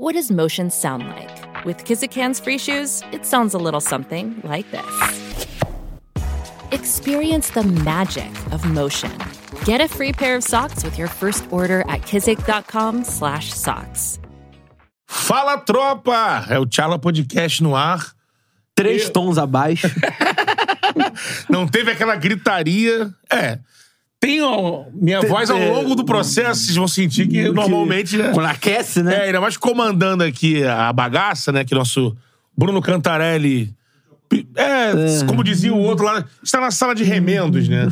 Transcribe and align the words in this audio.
What 0.00 0.14
does 0.14 0.30
motion 0.30 0.70
sound 0.70 1.06
like? 1.08 1.64
With 1.66 1.84
Kizikans 1.84 2.42
free 2.42 2.56
shoes, 2.56 3.02
it 3.12 3.26
sounds 3.26 3.52
a 3.52 3.58
little 3.58 3.82
something 3.82 4.40
like 4.44 4.64
this. 4.70 4.86
Experience 6.72 7.50
the 7.50 7.64
magic 7.84 8.30
of 8.50 8.64
motion. 8.64 9.12
Get 9.66 9.82
a 9.82 9.88
free 9.88 10.14
pair 10.14 10.36
of 10.36 10.42
socks 10.42 10.82
with 10.82 10.96
your 10.96 11.08
first 11.08 11.44
order 11.50 11.82
at 11.82 12.00
kizik.com/socks. 12.00 14.18
Fala, 15.06 15.58
tropa! 15.58 16.46
É 16.48 16.58
o 16.58 16.64
Tchala 16.64 16.98
Podcast 16.98 17.62
no 17.62 17.76
ar. 17.76 18.14
Três 18.74 19.10
tons 19.10 19.36
abaixo. 19.36 19.86
Não 21.46 21.68
teve 21.68 21.90
aquela 21.90 22.16
gritaria. 22.16 23.12
É. 23.30 23.58
Tem 24.20 24.42
ó, 24.42 24.84
minha 24.92 25.22
voz 25.22 25.48
ao 25.48 25.58
longo 25.58 25.94
do 25.94 26.04
processo, 26.04 26.60
vocês 26.64 26.76
vão 26.76 26.86
sentir 26.86 27.26
que 27.26 27.48
normalmente. 27.50 28.18
né? 28.18 28.30
Quando 28.34 28.46
aquece, 28.46 29.02
né? 29.02 29.14
É, 29.14 29.22
ainda 29.24 29.40
mais 29.40 29.56
comandando 29.56 30.22
aqui 30.22 30.62
a 30.62 30.92
bagaça, 30.92 31.50
né? 31.50 31.64
Que 31.64 31.74
nosso 31.74 32.14
Bruno 32.56 32.82
Cantarelli. 32.82 33.74
É, 34.54 35.24
como 35.26 35.42
dizia 35.42 35.72
o 35.72 35.78
outro 35.78 36.04
lá, 36.04 36.24
está 36.42 36.60
na 36.60 36.70
sala 36.70 36.94
de 36.94 37.02
remendos, 37.02 37.66
né? 37.66 37.88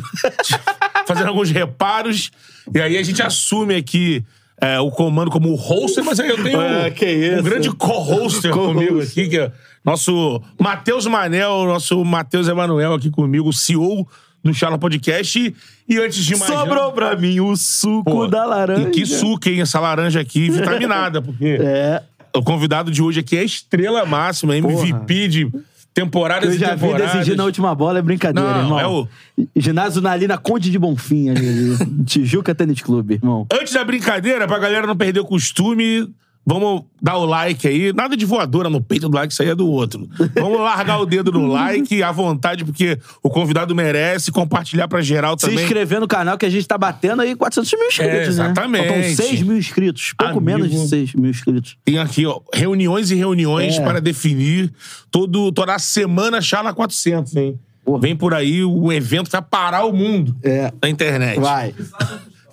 Fazendo 1.07 1.27
alguns 1.29 1.49
reparos. 1.49 2.29
E 2.73 2.79
aí 2.79 2.95
a 2.97 3.03
gente 3.03 3.21
assume 3.23 3.75
aqui 3.75 4.23
é, 4.61 4.79
o 4.79 4.91
comando 4.91 5.31
como 5.31 5.53
hoster, 5.55 6.03
mas 6.05 6.19
aí 6.19 6.29
eu 6.29 6.41
tenho 6.43 6.59
Ah, 6.61 6.91
que 6.91 7.05
isso. 7.05 7.39
um 7.39 7.43
grande 7.43 7.71
co-hoster 7.71 8.51
Co-host. 8.51 8.73
comigo 8.75 9.01
aqui, 9.01 9.27
que 9.27 9.39
é 9.39 9.51
nosso 9.83 10.41
Matheus 10.59 11.07
Manel, 11.07 11.65
nosso 11.65 12.05
Matheus 12.05 12.47
Emanuel 12.47 12.93
aqui 12.93 13.09
comigo, 13.09 13.49
o 13.49 13.53
CEO 13.53 14.07
do 14.43 14.53
Charla 14.53 14.77
Podcast. 14.77 15.53
E, 15.87 15.97
antes 15.99 16.23
de 16.23 16.35
mais 16.35 16.51
Sobrou 16.51 16.75
nada- 16.75 16.91
pra 16.91 17.15
mim 17.15 17.39
o 17.39 17.55
suco 17.55 18.03
Pô, 18.09 18.27
da 18.27 18.45
laranja. 18.45 18.87
E 18.87 18.91
que 18.91 19.05
suco, 19.05 19.49
hein? 19.49 19.61
Essa 19.61 19.79
laranja 19.79 20.19
aqui, 20.19 20.49
vitaminada, 20.49 21.21
porque 21.21 21.57
É. 21.61 22.01
o 22.35 22.41
convidado 22.43 22.91
de 22.91 23.01
hoje 23.01 23.19
aqui 23.19 23.37
é 23.37 23.43
estrela 23.43 24.05
máxima, 24.05 24.55
MVP 24.55 25.27
de 25.27 25.51
temporadas 25.93 26.53
Eu 26.53 26.59
já 26.59 26.75
vi 26.75 26.93
decidir 26.93 27.35
na 27.35 27.43
última 27.43 27.73
bola, 27.75 27.99
é 27.99 28.01
brincadeira, 28.01 28.49
Não, 28.49 28.59
irmão. 28.61 28.79
é 28.79 28.87
o- 28.87 29.07
Ginásio 29.55 30.01
na 30.01 30.11
ali 30.11 30.27
na 30.27 30.37
Conde 30.37 30.69
de 30.71 30.77
Bonfim, 30.79 31.29
ali, 31.29 31.47
ali. 31.47 31.77
Tijuca 32.05 32.53
Tênis 32.55 32.79
Clube, 32.81 33.15
irmão. 33.15 33.45
Antes 33.51 33.73
da 33.73 33.83
brincadeira, 33.83 34.47
pra 34.47 34.59
galera 34.59 34.85
não 34.87 34.95
perder 34.95 35.19
o 35.19 35.25
costume, 35.25 36.07
vamos 36.45 36.83
dar 37.01 37.17
o 37.17 37.25
like 37.25 37.67
aí. 37.67 37.93
Nada 37.93 38.17
de 38.17 38.25
voadora 38.25 38.69
no 38.69 38.81
peito 38.81 39.07
do 39.07 39.15
like, 39.15 39.31
isso 39.31 39.41
aí 39.43 39.49
é 39.49 39.55
do 39.55 39.67
outro. 39.67 40.09
Vamos 40.35 40.59
largar 40.59 40.99
o 40.99 41.05
dedo 41.05 41.31
no 41.31 41.45
like, 41.47 42.01
à 42.01 42.11
vontade, 42.11 42.65
porque 42.65 42.97
o 43.21 43.29
convidado 43.29 43.75
merece 43.75 44.31
compartilhar 44.31 44.87
pra 44.87 45.01
geral 45.01 45.37
Se 45.37 45.45
também. 45.47 45.63
inscrever 45.63 45.99
no 45.99 46.07
canal 46.07 46.37
que 46.37 46.45
a 46.45 46.49
gente 46.49 46.67
tá 46.67 46.77
batendo 46.77 47.21
aí 47.21 47.35
400 47.35 47.71
mil 47.79 47.87
inscritos, 47.87 48.13
É, 48.15 48.27
exatamente. 48.27 48.81
né? 48.87 48.87
Faltam 49.03 49.15
6 49.27 49.41
mil 49.43 49.57
inscritos. 49.57 50.13
Pouco 50.17 50.37
Amigo. 50.39 50.45
menos 50.59 50.69
de 50.71 50.87
6 50.87 51.13
mil 51.13 51.29
inscritos. 51.29 51.77
Tem 51.85 51.99
aqui, 51.99 52.25
ó, 52.25 52.39
reuniões 52.53 53.11
e 53.11 53.15
reuniões 53.15 53.77
É. 53.77 53.81
para 53.83 53.99
definir 54.01 54.71
todo, 55.11 55.51
toda 55.51 55.75
a 55.75 55.79
semana 55.79 56.41
Charla 56.41 56.73
400, 56.73 57.35
hein? 57.35 57.59
Porra. 57.85 58.01
Vem 58.01 58.15
por 58.15 58.33
aí 58.33 58.63
o 58.63 58.91
evento 58.91 59.25
que 59.25 59.31
vai 59.31 59.41
parar 59.41 59.85
o 59.85 59.93
mundo 59.93 60.35
É. 60.43 60.71
na 60.81 60.89
internet. 60.89 61.39
Vai. 61.39 61.73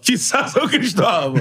Que 0.06 0.16
São 0.16 0.68
Cristóvão. 0.68 1.34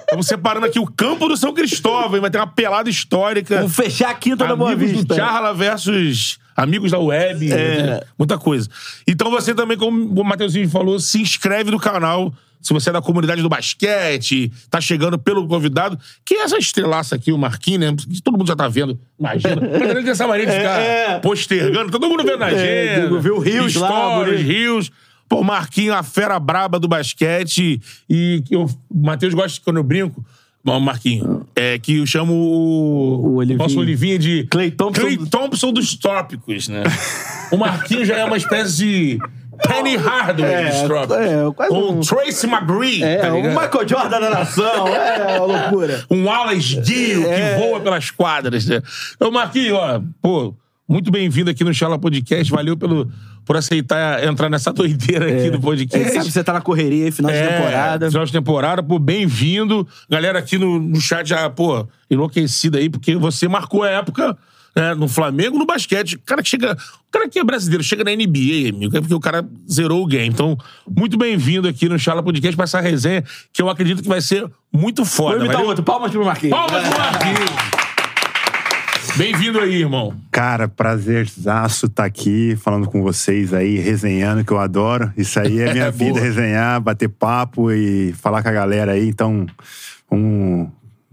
Estamos 0.00 0.26
separando 0.26 0.66
aqui 0.66 0.78
o 0.78 0.86
campo 0.86 1.26
do 1.28 1.36
São 1.36 1.52
Cristóvão, 1.52 2.14
hein? 2.14 2.20
Vai 2.20 2.30
ter 2.30 2.38
uma 2.38 2.46
pelada 2.46 2.88
histórica. 2.88 3.56
Vamos 3.56 3.74
fechar 3.74 4.10
a 4.10 4.14
quinta 4.14 4.46
da 4.46 4.54
Boa 4.54 4.72
Amigos 4.72 4.92
Vista. 4.92 5.14
do 5.14 5.16
Charla 5.16 5.52
versus 5.52 6.38
amigos 6.56 6.92
da 6.92 6.98
web. 7.00 7.52
É. 7.52 8.04
Muita 8.16 8.38
coisa. 8.38 8.68
Então 9.06 9.30
você 9.30 9.52
também, 9.52 9.76
como 9.76 10.20
o 10.20 10.24
Matheusinho 10.24 10.68
falou, 10.70 11.00
se 11.00 11.20
inscreve 11.20 11.72
no 11.72 11.78
canal. 11.80 12.32
Se 12.60 12.72
você 12.72 12.90
é 12.90 12.92
da 12.92 13.00
comunidade 13.00 13.40
do 13.40 13.48
basquete, 13.48 14.50
tá 14.68 14.80
chegando 14.80 15.16
pelo 15.16 15.46
convidado, 15.46 15.96
que 16.24 16.34
é 16.34 16.42
essa 16.42 16.58
estrelaça 16.58 17.14
aqui, 17.14 17.30
o 17.32 17.38
Marquinhos, 17.38 17.80
né? 17.80 17.96
Que 17.96 18.20
todo 18.20 18.36
mundo 18.36 18.48
já 18.48 18.56
tá 18.56 18.66
vendo. 18.66 18.98
Imagina. 19.18 19.56
Mas 19.94 20.06
essa 20.08 20.26
mania 20.26 20.44
de 20.46 20.52
ficar 20.52 20.80
é. 20.80 21.18
postergando. 21.20 21.90
Todo 21.90 22.08
mundo 22.08 22.24
vendo 22.24 22.38
na 22.38 22.50
É, 22.50 22.94
agenda. 22.96 23.20
viu 23.20 23.36
o 23.36 23.38
Rios. 23.38 23.74
Rios. 24.44 24.90
Pô, 25.28 25.40
o 25.40 25.44
Marquinhos, 25.44 25.94
a 25.94 26.02
fera 26.02 26.38
braba 26.38 26.78
do 26.78 26.88
basquete. 26.88 27.80
E 28.08 28.42
que 28.46 28.54
eu- 28.54 28.64
o 28.64 28.98
Matheus 29.06 29.34
gosta 29.34 29.60
quando 29.64 29.76
eu 29.76 29.82
brinco. 29.84 30.24
Bom, 30.64 30.80
Marquinho, 30.80 31.46
é 31.54 31.78
que 31.78 31.98
eu 31.98 32.06
chamo 32.06 32.32
o, 32.34 33.26
O 33.26 33.34
Olivinha. 33.36 33.58
nosso 33.58 33.78
Olivinha 33.78 34.18
de 34.18 34.44
Clay 34.50 34.70
Thompson. 34.70 35.00
Clay 35.02 35.16
Thompson 35.16 35.72
dos 35.72 35.94
trópicos, 35.94 36.68
né? 36.68 36.82
o 37.52 37.56
Marquinho 37.56 38.04
já 38.04 38.16
é 38.18 38.24
uma 38.24 38.36
espécie 38.36 38.76
de 38.76 39.18
Penny 39.66 39.96
Hardaway 39.96 40.52
É, 40.52 40.64
dos 40.70 40.82
trópicos. 40.82 41.16
é, 41.16 41.50
quase 41.54 41.72
Ou 41.74 41.92
um- 41.94 42.00
Tracy 42.00 42.46
McGree, 42.46 43.02
É, 43.02 43.16
tá 43.18 43.28
ligado? 43.30 43.52
Michael 43.60 43.88
Jordan 43.88 44.20
da 44.20 44.30
nação. 44.30 44.88
É 44.88 45.40
uma 45.40 45.46
loucura. 45.58 46.04
Um 46.10 46.24
Wallace 46.26 46.60
Gill 46.84 47.26
É. 47.30 47.54
que 47.54 47.60
voa 47.60 47.80
pelas 47.80 48.10
quadras, 48.10 48.66
né? 48.66 48.82
Então, 49.16 49.30
Marquinhos, 49.30 49.72
ó, 49.78 50.02
pô, 50.20 50.54
muito 50.88 51.10
bem-vindo 51.10 51.50
aqui 51.50 51.62
no 51.62 51.74
Charla 51.74 51.98
Podcast. 51.98 52.50
Valeu 52.50 52.76
pelo, 52.76 53.10
por 53.44 53.56
aceitar 53.56 54.24
entrar 54.24 54.48
nessa 54.48 54.72
doideira 54.72 55.26
aqui 55.30 55.50
do 55.50 55.60
podcast. 55.60 55.98
gente 56.02 56.14
sabe 56.16 56.32
você 56.32 56.42
tá 56.42 56.54
na 56.54 56.60
correria 56.62 57.04
aí, 57.04 57.10
final 57.10 57.30
de 57.30 57.36
É, 57.36 57.46
temporada. 57.46 58.10
Final 58.10 58.24
de 58.24 58.32
temporada, 58.32 58.82
pô, 58.82 58.98
bem-vindo. 58.98 59.86
Galera 60.08 60.38
aqui 60.38 60.56
no, 60.56 60.80
no 60.80 61.00
chat 61.00 61.28
já, 61.28 61.48
pô, 61.50 61.86
enlouquecida 62.10 62.78
aí, 62.78 62.88
porque 62.88 63.14
você 63.16 63.46
marcou 63.46 63.82
a 63.82 63.90
época 63.90 64.36
né, 64.74 64.94
no 64.94 65.08
Flamengo, 65.08 65.58
no 65.58 65.66
basquete. 65.66 66.14
O 66.16 66.20
cara 66.20 66.42
que 66.42 66.48
chega. 66.48 66.72
O 66.72 67.10
cara 67.10 67.28
que 67.28 67.38
é 67.38 67.44
brasileiro, 67.44 67.82
chega 67.82 68.04
na 68.04 68.10
NBA, 68.10 68.70
amigo, 68.74 68.96
é 68.96 69.00
porque 69.00 69.14
o 69.14 69.20
cara 69.20 69.46
zerou 69.70 70.02
o 70.02 70.06
game. 70.06 70.28
Então, 70.28 70.56
muito 70.88 71.18
bem-vindo 71.18 71.66
aqui 71.68 71.88
no 71.88 71.98
Charla 71.98 72.22
Podcast 72.22 72.54
pra 72.56 72.64
essa 72.64 72.80
resenha, 72.80 73.24
que 73.52 73.60
eu 73.60 73.68
acredito 73.68 74.02
que 74.02 74.08
vai 74.08 74.20
ser 74.20 74.50
muito 74.72 75.04
foda. 75.04 75.36
Vou 75.36 75.38
imitar 75.40 75.56
Valeu? 75.56 75.68
outro. 75.68 75.84
Palmas 75.84 76.10
pro 76.10 76.24
Marquinhos. 76.24 76.56
Palmas 76.56 76.88
pro 76.88 76.98
Marquinhos. 76.98 77.77
Bem-vindo 79.18 79.58
aí, 79.58 79.80
irmão. 79.80 80.14
Cara, 80.30 80.68
prazerzaço 80.68 81.86
estar 81.86 82.04
aqui 82.04 82.54
falando 82.54 82.88
com 82.88 83.02
vocês 83.02 83.52
aí, 83.52 83.76
resenhando, 83.76 84.44
que 84.44 84.52
eu 84.52 84.60
adoro. 84.60 85.12
Isso 85.16 85.40
aí 85.40 85.58
é 85.58 85.72
minha 85.72 85.90
Boa. 85.90 86.12
vida, 86.12 86.20
resenhar, 86.20 86.80
bater 86.80 87.08
papo 87.08 87.72
e 87.72 88.12
falar 88.12 88.44
com 88.44 88.48
a 88.48 88.52
galera 88.52 88.92
aí. 88.92 89.08
Então, 89.08 89.44
vamos 90.08 90.68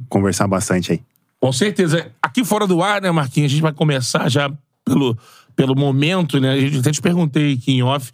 conversar 0.08 0.48
bastante 0.48 0.92
aí. 0.92 1.02
Com 1.40 1.52
certeza. 1.52 2.12
Aqui 2.22 2.46
fora 2.46 2.68
do 2.68 2.84
ar, 2.84 3.02
né, 3.02 3.10
Marquinhos, 3.10 3.50
a 3.52 3.54
gente 3.54 3.64
vai 3.64 3.74
começar 3.74 4.30
já 4.30 4.54
pelo, 4.86 5.18
pelo 5.56 5.76
momento, 5.76 6.40
né? 6.40 6.52
A 6.52 6.60
gente 6.60 6.78
até 6.78 6.92
te 6.92 7.02
perguntei 7.02 7.54
aqui 7.54 7.72
em 7.72 7.82
off 7.82 8.12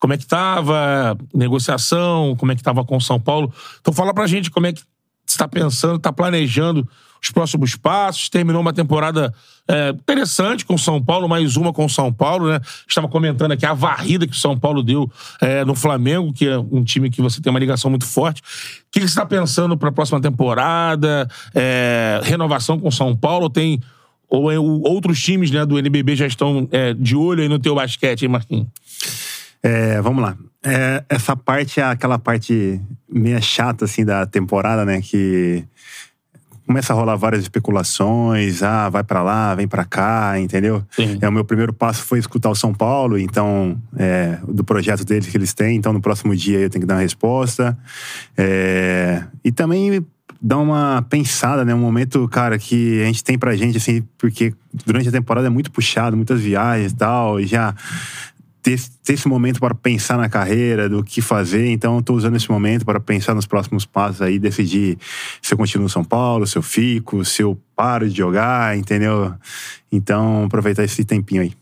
como 0.00 0.14
é 0.14 0.16
que 0.16 0.26
tava 0.26 1.12
a 1.12 1.16
negociação, 1.36 2.34
como 2.36 2.52
é 2.52 2.56
que 2.56 2.62
tava 2.62 2.86
com 2.86 2.96
o 2.96 3.02
São 3.02 3.20
Paulo. 3.20 3.52
Então 3.82 3.92
fala 3.92 4.14
pra 4.14 4.26
gente 4.26 4.50
como 4.50 4.66
é 4.66 4.72
que 4.72 4.82
você 5.26 5.36
tá 5.36 5.46
pensando, 5.46 5.98
tá 5.98 6.10
planejando 6.10 6.88
os 7.22 7.30
próximos 7.30 7.76
passos. 7.76 8.28
Terminou 8.28 8.60
uma 8.60 8.72
temporada 8.72 9.32
é, 9.68 9.90
interessante 9.90 10.64
com 10.64 10.74
o 10.74 10.78
São 10.78 11.02
Paulo, 11.02 11.28
mais 11.28 11.56
uma 11.56 11.72
com 11.72 11.84
o 11.84 11.90
São 11.90 12.12
Paulo, 12.12 12.48
né? 12.48 12.60
Estava 12.88 13.08
comentando 13.08 13.52
aqui 13.52 13.66
a 13.66 13.74
varrida 13.74 14.26
que 14.26 14.32
o 14.32 14.38
São 14.38 14.58
Paulo 14.58 14.82
deu 14.82 15.10
é, 15.40 15.64
no 15.64 15.74
Flamengo, 15.74 16.32
que 16.32 16.46
é 16.46 16.58
um 16.58 16.84
time 16.84 17.10
que 17.10 17.20
você 17.20 17.40
tem 17.40 17.50
uma 17.50 17.58
ligação 17.60 17.90
muito 17.90 18.06
forte. 18.06 18.40
O 18.40 18.44
que, 18.92 19.00
que 19.00 19.06
você 19.06 19.06
está 19.06 19.26
pensando 19.26 19.76
para 19.76 19.88
a 19.88 19.92
próxima 19.92 20.20
temporada? 20.20 21.28
É, 21.54 22.20
renovação 22.22 22.78
com 22.78 22.88
o 22.88 22.92
São 22.92 23.16
Paulo? 23.16 23.50
Tem 23.50 23.80
ou 24.28 24.50
é, 24.50 24.58
o- 24.58 24.82
outros 24.82 25.20
times 25.22 25.50
né, 25.50 25.64
do 25.64 25.78
NBB 25.78 26.16
já 26.16 26.26
estão 26.26 26.68
é, 26.72 26.92
de 26.94 27.14
olho 27.14 27.42
aí 27.42 27.48
no 27.48 27.58
teu 27.58 27.74
basquete, 27.74 28.22
hein, 28.22 28.28
Marquinhos? 28.28 28.66
É, 29.62 30.00
vamos 30.00 30.22
lá. 30.22 30.36
Essa 31.08 31.36
parte 31.36 31.78
é 31.80 31.84
aquela 31.84 32.18
parte 32.18 32.80
meio 33.08 33.40
chata, 33.40 33.84
assim, 33.84 34.04
da 34.04 34.26
temporada, 34.26 34.84
né? 34.84 35.00
Que 35.00 35.64
começa 36.66 36.92
a 36.92 36.96
rolar 36.96 37.16
várias 37.16 37.42
especulações. 37.42 38.62
Ah, 38.62 38.88
vai 38.88 39.04
pra 39.04 39.22
lá, 39.22 39.54
vem 39.54 39.68
pra 39.68 39.84
cá, 39.84 40.38
entendeu? 40.38 40.82
Sim. 40.90 41.18
É, 41.20 41.28
o 41.28 41.32
meu 41.32 41.44
primeiro 41.44 41.72
passo 41.72 42.02
foi 42.02 42.18
escutar 42.18 42.50
o 42.50 42.54
São 42.54 42.74
Paulo, 42.74 43.18
então, 43.18 43.80
é, 43.96 44.38
do 44.48 44.64
projeto 44.64 45.04
deles 45.04 45.28
que 45.28 45.36
eles 45.36 45.54
têm. 45.54 45.76
Então, 45.76 45.92
no 45.92 46.00
próximo 46.00 46.34
dia 46.34 46.58
eu 46.58 46.68
tenho 46.68 46.82
que 46.82 46.86
dar 46.86 46.94
uma 46.94 47.00
resposta. 47.00 47.78
É, 48.36 49.22
e 49.44 49.52
também 49.52 50.04
dar 50.40 50.58
uma 50.58 51.02
pensada, 51.08 51.64
né? 51.64 51.74
Um 51.74 51.80
momento, 51.80 52.28
cara, 52.28 52.58
que 52.58 53.02
a 53.02 53.06
gente 53.06 53.24
tem 53.24 53.38
pra 53.38 53.56
gente, 53.56 53.78
assim, 53.78 54.02
porque 54.18 54.52
durante 54.84 55.08
a 55.08 55.12
temporada 55.12 55.46
é 55.46 55.50
muito 55.50 55.70
puxado, 55.70 56.16
muitas 56.16 56.40
viagens 56.40 56.92
e 56.92 56.96
tal, 56.96 57.40
e 57.40 57.46
já 57.46 57.74
ter, 58.66 58.80
ter 59.04 59.12
esse 59.12 59.28
momento 59.28 59.60
para 59.60 59.76
pensar 59.76 60.18
na 60.18 60.28
carreira, 60.28 60.88
do 60.88 61.04
que 61.04 61.22
fazer. 61.22 61.70
Então, 61.70 62.02
tô 62.02 62.14
usando 62.14 62.34
esse 62.34 62.50
momento 62.50 62.84
para 62.84 62.98
pensar 62.98 63.32
nos 63.32 63.46
próximos 63.46 63.86
passos 63.86 64.20
aí, 64.20 64.40
decidir 64.40 64.98
se 65.40 65.54
eu 65.54 65.58
continuo 65.58 65.86
em 65.86 65.88
São 65.88 66.02
Paulo, 66.02 66.44
se 66.48 66.58
eu 66.58 66.62
fico, 66.62 67.24
se 67.24 67.42
eu 67.42 67.56
paro 67.76 68.08
de 68.10 68.16
jogar, 68.16 68.76
entendeu? 68.76 69.32
Então, 69.92 70.44
aproveitar 70.46 70.82
esse 70.82 71.04
tempinho 71.04 71.42
aí. 71.42 71.52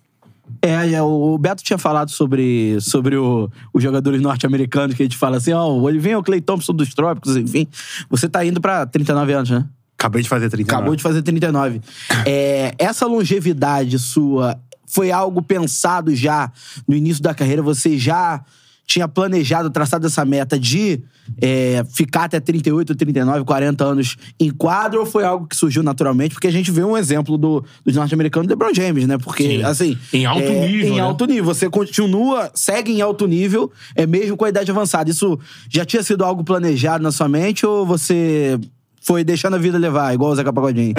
É, 0.63 0.93
é, 0.95 1.03
o 1.03 1.37
Beto 1.37 1.63
tinha 1.63 1.77
falado 1.79 2.11
sobre, 2.11 2.79
sobre 2.81 3.17
o- 3.17 3.51
os 3.75 3.83
jogadores 3.83 4.23
norte-americanos, 4.23 4.97
que 4.97 5.03
a 5.03 5.05
gente 5.05 5.19
fala 5.19 5.37
assim, 5.37 5.53
ó, 5.53 5.89
ele 5.91 5.99
vem 5.99 6.17
o 6.17 6.23
Clay 6.23 6.41
Thompson 6.41 6.73
dos 6.73 6.95
Trópicos, 6.95 7.37
enfim. 7.37 7.67
Você 8.09 8.31
tá 8.31 8.43
indo 8.47 8.63
pra 8.63 8.87
39 8.87 9.33
anos, 9.35 9.51
né? 9.51 9.67
Acabei 9.99 10.23
de 10.23 10.29
fazer 10.29 10.49
30 10.49 10.75
Acabou 10.75 10.97
de 10.97 11.03
fazer 11.03 11.21
39. 11.23 11.83
É, 12.27 12.75
essa 12.79 13.07
longevidade 13.07 13.99
sua 13.99 14.59
foi 14.87 15.11
algo 15.11 15.43
pensado 15.43 16.15
já 16.15 16.51
no 16.87 16.95
início 16.95 17.23
da 17.23 17.35
carreira? 17.35 17.63
Você 17.63 17.99
já 17.99 18.45
tinha 18.87 19.09
planejado, 19.09 19.71
traçado 19.71 20.07
essa 20.07 20.25
meta 20.25 20.59
de 20.59 21.03
é, 21.41 21.83
ficar 21.91 22.25
até 22.25 22.39
38, 22.39 22.95
39, 22.95 23.45
40 23.45 23.85
anos 23.85 24.17
em 24.39 24.51
quadro 24.51 25.01
ou 25.01 25.07
foi 25.07 25.25
algo 25.25 25.47
que 25.47 25.57
surgiu 25.57 25.83
naturalmente? 25.83 26.35
Porque 26.35 26.47
a 26.47 26.53
gente 26.53 26.71
vê 26.71 26.85
um 26.85 26.97
exemplo 26.97 27.39
do, 27.39 27.65
dos 27.85 27.97
norte-americanos, 27.97 28.49
LeBron 28.49 28.75
James, 28.75 29.07
né? 29.07 29.17
Porque, 29.17 29.45
Sim. 29.45 29.63
assim... 29.63 29.99
Em 30.13 30.27
alto 30.27 30.43
é, 30.43 30.69
nível, 30.69 30.89
Em 30.89 30.97
né? 30.97 31.01
alto 31.01 31.25
nível. 31.27 31.45
Você 31.45 31.69
continua, 31.71 32.51
segue 32.55 32.93
em 32.93 33.01
alto 33.01 33.27
nível, 33.27 33.73
é 33.97 34.07
mesmo 34.07 34.37
com 34.37 34.45
a 34.45 34.51
idade 34.51 34.71
avançada. 34.71 35.11
Isso 35.11 35.39
já 35.69 35.85
tinha 35.85 36.03
sido 36.03 36.25
algo 36.25 36.45
planejado 36.45 37.03
na 37.03 37.11
sua 37.11 37.29
mente 37.29 37.65
ou 37.65 37.87
você 37.87 38.61
foi 39.05 39.23
deixando 39.23 39.55
a 39.55 39.59
vida 39.59 39.77
levar, 39.77 40.15
igual 40.15 40.33
o 40.33 40.35
Zeca 40.35 40.53
Pagodinho? 40.53 40.95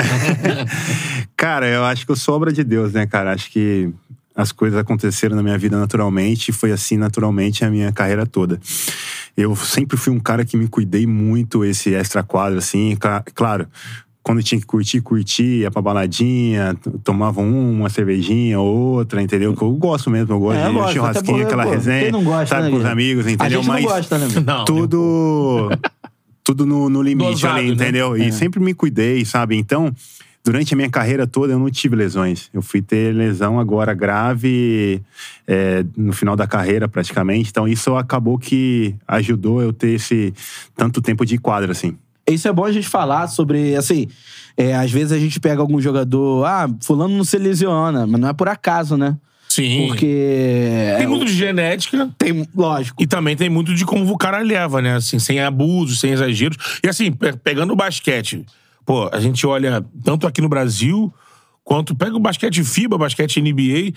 Cara, 1.36 1.68
eu 1.68 1.84
acho 1.84 2.06
que 2.06 2.12
eu 2.12 2.16
sou 2.16 2.36
obra 2.36 2.52
de 2.54 2.63
Deus, 2.63 2.94
né, 2.94 3.06
cara? 3.06 3.34
Acho 3.34 3.50
que 3.52 3.90
as 4.36 4.52
coisas 4.52 4.78
aconteceram 4.80 5.36
na 5.36 5.42
minha 5.44 5.57
vida 5.57 5.78
naturalmente 5.78 6.50
e 6.50 6.54
foi 6.54 6.72
assim 6.72 6.98
naturalmente 6.98 7.66
a 7.66 7.69
minha 7.69 7.92
carreira 7.92 8.25
toda. 8.25 8.60
Eu 9.36 9.56
sempre 9.56 9.98
fui 9.98 10.13
um 10.13 10.19
cara 10.19 10.46
que 10.46 10.56
me 10.56 10.68
cuidei 10.68 11.06
muito 11.07 11.66
esse 11.66 11.94
extra 11.94 12.22
quadro, 12.24 12.60
assim, 12.60 12.98
claro. 13.34 13.68
Quando 14.22 14.42
tinha 14.42 14.60
que 14.60 14.66
curtir, 14.66 15.01
curtir, 15.01 15.60
ia 15.62 15.69
pra 15.69 15.81
baladinha, 15.84 16.75
tomava 17.04 17.42
um, 17.42 17.80
uma 17.80 17.90
cervejinha, 17.90 18.60
outra, 18.60 19.22
entendeu? 19.22 19.54
Que 19.56 19.62
eu 19.62 19.72
gosto 19.74 20.10
mesmo, 20.10 20.34
eu 20.34 20.40
gosto 20.40 20.58
É, 20.58 20.66
eu 20.66 20.72
de 20.72 20.78
gosto, 20.80 20.94
churrasquinho, 20.94 21.44
aquela 21.44 21.63
pô, 21.63 21.69
resenha, 21.69 22.04
quem 22.04 22.12
não 22.12 22.24
gosta, 22.24 22.48
sabe, 22.48 22.63
né, 22.63 22.69
com 22.72 22.78
os 22.78 22.86
amigos, 22.86 23.28
A 23.28 23.31
entendeu? 23.31 23.62
gente 23.62 23.68
não 23.68 23.74
Mas 23.75 23.84
gosta, 23.86 24.18
né? 24.18 24.28
meu? 24.31 24.42
Não. 24.42 24.66
tudo 24.66 25.69
tudo 26.45 26.63
no, 26.63 26.88
no 26.89 27.01
limite 27.01 27.31
Dosado, 27.31 27.57
ali, 27.57 27.69
né? 27.69 27.74
entendeu? 27.74 28.15
E 28.15 28.31
sempre 28.31 28.59
me 28.59 28.75
cuidei, 28.75 29.25
sabe? 29.25 29.57
Então, 29.57 29.92
durante 30.44 30.75
a 30.75 30.77
minha 30.77 30.89
carreira 30.89 31.25
toda, 31.25 31.53
eu 31.53 31.59
não 31.59 31.71
tive 31.71 31.95
lesões. 31.95 32.50
Eu 32.53 32.62
fui 32.62 32.83
ter 32.83 33.13
lesão 33.13 33.59
agora 33.59 33.95
grave 33.95 35.01
é, 35.47 35.83
no 35.97 36.13
final 36.13 36.36
da 36.36 36.45
carreira, 36.45 36.88
praticamente. 36.88 37.50
Então, 37.50 37.68
isso 37.68 37.95
acabou 37.95 38.38
que 38.38 38.95
ajudou 39.07 39.59
eu 39.59 39.74
ter 39.74 39.95
esse 39.95 40.31
tanto 40.75 41.01
tempo 41.01 41.25
de 41.25 41.39
quadra, 41.39 41.71
assim. 41.71 41.97
Isso 42.30 42.48
é 42.48 42.53
bom 42.53 42.65
a 42.65 42.71
gente 42.71 42.88
falar 42.88 43.27
sobre, 43.27 43.75
assim, 43.75 44.07
é, 44.56 44.75
às 44.75 44.91
vezes 44.91 45.12
a 45.12 45.18
gente 45.18 45.39
pega 45.39 45.62
algum 45.62 45.81
jogador, 45.81 46.45
ah, 46.45 46.69
fulano 46.80 47.18
não 47.18 47.24
se 47.24 47.39
lesiona, 47.39 48.06
mas 48.06 48.21
não 48.21 48.30
é 48.30 48.33
por 48.33 48.48
acaso, 48.48 48.95
né? 48.95 49.18
Sim. 49.56 49.88
Porque... 49.88 50.96
Tem 50.98 51.06
é, 51.06 51.07
muito 51.07 51.25
de 51.25 51.31
genética. 51.34 52.10
Tem, 52.18 52.46
lógico. 52.54 53.02
E 53.02 53.07
também 53.07 53.38
tem 53.38 53.50
muito 53.50 53.74
de 53.74 53.86
como 53.86 54.12
o 54.12 54.18
cara 54.18 54.40
leva, 54.40 54.81
né? 54.81 54.96
Assim, 54.96 55.18
sem 55.18 55.40
abusos, 55.40 56.02
sem 56.02 56.12
exageros. 56.12 56.57
E 56.84 56.90
assim, 56.90 57.10
pe- 57.10 57.38
pegando 57.38 57.72
o 57.72 57.75
basquete, 57.75 58.46
pô, 58.86 59.10
a 59.13 59.19
gente 59.22 59.48
olha 59.48 59.86
tanto 60.04 60.28
aqui 60.28 60.42
no 60.42 60.50
Brasil, 60.50 61.13
quanto 61.63 61.96
pega 61.96 62.18
o 62.18 62.19
basquete 62.19 62.66
FIBA, 62.66 62.98
basquete 62.98 63.42
NBA, 63.42 63.94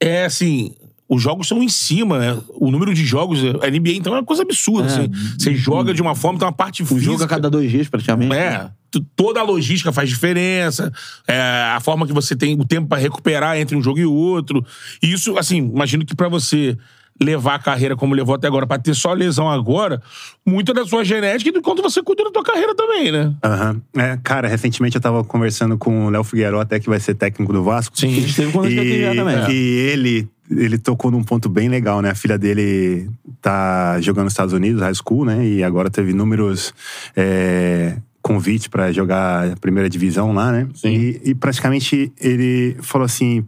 é 0.00 0.24
assim. 0.24 0.74
Os 1.14 1.20
jogos 1.22 1.46
são 1.46 1.62
em 1.62 1.68
cima, 1.68 2.18
né? 2.18 2.38
O 2.54 2.70
número 2.70 2.94
de 2.94 3.04
jogos. 3.04 3.38
A 3.62 3.68
NBA, 3.70 3.92
então, 3.92 4.14
é 4.14 4.18
uma 4.18 4.24
coisa 4.24 4.42
absurda. 4.42 4.86
assim. 4.88 5.10
Você 5.38 5.54
joga 5.54 5.92
de 5.92 6.00
uma 6.00 6.14
forma, 6.14 6.38
tem 6.38 6.46
uma 6.46 6.52
parte 6.52 6.82
Um 6.82 6.86
física. 6.86 7.04
jogo 7.04 7.24
a 7.24 7.28
cada 7.28 7.50
dois 7.50 7.70
dias, 7.70 7.86
praticamente. 7.88 8.32
É, 8.34 8.70
toda 9.14 9.40
a 9.40 9.42
logística 9.42 9.92
faz 9.92 10.08
diferença, 10.08 10.90
é, 11.28 11.38
a 11.74 11.80
forma 11.80 12.06
que 12.06 12.12
você 12.12 12.34
tem 12.34 12.58
o 12.58 12.64
tempo 12.64 12.88
pra 12.88 12.96
recuperar 12.98 13.58
entre 13.58 13.76
um 13.76 13.82
jogo 13.82 13.98
e 13.98 14.06
outro. 14.06 14.64
E 15.02 15.12
isso, 15.12 15.36
assim, 15.36 15.58
imagino 15.58 16.04
que 16.06 16.14
pra 16.16 16.28
você 16.28 16.76
levar 17.20 17.54
a 17.56 17.58
carreira 17.58 17.94
como 17.94 18.14
levou 18.14 18.34
até 18.34 18.46
agora, 18.48 18.66
pra 18.66 18.78
ter 18.78 18.94
só 18.94 19.12
lesão 19.12 19.48
agora, 19.48 20.02
muito 20.46 20.72
é 20.72 20.74
da 20.74 20.84
sua 20.86 21.04
genética 21.04 21.50
e 21.50 21.52
do 21.52 21.60
quanto 21.60 21.82
você 21.82 22.02
cuida 22.02 22.24
da 22.24 22.30
tua 22.30 22.42
carreira 22.42 22.74
também, 22.74 23.12
né? 23.12 23.32
Aham. 23.44 23.80
É, 23.96 24.18
cara, 24.24 24.48
recentemente 24.48 24.96
eu 24.96 25.00
tava 25.00 25.22
conversando 25.22 25.76
com 25.76 26.06
o 26.06 26.10
Léo 26.10 26.24
Figueiredo, 26.24 26.58
até 26.58 26.80
que 26.80 26.88
vai 26.88 26.98
ser 26.98 27.14
técnico 27.14 27.52
do 27.52 27.62
Vasco. 27.62 27.96
Sim. 28.00 28.08
A 28.16 28.20
gente 28.20 28.34
teve 28.34 28.50
quando 28.50 28.66
a 28.66 28.70
gente 28.70 28.86
E, 28.86 29.00
já 29.02 29.14
também. 29.14 29.36
e 29.50 29.54
ele, 29.90 30.28
ele 30.56 30.78
tocou 30.78 31.10
num 31.10 31.22
ponto 31.22 31.48
bem 31.48 31.68
legal, 31.68 32.00
né? 32.02 32.10
A 32.10 32.14
filha 32.14 32.38
dele 32.38 33.08
tá 33.40 34.00
jogando 34.00 34.24
nos 34.24 34.32
Estados 34.32 34.52
Unidos, 34.52 34.80
high 34.82 34.94
school, 34.94 35.24
né? 35.24 35.46
E 35.46 35.62
agora 35.62 35.90
teve 35.90 36.10
inúmeros 36.10 36.74
é, 37.16 37.96
convites 38.20 38.68
pra 38.68 38.92
jogar 38.92 39.52
a 39.52 39.56
primeira 39.56 39.88
divisão 39.88 40.32
lá, 40.32 40.52
né? 40.52 40.68
E, 40.84 41.20
e 41.24 41.34
praticamente 41.34 42.12
ele 42.20 42.76
falou 42.80 43.04
assim 43.04 43.44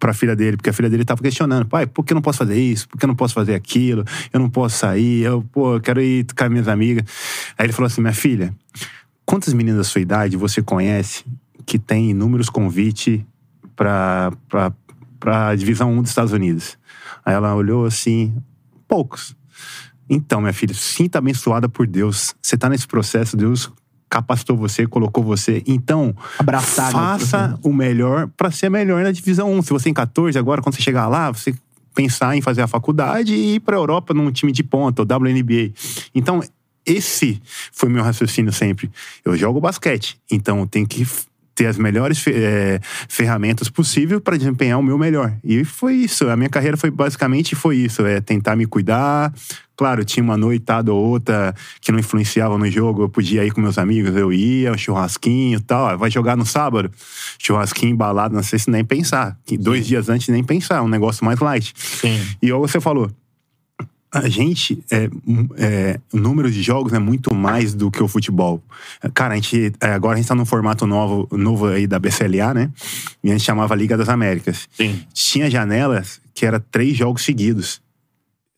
pra 0.00 0.12
filha 0.12 0.34
dele, 0.34 0.56
porque 0.56 0.70
a 0.70 0.72
filha 0.72 0.90
dele 0.90 1.04
tava 1.04 1.22
questionando, 1.22 1.64
pai, 1.66 1.86
por 1.86 2.04
que 2.04 2.12
eu 2.12 2.16
não 2.16 2.22
posso 2.22 2.38
fazer 2.38 2.58
isso? 2.58 2.88
Por 2.88 2.98
que 2.98 3.04
eu 3.04 3.08
não 3.08 3.14
posso 3.14 3.34
fazer 3.34 3.54
aquilo? 3.54 4.04
Eu 4.32 4.40
não 4.40 4.50
posso 4.50 4.78
sair, 4.78 5.22
eu, 5.22 5.44
pô, 5.52 5.74
eu 5.74 5.80
quero 5.80 6.02
ir 6.02 6.26
com 6.36 6.44
as 6.44 6.50
minhas 6.50 6.68
amigas. 6.68 7.04
Aí 7.56 7.66
ele 7.66 7.72
falou 7.72 7.86
assim, 7.86 8.00
minha 8.00 8.12
filha, 8.12 8.52
quantas 9.24 9.54
meninas 9.54 9.78
da 9.78 9.84
sua 9.84 10.00
idade 10.00 10.36
você 10.36 10.60
conhece 10.60 11.24
que 11.64 11.78
tem 11.78 12.10
inúmeros 12.10 12.48
convites 12.48 13.20
pra, 13.76 14.32
pra, 15.18 15.46
pra 15.46 15.54
divisão 15.54 15.92
1 15.92 16.02
dos 16.02 16.10
Estados 16.10 16.32
Unidos? 16.32 16.78
Aí 17.24 17.34
ela 17.34 17.54
olhou 17.54 17.86
assim, 17.86 18.34
poucos. 18.86 19.36
Então, 20.08 20.40
minha 20.40 20.52
filha, 20.52 20.74
sinta 20.74 21.18
abençoada 21.18 21.68
por 21.68 21.86
Deus. 21.86 22.34
Você 22.40 22.56
tá 22.56 22.68
nesse 22.68 22.86
processo, 22.86 23.36
Deus 23.36 23.70
capacitou 24.08 24.56
você, 24.56 24.86
colocou 24.86 25.22
você. 25.22 25.62
Então, 25.66 26.14
Abraçado. 26.38 26.92
faça 26.92 27.58
o 27.62 27.72
melhor 27.72 28.28
pra 28.36 28.50
ser 28.50 28.70
melhor 28.70 29.02
na 29.02 29.10
divisão 29.10 29.52
1. 29.52 29.62
Se 29.62 29.70
você 29.70 29.84
tem 29.84 29.94
14 29.94 30.38
agora, 30.38 30.62
quando 30.62 30.74
você 30.74 30.82
chegar 30.82 31.08
lá, 31.08 31.30
você 31.30 31.54
pensar 31.94 32.36
em 32.36 32.40
fazer 32.40 32.62
a 32.62 32.66
faculdade 32.66 33.34
e 33.34 33.56
ir 33.56 33.60
pra 33.60 33.76
Europa 33.76 34.14
num 34.14 34.30
time 34.30 34.52
de 34.52 34.62
ponta, 34.62 35.02
ou 35.02 35.06
WNBA. 35.06 35.72
Então, 36.14 36.40
esse 36.84 37.42
foi 37.72 37.88
meu 37.88 38.04
raciocínio 38.04 38.52
sempre. 38.52 38.90
Eu 39.24 39.36
jogo 39.36 39.60
basquete, 39.60 40.20
então 40.30 40.60
eu 40.60 40.66
tenho 40.66 40.86
que 40.86 41.06
ter 41.56 41.66
as 41.66 41.78
melhores 41.78 42.22
eh, 42.28 42.78
ferramentas 43.08 43.70
possíveis 43.70 44.20
para 44.20 44.36
desempenhar 44.36 44.78
o 44.78 44.82
meu 44.82 44.98
melhor. 44.98 45.32
E 45.42 45.64
foi 45.64 45.94
isso. 45.94 46.28
A 46.28 46.36
minha 46.36 46.50
carreira 46.50 46.76
foi 46.76 46.90
basicamente 46.90 47.56
foi 47.56 47.78
isso, 47.78 48.04
é 48.04 48.20
tentar 48.20 48.54
me 48.54 48.66
cuidar. 48.66 49.32
Claro, 49.74 50.04
tinha 50.04 50.22
uma 50.22 50.36
noitada 50.36 50.92
ou 50.92 51.02
outra 51.04 51.54
que 51.80 51.90
não 51.90 51.98
influenciava 51.98 52.56
no 52.56 52.70
jogo, 52.70 53.02
eu 53.02 53.08
podia 53.08 53.44
ir 53.44 53.52
com 53.52 53.60
meus 53.60 53.76
amigos, 53.76 54.14
eu 54.16 54.32
ia, 54.32 54.72
um 54.72 54.78
churrasquinho 54.78 55.58
e 55.58 55.62
tal. 55.62 55.86
Ah, 55.86 55.96
Vai 55.96 56.10
jogar 56.10 56.36
no 56.36 56.46
sábado? 56.46 56.90
Churrasquinho 57.38 57.92
embalado, 57.92 58.34
não 58.34 58.42
sei 58.42 58.58
se 58.58 58.70
nem 58.70 58.84
pensar. 58.84 59.36
Que 59.44 59.56
Dois 59.56 59.86
dias 59.86 60.08
antes 60.08 60.28
nem 60.28 60.44
pensar, 60.44 60.82
um 60.82 60.88
negócio 60.88 61.24
mais 61.24 61.40
light. 61.40 61.74
Sim. 61.76 62.20
E 62.40 62.46
igual 62.46 62.60
você 62.60 62.80
falou, 62.80 63.10
a 64.18 64.28
gente, 64.28 64.82
é, 64.90 65.08
é, 65.56 66.00
o 66.12 66.16
número 66.16 66.50
de 66.50 66.62
jogos 66.62 66.92
é 66.92 66.98
muito 66.98 67.34
mais 67.34 67.74
do 67.74 67.90
que 67.90 68.02
o 68.02 68.08
futebol. 68.08 68.62
Cara, 69.14 69.34
a 69.34 69.36
gente, 69.36 69.72
é, 69.80 69.92
agora 69.92 70.14
a 70.14 70.16
gente 70.16 70.28
tá 70.28 70.34
num 70.34 70.46
formato 70.46 70.86
novo, 70.86 71.28
novo 71.36 71.66
aí 71.66 71.86
da 71.86 71.98
BCLA, 71.98 72.54
né? 72.54 72.70
E 73.22 73.30
a 73.30 73.32
gente 73.32 73.44
chamava 73.44 73.74
Liga 73.74 73.96
das 73.96 74.08
Américas. 74.08 74.68
Sim. 74.72 75.00
Tinha 75.12 75.50
janelas 75.50 76.20
que 76.34 76.46
era 76.46 76.60
três 76.60 76.96
jogos 76.96 77.22
seguidos. 77.22 77.80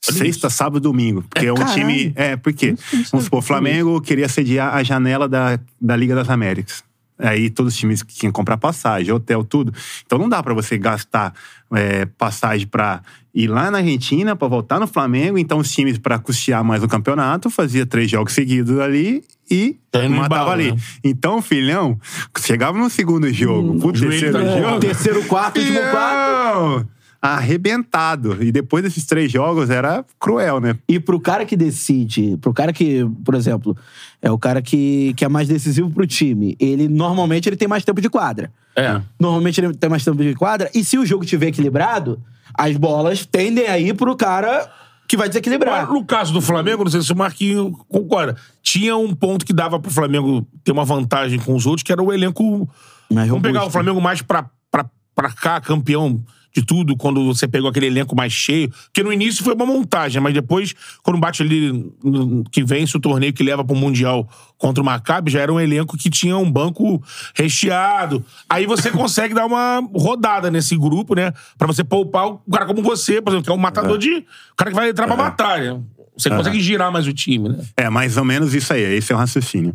Sexta, 0.00 0.48
sábado 0.48 0.78
e 0.78 0.80
domingo. 0.80 1.22
Porque 1.28 1.46
é 1.46 1.52
um 1.52 1.56
caralho. 1.56 1.74
time. 1.74 2.12
É, 2.14 2.36
por 2.36 2.52
quê? 2.52 2.74
Vamos 3.10 3.24
supor, 3.24 3.40
o 3.40 3.42
Flamengo 3.42 4.00
queria 4.00 4.28
sediar 4.28 4.74
a 4.74 4.82
janela 4.82 5.28
da, 5.28 5.58
da 5.80 5.96
Liga 5.96 6.14
das 6.14 6.30
Américas. 6.30 6.82
Aí 7.18 7.50
todos 7.50 7.72
os 7.74 7.78
times 7.78 8.02
que 8.02 8.14
tinham 8.14 8.30
que 8.32 8.36
comprar 8.36 8.56
passagem, 8.56 9.12
hotel, 9.12 9.42
tudo. 9.42 9.72
Então 10.06 10.18
não 10.18 10.28
dá 10.28 10.42
pra 10.42 10.54
você 10.54 10.78
gastar 10.78 11.34
é, 11.72 12.06
passagem 12.06 12.66
pra 12.66 13.02
ir 13.34 13.48
lá 13.48 13.70
na 13.70 13.78
Argentina, 13.78 14.36
pra 14.36 14.46
voltar 14.48 14.78
no 14.78 14.86
Flamengo. 14.86 15.36
Então 15.38 15.58
os 15.58 15.70
times, 15.72 15.98
pra 15.98 16.18
custear 16.18 16.62
mais 16.62 16.82
o 16.82 16.88
campeonato, 16.88 17.50
fazia 17.50 17.84
três 17.84 18.08
jogos 18.10 18.32
seguidos 18.32 18.78
ali 18.78 19.24
e 19.50 19.76
Tá 19.90 20.04
indo 20.04 20.10
no 20.14 20.16
matava 20.20 20.34
embalo, 20.42 20.50
ali. 20.52 20.72
né? 20.72 20.78
Então, 21.02 21.42
filhão, 21.42 21.98
chegava 22.38 22.78
no 22.78 22.88
segundo 22.88 23.32
jogo, 23.32 23.78
pro 23.80 23.94
joelho 23.96 24.10
terceiro 24.20 24.38
tá- 24.44 24.60
jogo. 24.60 24.80
Terceiro, 24.80 25.24
quarto, 25.24 25.58
último 25.58 25.80
quarto. 25.90 26.86
Arrebentado. 27.20 28.36
E 28.42 28.52
depois 28.52 28.82
desses 28.84 29.04
três 29.04 29.30
jogos 29.30 29.70
era 29.70 30.04
cruel, 30.20 30.60
né? 30.60 30.76
E 30.88 31.00
pro 31.00 31.18
cara 31.18 31.44
que 31.44 31.56
decide, 31.56 32.36
pro 32.40 32.52
cara 32.52 32.72
que, 32.72 33.04
por 33.24 33.34
exemplo, 33.34 33.76
é 34.20 34.30
o 34.30 34.38
cara 34.38 34.60
que, 34.60 35.14
que 35.14 35.24
é 35.24 35.28
mais 35.28 35.48
decisivo 35.48 35.90
pro 35.90 36.06
time, 36.06 36.56
ele 36.58 36.88
normalmente 36.88 37.48
ele 37.48 37.56
tem 37.56 37.68
mais 37.68 37.84
tempo 37.84 38.00
de 38.00 38.10
quadra. 38.10 38.52
É. 38.74 39.00
Normalmente 39.18 39.60
ele 39.60 39.74
tem 39.74 39.90
mais 39.90 40.04
tempo 40.04 40.22
de 40.22 40.34
quadra. 40.34 40.70
E 40.74 40.84
se 40.84 40.98
o 40.98 41.06
jogo 41.06 41.24
tiver 41.24 41.48
equilibrado, 41.48 42.20
as 42.54 42.76
bolas 42.76 43.26
tendem 43.26 43.66
a 43.66 43.78
ir 43.78 43.94
pro 43.94 44.16
cara 44.16 44.70
que 45.08 45.16
vai 45.16 45.28
desequilibrar. 45.28 45.90
No 45.90 46.04
caso 46.04 46.32
do 46.32 46.40
Flamengo, 46.40 46.84
não 46.84 46.90
sei 46.90 47.00
se 47.00 47.12
o 47.12 47.16
Marquinho 47.16 47.72
concorda. 47.88 48.36
Tinha 48.62 48.96
um 48.96 49.14
ponto 49.14 49.46
que 49.46 49.52
dava 49.52 49.80
pro 49.80 49.90
Flamengo 49.90 50.46
ter 50.62 50.72
uma 50.72 50.84
vantagem 50.84 51.38
com 51.38 51.54
os 51.54 51.64
outros, 51.64 51.82
que 51.82 51.90
era 51.90 52.02
o 52.02 52.12
elenco. 52.12 52.68
Mais 53.10 53.28
Vamos 53.28 53.42
pegar 53.42 53.60
o 53.60 53.62
robusto. 53.62 53.72
Flamengo 53.72 54.00
mais 54.00 54.20
pra, 54.20 54.50
pra, 54.70 54.84
pra 55.14 55.30
cá, 55.30 55.60
campeão 55.60 56.22
de 56.54 56.64
tudo 56.64 56.96
quando 56.96 57.24
você 57.24 57.46
pegou 57.46 57.70
aquele 57.70 57.86
elenco 57.86 58.16
mais 58.16 58.32
cheio? 58.32 58.70
Porque 58.70 59.02
no 59.02 59.12
início 59.12 59.44
foi 59.44 59.54
uma 59.54 59.66
montagem, 59.66 60.20
mas 60.20 60.34
depois, 60.34 60.74
quando 61.02 61.18
bate 61.18 61.42
ali 61.42 61.92
que 62.50 62.64
vence 62.64 62.96
o 62.96 63.00
torneio 63.00 63.32
que 63.32 63.42
leva 63.42 63.64
pro 63.64 63.76
Mundial 63.76 64.28
contra 64.56 64.82
o 64.82 64.84
Maccabi, 64.84 65.30
já 65.30 65.40
era 65.40 65.52
um 65.52 65.60
elenco 65.60 65.96
que 65.96 66.10
tinha 66.10 66.36
um 66.36 66.50
banco 66.50 67.02
recheado. 67.34 68.24
Aí 68.48 68.66
você 68.66 68.90
consegue 68.90 69.34
dar 69.34 69.46
uma 69.46 69.80
rodada 69.94 70.50
nesse 70.50 70.76
grupo, 70.76 71.14
né? 71.14 71.32
Pra 71.56 71.66
você 71.66 71.84
poupar 71.84 72.26
o 72.28 72.38
cara 72.50 72.66
como 72.66 72.82
você, 72.82 73.22
por 73.22 73.30
exemplo, 73.30 73.44
que 73.44 73.50
é 73.50 73.54
um 73.54 73.58
matador 73.58 73.98
de. 73.98 74.10
O 74.52 74.56
cara 74.56 74.70
que 74.70 74.76
vai 74.76 74.90
entrar 74.90 75.06
pra 75.06 75.16
batalha. 75.16 75.80
Você 76.18 76.28
consegue 76.30 76.60
girar 76.60 76.90
mais 76.90 77.06
o 77.06 77.12
time, 77.12 77.48
né? 77.50 77.58
É, 77.76 77.88
mais 77.88 78.16
ou 78.16 78.24
menos 78.24 78.54
isso 78.54 78.72
aí, 78.72 78.82
esse 78.96 79.12
é 79.12 79.14
o 79.14 79.18
raciocínio. 79.18 79.74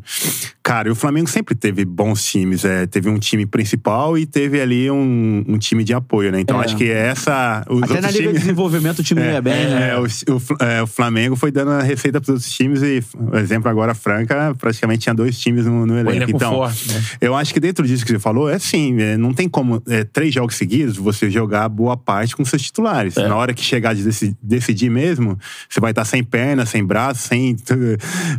Cara, 0.62 0.88
e 0.88 0.92
o 0.92 0.96
Flamengo 0.96 1.30
sempre 1.30 1.56
teve 1.56 1.84
bons 1.86 2.24
times. 2.26 2.64
É, 2.66 2.86
teve 2.86 3.10
um 3.10 3.18
time 3.18 3.46
principal 3.46 4.18
e 4.18 4.26
teve 4.26 4.62
ali 4.62 4.90
um, 4.90 5.44
um 5.48 5.58
time 5.58 5.84
de 5.84 5.94
apoio, 5.94 6.32
né? 6.32 6.40
Então 6.40 6.62
É. 6.62 6.66
acho 6.66 6.76
que 6.78 6.90
essa. 6.90 7.66
Os 7.70 7.84
Até 7.84 8.02
na 8.02 8.08
Liga 8.10 8.12
de 8.12 8.18
times- 8.28 8.40
Desenvolvimento 8.42 9.00
o 9.00 9.04
time 9.04 9.22
ia 9.22 9.42
bem, 9.42 9.54
é, 9.54 9.66
né? 9.70 9.90
é, 9.92 9.98
o, 10.00 10.04
o 10.04 10.64
é, 10.64 10.82
o 10.84 10.88
Flamengo 10.88 11.36
foi 11.36 11.52
dando 11.52 11.72
a 11.72 11.82
receita 11.82 12.20
para 12.20 12.26
os 12.26 12.36
outros 12.36 12.52
times 12.54 12.82
e, 12.84 13.02
por 13.02 13.36
exemplo, 13.36 13.70
agora 13.70 13.92
a 13.94 13.96
Franca 13.96 14.54
praticamente 14.58 15.00
tinha 15.04 15.16
dois 15.16 15.38
times 15.40 15.66
no, 15.66 15.86
no 15.86 15.98
elenco. 16.00 16.32
Então, 16.32 16.54
forte, 16.54 16.92
né? 16.92 17.02
eu 17.22 17.36
acho 17.36 17.54
que 17.54 17.60
dentro 17.60 17.86
disso 17.86 18.06
que 18.06 18.12
você 18.12 18.20
falou, 18.20 18.50
é 18.50 18.56
assim, 18.56 19.00
é, 19.02 19.18
não 19.18 19.34
tem 19.34 19.48
como 19.50 19.82
é, 19.88 20.04
três 20.04 20.34
jogos 20.34 20.56
seguidos 20.56 20.98
você 20.98 21.30
jogar 21.30 21.68
boa 21.70 21.96
parte 21.98 22.36
com 22.36 22.44
seus 22.46 22.62
titulares. 22.62 23.18
É. 23.18 23.28
Na 23.28 23.36
hora 23.36 23.54
que 23.54 23.64
chegar 23.64 23.94
de 23.96 24.04
deci- 24.04 24.36
decidir 24.42 24.90
mesmo, 24.90 25.38
você 25.70 25.80
vai 25.80 25.92
estar 25.92 26.06
sem 26.06 26.24
perna, 26.34 26.66
sem 26.66 26.84
braço, 26.84 27.28
sem 27.28 27.56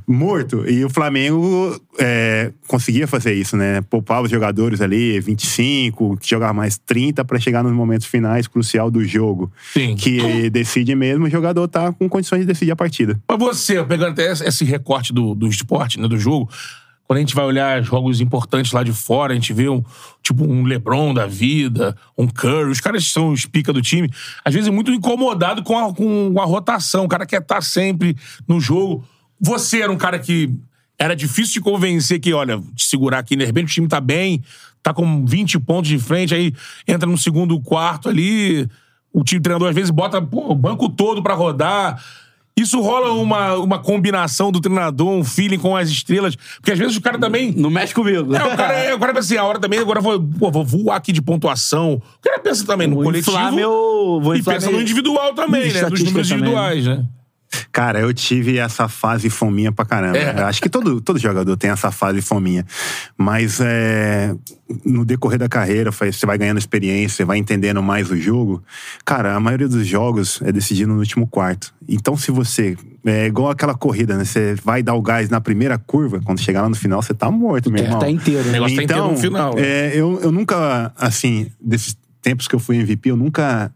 morto. 0.04 0.68
E 0.68 0.84
o 0.84 0.90
Flamengo 0.90 1.80
é, 1.96 2.50
conseguia 2.66 3.06
fazer 3.06 3.34
isso, 3.34 3.56
né? 3.56 3.82
Poupava 3.82 4.22
os 4.22 4.30
jogadores 4.30 4.80
ali, 4.80 5.20
25, 5.20 6.16
que 6.16 6.28
jogava 6.28 6.52
mais 6.52 6.76
30 6.76 7.24
para 7.24 7.38
chegar 7.38 7.62
nos 7.62 7.72
momentos 7.72 8.08
finais 8.08 8.48
crucial 8.48 8.90
do 8.90 9.04
jogo. 9.04 9.52
Sim. 9.72 9.94
Que 9.94 10.50
decide 10.50 10.96
mesmo, 10.96 11.26
o 11.26 11.30
jogador 11.30 11.68
tá 11.68 11.92
com 11.92 12.08
condições 12.08 12.40
de 12.40 12.46
decidir 12.46 12.72
a 12.72 12.76
partida. 12.76 13.16
Mas 13.28 13.38
você, 13.38 13.84
pegando 13.84 14.10
até 14.10 14.32
esse 14.32 14.64
recorte 14.64 15.12
do, 15.12 15.32
do 15.32 15.46
esporte, 15.46 16.00
né, 16.00 16.08
do 16.08 16.18
jogo, 16.18 16.50
quando 17.06 17.18
a 17.18 17.20
gente 17.20 17.34
vai 17.34 17.44
olhar 17.44 17.82
jogos 17.82 18.20
importantes 18.20 18.72
lá 18.72 18.82
de 18.82 18.92
fora, 18.92 19.32
a 19.32 19.34
gente 19.34 19.52
vê 19.52 19.68
um 19.68 19.82
tipo 20.22 20.44
um 20.44 20.64
LeBron 20.64 21.12
da 21.12 21.26
vida, 21.26 21.96
um 22.16 22.26
Curry, 22.26 22.70
os 22.70 22.80
caras 22.80 23.06
são 23.06 23.30
os 23.30 23.44
pica 23.44 23.72
do 23.72 23.82
time, 23.82 24.10
às 24.44 24.54
vezes 24.54 24.68
é 24.68 24.72
muito 24.72 24.90
incomodado 24.90 25.62
com 25.62 25.78
a, 25.78 25.92
com 25.92 26.34
a 26.40 26.44
rotação, 26.44 27.04
o 27.04 27.08
cara 27.08 27.26
quer 27.26 27.42
estar 27.42 27.62
sempre 27.62 28.16
no 28.48 28.60
jogo. 28.60 29.04
Você 29.40 29.82
era 29.82 29.92
um 29.92 29.98
cara 29.98 30.18
que 30.18 30.50
era 30.98 31.14
difícil 31.14 31.54
de 31.54 31.60
convencer 31.60 32.20
que, 32.20 32.32
olha, 32.32 32.60
te 32.74 32.84
segurar 32.84 33.18
aqui, 33.18 33.36
de 33.36 33.44
repente 33.44 33.66
o 33.66 33.74
time 33.74 33.88
tá 33.88 34.00
bem, 34.00 34.42
tá 34.82 34.94
com 34.94 35.26
20 35.26 35.58
pontos 35.60 35.88
de 35.88 35.98
frente, 35.98 36.34
aí 36.34 36.54
entra 36.86 37.08
no 37.08 37.18
segundo 37.18 37.60
quarto 37.60 38.08
ali, 38.08 38.68
o 39.12 39.22
time 39.22 39.40
treinador 39.40 39.68
às 39.68 39.74
vezes 39.74 39.90
bota 39.90 40.22
pô, 40.22 40.52
o 40.52 40.54
banco 40.54 40.88
todo 40.88 41.22
pra 41.22 41.34
rodar. 41.34 42.02
Isso 42.56 42.80
rola 42.80 43.12
uma, 43.12 43.54
uma 43.56 43.78
combinação 43.80 44.52
do 44.52 44.60
treinador, 44.60 45.08
um 45.08 45.24
feeling 45.24 45.58
com 45.58 45.76
as 45.76 45.88
estrelas. 45.88 46.36
Porque 46.36 46.70
às 46.70 46.78
vezes 46.78 46.96
o 46.96 47.00
cara 47.00 47.18
também. 47.18 47.50
Não 47.50 47.68
mexe 47.68 47.92
comigo. 47.92 48.32
É, 48.34 48.44
o 48.44 48.56
cara, 48.56 48.72
é, 48.74 48.94
o 48.94 48.98
cara 48.98 49.12
pensa 49.12 49.26
assim, 49.26 49.36
a 49.36 49.44
hora 49.44 49.58
também, 49.58 49.80
agora 49.80 49.98
eu 49.98 50.02
vou, 50.02 50.20
pô, 50.38 50.50
vou 50.52 50.64
voar 50.64 50.96
aqui 50.96 51.10
de 51.10 51.20
pontuação. 51.20 51.94
O 51.94 52.22
cara 52.22 52.38
pensa 52.38 52.64
também 52.64 52.86
no 52.86 52.94
Vou 52.94 53.04
coletivo. 53.04 53.52
meu- 53.52 54.20
vou 54.22 54.36
e 54.36 54.42
pensa 54.42 54.68
meu- 54.68 54.76
no 54.76 54.82
individual 54.82 55.34
também, 55.34 55.62
né? 55.62 55.66
Estatística 55.68 56.10
números 56.10 56.28
também, 56.28 56.44
individuais, 56.44 56.86
né? 56.86 57.04
Cara, 57.72 58.00
eu 58.00 58.12
tive 58.12 58.58
essa 58.58 58.88
fase 58.88 59.28
fominha 59.30 59.72
pra 59.72 59.84
caramba. 59.84 60.16
É. 60.18 60.42
Acho 60.44 60.60
que 60.62 60.68
todo, 60.68 61.00
todo 61.00 61.18
jogador 61.18 61.56
tem 61.56 61.70
essa 61.70 61.90
fase 61.90 62.20
fominha. 62.22 62.64
Mas 63.16 63.60
é, 63.60 64.34
no 64.84 65.04
decorrer 65.04 65.38
da 65.38 65.48
carreira, 65.48 65.90
você 65.90 66.26
vai 66.26 66.38
ganhando 66.38 66.58
experiência, 66.58 67.16
você 67.16 67.24
vai 67.24 67.38
entendendo 67.38 67.82
mais 67.82 68.10
o 68.10 68.16
jogo. 68.16 68.62
Cara, 69.04 69.34
a 69.34 69.40
maioria 69.40 69.68
dos 69.68 69.86
jogos 69.86 70.40
é 70.42 70.52
decidido 70.52 70.92
no 70.92 70.98
último 70.98 71.26
quarto. 71.26 71.74
Então, 71.88 72.16
se 72.16 72.30
você. 72.30 72.76
É 73.06 73.26
igual 73.26 73.50
aquela 73.50 73.74
corrida, 73.74 74.16
né? 74.16 74.24
Você 74.24 74.54
vai 74.64 74.82
dar 74.82 74.94
o 74.94 75.02
gás 75.02 75.28
na 75.28 75.38
primeira 75.38 75.76
curva, 75.76 76.22
quando 76.24 76.40
chegar 76.40 76.62
lá 76.62 76.70
no 76.70 76.74
final, 76.74 77.02
você 77.02 77.12
tá 77.12 77.30
morto, 77.30 77.70
meu 77.70 77.82
É, 77.82 77.84
irmão. 77.86 77.98
tá 77.98 78.08
inteiro, 78.08 78.44
né? 78.44 78.48
O 78.48 78.52
negócio 78.52 78.76
tá 78.76 78.82
inteiro 78.82 79.10
no 79.10 79.16
final. 79.18 79.54
né? 79.54 79.60
é, 79.62 79.92
eu, 79.94 80.18
eu 80.22 80.32
nunca, 80.32 80.90
assim, 80.96 81.48
desses 81.60 81.94
tempos 82.22 82.48
que 82.48 82.54
eu 82.54 82.58
fui 82.58 82.76
MVP, 82.76 83.10
eu 83.10 83.16
nunca 83.16 83.70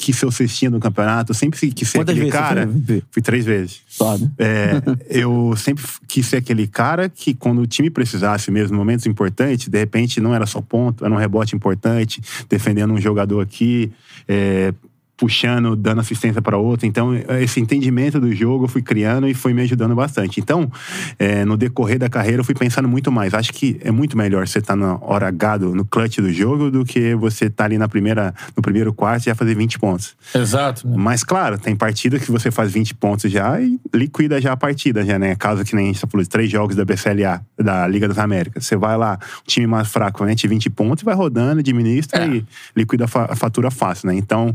quis 0.00 0.16
ser 0.16 0.24
o 0.24 0.32
cestinha 0.32 0.70
do 0.70 0.80
campeonato. 0.80 1.30
Eu 1.30 1.34
sempre 1.34 1.60
quis 1.72 1.88
ser 1.88 1.98
Quantas 1.98 2.16
aquele 2.16 2.30
cara. 2.30 2.68
Fui 3.10 3.20
três 3.20 3.44
vezes. 3.44 3.82
Né? 4.18 4.30
É, 4.38 4.82
eu 5.10 5.54
sempre 5.56 5.84
quis 6.08 6.26
ser 6.26 6.38
aquele 6.38 6.66
cara 6.66 7.08
que, 7.08 7.34
quando 7.34 7.60
o 7.60 7.66
time 7.66 7.90
precisasse 7.90 8.50
mesmo, 8.50 8.76
momentos 8.76 9.04
importantes, 9.04 9.68
de 9.68 9.78
repente 9.78 10.18
não 10.18 10.34
era 10.34 10.46
só 10.46 10.62
ponto, 10.62 11.04
era 11.04 11.12
um 11.12 11.18
rebote 11.18 11.54
importante, 11.54 12.22
defendendo 12.48 12.94
um 12.94 13.00
jogador 13.00 13.40
aqui, 13.40 13.92
é, 14.26 14.72
puxando, 15.20 15.76
dando 15.76 16.00
assistência 16.00 16.40
para 16.40 16.56
outro. 16.56 16.86
Então, 16.86 17.10
esse 17.40 17.60
entendimento 17.60 18.18
do 18.18 18.34
jogo 18.34 18.64
eu 18.64 18.68
fui 18.68 18.80
criando 18.80 19.28
e 19.28 19.34
foi 19.34 19.52
me 19.52 19.60
ajudando 19.60 19.94
bastante. 19.94 20.40
Então, 20.40 20.70
é, 21.18 21.44
no 21.44 21.58
decorrer 21.58 21.98
da 21.98 22.08
carreira, 22.08 22.40
eu 22.40 22.44
fui 22.44 22.54
pensando 22.54 22.88
muito 22.88 23.12
mais. 23.12 23.34
Acho 23.34 23.52
que 23.52 23.78
é 23.84 23.90
muito 23.90 24.16
melhor 24.16 24.48
você 24.48 24.60
estar 24.60 24.74
na 24.74 24.96
hora 25.02 25.28
H, 25.28 25.58
do- 25.58 25.74
no 25.74 25.84
clutch 25.84 26.18
do 26.20 26.32
jogo, 26.32 26.70
do 26.70 26.86
que 26.86 27.14
você 27.14 27.44
estar 27.46 27.66
ali 27.66 27.76
na 27.76 27.86
primeira, 27.86 28.34
no 28.56 28.62
primeiro 28.62 28.94
quarto 28.94 29.24
e 29.24 29.26
já 29.26 29.34
fazer 29.34 29.54
20 29.54 29.78
pontos. 29.78 30.16
Exato. 30.34 30.88
né? 30.88 30.94
Mas, 30.96 31.22
claro, 31.22 31.58
tem 31.58 31.76
partida 31.76 32.18
que 32.18 32.30
você 32.30 32.50
faz 32.50 32.72
20 32.72 32.94
pontos 32.94 33.30
já 33.30 33.60
e 33.60 33.78
liquida 33.94 34.40
já 34.40 34.52
a 34.52 34.56
partida, 34.56 35.04
já, 35.04 35.18
né? 35.18 35.34
Caso 35.36 35.62
que 35.64 35.76
nem 35.76 35.84
a 35.84 35.88
gente 35.92 36.00
tá 36.00 36.06
falando 36.06 36.24
de 36.24 36.30
três 36.30 36.50
jogos 36.50 36.74
da 36.74 36.84
BCLA, 36.84 37.42
da 37.58 37.86
Liga 37.86 38.08
das 38.08 38.16
Américas. 38.16 38.64
Você 38.64 38.74
vai 38.74 38.96
lá, 38.96 39.18
o 39.44 39.46
time 39.46 39.66
mais 39.66 39.88
fraco 39.88 40.24
mete 40.24 40.48
20 40.48 40.70
pontos 40.70 41.02
e 41.02 41.04
vai 41.04 41.14
rodando, 41.14 41.60
administra 41.60 42.24
É. 42.24 42.28
e 42.36 42.44
liquida 42.74 43.04
a 43.04 43.36
fatura 43.36 43.70
fácil, 43.70 44.08
né? 44.08 44.14
Então, 44.14 44.54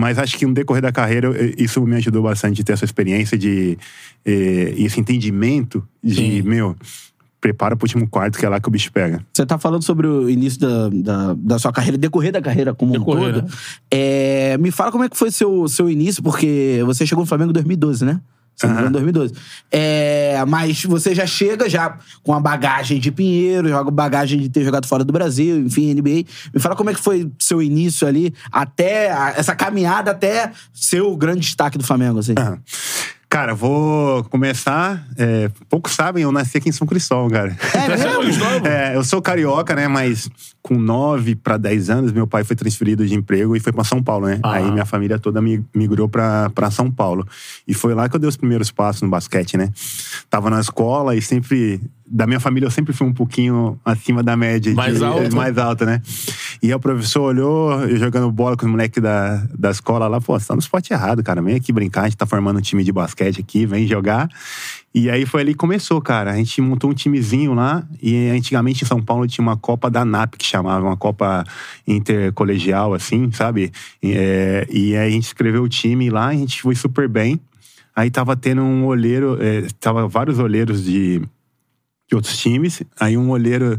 mas 0.00 0.18
acho 0.18 0.36
que 0.38 0.46
no 0.46 0.54
decorrer 0.54 0.82
da 0.82 0.90
carreira, 0.90 1.28
eu- 1.28 1.54
isso 1.58 1.80
me 1.86 1.96
ajudou 1.96 2.22
bastante 2.22 2.56
de 2.56 2.64
ter 2.64 2.72
essa 2.72 2.84
experiência 2.84 3.36
de. 3.38 3.78
eh, 4.24 4.74
e 4.76 4.84
esse 4.84 4.98
entendimento 4.98 5.86
de, 6.02 6.14
Sim. 6.14 6.42
meu, 6.42 6.74
prepara 7.40 7.74
pro 7.76 7.84
último 7.86 8.06
quarto 8.08 8.38
que 8.38 8.44
é 8.44 8.48
lá 8.48 8.60
que 8.60 8.68
o 8.68 8.70
bicho 8.70 8.92
pega. 8.92 9.24
Você 9.32 9.46
tá 9.46 9.56
falando 9.58 9.82
sobre 9.82 10.06
o 10.06 10.28
início 10.28 10.60
da, 10.60 10.88
da, 10.90 11.34
da 11.38 11.58
sua 11.58 11.72
carreira, 11.72 11.96
decorrer 11.96 12.32
da 12.32 12.42
carreira 12.42 12.74
como 12.74 12.92
Decorrer, 12.92 13.28
um 13.28 13.32
todo. 13.40 13.42
né? 13.46 13.50
É, 13.90 14.58
me 14.58 14.70
fala 14.70 14.90
como 14.92 15.04
é 15.04 15.08
que 15.08 15.16
foi 15.16 15.30
seu, 15.30 15.66
seu 15.68 15.88
início, 15.88 16.22
porque 16.22 16.80
você 16.84 17.06
chegou 17.06 17.22
no 17.22 17.26
Flamengo 17.28 17.50
em 17.50 17.54
2012, 17.54 18.04
né? 18.04 18.20
Se 18.60 18.66
não 18.66 18.74
me 18.74 18.80
engano, 18.80 18.88
em 18.88 19.12
2012. 19.12 19.34
É, 19.70 20.44
mas 20.46 20.84
você 20.84 21.14
já 21.14 21.26
chega 21.26 21.68
já 21.68 21.96
com 22.22 22.34
a 22.34 22.40
bagagem 22.40 23.00
de 23.00 23.10
Pinheiro, 23.10 23.68
joga 23.68 23.90
bagagem 23.90 24.38
de 24.40 24.48
ter 24.48 24.64
jogado 24.64 24.86
fora 24.86 25.02
do 25.04 25.12
Brasil, 25.12 25.58
enfim, 25.60 25.94
NBA. 25.94 26.24
Me 26.52 26.60
fala 26.60 26.76
como 26.76 26.90
é 26.90 26.94
que 26.94 27.00
foi 27.00 27.30
seu 27.38 27.62
início 27.62 28.06
ali, 28.06 28.34
até 28.52 29.10
a- 29.12 29.34
essa 29.36 29.54
caminhada 29.54 30.10
até 30.10 30.50
ser 30.72 31.00
o 31.00 31.16
grande 31.16 31.40
destaque 31.40 31.78
do 31.78 31.84
Flamengo, 31.84 32.18
assim. 32.18 32.34
Aham. 32.38 32.58
Cara, 33.30 33.54
vou 33.54 34.24
começar. 34.24 35.06
é, 35.16 35.48
poucos 35.68 35.92
sabem, 35.92 36.24
eu 36.24 36.32
nasci 36.32 36.58
aqui 36.58 36.68
em 36.68 36.72
São 36.72 36.84
Cristóvão, 36.84 37.30
cara. 37.30 37.56
É 37.74 37.88
mesmo? 38.26 38.66
É, 38.66 38.96
eu 38.96 39.04
sou 39.04 39.22
carioca, 39.22 39.72
né? 39.76 39.86
Mas 39.86 40.28
com 40.60 40.74
9 40.76 41.36
para 41.36 41.56
10 41.56 41.90
anos, 41.90 42.12
meu 42.12 42.26
pai 42.26 42.42
foi 42.42 42.56
transferido 42.56 43.06
de 43.06 43.14
emprego 43.14 43.54
e 43.54 43.60
foi 43.60 43.72
para 43.72 43.84
São 43.84 44.02
Paulo, 44.02 44.26
né? 44.26 44.40
Ah. 44.42 44.54
Aí 44.54 44.68
minha 44.72 44.84
família 44.84 45.16
toda 45.16 45.40
mi- 45.40 45.64
migrou 45.72 46.08
para 46.08 46.70
São 46.72 46.90
Paulo. 46.90 47.24
E 47.68 47.72
foi 47.72 47.94
lá 47.94 48.08
que 48.08 48.16
eu 48.16 48.20
dei 48.20 48.28
os 48.28 48.36
primeiros 48.36 48.72
passos 48.72 49.00
no 49.02 49.08
basquete, 49.08 49.56
né? 49.56 49.70
Tava 50.28 50.50
na 50.50 50.58
escola 50.60 51.14
e 51.14 51.22
sempre. 51.22 51.80
Da 52.12 52.26
minha 52.26 52.40
família, 52.40 52.66
eu 52.66 52.70
sempre 52.72 52.92
fui 52.92 53.06
um 53.06 53.12
pouquinho 53.12 53.78
acima 53.84 54.20
da 54.20 54.36
média. 54.36 54.74
Mais 54.74 54.98
de, 54.98 55.04
alto. 55.04 55.36
Mais 55.36 55.56
alta, 55.56 55.86
né? 55.86 56.02
E 56.60 56.66
aí 56.66 56.74
o 56.74 56.80
professor 56.80 57.22
olhou, 57.22 57.72
eu 57.84 57.96
jogando 57.96 58.30
bola 58.32 58.56
com 58.56 58.66
os 58.66 58.70
moleques 58.72 59.00
da, 59.00 59.46
da 59.56 59.70
escola 59.70 60.08
lá, 60.08 60.20
pô, 60.20 60.38
você 60.38 60.48
tá 60.48 60.54
no 60.54 60.60
esporte 60.60 60.92
errado, 60.92 61.22
cara. 61.22 61.40
Vem 61.40 61.54
aqui 61.54 61.72
brincar, 61.72 62.02
a 62.02 62.04
gente 62.04 62.16
tá 62.16 62.26
formando 62.26 62.58
um 62.58 62.60
time 62.60 62.82
de 62.82 62.90
basquete 62.90 63.40
aqui, 63.40 63.64
vem 63.64 63.86
jogar. 63.86 64.28
E 64.92 65.08
aí 65.08 65.24
foi 65.24 65.42
ali 65.42 65.52
que 65.52 65.58
começou, 65.58 66.02
cara. 66.02 66.32
A 66.32 66.36
gente 66.36 66.60
montou 66.60 66.90
um 66.90 66.94
timezinho 66.94 67.54
lá 67.54 67.86
e 68.02 68.28
antigamente 68.28 68.82
em 68.82 68.86
São 68.86 69.00
Paulo 69.00 69.26
tinha 69.28 69.42
uma 69.42 69.56
Copa 69.56 69.88
da 69.88 70.04
NAP 70.04 70.34
que 70.36 70.44
chamava, 70.44 70.84
uma 70.84 70.96
Copa 70.96 71.44
intercolegial, 71.86 72.92
assim, 72.92 73.30
sabe? 73.30 73.70
E, 74.02 74.12
é, 74.12 74.66
e 74.68 74.96
aí 74.96 75.08
a 75.08 75.10
gente 75.10 75.26
escreveu 75.26 75.62
o 75.62 75.68
time 75.68 76.10
lá, 76.10 76.26
a 76.26 76.34
gente 76.34 76.60
foi 76.60 76.74
super 76.74 77.08
bem. 77.08 77.40
Aí 77.94 78.10
tava 78.10 78.34
tendo 78.34 78.62
um 78.62 78.84
olheiro, 78.84 79.38
é, 79.40 79.66
tava 79.78 80.08
vários 80.08 80.38
olheiros 80.38 80.84
de, 80.84 81.22
de 82.10 82.16
outros 82.16 82.36
times. 82.36 82.82
Aí 82.98 83.16
um 83.16 83.30
olheiro 83.30 83.78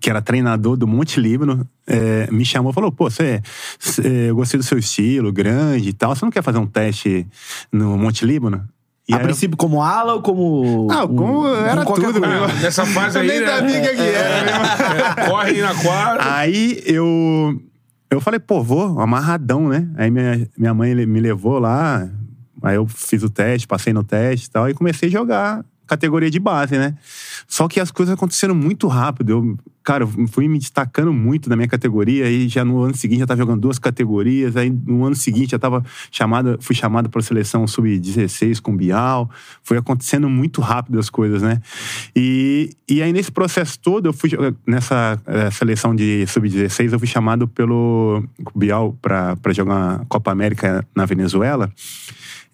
que 0.00 0.08
era 0.08 0.22
treinador 0.22 0.76
do 0.76 0.86
Monte 0.86 1.20
Líbano 1.20 1.68
é, 1.86 2.26
me 2.32 2.44
chamou 2.44 2.70
e 2.70 2.74
falou: 2.74 2.90
pô, 2.90 3.10
você, 3.10 3.42
você- 3.78 4.30
eu 4.30 4.34
gostei 4.34 4.58
do 4.58 4.64
seu 4.64 4.78
estilo, 4.78 5.30
grande 5.30 5.90
e 5.90 5.92
tal. 5.92 6.16
Você 6.16 6.24
não 6.24 6.32
quer 6.32 6.42
fazer 6.42 6.58
um 6.58 6.66
teste 6.66 7.26
no 7.70 7.98
Monte 7.98 8.24
Líbano? 8.24 8.66
E 9.08 9.14
a 9.14 9.20
princípio 9.20 9.56
como 9.56 9.80
ala 9.80 10.14
ou 10.14 10.20
como... 10.22 10.88
ah, 10.90 11.06
como 11.06 11.46
era 11.46 11.84
qualquer 11.84 12.12
tudo. 12.12 12.24
Ah, 12.24 12.48
nessa 12.60 12.84
fase 12.86 13.16
Eu 13.18 13.22
aí, 13.22 13.28
nem 13.28 13.40
né? 13.40 13.46
sabia 13.46 13.78
o 13.78 13.82
que, 13.82 13.94
que 13.94 14.02
era, 14.02 14.44
meu. 14.44 15.24
É, 15.24 15.28
corre 15.28 15.60
na 15.60 15.74
quadra. 15.76 16.34
Aí 16.34 16.82
eu. 16.86 17.62
Eu 18.10 18.20
falei, 18.20 18.40
pô, 18.40 18.62
vou, 18.62 18.98
amarradão, 19.00 19.68
né? 19.68 19.88
Aí 19.96 20.10
minha, 20.10 20.48
minha 20.58 20.72
mãe 20.74 20.94
me 21.06 21.20
levou 21.20 21.58
lá, 21.58 22.08
aí 22.62 22.76
eu 22.76 22.86
fiz 22.86 23.22
o 23.22 23.28
teste, 23.30 23.66
passei 23.66 23.92
no 23.92 24.02
teste 24.02 24.46
e 24.46 24.50
tal, 24.50 24.68
e 24.70 24.74
comecei 24.74 25.08
a 25.08 25.12
jogar 25.12 25.64
categoria 25.86 26.30
de 26.30 26.38
base, 26.38 26.76
né? 26.76 26.96
Só 27.46 27.68
que 27.68 27.78
as 27.80 27.90
coisas 27.90 28.14
aconteceram 28.14 28.54
muito 28.54 28.88
rápido. 28.88 29.30
Eu, 29.30 29.58
cara, 29.82 30.06
fui 30.28 30.48
me 30.48 30.58
destacando 30.58 31.12
muito 31.12 31.48
na 31.48 31.56
minha 31.56 31.68
categoria 31.68 32.28
e 32.28 32.48
já 32.48 32.64
no 32.64 32.82
ano 32.82 32.94
seguinte 32.96 33.20
já 33.20 33.26
tava 33.26 33.38
jogando 33.38 33.60
duas 33.60 33.78
categorias. 33.78 34.56
Aí 34.56 34.68
no 34.68 35.04
ano 35.04 35.14
seguinte 35.14 35.52
já 35.52 35.58
tava 35.58 35.84
chamado, 36.10 36.58
fui 36.60 36.74
chamado 36.74 37.08
para 37.08 37.20
a 37.20 37.22
seleção 37.22 37.66
sub-16 37.66 38.60
com 38.60 38.76
Bial. 38.76 39.30
Foi 39.62 39.78
acontecendo 39.78 40.28
muito 40.28 40.60
rápido 40.60 40.98
as 40.98 41.08
coisas, 41.08 41.42
né? 41.42 41.60
E, 42.14 42.70
e 42.88 43.02
aí 43.02 43.12
nesse 43.12 43.30
processo 43.30 43.78
todo, 43.78 44.06
eu 44.06 44.12
fui 44.12 44.30
nessa 44.66 45.20
eh, 45.26 45.50
seleção 45.50 45.94
de 45.94 46.26
sub-16, 46.26 46.92
eu 46.92 46.98
fui 46.98 47.08
chamado 47.08 47.46
pelo 47.46 48.24
Bial 48.54 48.96
para 49.00 49.52
jogar 49.52 50.00
a 50.00 50.04
Copa 50.06 50.30
América 50.32 50.86
na 50.94 51.06
Venezuela. 51.06 51.72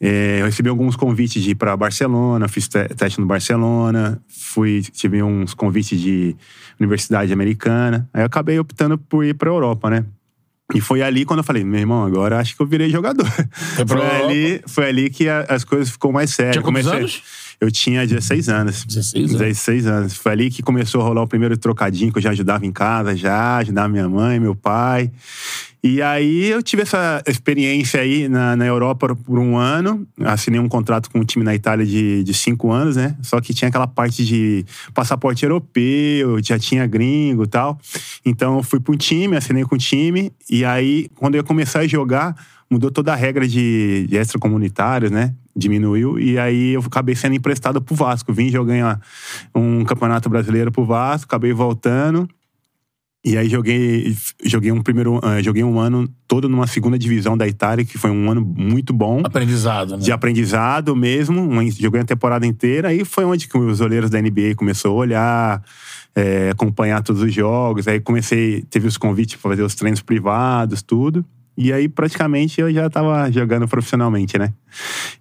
É, 0.04 0.40
eu 0.40 0.46
recebi 0.46 0.68
alguns 0.68 0.96
convites 0.96 1.40
de 1.40 1.50
ir 1.50 1.54
para 1.54 1.76
Barcelona, 1.76 2.48
fiz 2.48 2.66
teste 2.66 3.20
no 3.20 3.26
Barcelona, 3.26 4.20
fui 4.26 4.82
tive 4.82 5.22
uns 5.22 5.54
convites 5.54 6.00
de 6.00 6.34
universidade 6.80 7.32
americana. 7.32 8.10
Aí 8.12 8.22
eu 8.22 8.26
acabei 8.26 8.58
optando 8.58 8.98
por 8.98 9.24
ir 9.24 9.34
para 9.34 9.48
Europa, 9.48 9.88
né? 9.88 10.04
E 10.74 10.80
foi 10.80 11.02
ali 11.02 11.24
quando 11.24 11.38
eu 11.38 11.44
falei, 11.44 11.62
meu 11.62 11.78
irmão, 11.78 12.02
agora 12.02 12.40
acho 12.40 12.56
que 12.56 12.62
eu 12.62 12.66
virei 12.66 12.90
jogador. 12.90 13.26
Foi, 13.76 13.86
foi 13.86 14.22
ali, 14.22 14.62
foi 14.66 14.88
ali 14.88 15.10
que 15.10 15.28
a, 15.28 15.46
as 15.48 15.62
coisas 15.64 15.90
ficou 15.90 16.10
mais 16.10 16.30
sérias. 16.30 16.54
Tinha 16.54 16.62
quantos 16.64 16.82
Comecei, 16.82 16.98
anos? 16.98 17.22
Eu 17.62 17.70
tinha 17.70 18.04
16 18.04 18.48
anos. 18.48 18.84
16 18.84 19.30
anos? 19.30 19.40
16 19.40 19.86
anos. 19.86 20.14
Foi 20.14 20.32
ali 20.32 20.50
que 20.50 20.64
começou 20.64 21.00
a 21.00 21.04
rolar 21.04 21.22
o 21.22 21.28
primeiro 21.28 21.56
trocadinho, 21.56 22.10
que 22.10 22.18
eu 22.18 22.22
já 22.22 22.30
ajudava 22.30 22.66
em 22.66 22.72
casa, 22.72 23.14
já, 23.14 23.58
ajudava 23.58 23.88
minha 23.88 24.08
mãe, 24.08 24.40
meu 24.40 24.56
pai. 24.56 25.12
E 25.80 26.02
aí 26.02 26.48
eu 26.48 26.60
tive 26.60 26.82
essa 26.82 27.22
experiência 27.24 28.00
aí 28.00 28.28
na, 28.28 28.56
na 28.56 28.66
Europa 28.66 29.14
por 29.14 29.38
um 29.38 29.56
ano. 29.56 30.04
Assinei 30.24 30.58
um 30.58 30.68
contrato 30.68 31.08
com 31.08 31.20
um 31.20 31.24
time 31.24 31.44
na 31.44 31.54
Itália 31.54 31.86
de, 31.86 32.24
de 32.24 32.34
cinco 32.34 32.72
anos, 32.72 32.96
né? 32.96 33.16
Só 33.22 33.40
que 33.40 33.54
tinha 33.54 33.68
aquela 33.68 33.86
parte 33.86 34.24
de 34.24 34.66
passaporte 34.92 35.44
europeu, 35.44 36.42
já 36.42 36.58
tinha 36.58 36.84
gringo 36.84 37.44
e 37.44 37.46
tal. 37.46 37.78
Então 38.26 38.56
eu 38.56 38.64
fui 38.64 38.80
para 38.80 38.92
um 38.92 38.96
time, 38.96 39.36
assinei 39.36 39.62
com 39.62 39.76
o 39.76 39.78
time. 39.78 40.32
E 40.50 40.64
aí, 40.64 41.08
quando 41.14 41.36
eu 41.36 41.38
ia 41.38 41.44
começar 41.44 41.78
a 41.78 41.86
jogar, 41.86 42.34
mudou 42.68 42.90
toda 42.90 43.12
a 43.12 43.16
regra 43.16 43.46
de, 43.46 44.04
de 44.08 44.16
extracomunitários, 44.16 45.12
né? 45.12 45.32
Diminuiu. 45.54 46.18
E 46.18 46.38
aí 46.38 46.72
eu 46.72 46.80
acabei 46.80 47.14
sendo 47.14 47.34
emprestado 47.34 47.80
pro 47.80 47.94
Vasco. 47.94 48.32
Vim 48.32 48.48
jogar 48.48 49.00
um 49.54 49.84
campeonato 49.84 50.28
brasileiro 50.28 50.72
pro 50.72 50.84
Vasco, 50.84 51.26
acabei 51.26 51.52
voltando. 51.52 52.28
E 53.24 53.38
aí 53.38 53.48
joguei, 53.48 54.16
joguei 54.44 54.72
um 54.72 54.82
primeiro, 54.82 55.18
uh, 55.18 55.40
joguei 55.40 55.62
um 55.62 55.78
ano 55.78 56.08
todo 56.26 56.48
numa 56.48 56.66
segunda 56.66 56.98
divisão 56.98 57.36
da 57.36 57.46
Itália, 57.46 57.84
que 57.84 57.96
foi 57.96 58.10
um 58.10 58.28
ano 58.28 58.40
muito 58.40 58.92
bom. 58.92 59.20
Aprendizado, 59.24 59.96
né? 59.96 60.02
De 60.02 60.10
aprendizado 60.10 60.96
mesmo. 60.96 61.48
Joguei 61.70 62.00
a 62.00 62.04
temporada 62.04 62.44
inteira. 62.44 62.88
Aí 62.88 63.04
foi 63.04 63.24
onde 63.24 63.46
que 63.46 63.56
os 63.56 63.80
olheiros 63.80 64.10
da 64.10 64.20
NBA 64.20 64.56
começou 64.56 64.90
a 64.90 64.94
olhar, 64.94 65.62
é, 66.16 66.50
acompanhar 66.50 67.00
todos 67.00 67.22
os 67.22 67.32
jogos. 67.32 67.86
Aí 67.86 68.00
comecei, 68.00 68.62
teve 68.62 68.88
os 68.88 68.96
convites 68.96 69.36
para 69.36 69.52
fazer 69.52 69.62
os 69.62 69.76
treinos 69.76 70.02
privados, 70.02 70.82
tudo. 70.82 71.24
E 71.56 71.72
aí, 71.72 71.88
praticamente, 71.88 72.60
eu 72.60 72.72
já 72.72 72.88
tava 72.88 73.30
jogando 73.30 73.68
profissionalmente, 73.68 74.38
né? 74.38 74.52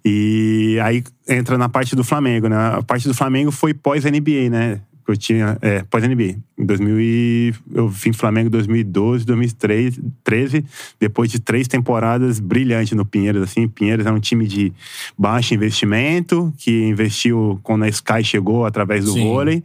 E 0.04 0.78
aí 0.82 1.04
entra 1.28 1.58
na 1.58 1.68
parte 1.68 1.94
do 1.94 2.02
Flamengo, 2.02 2.48
né? 2.48 2.56
A 2.56 2.82
parte 2.82 3.06
do 3.06 3.14
Flamengo 3.14 3.50
foi 3.50 3.74
pós-NBA, 3.74 4.48
né? 4.50 4.80
eu 5.06 5.16
tinha. 5.16 5.58
É, 5.60 5.82
pós-NBA. 5.82 6.36
Em 6.58 6.64
2000 6.64 7.00
e, 7.00 7.54
eu 7.72 7.88
vim 7.88 8.12
Flamengo 8.12 8.48
em 8.48 8.50
2012, 8.50 9.24
2013, 9.24 10.64
depois 10.98 11.30
de 11.30 11.38
três 11.38 11.66
temporadas 11.68 12.40
brilhantes 12.40 12.92
no 12.92 13.04
Pinheiros. 13.04 13.42
Assim, 13.42 13.68
Pinheiros 13.68 14.06
é 14.06 14.10
um 14.10 14.20
time 14.20 14.46
de 14.46 14.72
baixo 15.16 15.54
investimento, 15.54 16.52
que 16.58 16.84
investiu 16.84 17.60
quando 17.62 17.84
a 17.84 17.88
Sky 17.88 18.24
chegou 18.24 18.64
através 18.64 19.04
do 19.04 19.12
Sim. 19.12 19.24
vôlei. 19.24 19.62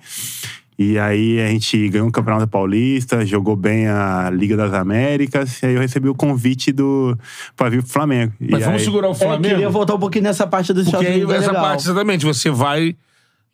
E 0.77 0.99
aí 0.99 1.41
a 1.41 1.47
gente 1.47 1.89
ganhou 1.89 2.07
o 2.07 2.11
Campeonato 2.11 2.47
Paulista, 2.47 3.25
jogou 3.25 3.55
bem 3.55 3.87
a 3.87 4.29
Liga 4.29 4.55
das 4.55 4.71
Américas, 4.73 5.61
e 5.63 5.65
aí 5.65 5.73
eu 5.73 5.81
recebi 5.81 6.07
o 6.07 6.13
convite 6.13 6.71
do 6.71 7.17
para 7.55 7.69
vir 7.69 7.81
pro 7.81 7.91
Flamengo. 7.91 8.33
Mas 8.39 8.61
e 8.61 8.63
vamos 8.63 8.81
aí... 8.81 8.85
segurar 8.85 9.09
o 9.09 9.15
Flamengo. 9.15 9.45
É, 9.45 9.49
eu 9.49 9.55
queria 9.55 9.69
voltar 9.69 9.95
um 9.95 9.99
pouquinho 9.99 10.25
nessa 10.25 10.45
parte 10.45 10.71
dos 10.73 10.83
Porque 10.83 10.97
Estados 10.97 11.23
Unidos. 11.23 11.49
aí, 11.49 11.49
é 11.49 11.53
parte, 11.53 11.81
exatamente, 11.81 12.25
você 12.25 12.51
vai 12.51 12.95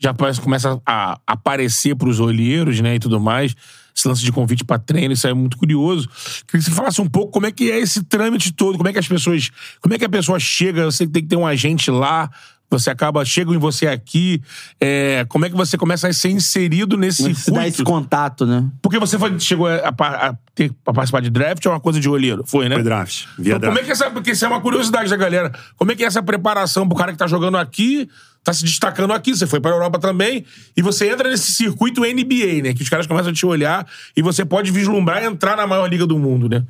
já 0.04 0.14
começa 0.42 0.82
a 0.86 1.18
aparecer 1.26 1.96
pros 1.96 2.20
olheiros, 2.20 2.82
né, 2.82 2.96
e 2.96 3.00
tudo 3.00 3.22
mais. 3.22 3.56
Esse 3.96 4.08
lance 4.08 4.24
de 4.24 4.32
convite 4.32 4.64
para 4.66 4.80
treino, 4.80 5.14
isso 5.14 5.28
é 5.28 5.34
muito 5.34 5.56
curioso. 5.56 6.10
Queria 6.48 6.64
que 6.64 6.64
você 6.64 6.72
falasse 6.72 7.00
um 7.00 7.08
pouco 7.08 7.32
como 7.32 7.46
é 7.46 7.52
que 7.52 7.72
é 7.72 7.80
esse 7.80 8.04
trâmite 8.04 8.52
todo, 8.52 8.76
como 8.76 8.90
é 8.90 8.92
que 8.92 8.98
as 8.98 9.08
pessoas. 9.08 9.52
Como 9.80 9.94
é 9.94 10.00
que 10.00 10.04
a 10.04 10.10
pessoa 10.10 10.40
chega, 10.40 10.86
você 10.86 11.06
tem 11.06 11.22
que 11.22 11.30
ter 11.30 11.36
um 11.36 11.46
agente 11.46 11.92
lá, 11.92 12.30
você 12.74 12.90
acaba, 12.90 13.24
chegam 13.26 13.54
em 13.54 13.58
você 13.58 13.88
aqui. 13.88 14.42
É, 14.80 15.26
como 15.30 15.46
é 15.46 15.50
que 15.50 15.56
você 15.56 15.78
começa 15.78 16.08
a 16.08 16.14
ser 16.14 16.30
inserido 16.30 16.98
nesse 16.98 17.34
se 17.36 17.52
dá 17.52 17.68
esse 17.68 17.78
circuito? 17.78 17.84
contato, 17.84 18.46
né? 18.46 18.66
Porque 18.82 19.00
você 19.00 19.18
foi- 19.18 19.40
chegou 19.40 19.68
a, 19.68 19.76
a- 19.98 20.28
a 20.30 20.36
ter, 20.56 20.72
a 20.86 20.94
participar 20.94 21.22
de 21.22 21.30
draft 21.30 21.66
ou 21.66 21.72
é 21.72 21.76
uma 21.76 21.82
coisa 21.82 22.00
de 22.00 22.10
olheiro? 22.10 22.44
Foi, 22.46 22.68
né? 22.70 22.76
Foi 22.76 22.84
draft. 22.84 23.26
Via 23.38 23.56
Então, 23.56 23.70
como 23.70 23.80
é 23.80 23.84
draft. 23.84 23.86
que 23.86 23.92
essa. 23.92 24.12
Porque 24.12 24.32
isso 24.32 24.46
é 24.46 24.48
uma 24.48 24.62
curiosidade 24.62 25.10
da 25.10 25.16
galera. 25.16 25.52
Como 25.78 25.92
é 25.92 25.96
que 25.96 26.04
é 26.04 26.08
essa 26.08 26.22
preparação 26.24 26.88
pro 26.88 26.98
cara 26.98 27.12
que 27.12 27.18
tá 27.18 27.28
jogando 27.28 27.58
aqui, 27.58 28.08
tá 28.44 28.52
se 28.54 28.64
destacando 28.64 29.14
aqui? 29.14 29.36
Você 29.36 29.48
foi 29.48 29.60
pra 29.60 29.72
Europa 29.72 30.00
também, 30.00 30.46
e 30.76 30.82
você 30.82 31.10
entra 31.10 31.30
nesse 31.30 31.52
circuito 31.54 32.02
NBA, 32.02 32.62
né? 32.64 32.74
Que 32.74 32.84
os 32.84 32.90
caras 32.90 33.08
começam 33.08 33.32
a 33.32 33.34
te 33.34 33.46
olhar 33.46 33.88
e 34.16 34.22
você 34.22 34.44
pode 34.44 34.72
vislumbrar 34.72 35.24
e 35.24 35.26
entrar 35.26 35.56
na 35.58 35.66
maior 35.66 35.88
liga 35.88 36.06
do 36.06 36.18
mundo, 36.20 36.48
né? 36.50 36.64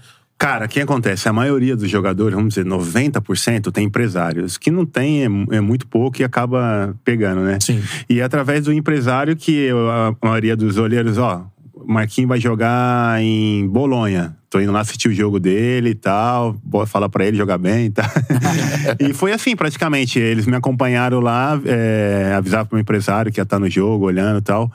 Cara, 0.43 0.65
o 0.65 0.67
que 0.67 0.82
acontece? 0.82 1.29
A 1.29 1.32
maioria 1.32 1.73
dos 1.73 1.89
jogadores, 1.89 2.36
vamos 2.36 2.53
dizer, 2.53 2.65
90% 2.65 3.71
tem 3.71 3.86
empresários. 3.86 4.58
Que 4.58 4.69
não 4.69 4.86
tem 4.86 5.23
é, 5.23 5.56
é 5.56 5.62
muito 5.62 5.88
pouco 5.88 6.21
e 6.21 6.23
acaba 6.25 6.93
pegando, 7.01 7.39
né? 7.39 7.60
Sim. 7.62 7.82
E 8.10 8.19
é 8.19 8.23
através 8.23 8.65
do 8.65 8.73
empresário 8.73 9.38
que 9.38 9.69
a 9.69 10.13
maioria 10.21 10.53
dos 10.53 10.77
olheiros, 10.77 11.17
ó, 11.17 11.47
o 11.73 11.89
Marquinhos 11.89 12.27
vai 12.27 12.41
jogar 12.41 13.21
em 13.21 13.65
Bolonha. 13.69 14.36
Tô 14.49 14.60
indo 14.60 14.73
lá 14.73 14.82
assistir 14.82 15.08
o 15.08 15.13
jogo 15.13 15.39
dele 15.39 15.91
e 15.91 15.95
tal, 15.95 16.58
vou 16.62 16.86
falar 16.86 17.08
pra 17.08 17.25
ele 17.25 17.38
jogar 17.38 17.58
bem 17.58 17.86
e 17.86 17.91
tal. 17.91 18.10
e 18.99 19.13
foi 19.13 19.32
assim, 19.32 19.56
praticamente. 19.56 20.19
Eles 20.19 20.45
me 20.45 20.58
acompanharam 20.58 21.21
lá, 21.21 21.58
é, 21.65 22.34
avisaram 22.36 22.65
pro 22.65 22.75
meu 22.75 22.82
empresário 22.82 23.32
que 23.32 23.39
ia 23.39 23.43
estar 23.43 23.60
no 23.60 23.69
jogo, 23.69 24.08
olhando 24.08 24.39
e 24.39 24.43
tal. 24.43 24.69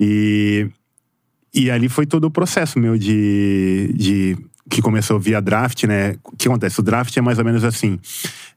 E, 0.00 0.70
e 1.52 1.70
ali 1.70 1.90
foi 1.90 2.06
todo 2.06 2.24
o 2.24 2.30
processo 2.30 2.78
meu 2.78 2.96
de, 2.96 3.92
de 3.94 4.38
que 4.72 4.80
começou 4.82 5.20
via 5.20 5.40
draft, 5.40 5.84
né? 5.84 6.16
O 6.24 6.36
que 6.36 6.48
acontece? 6.48 6.80
O 6.80 6.82
draft 6.82 7.14
é 7.16 7.20
mais 7.20 7.38
ou 7.38 7.44
menos 7.44 7.62
assim. 7.62 7.98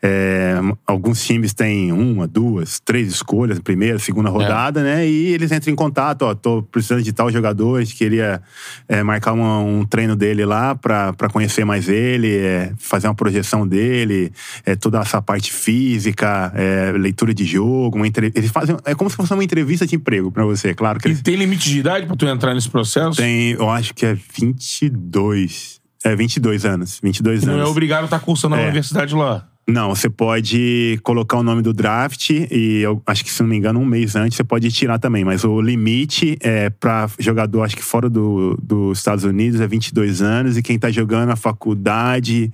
é, 0.04 0.54
alguns 0.86 1.23
times 1.25 1.54
têm 1.54 1.91
uma, 1.91 2.28
duas, 2.28 2.80
três 2.80 3.08
escolhas, 3.10 3.58
primeira, 3.60 3.97
segunda 3.97 4.30
rodada, 4.30 4.84
né? 4.84 5.08
E 5.08 5.34
eles 5.34 5.51
entram 5.51 5.73
em 5.73 5.75
contato, 5.75 6.21
ó, 6.23 6.36
tô 6.36 6.62
precisando 6.62 7.01
de 7.01 7.12
tal 7.12 7.32
jogador, 7.32 7.78
a 7.78 7.84
gente 7.84 7.95
queria 7.95 8.41
é, 8.88 9.01
marcar 9.04 9.34
uma- 9.34 9.60
um 9.60 9.84
treino 9.86 10.15
dele 10.15 10.45
lá 10.45 10.75
pra 10.75 11.12
pra 11.13 11.28
conhecer 11.30 11.65
mais 11.65 11.89
ele, 11.89 12.36
é, 12.38 12.71
fazer 12.78 13.08
uma 13.08 13.15
projeção 13.15 13.67
dele, 13.67 14.32
é, 14.65 14.75
toda 14.75 14.99
essa 14.99 15.21
parte 15.21 15.51
física, 15.51 16.51
é, 16.56 16.91
leitura 16.91 17.34
de 17.34 17.43
jogo, 17.45 17.97
uma 17.97 18.08
entre... 18.08 18.32
eles 18.36 18.51
fazem 18.51 18.78
é 18.86 18.93
como 18.93 19.10
se 19.10 19.15
fosse 19.15 19.34
uma 19.34 19.43
entrevista 19.43 19.86
de 19.88 19.95
emprego 19.95 20.32
pra 20.32 20.45
você, 20.45 20.73
claro 20.73 20.99
que 20.99 21.08
E 21.08 21.12
eles 21.12 21.21
tem 21.21 21.36
limite 21.36 21.67
de 21.69 21.80
idade 21.80 22.06
pra 22.06 22.15
tu 22.15 22.25
entrar 22.28 22.54
nesse 22.54 22.69
processo? 22.69 23.17
tem, 23.17 23.51
eu 23.51 23.69
acho 23.69 23.93
que 23.93 24.06
é 24.06 24.15
22. 24.38 25.75
É 26.06 26.15
22 26.15 26.65
anos. 26.65 27.00
22 27.04 27.44
E 27.44 27.46
não 27.48 27.56
anos. 27.56 27.68
é 27.68 27.70
obrigado 27.72 28.02
a 28.04 28.06
estar 28.06 28.20
cursando 28.20 28.56
na 28.56 28.62
É. 28.62 28.65
universidade 28.65 29.13
lá. 29.15 29.48
Não, 29.68 29.89
você 29.96 30.08
pode 30.08 31.00
colocar 31.02 31.38
o 31.38 31.41
nome 31.44 31.63
do 31.63 31.74
draft 31.74 32.30
e 32.30 32.82
eu 32.84 33.02
acho 33.08 33.24
que, 33.26 33.32
se 33.34 33.41
não 33.41 33.50
me 33.50 33.58
engano, 33.58 33.80
um 33.80 33.86
mês 33.86 34.15
antes 34.15 34.36
você 34.38 34.44
pode 34.44 34.72
tirar 34.72 35.00
também. 35.00 35.26
Mas 35.26 35.44
o 35.44 35.60
limite 35.60 36.38
é 36.39 36.70
para 36.70 37.10
jogador, 37.18 37.63
acho 37.63 37.76
que 37.76 37.82
fora 37.84 38.08
do, 38.08 38.56
dos 38.62 39.00
Estados 39.00 39.24
Unidos, 39.24 39.60
é 39.60 39.65
22 39.65 40.22
anos. 40.22 40.56
E 40.56 40.62
quem 40.62 40.78
tá 40.78 40.91
jogando 40.91 41.32
a 41.32 41.36
faculdade, 41.36 42.54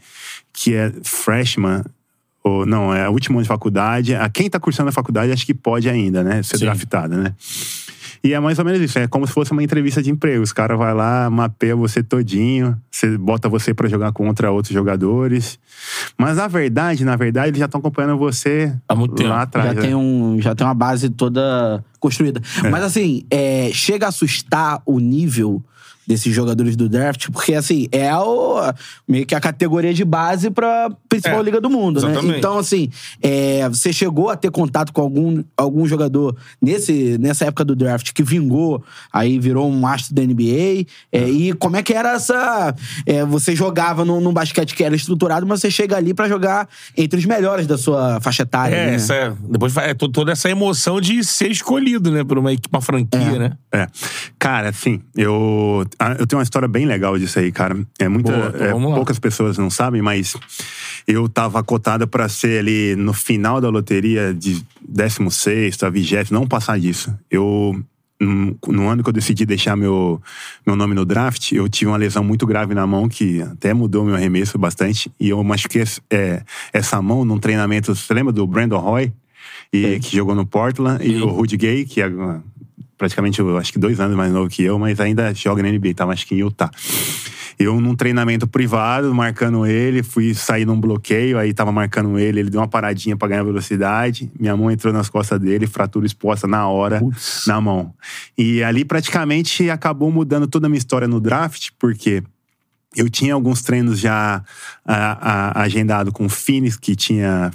que 0.54 0.74
é 0.74 0.90
freshman, 1.04 1.84
ou 2.42 2.66
não, 2.66 2.94
é 2.94 3.10
o 3.10 3.12
último 3.12 3.40
ano 3.40 3.44
de 3.44 3.50
faculdade. 3.50 4.16
A 4.16 4.30
quem 4.30 4.50
tá 4.50 4.58
cursando 4.58 4.88
a 4.88 4.94
faculdade, 4.94 5.34
acho 5.34 5.46
que 5.46 5.54
pode 5.54 5.90
ainda, 5.90 6.24
né? 6.24 6.42
Ser 6.44 6.60
Sim. 6.60 6.64
draftado, 6.66 7.18
né? 7.18 7.36
E 8.24 8.34
é 8.34 8.40
mais 8.40 8.60
ou 8.60 8.66
menos 8.66 8.80
isso, 8.80 9.00
é 9.00 9.08
como 9.08 9.26
se 9.26 9.34
fosse 9.34 9.52
uma 9.52 9.64
entrevista 9.64 10.02
de 10.02 10.12
emprego. 10.12 10.44
Os 10.44 10.54
caras 10.54 10.78
vai 10.78 10.94
lá, 10.94 11.28
mapeia 11.30 11.76
você 11.76 12.04
todinho, 12.04 12.80
você 12.90 13.18
bota 13.18 13.50
você 13.50 13.74
pra 13.74 13.90
jogar 13.90 14.12
contra 14.12 14.52
outros 14.52 14.74
jogadores. 14.74 15.60
Mas 16.18 16.38
na 16.38 16.48
verdade, 16.48 17.04
na 17.04 17.16
verdade, 17.16 17.50
eles 17.50 17.60
já 17.60 17.66
estão 17.66 17.80
acompanhando 17.80 18.18
você 18.18 18.76
Há 18.88 18.94
muito 18.94 19.16
tempo. 19.16 19.30
lá 19.30 19.42
atrás. 19.42 19.70
já, 19.70 19.74
né? 19.74 19.82
tem 19.82 19.96
um, 19.96 20.40
já 20.40 20.54
tem 20.54 20.66
uma 20.68 20.76
base 20.76 21.10
toda 21.10 21.84
construída. 22.00 22.42
Mas 22.70 22.84
assim, 22.84 23.26
é, 23.32 23.72
chega 23.74 24.06
a 24.06 24.10
assustar 24.10 24.82
o 24.86 25.00
nível 25.00 25.64
desses 26.08 26.34
jogadores 26.34 26.76
do 26.76 26.90
draft, 26.90 27.30
porque 27.32 27.54
assim, 27.54 27.88
é 27.92 28.14
o, 28.18 28.60
meio 29.08 29.26
que 29.26 29.36
a 29.36 29.40
categoria 29.40 29.94
de 29.94 30.04
base 30.04 30.50
pra 30.50 30.90
principal 31.08 31.40
É, 31.40 31.44
liga 31.44 31.62
do 31.62 31.70
mundo, 31.70 32.02
né? 32.02 32.12
exatamente. 32.12 32.38
Então, 32.40 32.58
assim, 32.58 32.90
é, 33.22 33.68
você 33.70 33.94
chegou 33.94 34.30
a 34.30 34.36
ter 34.36 34.50
contato 34.52 34.92
com 34.92 35.02
algum, 35.02 35.44
algum 35.56 35.86
jogador 35.86 36.36
nesse, 36.62 37.18
nessa 37.20 37.46
época 37.46 37.64
do 37.64 37.76
draft 37.76 38.12
que 38.14 38.24
vingou, 38.24 38.84
aí 39.14 39.38
virou 39.40 39.70
um 39.72 39.86
astro 39.88 40.16
da 40.16 40.22
NBA. 40.24 40.86
é, 41.12 41.30
e 41.30 41.54
como 41.54 41.78
é 41.78 41.84
que 41.84 41.94
era 41.94 42.14
essa. 42.14 42.76
é, 43.06 43.24
você 43.26 43.56
jogava 43.56 44.04
num, 44.04 44.20
num 44.20 44.34
basquete 44.34 44.74
que 44.76 44.84
era 44.84 44.96
estruturado, 44.96 45.46
mas 45.46 45.62
você 45.62 45.70
chega 45.72 45.96
ali 45.98 46.14
pra 46.14 46.28
jogar 46.28 46.68
entre 46.98 47.20
os 47.20 47.26
melhores 47.26 47.68
da 47.68 47.78
sua 47.78 48.20
faixa 48.22 48.44
etária. 48.44 48.76
É, 48.76 48.88
né? 48.88 48.96
essa, 48.96 49.38
depois 49.50 49.72
vai, 49.72 49.92
é 49.92 49.94
to- 49.94 50.10
toda 50.10 50.32
essa 50.32 50.50
emoção 50.50 51.00
de 51.00 51.24
ser 51.24 51.52
escolhido, 51.52 52.12
né? 52.12 52.24
Por 52.24 52.38
uma, 52.38 52.52
equipe- 52.52 52.70
uma 52.76 52.82
franquia, 52.82 53.38
né? 53.40 53.52
É. 53.72 53.88
Cara, 54.40 54.70
assim, 54.70 55.00
eu, 55.16 55.86
eu 56.20 56.28
tenho 56.28 56.40
uma 56.40 56.44
história 56.44 56.68
bem 56.68 56.86
legal 56.86 57.18
disso 57.18 57.40
aí, 57.40 57.52
cara. 57.52 57.78
É 58.00 58.08
muita, 58.08 58.32
Boa, 58.32 58.48
então 58.56 58.92
é, 58.92 58.96
poucas 58.96 59.20
pessoas 59.20 59.58
não 59.58 59.70
sabem, 59.70 60.02
mas 60.02 60.36
eu 61.08 61.28
tava 61.30 61.64
cotada 61.64 62.06
pra 62.06 62.30
ser 62.30 62.60
ali 62.60 62.96
no 62.96 63.14
final 63.14 63.60
da 63.60 63.70
loteria 63.70 64.34
de 64.34 64.64
16 64.88 65.84
a 65.84 65.90
20, 65.90 66.32
não 66.32 66.48
passar 66.48 66.80
disso. 66.80 67.14
Eu 67.30 67.82
no, 68.22 68.58
no 68.68 68.88
ano 68.88 69.02
que 69.04 69.10
eu 69.10 69.14
decidi 69.14 69.46
deixar 69.46 69.76
meu, 69.76 70.22
meu 70.66 70.76
nome 70.76 70.94
no 70.94 71.04
draft, 71.04 71.52
eu 71.52 71.68
tive 71.68 71.90
uma 71.90 71.98
lesão 71.98 72.24
muito 72.24 72.46
grave 72.46 72.76
na 72.76 72.86
mão 72.86 73.10
que 73.10 73.42
até 73.42 73.74
mudou 73.74 74.06
meu 74.06 74.16
arremesso 74.16 74.58
bastante. 74.58 75.12
E 75.20 75.30
eu 75.30 75.44
machuquei 75.44 75.84
é, 76.10 76.44
essa 76.72 77.02
mão 77.02 77.26
num 77.26 77.40
treinamento. 77.40 77.96
Você 77.96 78.14
lembra 78.14 78.32
do 78.32 78.46
Brandon 78.46 78.80
Roy? 78.80 79.12
E, 79.74 80.00
que 80.00 80.18
jogou 80.18 80.36
no 80.36 80.46
Portland, 80.46 81.02
e 81.02 81.22
o 81.22 81.28
Rudy 81.28 81.56
Gay, 81.56 81.86
que 81.86 82.02
é 82.02 82.12
praticamente, 83.02 83.40
eu 83.40 83.58
acho 83.58 83.74
que 83.74 83.80
dois 83.80 84.00
anos 84.00 84.16
mais 84.16 84.32
novo 84.32 84.48
que 84.48 84.62
eu, 84.62 84.78
mas 84.78 85.00
ainda 85.00 85.34
joga 85.34 85.64
na 85.64 85.72
NBA, 85.72 85.96
tava 85.96 86.14
acho 86.14 86.28
que 86.28 86.36
em 86.36 86.38
Utah. 86.38 86.70
Eu, 87.58 87.82
num 87.82 87.96
treinamento 87.96 88.46
privado, 88.46 89.12
marcando 89.12 89.66
ele, 89.66 90.04
fui 90.04 90.36
sair 90.36 90.66
num 90.66 90.80
bloqueio, 90.80 91.40
aí 91.40 91.52
tava 91.52 91.72
marcando 91.72 92.20
ele, 92.20 92.42
ele 92.42 92.52
deu 92.52 92.62
uma 92.62 92.68
paradinha 92.68 93.18
pra 93.18 93.28
ganhar 93.28 93.42
velocidade, 93.42 94.32
minha 94.40 94.56
mão 94.56 94.70
entrou 94.70 94.94
nas 94.94 95.10
costas 95.10 95.40
dele, 95.40 95.66
fratura 95.66 96.06
exposta 96.06 96.46
na 96.46 96.68
hora, 96.68 97.02
na 97.48 97.60
mão. 97.60 97.92
E 98.38 98.62
ali 98.62 98.86
praticamente 98.86 99.68
acabou 99.72 100.12
mudando 100.12 100.46
toda 100.46 100.68
a 100.68 100.70
minha 100.70 100.78
história 100.78 101.08
no 101.08 101.20
draft, 101.20 101.70
porque 101.80 102.22
eu 102.96 103.10
tinha 103.10 103.34
alguns 103.34 103.64
treinos 103.64 104.00
já 104.00 104.44
ah, 104.86 105.18
ah, 105.56 105.62
agendado 105.64 106.12
com 106.12 106.26
o 106.26 106.30
Phoenix, 106.30 106.78
que 106.78 106.96
tinha 106.96 107.52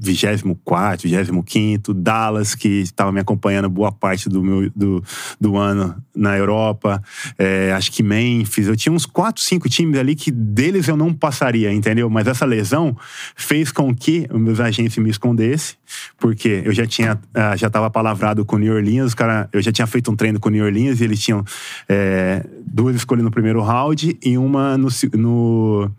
24, 0.00 1.08
25, 1.08 1.92
Dallas, 1.92 2.54
que 2.54 2.68
estava 2.68 3.10
me 3.10 3.20
acompanhando 3.20 3.68
boa 3.68 3.90
parte 3.90 4.28
do, 4.28 4.42
meu, 4.42 4.70
do, 4.74 5.02
do 5.40 5.56
ano 5.56 5.96
na 6.14 6.36
Europa, 6.36 7.02
é, 7.36 7.72
acho 7.72 7.90
que 7.90 8.02
Memphis. 8.02 8.68
Eu 8.68 8.76
tinha 8.76 8.92
uns 8.92 9.04
4, 9.04 9.42
5 9.42 9.68
times 9.68 9.98
ali 9.98 10.14
que 10.14 10.30
deles 10.30 10.88
eu 10.88 10.96
não 10.96 11.12
passaria, 11.12 11.72
entendeu? 11.72 12.08
Mas 12.08 12.26
essa 12.26 12.44
lesão 12.44 12.96
fez 13.34 13.72
com 13.72 13.94
que 13.94 14.28
os 14.32 14.40
meus 14.40 14.60
agentes 14.60 14.96
me 14.98 15.10
escondessem, 15.10 15.76
porque 16.18 16.62
eu 16.64 16.72
já 16.72 16.86
tinha, 16.86 17.18
ah, 17.34 17.56
já 17.56 17.66
estava 17.66 17.90
palavrado 17.90 18.44
com 18.44 18.56
o 18.56 18.58
New 18.58 18.74
Orleans, 18.74 19.14
cara, 19.14 19.48
eu 19.52 19.60
já 19.60 19.72
tinha 19.72 19.86
feito 19.86 20.10
um 20.10 20.16
treino 20.16 20.38
com 20.38 20.48
o 20.48 20.52
New 20.52 20.64
Orleans 20.64 21.00
e 21.00 21.04
eles 21.04 21.20
tinham 21.20 21.44
é, 21.88 22.44
duas 22.66 22.94
escolhas 22.94 23.24
no 23.24 23.30
primeiro 23.30 23.62
round 23.62 24.16
e 24.22 24.38
uma 24.38 24.76
no, 24.76 24.88
no 25.14 25.90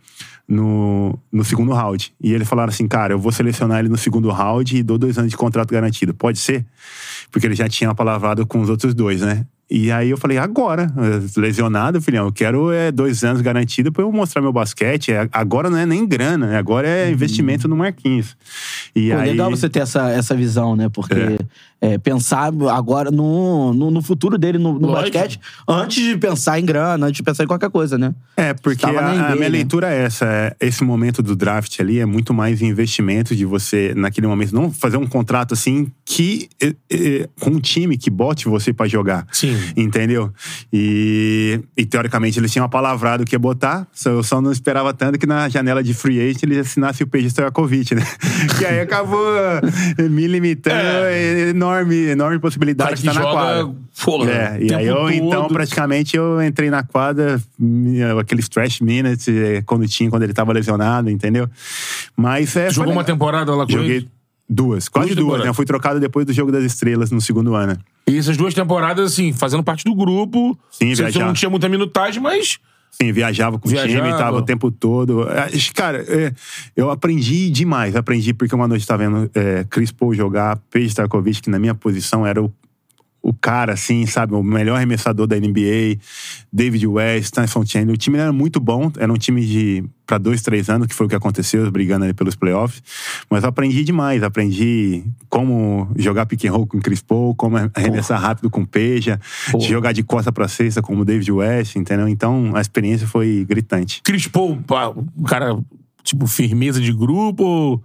no, 0.49 1.17
no 1.31 1.45
segundo 1.45 1.71
round. 1.71 2.11
E 2.19 2.33
eles 2.33 2.47
falaram 2.47 2.69
assim, 2.69 2.87
cara, 2.87 3.13
eu 3.13 3.19
vou 3.19 3.31
selecionar 3.31 3.79
ele 3.79 3.89
no 3.89 3.97
segundo 3.97 4.29
round 4.31 4.75
e 4.75 4.81
dou 4.81 4.97
dois 4.97 5.17
anos 5.19 5.29
de 5.29 5.37
contrato 5.37 5.69
garantido. 5.69 6.13
Pode 6.13 6.39
ser? 6.39 6.65
Porque 7.31 7.45
ele 7.45 7.55
já 7.55 7.69
tinha 7.69 7.93
palavrado 7.93 8.45
com 8.47 8.59
os 8.59 8.69
outros 8.69 8.95
dois, 8.95 9.21
né? 9.21 9.45
E 9.71 9.91
aí 9.91 10.09
eu 10.09 10.17
falei, 10.17 10.39
agora, 10.39 10.91
eh, 10.97 11.39
lesionado, 11.39 12.01
filhão, 12.01 12.25
eu 12.25 12.31
quero 12.31 12.71
é, 12.71 12.91
dois 12.91 13.23
anos 13.23 13.39
garantido 13.39 13.91
pra 13.91 14.01
eu 14.01 14.11
mostrar 14.11 14.41
meu 14.41 14.51
basquete. 14.51 15.11
É, 15.11 15.29
agora 15.31 15.69
não 15.69 15.77
é 15.77 15.85
nem 15.85 16.07
grana, 16.07 16.47
né? 16.47 16.57
agora 16.57 16.87
é 16.87 17.11
investimento 17.11 17.67
no 17.67 17.75
Marquinhos. 17.75 18.35
E 18.95 19.11
Pô, 19.11 19.17
aí, 19.17 19.29
legal 19.29 19.51
você 19.51 19.69
ter 19.69 19.81
essa, 19.81 20.09
essa 20.09 20.35
visão, 20.35 20.75
né? 20.75 20.89
Porque 20.89 21.13
é, 21.79 21.99
pensar 21.99 22.51
agora 22.71 23.11
no, 23.11 23.71
no, 23.73 23.91
no 23.91 24.01
futuro 24.01 24.39
dele 24.39 24.57
no, 24.57 24.79
no 24.79 24.91
basquete, 24.91 25.39
antes 25.67 26.03
de 26.03 26.17
pensar 26.17 26.59
em 26.59 26.65
grana, 26.65 27.05
antes 27.05 27.17
de 27.17 27.23
pensar 27.23 27.43
em 27.43 27.47
qualquer 27.47 27.69
coisa, 27.69 27.95
né? 27.95 28.13
É, 28.35 28.55
porque 28.55 28.85
a, 28.85 28.89
a 28.89 28.91
NBA, 28.91 29.23
minha 29.23 29.35
né? 29.35 29.49
leitura 29.49 29.93
é 29.93 30.03
essa. 30.03 30.25
é, 30.25 30.55
Esse 30.59 30.83
momento 30.83 31.21
do 31.21 31.35
draft 31.35 31.79
ali 31.79 31.99
é 31.99 32.05
muito 32.07 32.33
mais 32.33 32.63
investimento 32.63 33.35
de 33.35 33.45
você, 33.45 33.93
naquele 33.95 34.25
momento, 34.25 34.53
não 34.53 34.71
fazer 34.71 34.97
um 34.97 35.05
contrato 35.05 35.53
assim 35.53 35.91
que. 36.03 36.49
com 37.39 37.51
um 37.51 37.59
time 37.59 37.97
que 37.97 38.09
bote 38.09 38.49
você 38.49 38.73
pra 38.73 38.87
jogar. 38.87 39.27
Sim. 39.31 39.58
Entendeu? 39.77 40.31
E, 40.71 41.59
e, 41.75 41.85
teoricamente 41.85 42.39
eles 42.39 42.51
tinham 42.51 42.67
palavrado 42.69 43.25
que 43.25 43.35
ia 43.35 43.39
botar, 43.39 43.87
só, 43.91 44.09
eu 44.11 44.23
só 44.23 44.41
não 44.41 44.51
esperava 44.51 44.93
tanto 44.93 45.17
que 45.19 45.25
na 45.25 45.47
janela 45.49 45.83
de 45.83 45.93
free 45.93 46.19
agent 46.19 46.43
ele 46.43 46.59
assinasse 46.59 47.03
o 47.03 47.07
Peja 47.07 47.27
Stojakovic, 47.29 47.95
né? 47.95 48.03
que 48.57 48.65
aí 48.65 48.79
acabou 48.79 49.21
me 50.09 50.27
limitando, 50.27 50.75
É. 50.75 51.49
enorme, 51.49 51.95
enorme 52.09 52.37
O 52.37 52.39
possibilidade 52.39 53.01
de 53.01 53.07
estar 53.07 53.13
na 53.19 53.31
quadra. 53.31 53.69
porra, 54.03 54.31
É, 54.31 54.57
e 54.61 54.73
aí 54.73 54.85
eu, 54.87 55.09
então, 55.09 55.43
todo. 55.43 55.53
praticamente, 55.53 56.15
eu 56.15 56.41
entrei 56.41 56.69
na 56.69 56.83
quadra, 56.83 57.41
minha- 57.57 58.19
aqueles 58.19 58.47
trash 58.47 58.79
minutes, 58.81 59.27
eh, 59.27 59.61
quando 59.65 59.87
tinha, 59.87 60.09
quando 60.09 60.23
ele 60.23 60.33
tava 60.33 60.53
lesionado, 60.53 61.09
entendeu? 61.09 61.49
Mas 62.15 62.55
é. 62.55 62.69
Jogou 62.69 62.93
uma 62.93 63.03
temporada 63.03 63.53
lá 63.55 63.65
com 63.65 63.71
Joguei 63.71 63.97
ele? 63.97 64.09
Duas, 64.49 64.89
quase 64.89 65.13
Duas 65.13 65.27
duas, 65.27 65.41
né? 65.43 65.49
Eu 65.49 65.53
fui 65.53 65.65
trocado 65.65 65.99
depois 65.99 66.25
do 66.25 66.33
Jogo 66.33 66.51
das 66.51 66.63
Estrelas 66.63 67.11
no 67.11 67.21
segundo 67.21 67.53
ano. 67.53 67.77
E 68.07 68.17
essas 68.17 68.35
duas 68.35 68.53
temporadas, 68.53 69.13
assim, 69.13 69.31
fazendo 69.31 69.63
parte 69.63 69.83
do 69.85 69.93
grupo. 69.93 70.57
Sim, 70.71 70.95
você, 70.95 71.03
viajar. 71.03 71.25
não 71.25 71.33
tinha 71.33 71.49
muita 71.49 71.69
minutagem, 71.69 72.21
mas. 72.21 72.57
Sim, 72.91 73.11
viajava 73.11 73.59
com 73.59 73.67
o 73.67 73.71
time, 73.71 73.85
Viajava. 73.85 74.17
tava 74.17 74.37
o 74.37 74.41
tempo 74.41 74.71
todo. 74.71 75.29
É, 75.29 75.49
Cara, 75.75 76.03
é, 76.07 76.33
eu 76.75 76.89
aprendi 76.89 77.51
demais. 77.51 77.95
Aprendi 77.95 78.33
porque 78.33 78.55
uma 78.55 78.67
noite 78.67 78.81
eu 78.81 78.87
tava 78.87 79.03
vendo 79.03 79.29
é, 79.35 79.63
Chris 79.69 79.91
Paul 79.91 80.15
jogar, 80.15 80.57
Peja 80.71 80.87
Starkovic, 80.87 81.43
que 81.43 81.49
na 81.51 81.59
minha 81.59 81.75
posição 81.75 82.25
era 82.25 82.41
o, 82.41 82.51
o 83.21 83.33
cara, 83.33 83.73
assim, 83.73 84.05
sabe? 84.05 84.33
O 84.33 84.41
melhor 84.41 84.75
arremessador 84.75 85.27
da 85.27 85.35
NBA. 85.35 85.99
David 86.51 86.87
West, 86.87 87.33
Tyson 87.33 87.65
Chandler. 87.65 87.95
O 87.95 87.97
time 87.97 88.17
era 88.17 88.31
muito 88.31 88.59
bom. 88.59 88.91
Era 88.97 89.11
um 89.11 89.17
time 89.17 89.45
de 89.45 89.83
para 90.05 90.17
dois, 90.17 90.41
três 90.41 90.69
anos, 90.69 90.87
que 90.87 90.95
foi 90.95 91.05
o 91.05 91.09
que 91.09 91.15
aconteceu, 91.15 91.69
brigando 91.69 92.03
ali 92.03 92.15
pelos 92.15 92.35
playoffs. 92.35 92.81
Mas 93.29 93.43
eu 93.43 93.49
aprendi 93.49 93.83
demais. 93.83 94.23
Aprendi 94.23 95.03
como 95.29 95.87
jogar 95.97 96.25
pick 96.25 96.45
and 96.45 96.51
roll 96.51 96.65
com 96.65 96.79
Chris 96.79 97.01
Paul, 97.01 97.35
como 97.35 97.57
arremessar 97.75 98.19
rápido 98.19 98.49
com 98.49 98.65
Peja, 98.65 99.19
Porra. 99.51 99.67
jogar 99.67 99.91
de 99.91 100.01
costa 100.01 100.31
pra 100.31 100.47
cesta 100.47 100.81
como 100.81 101.05
David 101.05 101.31
West, 101.31 101.75
entendeu? 101.75 102.07
Então 102.07 102.55
a 102.55 102.61
experiência 102.61 103.05
foi 103.05 103.45
gritante. 103.47 104.01
Chris 104.03 104.27
Paul, 104.27 104.57
um 105.15 105.23
cara, 105.23 105.59
tipo, 106.03 106.25
firmeza 106.25 106.81
de 106.81 106.91
grupo, 106.91 107.83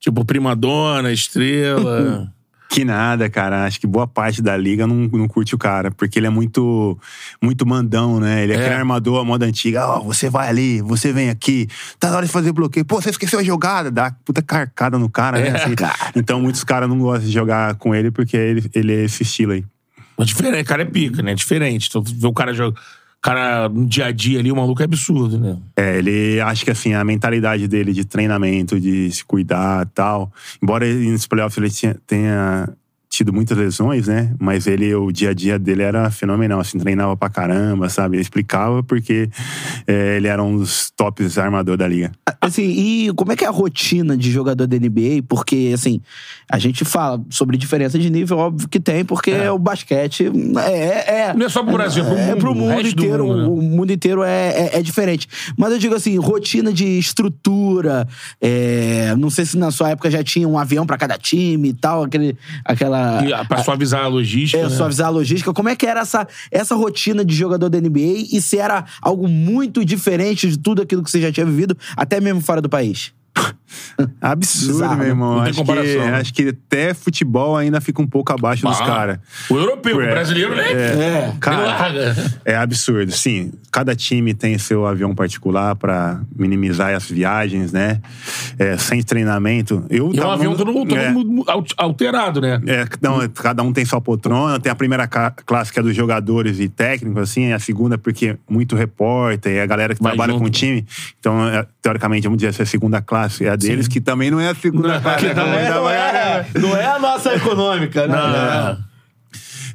tipo, 0.00 0.24
primadona, 0.24 1.12
estrela. 1.12 2.32
Que 2.72 2.84
nada, 2.84 3.28
cara. 3.28 3.64
Acho 3.64 3.80
que 3.80 3.86
boa 3.86 4.06
parte 4.06 4.40
da 4.40 4.56
liga 4.56 4.86
não, 4.86 4.94
não 4.94 5.26
curte 5.26 5.56
o 5.56 5.58
cara, 5.58 5.90
porque 5.90 6.20
ele 6.20 6.28
é 6.28 6.30
muito 6.30 6.96
muito 7.42 7.66
mandão, 7.66 8.20
né? 8.20 8.44
Ele 8.44 8.52
é, 8.52 8.56
É. 8.56 8.58
aquele 8.60 8.74
armador, 8.76 9.20
a 9.20 9.24
moda 9.24 9.44
antiga. 9.44 9.84
Ó, 9.88 10.04
você 10.04 10.30
vai 10.30 10.48
ali, 10.48 10.80
você 10.80 11.12
vem 11.12 11.30
aqui, 11.30 11.66
tá 11.98 12.10
na 12.10 12.18
hora 12.18 12.26
de 12.26 12.30
fazer 12.32 12.52
bloqueio. 12.52 12.84
Pô, 12.86 13.00
você 13.02 13.10
esqueceu 13.10 13.40
a 13.40 13.42
jogada, 13.42 13.90
dá 13.90 14.12
puta 14.24 14.40
carcada 14.40 14.96
no 15.00 15.10
cara, 15.10 15.40
né? 15.40 15.48
É, 15.48 15.56
Assim. 15.56 15.74
cara. 15.74 16.12
Então 16.14 16.40
muitos 16.40 16.62
caras 16.62 16.88
não 16.88 16.96
gostam 17.00 17.26
de 17.26 17.32
jogar 17.34 17.74
com 17.74 17.92
ele 17.92 18.12
porque 18.12 18.36
ele, 18.36 18.70
ele 18.72 18.92
é 18.94 19.04
esse 19.04 19.24
estilo 19.24 19.50
aí. 19.50 19.64
Mas 20.16 20.28
diferente, 20.28 20.64
cara 20.64 20.82
é 20.82 20.84
pica, 20.84 21.22
né? 21.24 21.34
Diferente. 21.34 21.88
Então, 21.88 22.02
vê 22.02 22.26
o 22.28 22.32
cara 22.32 22.54
joga. 22.54 22.78
Cara 23.20 23.68
no 23.68 23.86
dia 23.86 24.06
a 24.06 24.12
dia 24.12 24.38
ali, 24.38 24.50
o 24.50 24.56
maluco 24.56 24.82
é 24.82 24.84
absurdo, 24.84 25.38
né? 25.38 25.56
É, 25.76 25.98
ele 25.98 26.40
acha 26.40 26.64
que 26.64 26.70
assim, 26.70 26.94
a 26.94 27.04
mentalidade 27.04 27.68
dele 27.68 27.92
de 27.92 28.04
treinamento, 28.04 28.80
de 28.80 29.10
se 29.10 29.24
cuidar 29.24 29.86
e 29.86 29.90
tal. 29.90 30.32
Embora 30.62 30.86
ele, 30.86 31.10
nos 31.10 31.26
playoffs 31.26 31.58
ele 31.58 31.94
tenha 32.06 32.68
tido 33.20 33.34
muitas 33.34 33.56
lesões, 33.56 34.08
né? 34.08 34.32
Mas 34.38 34.66
ele, 34.66 34.94
o 34.94 35.12
dia 35.12 35.30
a 35.30 35.34
dia 35.34 35.58
dele 35.58 35.82
era 35.82 36.10
fenomenal, 36.10 36.58
assim, 36.58 36.78
treinava 36.78 37.14
pra 37.14 37.28
caramba, 37.28 37.90
sabe? 37.90 38.16
Ele 38.16 38.22
explicava 38.22 38.82
porque 38.82 39.28
é, 39.86 40.16
ele 40.16 40.26
era 40.26 40.42
um 40.42 40.56
dos 40.56 40.90
tops 40.96 41.36
armador 41.36 41.76
da 41.76 41.86
liga. 41.86 42.12
Assim, 42.40 42.62
e 42.62 43.12
como 43.12 43.32
é 43.32 43.36
que 43.36 43.44
é 43.44 43.46
a 43.46 43.50
rotina 43.50 44.16
de 44.16 44.30
jogador 44.30 44.66
da 44.66 44.76
NBA? 44.78 45.22
Porque, 45.28 45.70
assim, 45.74 46.00
a 46.50 46.58
gente 46.58 46.82
fala 46.82 47.22
sobre 47.28 47.58
diferença 47.58 47.98
de 47.98 48.08
nível, 48.08 48.38
óbvio 48.38 48.66
que 48.68 48.80
tem, 48.80 49.04
porque 49.04 49.34
o 49.48 49.58
basquete 49.58 50.32
é, 50.64 51.28
é. 51.28 51.34
Não 51.34 51.44
é 51.44 51.48
só 51.50 51.62
pro 51.62 51.74
Brasil, 51.74 52.02
é 52.04 52.06
pro 52.06 52.16
é 52.16 52.24
mundo, 52.24 52.40
pro 52.40 52.52
o 52.52 52.54
mundo 52.54 52.88
inteiro. 52.88 53.26
mundo, 53.26 53.36
né? 53.36 53.48
O 53.48 53.62
mundo 53.62 53.92
inteiro 53.92 54.22
é, 54.22 54.48
é, 54.48 54.78
é 54.78 54.82
diferente. 54.82 55.28
Mas 55.58 55.72
eu 55.72 55.78
digo 55.78 55.94
assim, 55.94 56.16
rotina 56.16 56.72
de 56.72 56.98
estrutura. 56.98 58.08
é, 58.40 59.14
não 59.18 59.28
sei 59.28 59.44
se 59.44 59.58
na 59.58 59.70
sua 59.70 59.90
época 59.90 60.10
já 60.10 60.24
tinha 60.24 60.48
um 60.48 60.58
avião 60.58 60.86
pra 60.86 60.96
cada 60.96 61.18
time 61.18 61.68
e 61.68 61.74
tal, 61.74 62.04
aquele, 62.04 62.34
aquela. 62.64 63.09
Pra 63.44 63.62
suavizar 63.62 64.04
a 64.04 64.08
logística. 64.08 64.62
É, 64.62 64.68
né? 64.68 64.76
suavizar 64.76 65.08
a 65.08 65.10
logística. 65.10 65.52
Como 65.52 65.68
é 65.68 65.76
que 65.76 65.86
era 65.86 66.00
essa, 66.00 66.26
essa 66.50 66.74
rotina 66.74 67.24
de 67.24 67.34
jogador 67.34 67.68
da 67.68 67.80
NBA 67.80 68.28
e 68.32 68.40
se 68.40 68.58
era 68.58 68.84
algo 69.00 69.28
muito 69.28 69.84
diferente 69.84 70.48
de 70.48 70.58
tudo 70.58 70.82
aquilo 70.82 71.02
que 71.02 71.10
você 71.10 71.20
já 71.20 71.32
tinha 71.32 71.46
vivido, 71.46 71.76
até 71.96 72.20
mesmo 72.20 72.40
fora 72.40 72.60
do 72.60 72.68
país? 72.68 73.12
Absurdo, 74.20 74.72
Bizarro, 74.74 74.96
meu 74.98 75.06
irmão. 75.06 75.36
Não 75.36 75.42
tem 75.44 75.50
Acho 75.50 75.64
que, 75.64 75.98
né? 75.98 76.14
acho 76.14 76.34
que 76.34 76.48
até 76.48 76.94
futebol 76.94 77.56
ainda 77.56 77.80
fica 77.80 78.00
um 78.02 78.06
pouco 78.06 78.32
abaixo 78.32 78.66
dos 78.66 78.80
Ah, 78.80 78.84
caras. 78.86 79.18
O 79.48 79.56
europeu, 79.56 79.96
o 79.98 80.00
É. 80.02 80.10
brasileiro, 80.10 80.54
né? 80.56 80.72
É. 80.72 81.32
Cara, 81.40 81.64
larga. 81.66 82.14
É 82.44 82.56
absurdo, 82.56 83.12
sim. 83.12 83.52
Cada 83.72 83.94
time 83.94 84.34
tem 84.34 84.58
seu 84.58 84.86
avião 84.86 85.14
particular 85.14 85.74
pra 85.76 86.20
minimizar 86.36 86.94
as 86.94 87.08
viagens, 87.10 87.72
né? 87.72 88.00
É, 88.58 88.76
sem 88.76 89.02
treinamento. 89.02 89.84
Eu 89.88 90.12
E 90.12 90.18
é 90.18 90.26
um 90.26 90.30
avião 90.30 90.54
todo 90.56 90.72
mundo, 90.72 90.88
todo 90.88 90.98
é, 90.98 91.10
mundo 91.10 91.44
alt- 91.46 91.72
alterado, 91.76 92.40
né? 92.40 92.60
é, 92.66 92.84
não, 93.00 93.28
cada 93.28 93.62
um 93.62 93.72
tem 93.72 93.84
sua 93.84 94.00
poltrona. 94.00 94.58
Tem 94.58 94.70
a 94.72 94.74
primeira 94.74 95.06
classe 95.06 95.72
que 95.72 95.78
é 95.78 95.82
dos 95.82 95.94
jogadores 95.94 96.58
e 96.58 96.68
técnicos, 96.68 97.22
assim. 97.22 97.52
A 97.52 97.58
segunda 97.58 97.96
porque 97.96 98.26
é 98.30 98.36
muito 98.48 98.74
repórter, 98.76 99.52
é 99.56 99.62
a 99.62 99.66
galera 99.66 99.94
que 99.94 100.02
Vai 100.02 100.12
trabalha 100.12 100.32
junto. 100.32 100.42
com 100.42 100.48
o 100.48 100.50
time. 100.50 100.84
Então, 101.18 101.46
é, 101.48 101.66
teoricamente, 101.80 102.24
vamos 102.24 102.38
dizer, 102.38 102.48
essa 102.48 102.62
é 102.62 102.64
a 102.64 102.66
segunda 102.66 103.00
classe. 103.00 103.44
É 103.44 103.50
a 103.50 103.56
deles, 103.68 103.88
que 103.88 104.00
também 104.00 104.30
não 104.30 104.40
é 104.40 104.48
a 104.48 104.54
segunda 104.54 104.88
não, 104.88 104.94
né? 105.00 105.66
é, 105.66 105.70
não, 105.70 105.90
é, 105.90 106.46
não 106.58 106.76
é 106.76 106.86
a 106.86 106.98
nossa 106.98 107.34
econômica, 107.34 108.06
né? 108.06 108.14
Ah, 108.16 108.78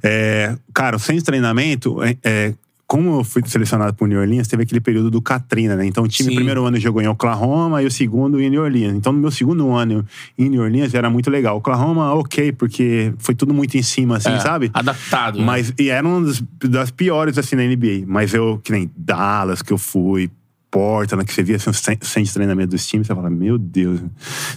É, 0.03 0.55
cara, 0.73 0.99
sem 0.99 1.19
treinamento, 1.19 2.03
é, 2.03 2.15
é, 2.23 2.53
como 2.87 3.19
eu 3.19 3.23
fui 3.23 3.41
selecionado 3.45 3.93
por 3.95 4.07
New 4.07 4.19
Orleans, 4.19 4.47
teve 4.47 4.63
aquele 4.63 4.79
período 4.79 5.09
do 5.09 5.19
Katrina, 5.21 5.75
né? 5.75 5.85
Então 5.85 6.03
o 6.03 6.07
time, 6.07 6.29
Sim. 6.29 6.35
primeiro 6.35 6.63
ano 6.65 6.79
jogou 6.79 7.01
em 7.01 7.07
Oklahoma 7.07 7.81
e 7.81 7.85
o 7.85 7.91
segundo 7.91 8.39
em 8.39 8.49
New 8.49 8.61
Orleans. 8.61 8.95
Então 8.95 9.11
no 9.11 9.19
meu 9.19 9.31
segundo 9.31 9.71
ano 9.71 10.05
em 10.37 10.49
New 10.49 10.61
Orleans 10.61 10.93
era 10.93 11.09
muito 11.09 11.29
legal. 11.31 11.57
Oklahoma, 11.57 12.13
ok, 12.13 12.51
porque 12.51 13.11
foi 13.17 13.33
tudo 13.33 13.53
muito 13.53 13.75
em 13.75 13.81
cima, 13.81 14.17
assim, 14.17 14.29
é, 14.29 14.39
sabe? 14.39 14.69
Adaptado. 14.73 15.39
né? 15.39 15.43
Mas, 15.43 15.73
e 15.79 15.89
era 15.89 16.07
uma 16.07 16.21
das, 16.27 16.43
das 16.63 16.91
piores, 16.91 17.37
assim, 17.39 17.55
na 17.55 17.63
NBA. 17.63 18.05
Mas 18.05 18.33
eu, 18.33 18.59
que 18.63 18.71
nem 18.71 18.91
Dallas, 18.95 19.63
que 19.63 19.73
eu 19.73 19.77
fui, 19.79 20.29
Portland, 20.71 21.25
que 21.25 21.33
você 21.33 21.41
via 21.43 21.55
assim, 21.55 21.69
o 21.69 21.73
cen- 21.73 21.97
centro 22.01 22.23
de 22.23 22.33
treinamento 22.33 22.69
dos 22.71 22.85
times, 22.85 23.07
você 23.07 23.15
fala, 23.15 23.29
meu 23.29 23.57
Deus, 23.57 24.01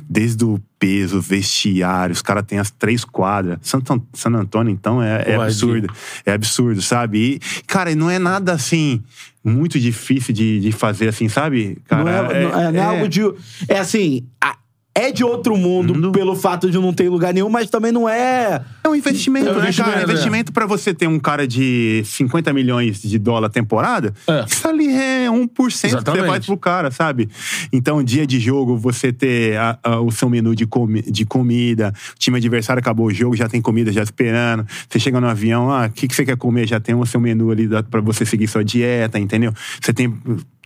desde 0.09 0.44
o 0.44 0.61
peso, 0.79 1.21
vestiário, 1.21 2.12
os 2.12 2.23
caras 2.23 2.44
têm 2.44 2.59
as 2.59 2.71
três 2.71 3.05
quadras. 3.05 3.59
Santo 3.62 3.92
An- 3.92 4.03
San 4.12 4.31
Antônio, 4.35 4.73
então, 4.73 5.03
é, 5.03 5.25
é 5.27 5.37
absurdo. 5.47 5.94
É 6.27 6.33
absurdo, 6.33 6.83
sabe? 6.83 7.18
E, 7.35 7.40
cara, 7.66 7.94
não 7.94 8.11
é 8.11 8.18
nada, 8.18 8.53
assim, 8.53 9.03
muito 9.44 9.79
difícil 9.79 10.35
de, 10.35 10.61
de 10.61 10.73
fazer, 10.73 11.09
assim, 11.09 11.29
sabe? 11.29 11.79
Cara, 11.87 12.03
não 12.05 12.11
é, 12.11 12.23
não 12.53 12.61
é- 12.61 12.73
não 12.73 12.81
é 12.81 12.85
algo 12.85 13.09
de. 13.09 13.21
É 13.68 13.79
assim. 13.79 14.27
a- 14.40 14.58
é 14.98 15.12
de 15.12 15.22
outro 15.24 15.56
mundo 15.56 15.94
Mundo. 15.94 16.12
pelo 16.12 16.34
fato 16.34 16.70
de 16.70 16.78
não 16.78 16.92
ter 16.92 17.08
lugar 17.08 17.32
nenhum, 17.32 17.48
mas 17.48 17.68
também 17.70 17.92
não 17.92 18.08
é. 18.08 18.61
É 18.84 18.88
um 18.88 18.94
investimento, 18.94 19.48
É 19.48 19.50
um 19.50 19.54
né, 19.54 19.61
investimento, 19.61 19.90
cara? 19.94 20.06
né? 20.06 20.12
Investimento 20.12 20.52
pra 20.52 20.66
você 20.66 20.92
ter 20.94 21.06
um 21.06 21.18
cara 21.18 21.46
de 21.46 22.02
50 22.04 22.52
milhões 22.52 23.00
de 23.02 23.18
dólar 23.18 23.48
temporada, 23.48 24.12
É. 24.26 24.44
isso 24.48 24.66
ali 24.66 24.88
é 24.88 25.30
1% 25.30 25.48
que 25.48 25.78
você 25.78 25.87
Exatamente. 25.88 26.26
faz 26.26 26.46
pro 26.46 26.56
cara, 26.56 26.90
sabe? 26.90 27.28
Então, 27.72 28.02
dia 28.02 28.26
de 28.26 28.40
jogo, 28.40 28.76
você 28.76 29.12
ter 29.12 29.56
a- 29.58 29.78
a- 29.82 30.00
o 30.00 30.11
seu 30.11 30.28
menu 30.28 30.54
de, 30.54 30.66
comi- 30.66 31.02
de 31.02 31.24
comida, 31.24 31.92
o 32.14 32.18
time 32.18 32.37
adversário 32.38 32.80
acabou 32.80 33.06
o 33.06 33.12
jogo, 33.14 33.37
já 33.37 33.48
tem 33.48 33.61
comida 33.61 33.92
já 33.92 34.02
esperando. 34.02 34.66
Você 34.88 34.98
chega 34.98 35.20
no 35.20 35.26
avião, 35.28 35.70
ah, 35.70 35.87
o 35.87 35.90
que, 35.90 36.08
que 36.08 36.14
você 36.14 36.24
quer 36.24 36.37
comer? 36.37 36.66
Já 36.66 36.80
tem 36.80 36.94
o 36.94 37.04
seu 37.06 37.20
menu 37.20 37.50
ali 37.50 37.66
da- 37.68 37.82
pra 37.82 38.00
você 38.00 38.24
seguir 38.24 38.48
sua 38.48 38.64
dieta, 38.64 39.18
entendeu? 39.18 39.52
Você 39.80 39.92
tem 39.92 40.12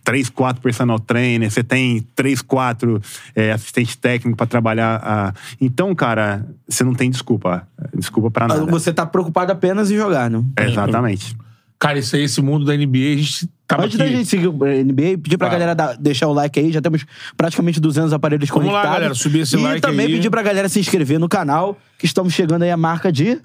três, 0.03 0.29
quatro 0.29 0.61
personal 0.61 0.99
trainer, 0.99 1.49
você 1.49 1.63
tem 1.63 2.01
três, 2.15 2.41
quatro 2.41 3.01
é, 3.35 3.51
assistentes 3.51 3.95
técnicos 3.95 4.37
pra 4.37 4.45
trabalhar. 4.45 4.99
A... 5.03 5.33
Então, 5.61 5.93
cara, 5.95 6.45
você 6.67 6.83
não 6.83 6.93
tem 6.93 7.09
desculpa. 7.09 7.67
Desculpa 7.95 8.29
pra 8.31 8.47
nada. 8.47 8.65
Você 8.65 8.91
tá 8.93 9.05
preocupado 9.05 9.51
apenas 9.51 9.89
em 9.91 9.95
jogar, 9.95 10.29
né? 10.29 10.43
É, 10.57 10.69
Exatamente. 10.69 11.35
Cara, 11.79 11.99
isso 11.99 12.15
aí, 12.15 12.23
esse 12.23 12.41
mundo 12.41 12.63
da 12.65 12.73
NBA, 12.77 13.13
a 13.13 13.17
gente 13.17 13.49
tava 13.67 13.83
Antes 13.83 13.99
aqui. 13.99 14.09
da 14.09 14.15
gente 14.17 14.29
seguir 14.29 14.47
o 14.47 14.53
NBA, 14.53 15.17
pedir 15.21 15.37
pra 15.37 15.49
Claro. 15.49 15.51
galera 15.51 15.75
dar- 15.75 15.97
deixar 15.97 16.27
o 16.27 16.33
like 16.33 16.57
aí. 16.57 16.71
Já 16.71 16.81
temos 16.81 17.05
praticamente 17.35 17.77
200 17.81 18.13
aparelhos 18.13 18.47
Vamos 18.49 18.65
lá, 18.67 18.71
conectados. 18.71 18.97
galera, 18.99 19.13
subir 19.15 19.39
esse 19.39 19.57
e 19.57 19.59
like 19.59 19.81
também 19.81 20.05
aí. 20.05 20.13
pedir 20.13 20.29
pra 20.29 20.41
galera 20.41 20.69
se 20.69 20.79
inscrever 20.79 21.19
no 21.19 21.27
canal, 21.27 21.77
que 21.99 22.05
estamos 22.05 22.31
chegando 22.33 22.61
aí 22.63 22.71
a 22.71 22.77
marca 22.77 23.11
de 23.11 23.37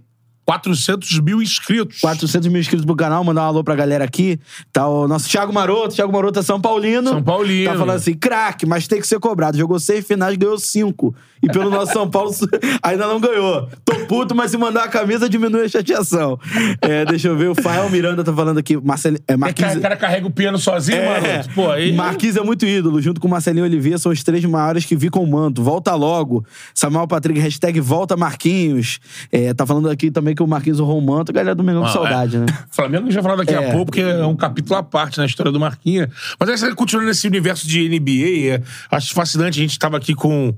400 0.48 1.20
mil 1.20 1.42
inscritos. 1.42 2.00
400 2.00 2.48
mil 2.48 2.58
inscritos 2.58 2.86
pro 2.86 2.96
canal. 2.96 3.22
Mandar 3.22 3.42
um 3.42 3.48
alô 3.48 3.62
pra 3.62 3.74
galera 3.74 4.04
aqui. 4.04 4.40
Tá 4.72 4.88
o 4.88 5.06
nosso 5.06 5.28
Thiago 5.28 5.52
Maroto. 5.52 5.94
Thiago 5.94 6.10
Maroto 6.10 6.38
é 6.38 6.42
São 6.42 6.58
Paulino. 6.58 7.10
São 7.10 7.22
Paulino. 7.22 7.70
Tá 7.70 7.76
falando 7.76 7.96
assim, 7.96 8.14
craque, 8.14 8.64
mas 8.64 8.88
tem 8.88 8.98
que 8.98 9.06
ser 9.06 9.20
cobrado. 9.20 9.58
Jogou 9.58 9.78
seis 9.78 10.06
finais, 10.06 10.34
ganhou 10.38 10.58
cinco. 10.58 11.14
E 11.42 11.48
pelo 11.48 11.68
nosso 11.68 11.92
São 11.92 12.08
Paulo 12.08 12.32
ainda 12.82 13.06
não 13.06 13.20
ganhou. 13.20 13.68
Tô 13.84 13.94
puto, 14.06 14.34
mas 14.34 14.50
se 14.50 14.56
mandar 14.56 14.84
a 14.84 14.88
camisa, 14.88 15.28
diminui 15.28 15.66
a 15.66 15.68
chateação. 15.68 16.40
É, 16.80 17.04
deixa 17.04 17.28
eu 17.28 17.36
ver, 17.36 17.48
o 17.48 17.54
Fael 17.54 17.88
Miranda 17.90 18.24
tá 18.24 18.32
falando 18.32 18.56
aqui. 18.56 18.74
Marcel, 18.78 19.14
é, 19.14 19.16
É 19.16 19.34
que 19.34 19.36
Marquinhos... 19.36 19.76
o 19.76 19.80
cara 19.80 19.96
carrega 19.96 20.26
o 20.26 20.30
piano 20.30 20.56
sozinho, 20.56 21.04
maroto. 21.04 21.50
Pô, 21.54 21.70
aí. 21.70 21.92
Marquinhos 21.92 22.36
é 22.36 22.42
muito 22.42 22.64
ídolo, 22.64 23.02
junto 23.02 23.20
com 23.20 23.28
Marcelinho 23.28 23.66
Oliveira, 23.66 23.98
são 23.98 24.10
os 24.10 24.22
três 24.22 24.42
maiores 24.46 24.86
que 24.86 24.96
vi 24.96 25.10
com 25.10 25.22
o 25.22 25.26
manto. 25.26 25.62
Volta 25.62 25.94
logo. 25.94 26.44
Samuel 26.74 27.06
Patrick, 27.06 27.38
hashtag 27.38 27.80
volta 27.80 28.16
Marquinhos. 28.16 28.98
É, 29.30 29.52
tá 29.52 29.66
falando 29.66 29.90
aqui 29.90 30.10
também 30.10 30.34
que 30.38 30.42
o 30.42 30.46
Marquinhos 30.46 30.80
honrou 30.80 30.98
o 30.98 31.02
manto. 31.02 31.32
Galera 31.32 31.54
do 31.54 31.62
Mengão 31.62 31.82
com 31.82 31.88
Ah, 31.88 31.92
saudade, 31.92 32.36
é. 32.38 32.40
né? 32.40 32.46
Flamengo 32.70 33.02
a 33.02 33.10
gente 33.10 33.14
vai 33.14 33.22
falar 33.22 33.36
daqui 33.36 33.52
É. 33.54 33.68
a 33.68 33.72
pouco, 33.72 33.86
porque 33.86 34.00
é 34.00 34.24
um 34.24 34.36
capítulo 34.36 34.76
à 34.76 34.82
parte 34.82 35.18
na 35.18 35.26
história 35.26 35.50
do 35.52 35.58
Marquinhos. 35.60 36.08
Mas 36.38 36.62
aí, 36.62 36.74
continuando 36.74 37.08
nesse 37.08 37.26
universo 37.26 37.66
de 37.68 37.88
NBA, 37.88 38.54
é, 38.56 38.62
acho 38.90 39.12
fascinante. 39.14 39.58
A 39.58 39.62
gente 39.62 39.72
estava 39.72 39.96
aqui 39.96 40.14
com. 40.14 40.54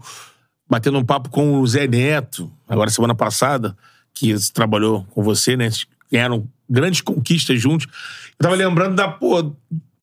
batendo 0.68 0.98
um 0.98 1.04
papo 1.04 1.28
com 1.30 1.58
o 1.58 1.66
Zé 1.66 1.86
Neto, 1.88 2.50
agora 2.68 2.90
semana 2.90 3.14
passada, 3.14 3.76
que 4.14 4.34
trabalhou 4.52 5.04
com 5.10 5.22
você, 5.22 5.56
né? 5.56 5.68
Ganharam 6.12 6.46
grandes 6.68 7.00
conquistas 7.00 7.60
juntos. 7.60 7.86
Eu 8.38 8.44
tava 8.44 8.54
lembrando 8.54 8.94
da, 8.94 9.08
pô, 9.08 9.52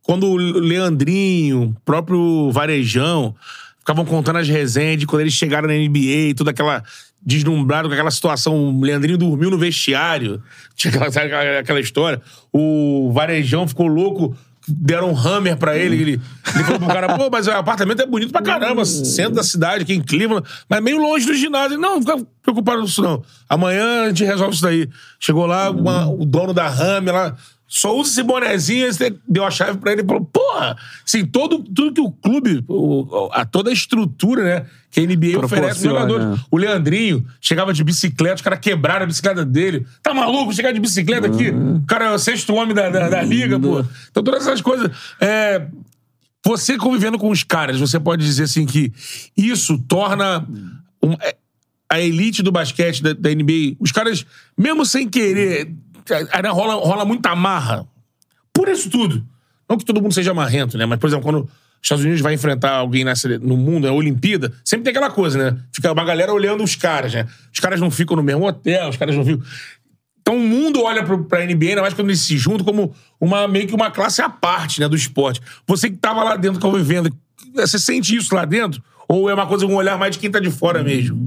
quando 0.01 0.25
o 0.27 0.35
Leandrinho, 0.35 1.63
o 1.75 1.81
próprio 1.85 2.51
Varejão, 2.51 3.35
ficavam 3.79 4.03
contando 4.05 4.37
as 4.39 4.47
resenhas 4.47 4.97
de 4.97 5.05
quando 5.05 5.21
eles 5.21 5.33
chegaram 5.33 5.67
na 5.67 5.73
NBA 5.73 6.29
e 6.29 6.33
toda 6.33 6.51
aquela 6.51 6.83
deslumbrado 7.25 7.88
com 7.88 7.93
aquela 7.93 8.12
situação. 8.12 8.56
O 8.56 8.82
Leandrinho 8.82 9.17
dormiu 9.17 9.49
no 9.51 9.58
vestiário. 9.58 10.41
Tinha 10.75 10.93
aquela, 10.93 11.12
sabe 11.12 11.27
aquela, 11.27 11.60
aquela 11.60 11.80
história. 11.80 12.21
O 12.51 13.12
Varejão 13.13 13.67
ficou 13.67 13.88
louco. 13.88 14.36
Deram 14.69 15.12
um 15.13 15.17
hammer 15.17 15.56
pra 15.56 15.77
ele. 15.77 15.95
Ele, 15.95 16.21
ele 16.53 16.63
falou 16.65 16.80
pro 16.80 16.88
cara: 16.89 17.15
pô, 17.15 17.30
mas 17.32 17.47
o 17.47 17.51
apartamento 17.51 18.01
é 18.01 18.06
bonito 18.06 18.34
pra 18.34 18.41
caramba, 18.41 18.84
centro 18.84 19.36
da 19.36 19.43
cidade, 19.43 19.84
aqui 19.84 19.93
em 19.93 20.01
Cleveland, 20.01 20.45
mas 20.67 20.84
meio 20.84 20.97
longe 20.97 21.25
do 21.25 21.34
ginásio. 21.34 21.75
Ele, 21.75 21.82
Não, 21.82 21.95
não 21.95 22.01
fica 22.01 22.27
preocupado 22.43 22.80
com 22.80 22.86
isso, 22.86 23.01
não. 23.01 23.23
Amanhã 23.47 24.03
a 24.03 24.08
gente 24.10 24.25
resolve 24.25 24.53
isso 24.56 24.63
daí. 24.63 24.89
Chegou 25.21 25.45
lá, 25.45 25.69
uma- 25.69 26.10
o 26.10 26.25
dono 26.25 26.53
da 26.53 26.67
hammer 26.67 27.13
lá. 27.13 27.38
Só 27.67 27.95
usa 27.97 28.12
esse 28.12 28.23
bonezinho, 28.23 28.91
você 28.91 29.13
deu 29.27 29.43
a 29.43 29.51
chave 29.51 29.77
pra 29.77 29.91
ele 29.91 30.01
e 30.01 30.06
falou, 30.06 30.23
porra! 30.23 30.77
Assim, 31.06 31.25
todo, 31.25 31.60
tudo 31.63 31.93
que 31.93 31.99
o 32.01 32.10
clube, 32.12 32.63
o- 32.67 33.30
a, 33.34 33.45
toda 33.45 33.69
a 33.69 33.73
estrutura, 33.73 34.41
né, 34.43 34.65
que 34.89 35.01
a 35.01 35.03
NBA 35.03 35.38
oferece 35.38 35.41
aos 35.41 35.49
Proporciona. 35.82 35.99
jogadores. 36.10 36.41
O 36.49 36.58
Leandrinho 36.58 37.25
chegava 37.41 37.73
de 37.73 37.84
bicicleta, 37.84 38.36
os 38.36 38.41
caras 38.41 38.60
quebraram 38.60 39.03
a 39.03 39.08
bicicleta 39.08 39.43
dele. 39.43 39.86
Tá 40.01 40.13
maluco 40.13 40.53
chegar 40.53 40.71
de 40.71 40.80
bicicleta 40.80 41.27
aqui? 41.27 41.49
O 41.49 41.84
cara 41.86 42.06
é 42.06 42.12
o 42.12 42.17
sexto 42.17 42.53
homem 42.56 42.73
da, 42.73 42.89
da, 42.89 43.10
da 43.10 43.21
liga, 43.21 43.60
pô. 43.60 43.84
Então, 44.12 44.23
todas 44.23 44.47
essas 44.47 44.62
coisas. 44.62 44.89
É, 45.19 45.67
você 46.45 46.77
convivendo 46.77 47.17
com 47.17 47.30
os 47.30 47.43
caras, 47.43 47.77
você 47.80 47.99
pode 47.99 48.23
dizer 48.25 48.43
assim 48.43 48.65
que 48.65 48.93
isso 49.36 49.77
torna 49.89 50.47
um- 51.03 51.13
é, 51.21 51.36
a 51.89 51.99
elite 52.01 52.41
do 52.43 52.51
basquete 52.51 53.01
da, 53.03 53.13
da 53.13 53.30
NBA, 53.30 53.75
os 53.80 53.91
caras, 53.91 54.25
mesmo 54.58 54.86
sem 54.86 55.08
querer, 55.08 55.73
rola, 56.52 56.76
rola 56.76 57.06
muita 57.06 57.36
marra. 57.36 57.86
Por 58.54 58.67
isso 58.67 58.89
tudo. 58.89 59.26
Não 59.70 59.78
que 59.78 59.86
todo 59.86 60.02
mundo 60.02 60.13
seja 60.13 60.34
marrento, 60.34 60.78
né? 60.78 60.86
Mas, 60.86 61.00
por 61.00 61.08
exemplo, 61.08 61.24
quando 61.24 61.43
os 61.43 61.50
Estados 61.82 62.04
Unidos 62.04 62.22
vai 62.22 62.34
enfrentar 62.34 62.72
alguém 62.72 63.04
nessa, 63.04 63.38
no 63.39 63.58
mundo, 63.58 63.86
é 63.88 63.91
Olimpíada, 63.91 64.52
sempre 64.63 64.86
tem 64.86 64.91
aquela 64.91 65.12
coisa, 65.12 65.38
né? 65.38 65.58
Fica 65.74 65.91
uma 65.91 66.04
galera 66.04 66.34
olhando 66.34 66.63
os 66.63 66.76
caras, 66.76 67.13
né? 67.13 67.28
Os 67.54 67.60
caras 67.60 67.80
não 67.80 67.91
ficam 67.91 68.15
no 68.15 68.24
mesmo 68.24 68.48
hotel, 68.48 68.89
os 68.89 68.98
caras 68.98 69.15
não 69.15 69.26
ficam. 69.26 69.46
Então 70.22 70.36
o 70.36 70.39
mundo 70.41 70.84
olha 70.84 71.04
pro, 71.04 71.24
pra 71.24 71.46
NBA, 71.46 71.70
ainda 71.70 71.82
mais 71.82 71.93
quando 71.93 72.10
eles 72.10 72.20
se 72.20 72.38
juntam, 72.38 72.65
como 72.65 72.93
uma, 73.20 73.48
meio 73.48 73.67
que 73.67 73.74
uma 73.74 73.89
classe 73.89 74.22
à 74.22 74.30
parte, 74.30 74.82
né, 74.82 74.89
do 74.89 74.96
esporte. 74.96 75.39
Você 75.65 75.89
que 75.89 75.98
tava 75.98 76.24
lá 76.24 76.36
dentro 76.36 76.60
convivendo, 76.60 77.10
você 77.54 77.80
sente 77.80 78.15
isso 78.15 78.36
lá 78.36 78.43
dentro? 78.43 78.84
Ou 79.08 79.30
é 79.30 79.34
uma 79.34 79.48
coisa, 79.48 79.65
um 79.65 79.76
olhar 79.76 79.98
mais 79.98 80.12
de 80.12 80.20
quem 80.20 80.30
tá 80.30 80.39
de 80.39 80.52
fora 80.52 80.84
mesmo? 80.84 81.26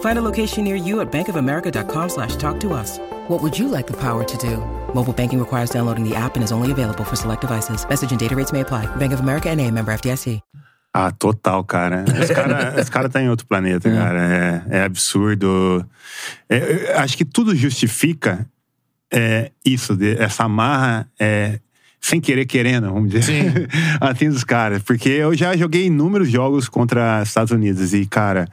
Find 0.00 0.18
a 0.18 0.22
location 0.22 0.64
near 0.64 0.76
you 0.76 1.00
at 1.00 1.10
bankofamerica.com 1.10 2.08
slash 2.08 2.36
talk 2.36 2.60
to 2.60 2.72
us. 2.72 2.98
What 3.28 3.42
would 3.42 3.58
you 3.58 3.68
like 3.68 3.86
the 3.86 3.96
power 3.98 4.22
to 4.24 4.36
do? 4.38 4.58
Mobile 4.94 5.12
banking 5.12 5.38
requires 5.40 5.70
downloading 5.70 6.08
the 6.08 6.14
app 6.14 6.36
and 6.36 6.44
is 6.44 6.52
only 6.52 6.70
available 6.70 7.04
for 7.04 7.16
select 7.16 7.40
devices. 7.40 7.84
Message 7.88 8.10
and 8.12 8.20
data 8.20 8.36
rates 8.36 8.52
may 8.52 8.60
apply. 8.60 8.86
Bank 8.96 9.12
of 9.12 9.20
America 9.20 9.50
and 9.50 9.60
a 9.60 9.70
member 9.70 9.92
FDIC. 9.92 10.40
Ah, 10.96 11.10
total, 11.10 11.64
cara. 11.64 12.04
Esse 12.06 12.32
cara, 12.32 12.74
esse 12.80 12.88
cara 12.90 13.08
tá 13.08 13.20
em 13.20 13.28
outro 13.28 13.46
planeta, 13.48 13.90
cara. 13.90 14.62
É, 14.70 14.78
é 14.78 14.84
absurdo. 14.84 15.84
É, 16.48 16.94
acho 16.98 17.16
que 17.16 17.24
tudo 17.24 17.52
justifica 17.56 18.46
é, 19.12 19.50
isso, 19.64 19.96
de- 19.96 20.16
essa 20.16 20.48
marra 20.48 21.08
é, 21.18 21.58
sem 22.04 22.20
querer 22.20 22.44
querendo, 22.44 22.92
vamos 22.92 23.10
dizer. 23.10 23.66
assim 23.98 24.28
dos 24.28 24.44
caras. 24.44 24.82
Porque 24.82 25.08
eu 25.08 25.34
já 25.34 25.56
joguei 25.56 25.86
inúmeros 25.86 26.30
jogos 26.30 26.68
contra 26.68 27.22
os 27.22 27.28
Estados 27.28 27.50
Unidos 27.50 27.94
e, 27.94 28.04
cara, 28.04 28.46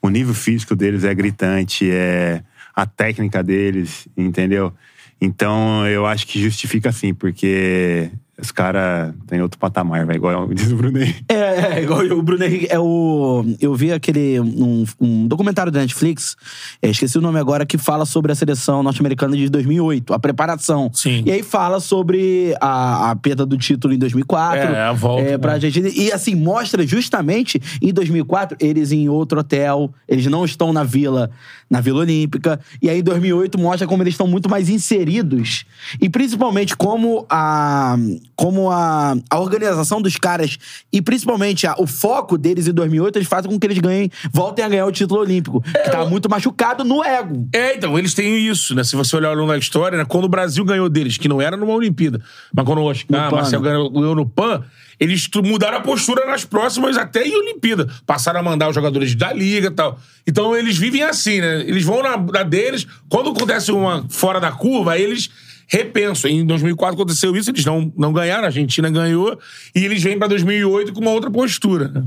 o 0.00 0.08
nível 0.08 0.32
físico 0.32 0.74
deles 0.74 1.04
é 1.04 1.14
gritante, 1.14 1.90
é 1.90 2.42
a 2.74 2.86
técnica 2.86 3.42
deles, 3.42 4.08
entendeu? 4.16 4.72
Então 5.20 5.86
eu 5.86 6.06
acho 6.06 6.26
que 6.26 6.42
justifica 6.42 6.90
sim, 6.92 7.12
porque 7.12 8.10
os 8.44 8.52
caras 8.52 9.14
têm 9.26 9.40
outro 9.40 9.58
patamar, 9.58 10.04
vai 10.04 10.16
igual 10.16 10.46
diz 10.54 10.70
o 10.70 10.76
Brunei. 10.76 11.14
É, 11.28 11.78
é, 11.78 11.82
igual 11.82 12.00
o 12.00 12.44
Henrique. 12.44 12.66
É 12.70 12.78
o, 12.78 13.44
eu 13.60 13.74
vi 13.74 13.92
aquele. 13.92 14.40
Um, 14.40 14.84
um 15.00 15.26
documentário 15.26 15.72
da 15.72 15.80
Netflix, 15.80 16.36
é, 16.82 16.90
esqueci 16.90 17.16
o 17.18 17.20
nome 17.20 17.38
agora, 17.38 17.64
que 17.64 17.78
fala 17.78 18.04
sobre 18.04 18.32
a 18.32 18.34
seleção 18.34 18.82
norte-americana 18.82 19.36
de 19.36 19.48
2008, 19.48 20.12
a 20.12 20.18
preparação. 20.18 20.90
Sim. 20.92 21.22
E 21.24 21.32
aí 21.32 21.42
fala 21.42 21.80
sobre 21.80 22.54
a, 22.60 23.10
a 23.10 23.16
perda 23.16 23.46
do 23.46 23.56
título 23.56 23.94
em 23.94 23.98
2004. 23.98 24.60
É, 24.60 24.82
a 24.82 24.92
volta, 24.92 25.22
É, 25.22 25.38
pra 25.38 25.52
né? 25.52 25.54
Argentina. 25.54 25.88
E 25.88 26.12
assim, 26.12 26.34
mostra 26.34 26.86
justamente 26.86 27.60
em 27.80 27.92
2004, 27.92 28.56
eles 28.60 28.92
em 28.92 29.08
outro 29.08 29.40
hotel, 29.40 29.92
eles 30.08 30.26
não 30.26 30.44
estão 30.44 30.72
na 30.72 30.84
vila, 30.84 31.30
na 31.70 31.80
Vila 31.80 32.00
Olímpica. 32.00 32.60
E 32.82 32.90
aí 32.90 33.00
em 33.00 33.02
2008 33.02 33.58
mostra 33.58 33.86
como 33.86 34.02
eles 34.02 34.14
estão 34.14 34.26
muito 34.26 34.48
mais 34.48 34.68
inseridos. 34.68 35.64
E 36.00 36.08
principalmente 36.08 36.76
como 36.76 37.26
a, 37.28 37.96
como 38.36 38.70
a, 38.70 39.14
a 39.30 39.38
organização 39.38 40.00
dos 40.02 40.16
caras 40.16 40.58
e 40.92 41.00
principalmente 41.00 41.66
a- 41.66 41.74
o 41.78 41.86
foco 41.86 42.36
deles 42.36 42.66
em 42.66 42.72
2008, 42.72 43.16
eles 43.16 43.28
fazem 43.28 43.50
com 43.50 43.58
que 43.58 43.66
eles 43.66 43.78
ganhem, 43.78 44.10
voltem 44.32 44.64
a 44.64 44.68
ganhar 44.68 44.86
o 44.86 44.92
título 44.92 45.20
olímpico. 45.20 45.60
Que 45.62 45.90
tá 45.90 46.04
muito 46.04 46.28
machucado 46.28 46.84
no 46.84 47.04
ego. 47.04 47.48
É, 47.52 47.74
então, 47.76 47.98
eles 47.98 48.14
têm 48.14 48.46
isso, 48.46 48.74
né? 48.74 48.82
Se 48.84 48.96
você 48.96 49.16
olhar 49.16 49.28
ao 49.28 49.34
longo 49.34 49.52
da 49.52 49.58
história, 49.58 49.96
né? 49.98 50.04
Quando 50.04 50.24
o 50.24 50.28
Brasil 50.28 50.64
ganhou 50.64 50.88
deles, 50.88 51.16
que 51.18 51.28
não 51.28 51.40
era 51.40 51.56
numa 51.56 51.72
Olimpíada, 51.72 52.20
mas 52.52 52.64
quando 52.64 52.78
o 52.78 52.84
Oscar, 52.84 53.30
Marcel 53.36 53.60
ganhou, 53.60 53.90
ganhou 53.90 54.14
no 54.14 54.26
PAN, 54.26 54.62
eles 54.98 55.28
mudaram 55.44 55.78
a 55.78 55.80
postura 55.80 56.24
nas 56.26 56.44
próximas, 56.44 56.96
até 56.96 57.26
em 57.26 57.36
Olimpíada. 57.36 57.88
Passaram 58.06 58.40
a 58.40 58.42
mandar 58.42 58.68
os 58.68 58.74
jogadores 58.74 59.14
da 59.14 59.32
liga 59.32 59.66
e 59.68 59.70
tal. 59.70 59.98
Então 60.26 60.54
eles 60.56 60.76
vivem 60.78 61.02
assim, 61.02 61.40
né? 61.40 61.60
Eles 61.62 61.82
vão 61.84 62.02
na, 62.02 62.16
na 62.16 62.42
deles, 62.42 62.86
quando 63.08 63.30
acontece 63.30 63.72
uma 63.72 64.06
fora 64.08 64.40
da 64.40 64.52
curva, 64.52 64.92
aí 64.92 65.02
eles 65.02 65.30
repensam. 65.68 66.30
Em 66.30 66.44
2004 66.44 66.94
aconteceu 66.94 67.34
isso, 67.36 67.50
eles 67.50 67.64
não, 67.64 67.92
não 67.96 68.12
ganharam, 68.12 68.44
a 68.44 68.46
Argentina 68.46 68.88
ganhou, 68.90 69.38
e 69.74 69.84
eles 69.84 70.02
vêm 70.02 70.18
pra 70.18 70.28
2008 70.28 70.92
com 70.92 71.00
uma 71.00 71.10
outra 71.10 71.30
postura. 71.30 71.88
né? 71.88 72.04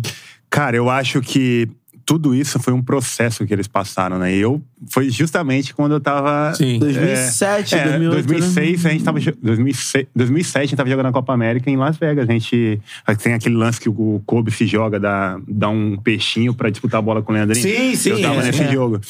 Cara, 0.49 0.75
eu 0.77 0.89
acho 0.89 1.21
que 1.21 1.67
tudo 2.05 2.33
isso 2.33 2.57
foi 2.57 2.71
um 2.71 2.81
processo 2.81 3.45
que 3.45 3.53
eles 3.53 3.67
passaram, 3.67 4.17
né? 4.17 4.33
E 4.33 4.39
eu 4.39 4.61
foi 4.89 5.09
justamente 5.09 5.73
quando 5.73 5.91
eu 5.91 5.99
tava 5.99 6.53
Sim. 6.55 6.79
2007, 6.79 7.75
é, 7.75 7.83
2008, 7.83 8.25
2006, 8.27 8.85
a 8.85 8.89
gente 8.91 9.03
tava 9.03 9.19
jo- 9.19 9.37
2006, 9.43 10.07
2007 10.15 10.57
a 10.57 10.65
gente 10.67 10.77
tava 10.77 10.89
jogando 10.89 11.07
a 11.07 11.11
Copa 11.11 11.33
América 11.33 11.69
em 11.69 11.75
Las 11.75 11.97
Vegas. 11.97 12.29
A 12.29 12.31
gente 12.31 12.79
tem 13.21 13.33
aquele 13.33 13.55
lance 13.55 13.81
que 13.81 13.89
o 13.89 14.21
Kobe 14.25 14.51
se 14.51 14.65
joga, 14.65 14.97
dá, 14.97 15.37
dá 15.45 15.67
um 15.67 15.97
peixinho 15.97 16.53
pra 16.53 16.69
disputar 16.69 16.99
a 16.99 17.01
bola 17.01 17.21
com 17.21 17.33
o 17.33 17.35
Leandrinho. 17.35 17.61
Sim, 17.61 17.93
sim, 17.97 18.09
Eu 18.11 18.21
tava 18.21 18.39
é, 18.41 18.45
nesse 18.45 18.63
é. 18.63 18.71
jogo. 18.71 19.01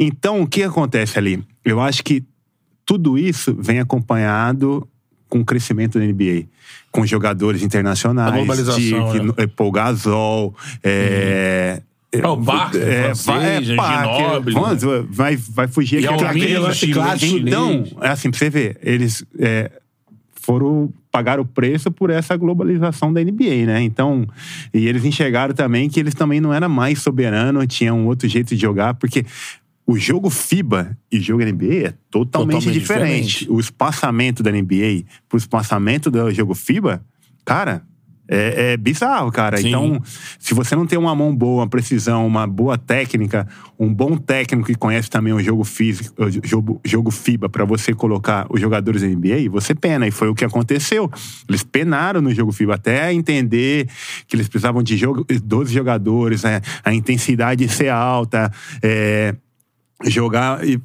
Então, 0.00 0.40
o 0.40 0.46
que 0.46 0.62
acontece 0.62 1.18
ali? 1.18 1.42
Eu 1.62 1.80
acho 1.82 2.02
que 2.02 2.24
tudo 2.88 3.18
isso 3.18 3.54
vem 3.60 3.80
acompanhado 3.80 4.88
com 5.28 5.40
o 5.40 5.44
crescimento 5.44 5.98
da 5.98 6.06
NBA. 6.06 6.46
Com 6.90 7.04
jogadores 7.04 7.62
internacionais. 7.62 8.32
De, 9.12 9.20
né? 9.20 9.32
é, 9.36 9.46
Paul 9.46 9.70
Gasol, 9.70 10.56
é... 10.82 11.82
Ah, 12.22 12.32
o 12.32 12.36
Barkley, 12.36 12.82
francês, 13.14 13.26
vai, 13.26 13.60
né, 13.60 13.76
pá, 13.76 14.16
Ginóbili. 14.16 14.56
que- 14.56 14.60
vamos, 14.62 15.06
vai, 15.14 15.36
vai 15.36 15.68
fugir 15.68 16.00
E 16.00 16.08
aquele, 16.08 16.58
lance 16.58 16.90
clássico. 16.90 17.36
Então, 17.36 17.84
é 18.00 18.08
assim, 18.08 18.30
pra 18.30 18.38
você 18.38 18.48
ver, 18.48 18.78
eles 18.82 19.22
é, 19.38 19.70
foram 20.34 20.90
pagar 21.12 21.38
o 21.38 21.44
preço 21.44 21.90
por 21.90 22.08
essa 22.08 22.34
globalização 22.38 23.12
da 23.12 23.22
NBA, 23.22 23.66
né? 23.66 23.82
Então, 23.82 24.26
e 24.72 24.88
eles 24.88 25.04
enxergaram 25.04 25.52
também 25.52 25.90
que 25.90 26.00
eles 26.00 26.14
também 26.14 26.40
não 26.40 26.54
eram 26.54 26.70
mais 26.70 27.00
soberanos, 27.00 27.66
tinham 27.66 27.98
um 27.98 28.06
outro 28.06 28.26
jeito 28.26 28.56
de 28.56 28.62
jogar, 28.62 28.94
porque 28.94 29.26
o 29.88 29.96
jogo 29.96 30.28
FIBA 30.28 30.98
e 31.10 31.16
o 31.16 31.22
jogo 31.22 31.42
NBA 31.42 31.86
é 31.86 31.94
totalmente, 32.10 32.56
Totalmente 32.56 32.70
diferente. 32.72 33.26
diferente. 33.26 33.50
O 33.50 33.58
espaçamento 33.58 34.42
da 34.42 34.52
NBA 34.52 35.04
pro 35.26 35.38
espaçamento 35.38 36.10
do 36.10 36.30
jogo 36.30 36.54
FIBA, 36.54 37.02
cara, 37.42 37.82
é, 38.28 38.72
é 38.72 38.76
bizarro, 38.76 39.32
cara. 39.32 39.56
Sim. 39.56 39.68
Então, 39.68 40.02
se 40.38 40.52
você 40.52 40.76
não 40.76 40.86
tem 40.86 40.98
uma 40.98 41.14
mão 41.14 41.34
boa, 41.34 41.62
uma 41.62 41.68
precisão, 41.68 42.26
uma 42.26 42.46
boa 42.46 42.76
técnica, 42.76 43.48
um 43.78 43.92
bom 43.92 44.18
técnico 44.18 44.66
que 44.66 44.74
conhece 44.74 45.08
também 45.08 45.32
o 45.32 45.40
jogo 45.42 45.64
físico, 45.64 46.22
o 46.22 46.46
jogo, 46.46 46.78
jogo 46.84 47.10
FIBA 47.10 47.48
para 47.48 47.64
você 47.64 47.94
colocar 47.94 48.46
os 48.50 48.60
jogadores 48.60 49.00
da 49.00 49.08
NBA, 49.08 49.48
você 49.50 49.74
pena. 49.74 50.06
E 50.06 50.10
foi 50.10 50.28
o 50.28 50.34
que 50.34 50.44
aconteceu. 50.44 51.10
Eles 51.48 51.62
penaram 51.62 52.20
no 52.20 52.34
jogo 52.34 52.52
FIBA 52.52 52.74
até 52.74 53.10
entender 53.10 53.88
que 54.26 54.36
eles 54.36 54.48
precisavam 54.48 54.82
de 54.82 54.98
jogo, 54.98 55.24
12 55.42 55.72
jogadores, 55.72 56.42
né? 56.42 56.60
a 56.84 56.92
intensidade 56.92 57.66
ser 57.70 57.88
alta, 57.88 58.52
é, 58.82 59.34
jogar 60.04 60.66
e 60.66 60.80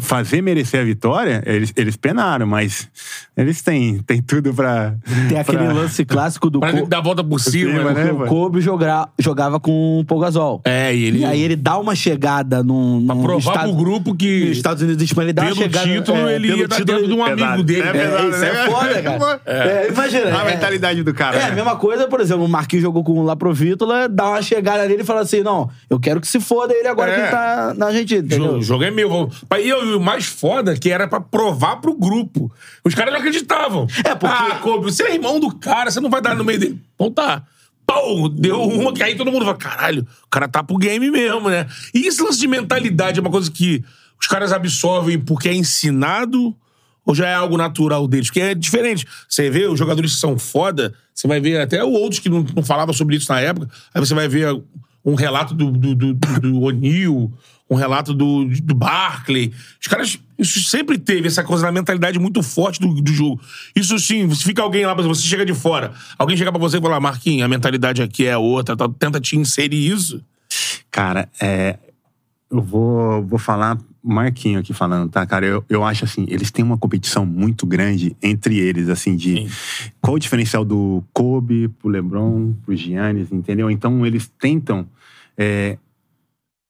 fazer 0.00 0.42
merecer 0.42 0.80
a 0.80 0.84
vitória, 0.84 1.42
eles, 1.46 1.72
eles 1.76 1.96
penaram, 1.96 2.46
mas 2.46 2.88
eles 3.36 3.62
têm, 3.62 3.98
têm 4.00 4.20
tudo 4.22 4.52
pra. 4.54 4.94
Tem 5.28 5.38
aquele 5.38 5.58
pra- 5.58 5.72
lance 5.72 6.04
clássico 6.04 6.50
do 6.50 6.60
Pra 6.60 6.72
Co- 6.72 6.86
dar 6.86 6.98
a 6.98 7.00
volta 7.00 7.22
por 7.24 7.38
cima, 7.40 7.78
cima, 7.78 7.92
né? 7.92 8.04
né? 8.04 8.12
o 8.12 8.26
Kobe 8.26 8.60
jogra- 8.60 9.08
jogava 9.18 9.58
com 9.60 10.00
o 10.00 10.04
Pogazol. 10.04 10.60
É, 10.64 10.94
e 10.94 11.04
ele. 11.04 11.18
E 11.20 11.24
aí 11.24 11.40
ele 11.42 11.56
dá 11.56 11.78
uma 11.78 11.94
chegada 11.94 12.62
num. 12.62 13.04
Pra 13.06 13.14
num 13.14 13.22
provar 13.22 13.52
estado- 13.52 13.68
pro 13.74 13.76
grupo 13.84 14.14
que. 14.14 14.46
nos 14.48 14.56
Estados 14.56 14.82
Unidos 14.82 14.98
de 14.98 15.04
Espanha, 15.04 15.26
ele 15.26 15.32
dá 15.32 15.42
uma 15.44 15.54
chegada. 15.54 15.86
título, 15.86 16.28
ele 16.30 16.48
pelo 16.48 16.60
ia 16.60 16.68
título, 16.68 16.84
dentro 16.86 17.06
de 17.08 17.12
um 17.14 17.24
Pesado. 17.24 17.44
amigo 17.44 17.62
dele. 17.62 17.82
É 17.82 17.86
É, 17.88 17.92
pesado, 17.92 18.28
isso 18.30 18.44
é 18.44 18.52
né? 18.52 18.64
foda, 18.70 19.02
cara. 19.02 19.40
É, 19.46 19.88
imagina. 19.88 20.38
A 20.38 20.42
é- 20.42 20.50
mentalidade 20.52 21.02
do 21.02 21.14
cara. 21.14 21.36
É, 21.36 21.44
a 21.44 21.48
né? 21.50 21.54
mesma 21.56 21.76
coisa, 21.76 22.06
por 22.08 22.20
exemplo, 22.20 22.44
o 22.44 22.48
Marquinhos 22.48 22.82
jogou 22.82 23.02
com 23.04 23.12
o 23.12 23.22
Laprovítola, 23.22 24.08
dá 24.08 24.28
uma 24.30 24.42
chegada 24.42 24.86
nele 24.86 25.02
e 25.02 25.04
fala 25.04 25.20
assim: 25.20 25.42
não, 25.42 25.68
eu 25.88 25.98
quero 25.98 26.20
que 26.20 26.26
se 26.28 26.40
foda 26.40 26.72
ele 26.74 26.88
agora 26.88 27.10
É. 27.10 27.14
que 27.14 27.20
ele 27.20 27.28
tá 27.30 27.74
na 27.76 27.86
Argentina, 27.86 28.20
entendeu? 28.20 28.52
O 28.56 28.62
jogo 28.62 28.84
é 28.84 28.90
meu. 28.90 29.08
vamos- 29.08 29.44
O 29.74 30.00
mais 30.00 30.26
foda 30.26 30.76
que 30.76 30.90
era 30.90 31.06
pra 31.08 31.20
provar 31.20 31.76
pro 31.76 31.94
grupo. 31.94 32.52
Os 32.84 32.94
caras 32.94 33.12
não 33.12 33.20
acreditavam. 33.20 33.86
É, 34.04 34.14
porque- 34.14 34.26
Ah, 34.52 34.58
Kobe, 34.62 34.84
você 34.84 35.02
é 35.04 35.14
irmão 35.14 35.38
do 35.40 35.54
cara, 35.54 35.90
você 35.90 36.00
não 36.00 36.10
vai 36.10 36.20
dar 36.20 36.34
no 36.34 36.44
meio 36.44 36.58
dele. 36.58 36.80
Então 36.94 37.10
tá. 37.10 37.42
Pau, 37.86 38.28
deu 38.28 38.62
uma 38.62 38.92
que 38.92 39.02
aí 39.02 39.16
todo 39.16 39.30
mundo 39.32 39.44
fala, 39.44 39.56
caralho, 39.56 40.06
o 40.24 40.28
cara 40.30 40.46
tá 40.48 40.62
pro 40.62 40.76
game 40.78 41.10
mesmo, 41.10 41.50
né? 41.50 41.66
E 41.92 42.06
esse 42.06 42.22
lance 42.22 42.38
de 42.38 42.46
mentalidade 42.46 43.18
é 43.18 43.20
uma 43.20 43.30
coisa 43.30 43.50
que 43.50 43.84
os 44.20 44.26
caras 44.28 44.52
absorvem 44.52 45.18
porque 45.18 45.48
é 45.48 45.54
ensinado 45.54 46.56
ou 47.04 47.14
já 47.14 47.26
é 47.28 47.34
algo 47.34 47.56
natural 47.56 48.06
deles? 48.06 48.28
Porque 48.28 48.40
é 48.40 48.54
diferente. 48.54 49.04
Você 49.28 49.50
vê 49.50 49.66
os 49.66 49.76
jogadores 49.78 50.14
que 50.14 50.20
são 50.20 50.38
foda, 50.38 50.94
você 51.12 51.26
vai 51.26 51.40
ver 51.40 51.60
até 51.60 51.82
outros 51.82 52.20
que 52.20 52.28
não, 52.28 52.46
não 52.54 52.62
falavam 52.62 52.94
sobre 52.94 53.16
isso 53.16 53.30
na 53.32 53.40
época, 53.40 53.68
aí 53.92 54.00
você 54.00 54.14
vai 54.14 54.28
ver 54.28 54.62
um 55.04 55.16
relato 55.16 55.52
do, 55.52 55.72
do, 55.72 55.94
do, 55.96 56.14
do 56.14 56.60
O'Neill, 56.62 57.32
um 57.72 57.76
relato 57.76 58.12
do, 58.12 58.44
do 58.44 58.74
Barkley. 58.74 59.52
Os 59.80 59.86
caras, 59.86 60.18
isso 60.38 60.60
sempre 60.68 60.98
teve 60.98 61.28
essa 61.28 61.42
coisa 61.42 61.64
na 61.64 61.72
mentalidade 61.72 62.18
muito 62.18 62.42
forte 62.42 62.78
do, 62.78 63.00
do 63.00 63.12
jogo. 63.12 63.40
Isso 63.74 63.98
sim, 63.98 64.28
se 64.34 64.44
fica 64.44 64.60
alguém 64.60 64.84
lá, 64.84 64.92
você 64.94 65.22
chega 65.22 65.44
de 65.44 65.54
fora, 65.54 65.92
alguém 66.18 66.36
chega 66.36 66.52
pra 66.52 66.60
você 66.60 66.76
e 66.76 66.80
fala, 66.80 67.00
Marquinhos, 67.00 67.44
a 67.44 67.48
mentalidade 67.48 68.02
aqui 68.02 68.26
é 68.26 68.36
outra, 68.36 68.76
tá, 68.76 68.88
tenta 68.88 69.18
te 69.18 69.38
inserir 69.38 69.90
isso. 69.90 70.22
Cara, 70.90 71.28
é, 71.40 71.78
eu 72.50 72.60
vou, 72.60 73.24
vou 73.24 73.38
falar 73.38 73.78
Marquinho 74.04 74.60
aqui 74.60 74.74
falando, 74.74 75.08
tá, 75.08 75.24
cara? 75.24 75.46
Eu, 75.46 75.64
eu 75.66 75.82
acho 75.82 76.04
assim, 76.04 76.26
eles 76.28 76.50
têm 76.50 76.62
uma 76.62 76.76
competição 76.76 77.24
muito 77.24 77.66
grande 77.66 78.14
entre 78.22 78.58
eles, 78.58 78.90
assim, 78.90 79.16
de 79.16 79.46
qual 79.98 80.16
o 80.16 80.18
diferencial 80.18 80.62
do 80.62 81.02
Kobe 81.10 81.68
pro 81.68 81.88
LeBron, 81.88 82.52
pro 82.66 82.76
Giannis, 82.76 83.32
entendeu? 83.32 83.70
Então 83.70 84.04
eles 84.04 84.30
tentam 84.38 84.86
é, 85.38 85.78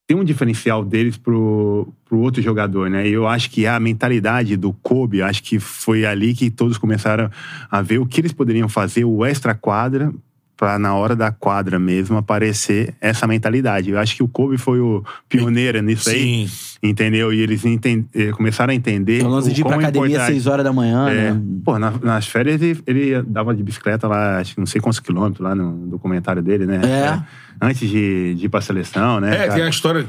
ter 0.05 0.15
um 0.15 0.23
diferencial 0.23 0.83
deles 0.83 1.17
pro, 1.17 1.87
pro 2.05 2.19
outro 2.19 2.41
jogador, 2.41 2.89
né? 2.89 3.07
E 3.07 3.13
eu 3.13 3.27
acho 3.27 3.49
que 3.49 3.65
a 3.65 3.79
mentalidade 3.79 4.57
do 4.57 4.73
Kobe, 4.73 5.21
acho 5.21 5.41
que 5.43 5.59
foi 5.59 6.05
ali 6.05 6.33
que 6.33 6.49
todos 6.49 6.77
começaram 6.77 7.29
a 7.71 7.81
ver 7.81 7.99
o 7.99 8.05
que 8.05 8.19
eles 8.19 8.33
poderiam 8.33 8.67
fazer, 8.67 9.05
o 9.05 9.25
extra 9.25 9.55
quadra, 9.55 10.13
pra 10.57 10.77
na 10.77 10.93
hora 10.93 11.15
da 11.15 11.31
quadra 11.31 11.79
mesmo 11.79 12.15
aparecer 12.17 12.93
essa 13.01 13.25
mentalidade. 13.25 13.89
Eu 13.89 13.97
acho 13.99 14.15
que 14.15 14.23
o 14.23 14.27
Kobe 14.27 14.57
foi 14.57 14.79
o 14.79 15.03
pioneiro 15.27 15.81
nisso 15.81 16.09
aí. 16.09 16.47
Sim. 16.47 16.73
Entendeu? 16.83 17.31
E 17.33 17.39
eles 17.39 17.63
enten- 17.65 18.05
eh, 18.13 18.31
começaram 18.31 18.71
a 18.71 18.75
entender. 18.75 19.23
O 19.23 19.29
lance 19.29 19.51
de 19.53 19.61
ir 19.61 19.63
pra 19.63 19.77
academia 19.77 20.05
às 20.05 20.11
importante- 20.11 20.33
6 20.33 20.47
horas 20.47 20.63
da 20.65 20.73
manhã, 20.73 21.09
É, 21.09 21.31
né? 21.31 21.41
Pô, 21.63 21.79
na- 21.79 21.91
nas 22.03 22.27
férias 22.27 22.61
ele, 22.61 22.79
ele 22.85 23.21
dava 23.23 23.55
de 23.55 23.63
bicicleta 23.63 24.05
lá, 24.07 24.39
acho 24.39 24.53
que 24.53 24.59
não 24.59 24.65
sei 24.67 24.81
quantos 24.81 24.99
quilômetros 24.99 25.39
lá 25.41 25.55
no 25.55 25.87
documentário 25.87 26.41
dele, 26.41 26.65
né? 26.65 26.81
É. 26.83 27.23
Antes 27.63 27.89
de, 27.89 28.35
de 28.35 28.45
ir 28.45 28.49
pra 28.49 28.61
seleção, 28.61 29.19
né? 29.19 29.33
É, 29.33 29.37
cara? 29.39 29.53
tem 29.53 29.63
a 29.63 29.69
história 29.69 30.05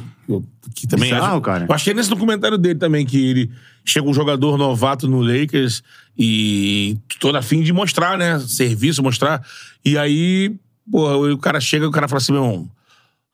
que, 0.74 0.86
também 0.86 1.10
Bizarro, 1.10 1.34
acho, 1.34 1.40
cara. 1.42 1.66
Eu 1.68 1.92
é 1.92 1.94
nesse 1.94 2.10
documentário 2.10 2.58
dele 2.58 2.78
também 2.78 3.04
que 3.04 3.30
ele 3.30 3.50
chega 3.84 4.08
um 4.08 4.14
jogador 4.14 4.56
novato 4.56 5.06
no 5.06 5.20
Lakers 5.20 5.82
e 6.18 6.96
todo 7.20 7.36
a 7.36 7.42
fim 7.42 7.62
de 7.62 7.72
mostrar, 7.72 8.16
né? 8.16 8.38
Serviço, 8.40 9.02
mostrar. 9.02 9.44
E 9.84 9.98
aí, 9.98 10.56
porra, 10.90 11.16
o 11.16 11.38
cara 11.38 11.60
chega 11.60 11.84
e 11.84 11.88
o 11.88 11.92
cara 11.92 12.08
fala 12.08 12.18
assim, 12.18 12.32
meu 12.32 12.42
irmão, 12.42 12.70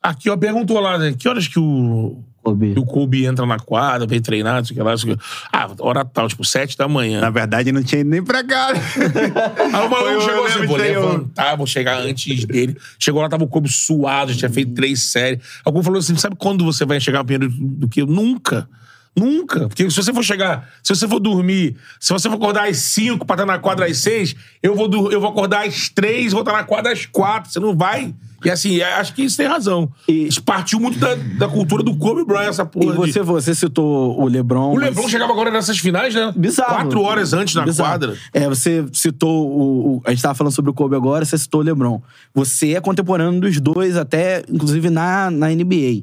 aqui, 0.03 0.29
ó, 0.29 0.37
perguntou 0.37 0.81
lá, 0.81 0.99
né? 0.99 1.15
Que 1.17 1.29
horas 1.29 1.47
que 1.47 1.59
o, 1.59 2.23
Kobe. 2.43 2.73
que 2.73 2.81
o 2.81 2.85
Kobe 2.85 3.25
entra 3.27 3.45
na 3.45 3.59
quadra, 3.59 4.07
vem 4.07 4.21
treinar, 4.21 4.57
não 4.57 4.65
sei 4.65 4.75
o 4.75 4.77
que 4.77 4.83
lá, 4.83 4.91
não 4.91 4.99
sei 4.99 5.13
o 5.13 5.17
que. 5.17 5.25
Ah, 5.53 5.71
hora 5.81 6.05
tal, 6.05 6.29
tipo, 6.29 6.45
sete 6.45 6.77
da 6.77 6.89
manhã. 6.89 7.21
Na 7.21 7.31
verdade, 7.31 7.71
não 7.71 7.83
tinha 7.83 8.01
ido 8.01 8.11
nem 8.11 8.23
pra 8.23 8.43
cá. 8.43 8.69
Aí 8.73 9.87
o 9.87 9.91
maluco 9.91 10.23
chegou 10.23 10.47
assim, 10.47 10.67
vou 10.67 10.77
levantar, 10.77 11.57
vou 11.57 11.67
chegar 11.67 11.99
antes 12.01 12.45
dele. 12.45 12.77
Chegou 12.99 13.21
lá, 13.21 13.29
tava 13.29 13.45
o 13.45 13.49
Kobe 13.49 13.69
suado, 13.69 14.33
já 14.33 14.39
tinha 14.39 14.51
feito 14.51 14.73
três 14.73 15.03
séries. 15.03 15.41
Kobe 15.65 15.83
falou 15.83 15.99
assim, 15.99 16.17
sabe 16.17 16.37
quando 16.37 16.65
você 16.65 16.85
vai 16.85 17.01
chegar 17.01 17.25
primeiro 17.25 17.53
do 17.55 17.89
que 17.89 18.03
eu? 18.03 18.07
Nunca. 18.07 18.69
Nunca. 19.15 19.69
Porque 19.69 19.91
se 19.91 19.97
você 19.97 20.13
for 20.13 20.23
chegar, 20.23 20.71
se 20.83 20.95
você 20.95 21.07
for 21.07 21.19
dormir, 21.19 21.77
se 21.99 22.13
você 22.13 22.29
for 22.29 22.37
acordar 22.37 22.69
às 22.69 22.79
5 22.79 23.27
pra 23.27 23.35
estar 23.35 23.47
na 23.47 23.59
quadra 23.59 23.87
às 23.87 23.99
6, 23.99 24.37
eu 24.63 24.75
vou, 24.75 24.89
eu 25.11 25.21
vou 25.21 25.31
acordar 25.31 25.67
às 25.67 25.89
3 25.89 26.33
vou 26.33 26.43
estar 26.43 26.53
na 26.53 26.65
quadra 26.65 26.93
às 26.93 27.07
4. 27.07 27.53
Você 27.53 27.61
não 27.61 27.77
vai. 27.77 28.15
E 28.45 28.51
assim, 28.51 28.79
é- 28.81 28.95
acho 28.95 29.15
que 29.15 29.23
isso 29.23 29.37
tem 29.37 29.47
razão. 29.47 29.91
E- 30.09 30.27
Isso 30.29 30.43
partiu 30.43 30.81
muito 30.81 30.99
da, 30.99 31.15
da 31.15 31.49
cultura 31.49 31.83
do 31.83 31.95
Kobe 31.97 32.25
Bryant, 32.25 32.49
essa 32.49 32.63
E 32.63 32.67
porra. 32.67 32.93
de- 32.93 33.13
você, 33.13 33.23
você 33.23 33.55
citou 33.55 34.19
o 34.21 34.27
LeBron. 34.27 34.73
O 34.73 34.77
mas- 34.77 34.85
LeBron 34.85 35.09
chegava 35.09 35.33
agora 35.33 35.51
nessas 35.51 35.79
finais, 35.79 36.15
né? 36.15 36.33
Bizarro. 36.37 36.75
Quatro 36.75 37.03
horas 37.03 37.33
antes 37.33 37.55
na 37.55 37.65
Bizarro. 37.65 37.91
quadra. 37.91 38.17
É, 38.33 38.49
você 38.49 38.85
citou 38.93 39.47
o, 39.49 39.97
o- 39.97 40.03
A 40.07 40.11
gente 40.11 40.23
tava 40.23 40.35
falando 40.35 40.53
sobre 40.53 40.71
o 40.71 40.75
Kobe 40.75 40.97
agora, 40.97 41.25
você 41.25 41.37
citou 41.37 41.61
o 41.61 41.65
LeBron. 41.65 42.01
Você 42.35 42.75
é 42.75 42.81
contemporâneo 42.81 43.41
dos 43.41 43.61
dois, 43.61 43.97
até, 43.97 44.43
inclusive, 44.49 44.89
na, 44.91 45.31
na 45.31 45.51
NBA. 45.53 46.03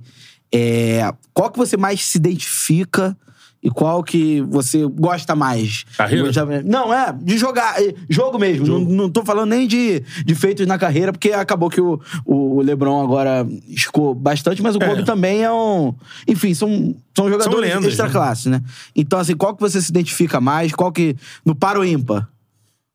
É, 0.54 1.12
qual 1.34 1.50
que 1.52 1.58
você 1.58 1.76
mais 1.76 2.04
se 2.06 2.18
identifica 2.18 3.18
e 3.62 3.70
qual 3.70 4.04
que 4.04 4.42
você 4.42 4.86
gosta 4.86 5.36
mais? 5.36 5.84
Carreira? 5.98 6.32
Não, 6.64 6.94
é, 6.94 7.12
de 7.12 7.38
jogar. 7.38 7.82
é, 7.82 7.94
Jogo 8.10 8.38
mesmo. 8.38 8.66
Não, 8.66 8.80
não 8.80 9.10
tô 9.10 9.26
falando 9.26 9.50
nem 9.50 9.68
de, 9.68 10.02
de 10.26 10.36
feitos 10.36 10.66
na 10.68 10.78
carreira, 10.78 11.12
porque 11.12 11.32
acabou 11.32 11.70
que 11.70 11.82
o, 11.82 12.00
o 12.26 12.62
LeBron 12.62 13.04
agora 13.04 13.48
escou 13.68 14.14
bastante, 14.14 14.62
mas 14.62 14.76
o 14.76 14.82
É. 14.82 14.88
Kobe 14.88 15.04
também 15.06 15.44
é 15.44 15.52
um. 15.52 15.94
Enfim, 16.28 16.54
são, 16.54 16.96
são 17.16 17.30
jogadores 17.30 17.70
lendas, 17.70 17.86
extra 17.86 18.06
né? 18.06 18.12
classe, 18.12 18.50
né? 18.50 18.62
Então, 18.96 19.20
assim, 19.20 19.36
qual 19.36 19.56
que 19.56 19.62
você 19.62 19.82
se 19.82 19.90
identifica 19.90 20.40
mais? 20.40 20.72
Qual 20.72 20.92
que. 20.92 21.16
No 21.44 21.56
par 21.56 21.78
ou 21.78 21.86
ímpar? 21.86 22.30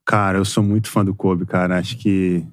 Cara, 0.05 0.39
eu 0.39 0.45
sou 0.45 0.63
muito 0.63 0.89
fã 0.89 1.05
do 1.05 1.15
Kobe, 1.15 1.45
cara. 1.45 1.79
Acho 1.79 1.97
que 1.97 2.45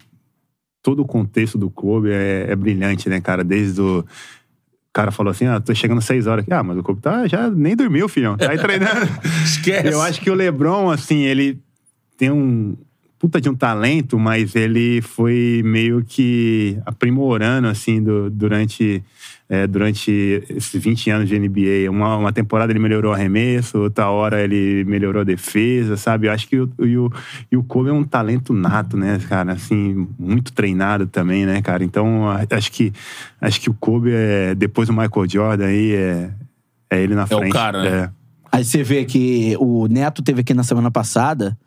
todo 0.82 1.02
o 1.02 1.06
contexto 1.06 1.58
do 1.58 1.70
Kobe 1.70 2.12
é, 2.12 2.48
é 2.50 2.56
brilhante, 2.56 3.08
né, 3.10 3.22
cara? 3.22 3.44
Desde 3.44 3.82
o. 3.82 4.06
O 5.00 5.02
cara 5.02 5.12
falou 5.12 5.32
assim: 5.32 5.46
ah, 5.46 5.62
tô 5.62 5.74
chegando 5.74 6.02
seis 6.02 6.28
horas 6.28 6.44
aqui. 6.44 6.54
Ah, 6.54 6.62
mas 6.62 6.78
o 6.78 6.84
Kobe 6.84 7.00
tá, 7.02 7.26
já 7.26 7.50
nem 7.50 7.74
dormiu, 7.74 8.10
filhão. 8.10 8.36
Tá 8.36 8.52
aí 8.52 8.58
treinando. 8.60 9.08
Esquece. 9.46 9.88
Eu 9.88 10.02
acho 10.02 10.20
que 10.20 10.30
o 10.30 10.34
LeBron, 10.34 10.90
assim, 10.92 11.20
ele 11.22 11.58
tem 12.18 12.30
um 12.30 12.76
puta 13.18 13.40
de 13.40 13.50
um 13.50 13.56
talento, 13.56 14.20
mas 14.20 14.56
ele 14.56 15.02
foi 15.02 15.62
meio 15.64 16.04
que 16.06 16.78
aprimorando, 16.86 17.68
assim, 17.70 18.04
do- 18.04 18.30
durante, 18.30 19.02
é, 19.50 19.66
durante 19.66 20.12
esses 20.48 20.82
20 20.82 21.10
anos 21.10 21.28
de 21.28 21.38
NBA. 21.40 21.90
Uma, 21.90 22.16
uma 22.18 22.32
temporada 22.32 22.72
ele 22.72 22.80
melhorou 22.80 23.12
o 23.12 23.16
arremesso, 23.16 23.80
outra 23.80 24.08
hora 24.10 24.42
ele 24.42 24.84
melhorou 24.86 25.22
a 25.22 25.26
defesa, 25.26 25.98
sabe? 25.98 26.28
Eu 26.28 26.32
acho 26.32 26.48
que 26.48 26.60
o, 26.60 26.70
e 26.80 26.96
o, 26.96 27.12
e 27.52 27.58
o 27.58 27.64
Kobe 27.64 27.90
é 27.90 27.94
um 27.94 28.04
talento 28.04 28.54
nato, 28.54 28.96
né, 28.96 29.20
cara? 29.28 29.54
Assim, 29.54 30.08
muito 30.20 30.54
treinado 30.54 31.08
também, 31.08 31.48
né, 31.48 31.62
cara? 31.64 31.84
Então, 31.84 32.26
acho 32.52 32.72
que, 32.72 32.94
acho 33.42 33.60
que 33.60 33.72
o 33.72 33.74
Kobe, 33.74 34.12
é, 34.14 34.54
depois 34.54 34.88
do 34.88 34.94
Michael 34.94 35.28
Jordan 35.28 35.66
aí, 35.66 35.94
é, 35.94 36.30
é 36.92 37.02
ele 37.02 37.16
na 37.16 37.24
o 37.24 37.28
frente. 37.28 37.52
cara, 37.52 37.82
né? 37.82 37.90
É. 37.90 38.10
Aí 38.52 38.64
você 38.64 38.84
vê 38.84 39.04
que 39.06 39.56
o 39.60 39.88
Neto 39.88 40.22
teve 40.22 40.42
aqui 40.42 40.54
na 40.54 40.64
semana 40.64 40.92
passada. 40.92 41.58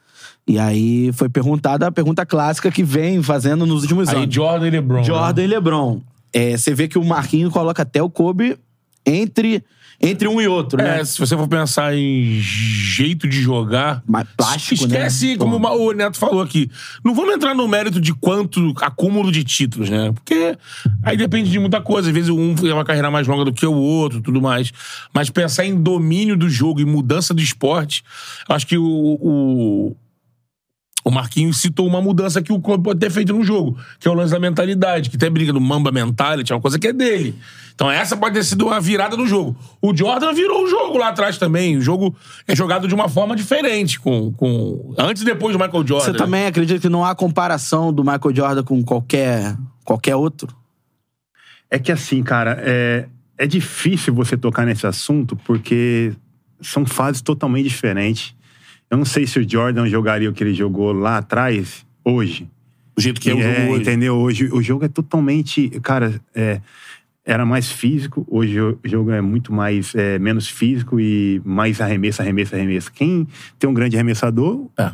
E 0.45 0.59
aí 0.59 1.13
foi 1.13 1.29
perguntada 1.29 1.87
a 1.87 1.93
pergunta 1.93 2.27
clássica 2.27 2.69
que 2.69 2.83
vem 2.83 3.23
fazendo 3.23 3.65
nos 3.65 3.83
últimos 3.83 4.09
Aí 4.09 4.17
anos. 4.17 4.35
Jordan 4.35 4.67
e 4.67 4.71
LeBron. 4.71 5.05
Jordan 5.05 5.43
né? 5.43 5.45
e 5.45 5.47
LeBron. 5.47 6.01
É, 6.33 6.57
você 6.57 6.75
vê 6.75 6.89
que 6.89 6.99
o 6.99 7.05
Marquinhos 7.05 7.53
coloca 7.53 7.83
até 7.83 8.03
o 8.03 8.09
Kobe 8.09 8.59
entre, 9.05 9.63
entre 10.01 10.27
um 10.27 10.41
e 10.41 10.49
outro, 10.49 10.83
né? 10.83 11.01
É, 11.01 11.05
se 11.05 11.19
você 11.19 11.37
for 11.37 11.47
pensar 11.47 11.95
em 11.95 12.41
jeito 12.41 13.29
de 13.29 13.41
jogar. 13.41 14.03
Mais 14.07 14.27
plástico, 14.37 14.87
né? 14.87 15.07
esquece, 15.07 15.37
como 15.37 15.57
o 15.57 15.93
Neto 15.93 16.17
falou 16.17 16.43
aqui. 16.43 16.71
Não 17.05 17.15
vamos 17.15 17.35
entrar 17.35 17.55
no 17.55 17.69
mérito 17.69 18.01
de 18.01 18.15
quanto 18.15 18.73
acúmulo 18.81 19.31
de 19.31 19.45
títulos, 19.45 19.91
né? 19.91 20.13
Porque 20.13 20.57
aí 21.03 21.17
depende 21.17 21.51
de 21.51 21.59
muita 21.59 21.81
coisa. 21.81 22.09
Às 22.09 22.15
vezes 22.15 22.31
um 22.31 22.55
tem 22.55 22.73
uma 22.73 22.85
carreira 22.85 23.11
mais 23.11 23.27
longa 23.27 23.45
do 23.45 23.53
que 23.53 23.67
o 23.67 23.75
outro 23.75 24.21
tudo 24.21 24.41
mais. 24.41 24.73
Mas 25.15 25.31
pensar 25.31 25.67
em 25.67 25.81
domínio 25.81 26.37
do 26.37 26.49
jogo 26.49 26.81
e 26.81 26.85
mudança 26.85 27.35
do 27.35 27.43
esporte, 27.43 28.03
acho 28.49 28.67
que 28.67 28.79
o. 28.79 28.85
o 28.85 29.97
o 31.05 31.11
Marquinhos 31.11 31.59
citou 31.59 31.87
uma 31.87 32.01
mudança 32.01 32.41
que 32.41 32.53
o 32.53 32.61
clube 32.61 32.85
pode 32.85 33.01
ter 33.01 33.11
feito 33.11 33.33
no 33.33 33.43
jogo, 33.43 33.77
que 33.99 34.07
é 34.07 34.11
o 34.11 34.15
lance 34.15 34.33
da 34.33 34.39
mentalidade, 34.39 35.11
que 35.11 35.19
tem 35.19 35.31
briga 35.31 35.53
do 35.53 35.61
Mamba 35.61 35.91
Mentality, 35.91 36.53
é 36.53 36.55
uma 36.55 36.61
coisa 36.61 36.79
que 36.79 36.89
é 36.89 36.93
dele. 36.93 37.35
Então 37.75 37.91
essa 37.91 38.17
pode 38.17 38.35
ter 38.35 38.45
sido 38.45 38.67
uma 38.67 38.81
virada 38.81 39.17
do 39.17 39.27
jogo. 39.27 39.57
O 39.81 39.97
Jordan 39.97 40.33
virou 40.33 40.65
o 40.65 40.69
jogo 40.69 40.99
lá 40.99 41.09
atrás 41.09 41.39
também. 41.39 41.77
O 41.77 41.81
jogo 41.81 42.15
é 42.47 42.55
jogado 42.55 42.87
de 42.87 42.95
uma 42.95 43.09
forma 43.09 43.35
diferente, 43.35 43.99
com, 43.99 44.33
com 44.33 44.95
antes 44.97 45.23
e 45.23 45.25
depois 45.25 45.57
do 45.57 45.63
Michael 45.63 45.87
Jordan. 45.87 46.13
Você 46.13 46.17
também 46.17 46.47
acredita 46.47 46.81
que 46.81 46.89
não 46.89 47.05
há 47.05 47.15
comparação 47.15 47.93
do 47.93 48.05
Michael 48.05 48.35
Jordan 48.35 48.63
com 48.63 48.83
qualquer, 48.85 49.57
qualquer 49.85 50.15
outro? 50.15 50.55
É 51.69 51.79
que 51.79 51.91
assim, 51.91 52.23
cara, 52.23 52.59
é, 52.61 53.09
é 53.39 53.47
difícil 53.47 54.15
você 54.15 54.37
tocar 54.37 54.65
nesse 54.65 54.87
assunto 54.87 55.35
porque 55.37 56.13
são 56.61 56.87
fases 56.87 57.21
totalmente 57.23 57.69
diferentes. 57.69 58.35
Eu 58.93 58.99
não 58.99 59.07
sei 59.07 59.27
se 59.27 59.39
o 59.39 59.49
Jordan 59.49 59.89
jogaria 59.89 60.29
o 60.29 60.35
que 60.35 60.45
ele 60.45 60.53
jogou 60.53 60.93
lá 60.93 61.17
atrás, 61.17 61.83
hoje. 62.05 62.47
Do 62.95 63.01
jeito 63.01 63.19
que 63.19 63.31
é 63.31 63.35
o 63.35 63.39
E 63.39 63.43
jogo 63.43 63.73
hoje. 63.73 63.81
Entendeu? 63.81 64.17
Hoje 64.17 64.51
o 64.53 64.61
jogo 64.61 64.85
é 64.85 64.89
totalmente. 64.89 65.71
Cara, 65.83 66.21
é, 66.35 66.61
era 67.25 67.47
mais 67.47 67.73
físico, 67.73 68.27
hoje 68.31 68.61
o 68.61 68.79
jogo 68.85 69.11
é 69.11 69.23
muito 69.23 69.51
mais. 69.51 69.95
é, 69.95 70.19
menos 70.19 70.47
físico 70.47 71.01
e 71.01 71.41
mais 71.43 71.81
arremesso, 71.81 72.21
arremesso, 72.21 72.55
arremesso. 72.55 72.93
Quem 72.93 73.27
tem 73.59 73.71
um 73.71 73.73
grande 73.73 73.97
arremessador, 73.97 74.69
É. 74.79 74.93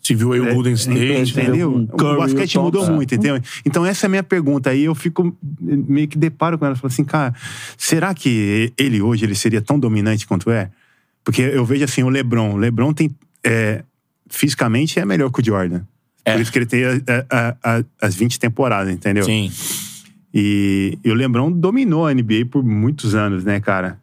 Se 0.00 0.14
viu 0.14 0.32
aí 0.32 0.38
o 0.38 0.46
é, 0.48 0.54
Golden 0.54 0.74
State. 0.74 1.00
né? 1.00 1.20
Entendeu? 1.22 1.74
o 1.74 1.88
Curry, 1.88 2.18
basquete 2.18 2.58
o 2.58 2.62
mudou 2.62 2.88
muito, 2.92 3.12
entendeu? 3.12 3.40
Então 3.64 3.84
essa 3.84 4.06
é 4.06 4.06
a 4.06 4.10
minha 4.10 4.22
pergunta. 4.22 4.70
Aí 4.70 4.84
eu 4.84 4.94
fico 4.94 5.36
meio 5.60 6.06
que 6.06 6.16
deparo 6.16 6.56
com 6.56 6.64
ela. 6.64 6.76
Falo 6.76 6.86
assim, 6.86 7.02
cara, 7.02 7.34
será 7.76 8.14
que 8.14 8.72
ele 8.78 9.02
hoje 9.02 9.24
ele 9.24 9.34
seria 9.34 9.60
tão 9.60 9.80
dominante 9.80 10.24
quanto 10.24 10.48
é? 10.48 10.70
Porque 11.26 11.42
eu 11.42 11.64
vejo 11.64 11.84
assim, 11.84 12.04
o 12.04 12.08
LeBron. 12.08 12.54
O 12.54 12.56
LeBron 12.56 12.92
tem. 12.94 13.10
é, 13.44 13.82
fisicamente 14.30 14.98
é 15.00 15.04
melhor 15.04 15.30
que 15.30 15.40
o 15.40 15.44
Jordan. 15.44 15.82
É. 16.24 16.32
Por 16.34 16.40
isso 16.40 16.50
que 16.52 16.58
ele 16.58 16.66
tem 16.66 16.84
a- 16.84 17.00
a- 17.30 17.56
a- 17.78 17.84
as 18.00 18.14
20 18.14 18.38
temporadas, 18.40 18.92
entendeu? 18.92 19.24
Sim. 19.24 19.50
E, 20.32 20.98
e 21.04 21.10
o 21.10 21.14
LeBron 21.14 21.50
dominou 21.52 22.06
a 22.06 22.12
NBA 22.12 22.46
por 22.50 22.64
muitos 22.64 23.14
anos, 23.14 23.44
né, 23.44 23.60
cara? 23.60 23.98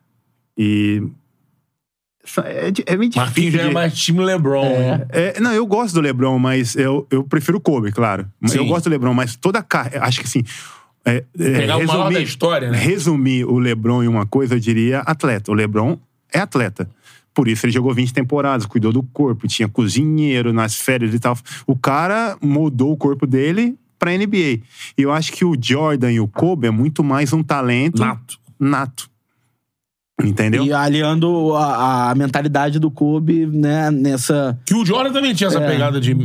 E. 0.58 1.02
É, 2.38 2.72
é 2.94 2.96
meio 2.98 3.10
difícil. 3.10 3.22
Marquinhos 3.22 3.54
já 3.54 3.62
é 3.64 3.72
mais 3.72 3.94
time 3.98 4.20
LeBron. 4.24 4.64
né? 4.80 5.06
é, 5.10 5.40
não, 5.42 5.52
eu 5.54 5.66
gosto 5.66 5.94
do 5.96 6.02
LeBron, 6.02 6.40
mas 6.40 6.76
eu, 6.76 7.06
eu 7.12 7.24
prefiro 7.24 7.58
o 7.58 7.62
Kobe, 7.62 7.92
claro. 7.92 8.26
Mas 8.40 8.56
Eu 8.56 8.64
Sim. 8.64 8.70
gosto 8.70 8.86
do 8.86 8.90
LeBron, 8.92 9.14
mas 9.14 9.36
toda 9.36 9.60
a 9.60 9.64
carreira. 9.64 10.06
Acho 10.06 10.20
que 10.22 10.26
assim. 10.26 10.44
É, 11.06 11.16
é, 11.18 11.24
Pegar 11.54 11.78
o 11.78 11.86
maior 11.86 12.14
da 12.14 12.22
história, 12.22 12.70
né? 12.72 12.78
Resumir 12.78 13.44
o 13.44 13.60
LeBron 13.60 14.04
em 14.04 14.08
uma 14.08 14.26
coisa, 14.26 14.56
eu 14.56 14.60
diria 14.60 15.00
atleta. 15.00 15.52
O 15.52 15.54
LeBron 15.54 15.98
é 16.32 16.40
atleta. 16.40 16.90
Por 17.34 17.48
isso 17.48 17.66
ele 17.66 17.74
jogou 17.74 17.94
20 17.94 18.14
temporadas, 18.14 18.66
cuidou 18.66 18.92
do 18.92 19.02
corpo, 19.04 19.48
tinha 19.48 19.68
cozinheiro 19.68 20.54
nas 20.54 20.76
férias 20.76 21.14
e 21.14 21.20
tal. 21.20 21.38
O 21.66 21.76
cara 21.76 22.38
moldou 22.42 22.92
o 22.92 22.98
corpo 22.98 23.26
dele 23.26 23.76
pra 23.98 24.12
NBA. 24.18 24.36
E 24.38 24.62
eu 24.98 25.12
acho 25.12 25.32
que 25.32 25.44
o 25.46 25.56
Jordan 25.60 26.12
e 26.12 26.20
o 26.20 26.28
Kobe 26.28 26.68
é 26.68 26.72
muito 26.72 27.04
mais 27.04 27.34
um 27.34 27.42
talento 27.42 28.00
Nato. 28.00 28.38
nato. 28.60 29.10
Entendeu? 30.24 30.64
E 30.64 30.72
aliando 30.72 31.56
a, 31.56 32.12
a 32.12 32.16
mentalidade 32.16 32.80
do 32.80 32.92
Kobe, 32.92 33.48
né, 33.48 33.90
nessa. 33.90 34.58
Que 34.66 34.76
o 34.76 34.86
Jordan 34.86 35.12
também 35.12 35.34
tinha 35.34 35.48
essa 35.48 35.60
É. 35.60 35.68
pegada 35.68 36.00
de. 36.00 36.16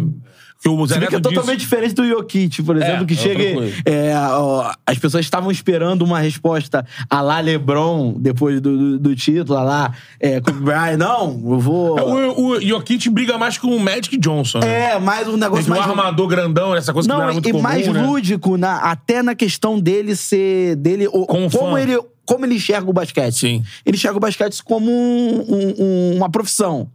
Que 0.61 0.69
o 0.69 0.87
Zé 0.89 0.95
Você 0.95 1.01
vê 1.01 1.07
que 1.07 1.15
é 1.15 1.21
totalmente 1.21 1.61
diferente 1.61 1.95
do 1.95 2.05
Jokic, 2.05 2.65
por 2.65 2.77
exemplo, 2.77 3.05
É, 3.05 3.07
que 3.07 3.15
é 3.15 3.17
outra 3.17 3.73
chega. 3.73 3.81
é, 3.87 4.13
ó, 4.33 4.73
as 4.85 4.99
pessoas 4.99 5.25
estavam 5.25 5.53
esperando 5.53 6.03
uma 6.03 6.19
resposta 6.19 6.85
a 7.09 7.21
lá 7.21 7.39
LeBron, 7.39 8.15
depois 8.19 8.61
do, 8.61 8.77
do, 8.77 8.99
do 8.99 9.15
título, 9.15 9.57
a 9.57 9.63
lá 9.63 9.93
é, 10.19 10.41
Bryant. 10.41 10.97
Não, 10.99 11.31
eu 11.49 11.61
vou. 11.61 11.97
O, 12.01 12.57
o 12.57 12.61
Jokic 12.61 13.09
briga 13.09 13.39
mais 13.39 13.57
com 13.57 13.69
o 13.69 13.79
Magic 13.79 14.17
Johnson. 14.19 14.59
né? 14.59 14.95
É, 14.95 14.99
mais 14.99 15.29
um 15.29 15.37
negócio 15.37 15.71
mais. 15.71 15.83
armador 15.83 16.27
grandão, 16.27 16.75
essa 16.75 16.93
coisa 16.93 17.09
que 17.09 17.13
não 17.13 17.19
Não, 17.19 17.25
era 17.25 17.33
muito 17.33 17.49
e 17.49 17.53
comum, 17.53 17.63
mais 17.63 17.87
né? 17.87 18.03
lúdico, 18.03 18.57
na, 18.57 18.79
até 18.79 19.23
na 19.23 19.37
questão 19.37 19.79
dele 19.79 20.17
ser. 20.17 20.75
dele 20.75 21.07
Com 21.09 21.25
como 21.49 21.51
fã. 21.51 21.81
ele 21.81 21.97
como 22.27 22.45
ele 22.45 22.57
enxerga 22.57 22.91
o 22.91 22.93
basquete. 22.93 23.33
Sim. 23.35 23.63
Ele 23.87 23.97
enxerga 23.97 24.17
o 24.19 24.21
basquete 24.21 24.63
como 24.63 24.91
um- 24.91 25.41
um- 25.49 25.75
um- 25.79 26.17
uma 26.17 26.29
profissão. 26.29 26.91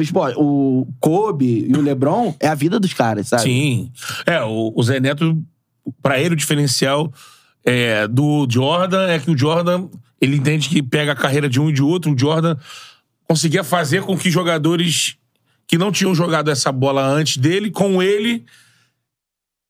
Esporte. 0.00 0.36
O 0.38 0.86
Kobe 1.00 1.66
e 1.68 1.72
o 1.76 1.80
LeBron 1.80 2.34
é 2.40 2.48
a 2.48 2.54
vida 2.54 2.78
dos 2.80 2.92
caras, 2.92 3.28
sabe? 3.28 3.42
Sim. 3.44 3.90
É, 4.26 4.42
o, 4.42 4.72
o 4.74 4.82
Zé 4.82 4.98
Neto, 5.00 5.40
pra 6.02 6.18
ele, 6.20 6.34
o 6.34 6.36
diferencial 6.36 7.12
é, 7.64 8.06
do 8.08 8.46
Jordan 8.50 9.06
é 9.08 9.18
que 9.18 9.30
o 9.30 9.36
Jordan, 9.38 9.88
ele 10.20 10.36
entende 10.36 10.68
que 10.68 10.82
pega 10.82 11.12
a 11.12 11.16
carreira 11.16 11.48
de 11.48 11.60
um 11.60 11.70
e 11.70 11.72
de 11.72 11.82
outro. 11.82 12.12
O 12.12 12.18
Jordan 12.18 12.56
conseguia 13.28 13.62
fazer 13.64 14.02
com 14.02 14.16
que 14.16 14.30
jogadores 14.30 15.16
que 15.68 15.76
não 15.78 15.90
tinham 15.92 16.14
jogado 16.14 16.50
essa 16.50 16.70
bola 16.70 17.04
antes 17.04 17.36
dele, 17.38 17.70
com 17.70 18.00
ele, 18.02 18.44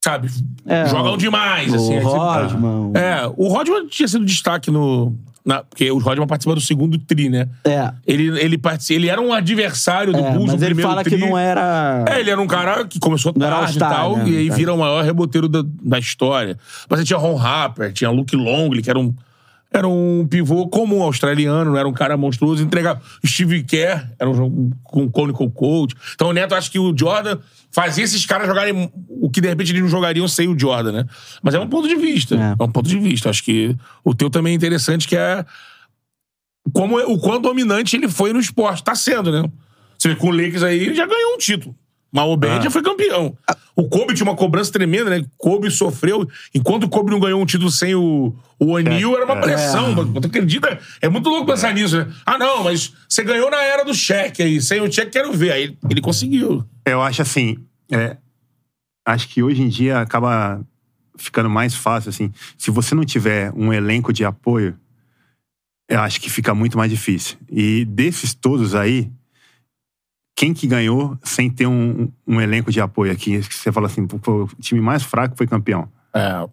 sabe, 0.05 0.29
É, 0.67 0.87
jogam 0.87 1.15
o- 1.15 1.17
demais. 1.17 1.73
o 1.73 1.77
assim, 1.77 1.97
aí 1.97 2.03
você- 2.03 2.17
Rodman. 2.17 2.93
É, 2.95 3.33
o 3.37 3.49
Rodman 3.49 3.87
tinha 3.89 4.07
sido 4.09 4.25
destaque 4.25 4.71
no. 4.71 5.17
Na- 5.47 5.63
porque 5.63 5.89
o 5.91 5.99
Rodman 5.99 6.27
participa 6.27 6.55
do 6.57 6.61
segundo 6.61 6.99
tri, 6.99 7.29
né? 7.29 7.49
É. 7.65 7.93
Ele, 8.07 8.39
ele, 8.41 8.59
participa, 8.59 8.99
ele 9.01 9.09
era 9.09 9.21
um 9.21 9.33
adversário 9.33 10.13
do 10.13 10.19
É, 10.19 10.31
Bulls 10.33 10.51
mas 10.53 10.61
no 10.61 10.67
ele 10.67 10.75
primeiro 10.75 10.89
fala 10.91 11.03
tri. 11.05 11.15
que 11.17 11.25
não 11.25 11.39
era. 11.39 12.05
É, 12.09 12.19
ele 12.21 12.31
era 12.31 12.41
um 12.41 12.47
cara 12.47 12.85
que 12.85 12.99
começou 12.99 13.33
Não 13.35 13.49
tarde 13.49 13.77
e 13.77 13.79
tal, 13.79 14.17
né? 14.19 14.29
e 14.29 14.37
aí 14.39 14.49
Tá. 14.49 14.55
vira 14.57 14.75
o 14.75 14.79
maior 14.79 15.05
reboteiro 15.05 15.49
da, 15.49 15.63
da 15.65 15.99
história. 15.99 16.59
Mas 16.91 16.99
aí 17.01 17.07
tinha 17.07 17.19
Ron 17.19 17.39
Harper, 17.39 17.93
tinha 17.93 18.11
Luke 18.11 18.35
Longley, 18.35 18.83
que 18.83 18.91
era 18.91 18.99
um, 18.99 19.15
era 19.73 19.87
um 19.87 20.27
pivô 20.27 20.69
comum 20.69 21.03
australiano, 21.03 21.73
não 21.73 21.79
era 21.79 21.89
um 21.89 21.93
cara 21.93 22.17
monstruoso, 22.17 22.63
entregava. 22.63 23.01
Steve 23.25 23.63
Kerr 23.65 24.11
era 24.19 24.31
um 24.31 24.71
com 24.85 25.11
Conical 25.11 25.51
Coach. 25.51 25.95
Então 26.15 26.29
o 26.29 26.33
Neto, 26.33 26.55
acho 26.55 26.71
que 26.71 26.79
o 26.79 26.97
Jordan 26.97 27.39
fazia 27.71 28.05
esses 28.05 28.25
caras 28.25 28.47
jogarem 28.47 28.91
o 29.09 29.29
que 29.29 29.41
de 29.41 29.49
repente 29.49 29.73
eles 29.73 29.83
não 29.83 29.89
jogariam 29.89 30.27
sem 30.29 30.49
o 30.49 30.59
Jordan, 30.59 30.93
né? 30.93 31.07
Mas 31.43 31.55
é 31.55 31.61
um 31.61 31.69
ponto 31.69 31.89
de 31.89 31.97
vista. 31.97 32.37
É. 32.37 32.57
É, 32.59 32.65
um 32.65 32.71
ponto 32.71 32.89
de 32.89 32.99
vista. 32.99 33.29
Acho 33.29 33.43
que 33.43 33.77
o 34.05 34.15
teu 34.15 34.31
também 34.31 34.53
é 34.53 34.57
interessante, 34.57 35.07
que 35.07 35.17
é 35.17 35.45
como, 36.73 36.99
o 36.99 37.19
quão 37.19 37.41
dominante 37.41 37.97
ele 37.97 38.09
foi 38.09 38.33
no 38.33 38.41
esporte. 38.41 38.85
Tá 38.85 38.95
sendo, 38.95 39.31
né? 39.31 39.51
Você 39.99 40.09
vê 40.09 40.17
com 40.17 40.29
o 40.29 40.31
Lakers 40.31 40.63
aí, 40.63 40.79
ele 40.79 40.95
já 40.95 41.07
ganhou 41.07 41.35
um 41.35 41.39
título. 41.39 41.77
Mas 42.13 42.25
o 42.25 42.37
Ben 42.37 42.63
já 42.63 42.71
foi 42.71 42.83
campeão. 42.83 43.37
O 43.75 43.89
Kobe 43.89 44.15
tinha 44.15 44.27
uma 44.27 44.37
cobrança 44.37 44.73
tremenda, 44.73 45.11
né? 45.11 45.25
Kobe 45.37 45.71
sofreu. 45.71 46.27
Enquanto 46.55 46.85
o 46.85 46.89
Kobe 46.89 47.11
não 47.11 47.21
ganhou 47.21 47.43
um 47.43 47.45
título 47.45 47.71
sem 47.71 47.95
o, 47.95 48.35
o 48.59 48.73
O'Neal, 48.73 49.15
era 49.17 49.25
uma 49.25 49.37
pressão. 49.37 49.95
Tu 50.13 50.27
acredita? 50.27 50.79
É 51.03 51.09
muito 51.09 51.29
louco 51.29 51.47
pensar 51.47 51.75
nisso, 51.75 51.99
né? 51.99 52.07
Ah, 52.25 52.39
não, 52.39 52.65
mas 52.65 52.95
você 53.09 53.23
ganhou 53.23 53.51
na 53.51 53.63
era 53.63 53.85
do 53.85 53.93
cheque 53.93 54.43
aí. 54.43 54.63
Sem 54.63 54.81
o 54.81 54.91
cheque, 54.91 55.11
quero 55.11 55.33
ver. 55.33 55.53
Aí 55.53 55.77
ele 55.91 56.01
conseguiu. 56.01 56.65
Eu 56.87 57.03
acho 57.03 57.21
assim, 57.21 57.59
é, 57.91 58.17
acho 59.05 59.29
que 59.29 59.43
hoje 59.43 59.63
em 59.63 59.69
dia 59.69 60.01
acaba 60.01 60.65
ficando 61.17 61.51
mais 61.51 61.75
fácil, 61.75 62.11
assim. 62.11 62.33
Se 62.57 62.71
você 62.71 62.95
não 62.95 63.05
tiver 63.05 63.53
um 63.55 63.73
elenco 63.73 64.13
de 64.13 64.25
apoio, 64.25 64.79
eu 65.89 66.01
acho 66.01 66.21
que 66.21 66.31
fica 66.31 66.55
muito 66.55 66.77
mais 66.77 66.91
difícil. 66.91 67.37
E 67.51 67.85
desses 67.85 68.35
todos 68.35 68.75
aí, 68.75 69.11
quem 70.37 70.53
que 70.55 70.67
ganhou 70.67 71.19
sem 71.25 71.51
ter 71.51 71.67
um, 71.67 72.09
um 72.27 72.41
elenco 72.41 72.71
de 72.71 72.81
apoio 72.81 73.11
aqui? 73.11 73.41
Que 73.41 73.55
Você 73.55 73.73
fala 73.73 73.87
assim, 73.87 74.07
o 74.27 74.49
time 74.61 74.81
mais 74.81 75.03
fraco 75.03 75.35
foi 75.37 75.47
campeão. 75.47 75.89
É. 76.15 76.47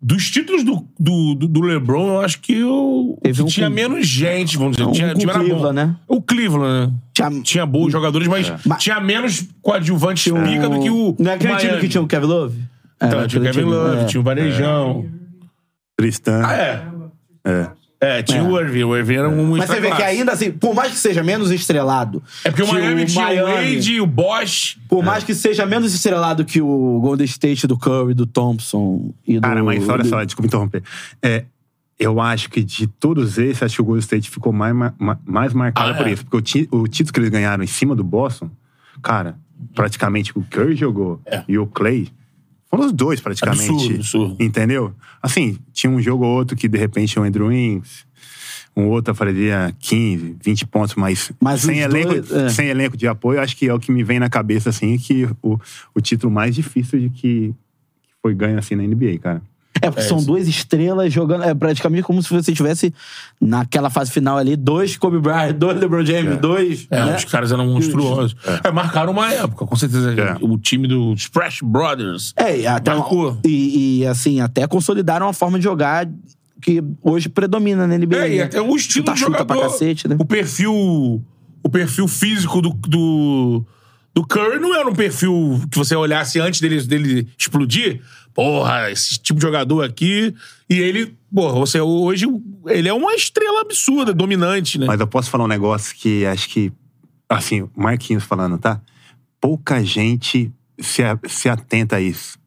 Dos 0.00 0.30
títulos 0.30 0.62
do, 0.62 0.86
do, 0.98 1.34
do- 1.48 1.60
LeBron, 1.62 2.08
eu 2.14 2.20
acho 2.20 2.38
que 2.40 2.62
o 2.62 3.18
que 3.24 3.42
um 3.42 3.46
tinha 3.46 3.68
com- 3.68 3.74
menos 3.74 4.06
gente, 4.06 4.56
vamos 4.58 4.76
dizer. 4.76 4.88
Um 4.88 4.92
tinha, 4.92 5.14
time 5.14 5.32
bom. 5.32 5.38
Cleveland, 5.38 5.74
né? 5.74 5.96
O 6.06 6.20
Cleveland, 6.22 6.90
né? 6.92 6.98
Tinha- 7.14 7.42
Tinha 7.42 7.66
bons 7.66 7.90
jogadores, 7.92 8.28
mas 8.28 8.52
Mas- 8.64 8.82
tinha 8.82 9.00
menos 9.00 9.48
coadjuvantes 9.62 10.24
pica 10.30 10.68
do 10.68 10.80
que 10.80 10.90
o. 10.90 11.16
Não 11.18 11.30
é 11.30 11.34
aquele 11.34 11.54
time 11.56 11.64
Miami. 11.68 11.80
que 11.80 11.88
tinha 11.88 12.02
o 12.02 12.06
Kevin 12.06 12.26
Love? 12.26 12.62
Então, 12.96 13.18
Era 13.20 13.26
tinha 13.28 13.40
o 13.40 13.44
Kevin 13.44 13.58
time, 13.60 13.70
Love, 13.72 13.96
é. 13.96 14.04
tinha 14.04 14.20
o 14.20 14.24
Varejão. 14.24 15.06
Tristan. 15.96 16.42
Ah, 16.44 16.54
é. 16.54 16.86
É. 17.46 17.70
É, 17.98 18.22
tinha 18.22 18.42
o 18.44 18.60
Irving. 18.60 18.84
O 18.84 18.94
Irving 18.96 19.14
era 19.14 19.28
um 19.28 19.56
Mas 19.56 19.70
você 19.70 19.80
vê 19.80 19.90
que 19.90 20.02
ainda 20.02 20.32
assim, 20.32 20.50
por 20.50 20.74
mais 20.74 20.92
que 20.92 20.98
seja 20.98 21.22
menos 21.22 21.50
estrelado. 21.50 22.22
É 22.44 22.50
porque 22.50 22.62
o 22.62 22.66
que 22.66 22.72
Miami 22.72 23.06
tinha 23.06 23.24
o 23.24 23.28
Miami- 23.48 23.74
Wade, 23.74 24.00
o 24.02 24.06
Bosch. 24.06 24.76
Por 24.88 25.02
mais 25.02 25.24
que 25.24 25.34
seja 25.34 25.64
menos 25.64 25.94
estrelado 25.94 26.44
que 26.44 26.60
o 26.60 27.00
Golden 27.00 27.24
State 27.24 27.66
do 27.66 27.78
Curry, 27.78 28.12
do 28.12 28.26
Thompson 28.26 29.14
e 29.26 29.36
do. 29.36 29.40
Cara, 29.40 29.64
mas 29.64 29.88
olha 29.88 30.04
só, 30.04 30.22
desculpa 30.22 30.46
interromper. 30.46 30.82
É, 31.22 31.44
eu 31.98 32.20
acho 32.20 32.50
que 32.50 32.62
de 32.62 32.86
todos 32.86 33.38
esses, 33.38 33.62
acho 33.62 33.76
que 33.76 33.80
o 33.82 33.84
Golden 33.86 34.00
State 34.02 34.28
ficou 34.30 34.52
mais, 34.52 34.74
ma- 34.74 34.92
ma- 34.98 35.18
mais 35.24 35.54
marcado 35.54 35.90
Ah, 35.92 35.94
por 35.94 36.06
é? 36.06 36.12
isso. 36.12 36.24
Porque 36.24 36.36
o, 36.36 36.42
ti- 36.42 36.68
o 36.70 36.86
título 36.86 37.14
que 37.14 37.20
eles 37.20 37.30
ganharam 37.30 37.64
em 37.64 37.66
cima 37.66 37.96
do 37.96 38.04
Boston, 38.04 38.50
cara, 39.02 39.36
praticamente 39.74 40.32
o 40.36 40.42
Curry 40.50 40.76
jogou 40.76 41.18
É. 41.24 41.42
e 41.48 41.56
o 41.58 41.66
Clay. 41.66 42.08
Foram 42.68 42.86
os 42.86 42.92
dois, 42.92 43.20
praticamente. 43.20 43.70
Absurdo, 43.70 43.94
absurdo. 43.94 44.36
Entendeu? 44.40 44.94
Assim, 45.22 45.58
tinha 45.72 45.90
um 45.90 46.00
jogo 46.00 46.24
ou 46.24 46.36
outro 46.36 46.56
que, 46.56 46.68
de 46.68 46.78
repente, 46.78 47.18
o 47.18 47.22
Andrew 47.22 47.48
Wings, 47.48 48.06
um 48.76 48.88
outro 48.88 49.14
faria 49.14 49.74
15, 49.78 50.36
20 50.42 50.66
pontos, 50.66 50.94
mas, 50.96 51.32
Mas 51.40 51.62
sem, 51.62 51.78
elenco, 51.78 52.08
dois, 52.08 52.32
é. 52.32 52.48
sem 52.50 52.68
elenco 52.68 52.96
de 52.96 53.08
apoio, 53.08 53.40
acho 53.40 53.56
que 53.56 53.68
é 53.68 53.72
o 53.72 53.80
que 53.80 53.90
me 53.90 54.02
vem 54.04 54.18
na 54.18 54.28
cabeça, 54.28 54.68
assim, 54.68 54.98
que 54.98 55.26
o, 55.42 55.58
o 55.94 56.00
título 56.00 56.30
mais 56.30 56.54
difícil 56.54 57.00
de 57.00 57.08
que, 57.08 57.54
que 58.02 58.10
foi 58.20 58.34
ganho, 58.34 58.58
assim, 58.58 58.74
na 58.74 58.82
NBA, 58.82 59.18
cara. 59.18 59.42
É, 59.80 59.90
porque 59.90 60.02
são 60.02 60.22
duas 60.22 60.48
estrelas 60.48 61.12
jogando. 61.12 61.44
É 61.44 61.54
praticamente 61.54 62.02
como 62.02 62.22
se 62.22 62.30
você 62.32 62.52
tivesse 62.52 62.92
naquela 63.40 63.90
fase 63.90 64.10
final 64.10 64.38
ali, 64.38 64.56
dois 64.56 64.96
Kobe 64.96 65.18
Bryant, 65.18 65.52
dois 65.52 65.78
LeBron 65.78 66.04
James, 66.04 66.38
dois. 66.38 66.86
É, 66.90 67.04
né? 67.04 67.16
os 67.16 67.24
caras 67.24 67.52
eram 67.52 67.66
monstruosos. 67.66 68.36
É. 68.64 68.70
marcaram 68.70 69.12
uma 69.12 69.32
época, 69.32 69.66
com 69.66 69.76
certeza. 69.76 70.12
É. 70.12 70.36
O 70.40 70.58
time 70.58 70.88
dos 70.88 71.22
Splash 71.22 71.60
Brothers. 71.62 72.32
É, 72.36 72.60
e 72.60 72.66
até, 72.66 72.94
Marcou. 72.94 73.38
e, 73.44 74.00
e, 74.00 74.06
assim, 74.06 74.40
até 74.40 74.66
consolidaram 74.66 75.26
uma 75.26 75.32
forma 75.32 75.58
de 75.58 75.64
jogar 75.64 76.08
que 76.60 76.82
hoje 77.02 77.28
predomina 77.28 77.86
na 77.86 77.98
NBA. 77.98 78.16
É, 78.16 78.34
e 78.34 78.38
né? 78.38 78.44
até 78.44 78.60
o 78.60 78.74
estilo 78.76 79.06
Chuta, 79.06 79.12
do 79.12 79.18
chuta 79.18 79.38
jogador. 79.38 79.60
pra 79.60 79.68
cacete, 79.68 80.08
né? 80.08 80.16
O 80.18 80.24
perfil, 80.24 81.22
o 81.62 81.68
perfil 81.70 82.08
físico 82.08 82.62
do, 82.62 82.70
do, 82.70 83.64
do 84.14 84.26
Curry 84.26 84.58
não 84.58 84.74
era 84.74 84.88
um 84.88 84.94
perfil 84.94 85.60
que 85.70 85.76
você 85.76 85.94
olhasse 85.94 86.40
antes 86.40 86.60
dele, 86.60 86.80
dele 86.82 87.28
explodir. 87.38 88.00
Porra, 88.36 88.90
esse 88.90 89.18
tipo 89.18 89.40
de 89.40 89.46
jogador 89.46 89.82
aqui. 89.82 90.34
E 90.68 90.78
ele, 90.78 91.16
porra, 91.34 91.54
você 91.58 91.80
hoje, 91.80 92.26
ele 92.66 92.86
é 92.88 92.92
uma 92.92 93.14
estrela 93.14 93.62
absurda, 93.62 94.12
dominante, 94.12 94.78
né? 94.78 94.86
Mas 94.86 95.00
eu 95.00 95.06
posso 95.06 95.30
falar 95.30 95.44
um 95.44 95.48
negócio 95.48 95.96
que 95.96 96.26
acho 96.26 96.48
que, 96.50 96.70
assim, 97.28 97.62
o 97.62 97.70
Marquinhos 97.74 98.24
falando, 98.24 98.58
tá? 98.58 98.78
Pouca 99.40 99.82
gente 99.82 100.52
se, 100.78 101.02
se 101.26 101.48
atenta 101.48 101.96
a 101.96 102.00
isso. 102.00 102.38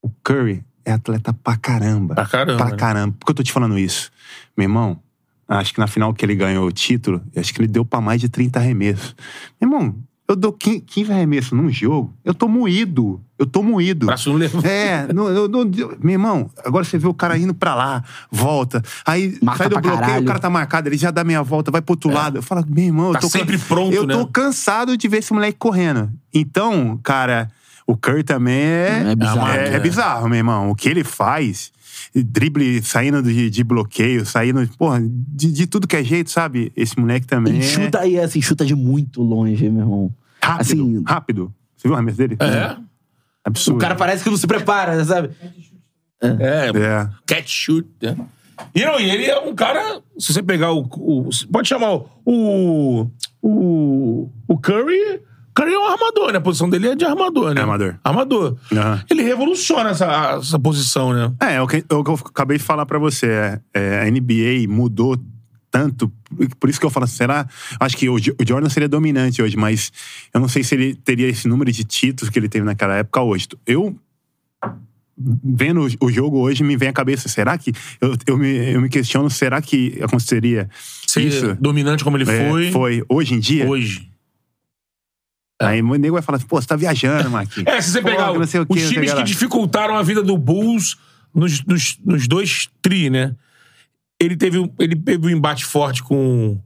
O 0.00 0.10
Curry 0.24 0.64
é 0.86 0.92
atleta 0.92 1.34
pra 1.34 1.56
caramba. 1.56 2.14
Pra 2.14 2.26
caramba, 2.26 2.56
Pra 2.56 2.70
né? 2.70 2.76
caramba. 2.76 3.16
Por 3.18 3.26
que 3.26 3.30
eu 3.32 3.36
tô 3.36 3.42
te 3.42 3.52
falando 3.52 3.78
isso? 3.78 4.10
Meu 4.56 4.64
irmão, 4.64 4.98
acho 5.46 5.74
que 5.74 5.80
na 5.80 5.86
final 5.86 6.14
que 6.14 6.24
ele 6.24 6.34
ganhou 6.34 6.66
o 6.66 6.72
título, 6.72 7.20
acho 7.36 7.52
que 7.52 7.60
ele 7.60 7.68
deu 7.68 7.84
pra 7.84 8.00
mais 8.00 8.20
de 8.22 8.28
30 8.30 8.58
arremessos. 8.58 9.14
Meu 9.60 9.70
irmão, 9.70 9.96
eu 10.28 10.34
dou 10.36 10.52
15 10.52 10.80
15 10.80 11.12
arremessos 11.12 11.52
num 11.52 11.70
jogo, 11.70 12.12
eu 12.24 12.34
tô 12.34 12.48
moído. 12.48 13.20
Eu 13.38 13.44
tô 13.46 13.62
moído. 13.62 14.06
Braço 14.06 14.30
não 14.30 14.36
levanta. 14.38 14.66
É, 14.66 15.12
não, 15.12 15.28
eu, 15.28 15.46
não- 15.46 15.64
meu 16.00 16.12
irmão, 16.12 16.50
agora 16.64 16.84
você 16.84 16.96
vê 16.98 17.06
o 17.06 17.12
cara 17.12 17.36
indo 17.36 17.52
pra 17.54 17.74
lá, 17.74 18.02
volta, 18.30 18.82
aí 19.04 19.36
Marca 19.42 19.58
sai 19.64 19.68
do 19.68 19.74
bloqueio, 19.80 19.98
caralho. 20.00 20.22
o 20.22 20.26
cara 20.26 20.38
tá 20.38 20.48
marcado, 20.50 20.88
ele 20.88 20.96
já 20.96 21.10
dá 21.10 21.22
meia 21.22 21.42
volta, 21.42 21.70
vai 21.70 21.82
pro 21.82 21.92
outro 21.92 22.10
lado. 22.10 22.38
Eu 22.38 22.42
falo, 22.42 22.64
meu 22.66 22.84
irmão, 22.84 23.12
Tá 23.12 23.18
eu 23.18 23.20
tô 23.22 23.28
can- 23.30 23.38
sempre 23.38 23.58
pronto, 23.58 23.92
Eu 23.94 24.06
tô 24.06 24.18
né? 24.20 24.28
cansado 24.32 24.96
de 24.96 25.06
ver 25.06 25.18
esse 25.18 25.32
moleque 25.34 25.58
correndo. 25.58 26.10
Então, 26.32 26.98
cara, 27.02 27.50
o 27.86 27.94
Curry 27.96 28.24
também 28.24 28.54
é, 28.62 29.04
É 29.10 29.14
bizarro, 29.14 29.48
é, 29.48 29.66
é 29.66 29.70
né? 29.72 29.78
bizarro, 29.80 30.28
meu 30.28 30.38
irmão. 30.38 30.70
O 30.70 30.74
que 30.74 30.88
ele 30.88 31.04
faz, 31.04 31.70
drible 32.14 32.82
saindo 32.82 33.22
de, 33.22 33.48
de 33.50 33.64
bloqueio, 33.64 34.24
saindo, 34.26 34.66
porra, 34.78 35.00
de, 35.02 35.52
de 35.52 35.66
tudo 35.66 35.86
que 35.86 35.96
é 35.96 36.02
jeito, 36.04 36.30
sabe? 36.30 36.72
Esse 36.76 36.98
moleque 36.98 37.26
também 37.26 37.54
E 37.54 37.58
é 37.58 37.62
chuta 37.62 38.00
aí, 38.00 38.18
assim, 38.18 38.40
chuta 38.40 38.64
de 38.64 38.74
muito 38.74 39.22
longe, 39.22 39.68
meu 39.68 39.82
irmão. 39.82 40.14
rápido, 40.42 40.60
assim- 40.82 41.02
rápido. 41.06 41.54
Você 41.76 41.88
viu 41.88 41.92
o 41.92 41.94
arremesso 41.94 42.18
dele? 42.18 42.36
É. 42.40 42.76
Absurdo. 43.44 43.76
O 43.76 43.80
cara 43.80 43.94
parece 43.94 44.24
que 44.24 44.30
não 44.30 44.36
se 44.36 44.46
prepara, 44.46 45.04
sabe? 45.04 45.30
É, 46.20 46.68
É. 46.74 47.08
catch 47.26 47.48
shoot, 47.48 47.86
né? 48.02 48.16
E, 48.74 48.84
não, 48.84 48.98
e 48.98 49.10
ele 49.10 49.26
é 49.26 49.38
um 49.38 49.54
cara. 49.54 50.00
Se 50.18 50.32
você 50.32 50.42
pegar 50.42 50.72
o. 50.72 50.80
o- 50.80 51.28
pode 51.52 51.68
chamar. 51.68 51.92
O, 52.24 53.06
o, 53.42 54.30
o 54.48 54.58
Curry. 54.58 55.20
Curry 55.56 55.72
é 55.72 55.78
um 55.78 55.86
armador, 55.86 56.32
né? 56.32 56.38
A 56.38 56.40
posição 56.42 56.68
dele 56.68 56.88
é 56.88 56.94
de 56.94 57.04
armador, 57.06 57.54
né? 57.54 57.60
É 57.60 57.64
armador. 57.64 57.94
Armador. 58.04 58.56
Aham. 58.70 59.02
Ele 59.10 59.22
revoluciona 59.22 59.90
essa, 59.90 60.36
essa 60.38 60.58
posição, 60.58 61.12
né? 61.14 61.32
É, 61.40 61.54
é 61.54 61.62
o 61.62 61.66
que, 61.66 61.76
é 61.88 61.94
o 61.94 62.04
que 62.04 62.10
eu 62.10 62.14
acabei 62.14 62.58
de 62.58 62.62
falar 62.64 62.84
pra 62.84 62.98
você. 62.98 63.26
É, 63.26 63.60
é, 63.74 64.00
a 64.02 64.10
NBA 64.10 64.68
mudou 64.68 65.16
tanto. 65.70 66.12
Por 66.60 66.68
isso 66.68 66.78
que 66.78 66.84
eu 66.84 66.90
falo, 66.90 67.06
será? 67.06 67.46
Acho 67.80 67.96
que 67.96 68.08
o, 68.08 68.18
Jo- 68.20 68.34
o 68.40 68.46
Jordan 68.46 68.68
seria 68.68 68.88
dominante 68.88 69.40
hoje, 69.40 69.56
mas 69.56 69.90
eu 70.32 70.40
não 70.40 70.48
sei 70.48 70.62
se 70.62 70.74
ele 70.74 70.94
teria 70.94 71.26
esse 71.28 71.48
número 71.48 71.72
de 71.72 71.84
títulos 71.84 72.28
que 72.30 72.38
ele 72.38 72.48
teve 72.50 72.64
naquela 72.66 72.94
época 72.96 73.22
hoje. 73.22 73.48
Eu. 73.66 73.96
Vendo 75.18 75.86
o- 75.86 76.06
o 76.06 76.12
jogo 76.12 76.38
hoje, 76.40 76.62
me 76.62 76.76
vem 76.76 76.90
à 76.90 76.92
cabeça, 76.92 77.26
será 77.30 77.56
que. 77.56 77.72
Eu, 78.00 78.14
eu, 78.26 78.36
me, 78.36 78.72
eu 78.74 78.80
me 78.82 78.88
questiono, 78.90 79.30
será 79.30 79.62
que 79.62 79.98
aconteceria 80.02 80.68
Ser 81.06 81.22
isso? 81.22 81.54
dominante 81.58 82.04
como 82.04 82.18
ele 82.18 82.30
É, 82.30 82.50
foi. 82.50 82.70
foi 82.70 83.02
hoje 83.08 83.32
em 83.34 83.38
dia? 83.40 83.66
Hoje. 83.66 84.10
Aí 85.60 85.80
o 85.80 85.94
nego 85.94 86.14
vai 86.14 86.22
falar 86.22 86.36
assim, 86.36 86.46
pô, 86.46 86.60
você 86.60 86.66
tá 86.68 86.76
viajando, 86.76 87.30
Marquinhos. 87.30 87.66
É, 87.72 87.80
se 87.80 87.90
você 87.90 88.02
Pô, 88.02 88.08
pegar 88.08 88.30
o 88.30 88.34
quê, 88.34 88.58
os 88.58 88.64
o 88.68 88.88
times 88.90 89.12
que 89.14 89.22
dificultaram 89.22 89.96
a 89.96 90.02
vida 90.02 90.22
do 90.22 90.36
Bulls 90.36 90.96
nos, 91.34 91.64
nos, 91.64 91.98
nos 92.04 92.28
dois 92.28 92.68
tri, 92.82 93.08
né? 93.10 93.34
ele 94.18 94.36
teve, 94.36 94.58
um- 94.58 94.70
ele 94.78 94.96
teve 94.96 95.26
um 95.26 95.30
embate 95.30 95.64
forte 95.64 96.02
com, 96.02 96.58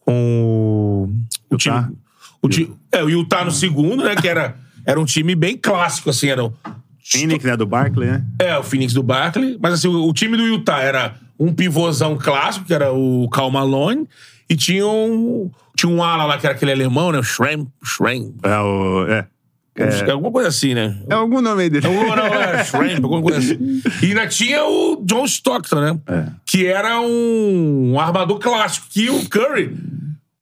com 0.00 1.10
o 1.50 1.56
time. 1.56 1.76
Utah? 1.76 1.90
O 2.42 2.48
ti, 2.48 2.70
é, 2.92 3.02
o 3.02 3.08
Utah 3.10 3.44
no 3.44 3.50
segundo, 3.50 4.04
né? 4.04 4.14
Que 4.16 4.28
era, 4.28 4.56
era 4.86 5.00
um 5.00 5.04
time 5.04 5.34
bem 5.34 5.56
clássico, 5.56 6.10
assim. 6.10 6.28
Era, 6.28 6.44
o- 6.44 6.52
Phoenix, 7.02 7.44
né? 7.44 7.56
Do 7.56 7.66
Barkley, 7.66 8.08
né? 8.08 8.24
é, 8.38 8.56
o 8.58 8.62
Phoenix 8.62 8.92
do 8.94 9.02
Barkley. 9.02 9.58
Mas 9.60 9.74
assim, 9.74 9.88
o, 9.88 10.08
o 10.08 10.12
time 10.14 10.36
do 10.36 10.46
Utah 10.46 10.80
era 10.80 11.14
um 11.38 11.52
pivôzão 11.52 12.16
clássico, 12.16 12.64
que 12.66 12.72
era 12.74 12.92
o 12.92 13.28
Cal 13.28 13.50
Malone. 13.50 14.08
E 14.48 14.56
tinha 14.56 14.86
um, 14.86 15.50
tinha 15.76 15.90
um 15.90 16.02
ala 16.02 16.24
lá, 16.24 16.38
que 16.38 16.46
era 16.46 16.54
aquele 16.54 16.72
alemão, 16.72 17.12
né? 17.12 17.18
O 17.18 17.22
Schrem. 17.22 17.66
Schrem. 17.82 18.34
É, 18.42 18.58
o, 18.58 19.06
é. 19.08 19.26
É. 19.76 20.10
Alguma 20.10 20.30
coisa 20.30 20.48
assim, 20.48 20.72
né? 20.72 20.96
É 21.10 21.14
algum 21.14 21.40
nome 21.40 21.64
aí 21.64 21.70
dele. 21.70 21.86
Não, 21.88 22.16
não, 22.16 22.26
é 22.26 22.62
Shrimp, 22.64 23.02
alguma 23.02 23.20
coisa 23.20 23.38
assim. 23.38 23.82
E 24.02 24.06
ainda 24.06 24.26
tinha 24.28 24.64
o 24.64 25.02
John 25.04 25.24
Stockton, 25.24 25.80
né? 25.80 26.00
É. 26.06 26.26
Que 26.46 26.66
era 26.66 27.00
um, 27.00 27.98
armador 27.98 28.38
clássico. 28.38 28.86
Que 28.88 29.10
o 29.10 29.28
Curry 29.28 29.76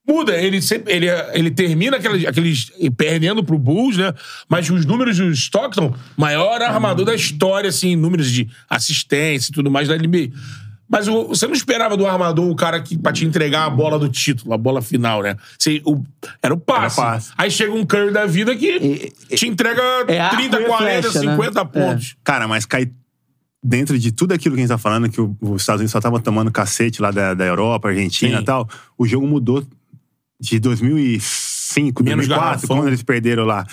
muda. 0.06 0.36
Ele, 0.36 0.60
sempre, 0.60 0.92
ele, 0.92 1.06
ele 1.32 1.50
termina 1.50 1.96
aqueles, 1.96 2.26
aqueles 2.26 2.72
perdendo 2.94 3.42
pro 3.42 3.58
Bulls, 3.58 3.96
né? 3.96 4.12
Mas 4.50 4.68
os 4.68 4.84
números 4.84 5.16
do 5.16 5.30
Stockton, 5.30 5.94
maior 6.14 6.60
armador 6.60 7.06
da 7.06 7.14
história, 7.14 7.70
assim, 7.70 7.96
números 7.96 8.30
de 8.30 8.46
assistência 8.68 9.50
e 9.50 9.54
tudo 9.54 9.70
mais 9.70 9.88
da 9.88 9.96
NBA. 9.96 10.30
Mas 10.92 11.08
o- 11.08 11.28
você 11.28 11.46
não 11.46 11.54
esperava 11.54 11.96
do 11.96 12.06
armador 12.06 12.50
o 12.50 12.54
cara 12.54 12.78
que, 12.82 12.98
pra 12.98 13.10
te 13.12 13.24
entregar 13.24 13.64
a 13.64 13.70
bola 13.70 13.98
do 13.98 14.10
título, 14.10 14.52
a 14.52 14.58
bola 14.58 14.82
final, 14.82 15.22
né? 15.22 15.36
Você, 15.58 15.80
o- 15.86 16.04
era 16.42 16.52
o 16.52 16.58
passe. 16.58 17.00
Era 17.00 17.10
passe. 17.12 17.32
Aí 17.38 17.50
chega 17.50 17.72
um 17.72 17.86
Curry 17.86 18.12
da 18.12 18.26
vida 18.26 18.54
que 18.54 19.10
te 19.34 19.48
entrega 19.48 19.80
é 20.06 20.20
arco 20.20 20.36
30, 20.36 20.60
e 20.60 20.64
40, 20.66 21.10
flecha, 21.10 21.24
né? 21.24 21.32
50 21.32 21.64
pontos. 21.64 22.16
Cara, 22.22 22.46
mas 22.46 22.66
cai 22.66 22.90
dentro 23.64 23.98
de 23.98 24.12
tudo 24.12 24.32
aquilo 24.34 24.54
que 24.54 24.60
a 24.60 24.64
gente 24.64 24.68
tá 24.70 24.76
falando, 24.76 25.08
que 25.08 25.20
o- 25.20 25.34
os 25.40 25.62
Estados 25.62 25.80
Unidos 25.80 25.92
só 25.92 25.98
estavam 25.98 26.20
tomando 26.20 26.50
cacete 26.52 27.00
lá 27.00 27.10
da, 27.10 27.32
da 27.32 27.44
Europa, 27.46 27.88
Argentina 27.88 28.36
Sim. 28.36 28.42
e 28.42 28.44
tal. 28.44 28.68
O 28.98 29.06
jogo 29.06 29.26
mudou 29.26 29.64
de 30.38 30.58
2005, 30.60 32.02
Menos 32.02 32.26
2004, 32.28 32.44
garrafão. 32.68 32.76
quando 32.76 32.88
eles 32.88 33.02
perderam 33.02 33.44
lá. 33.44 33.66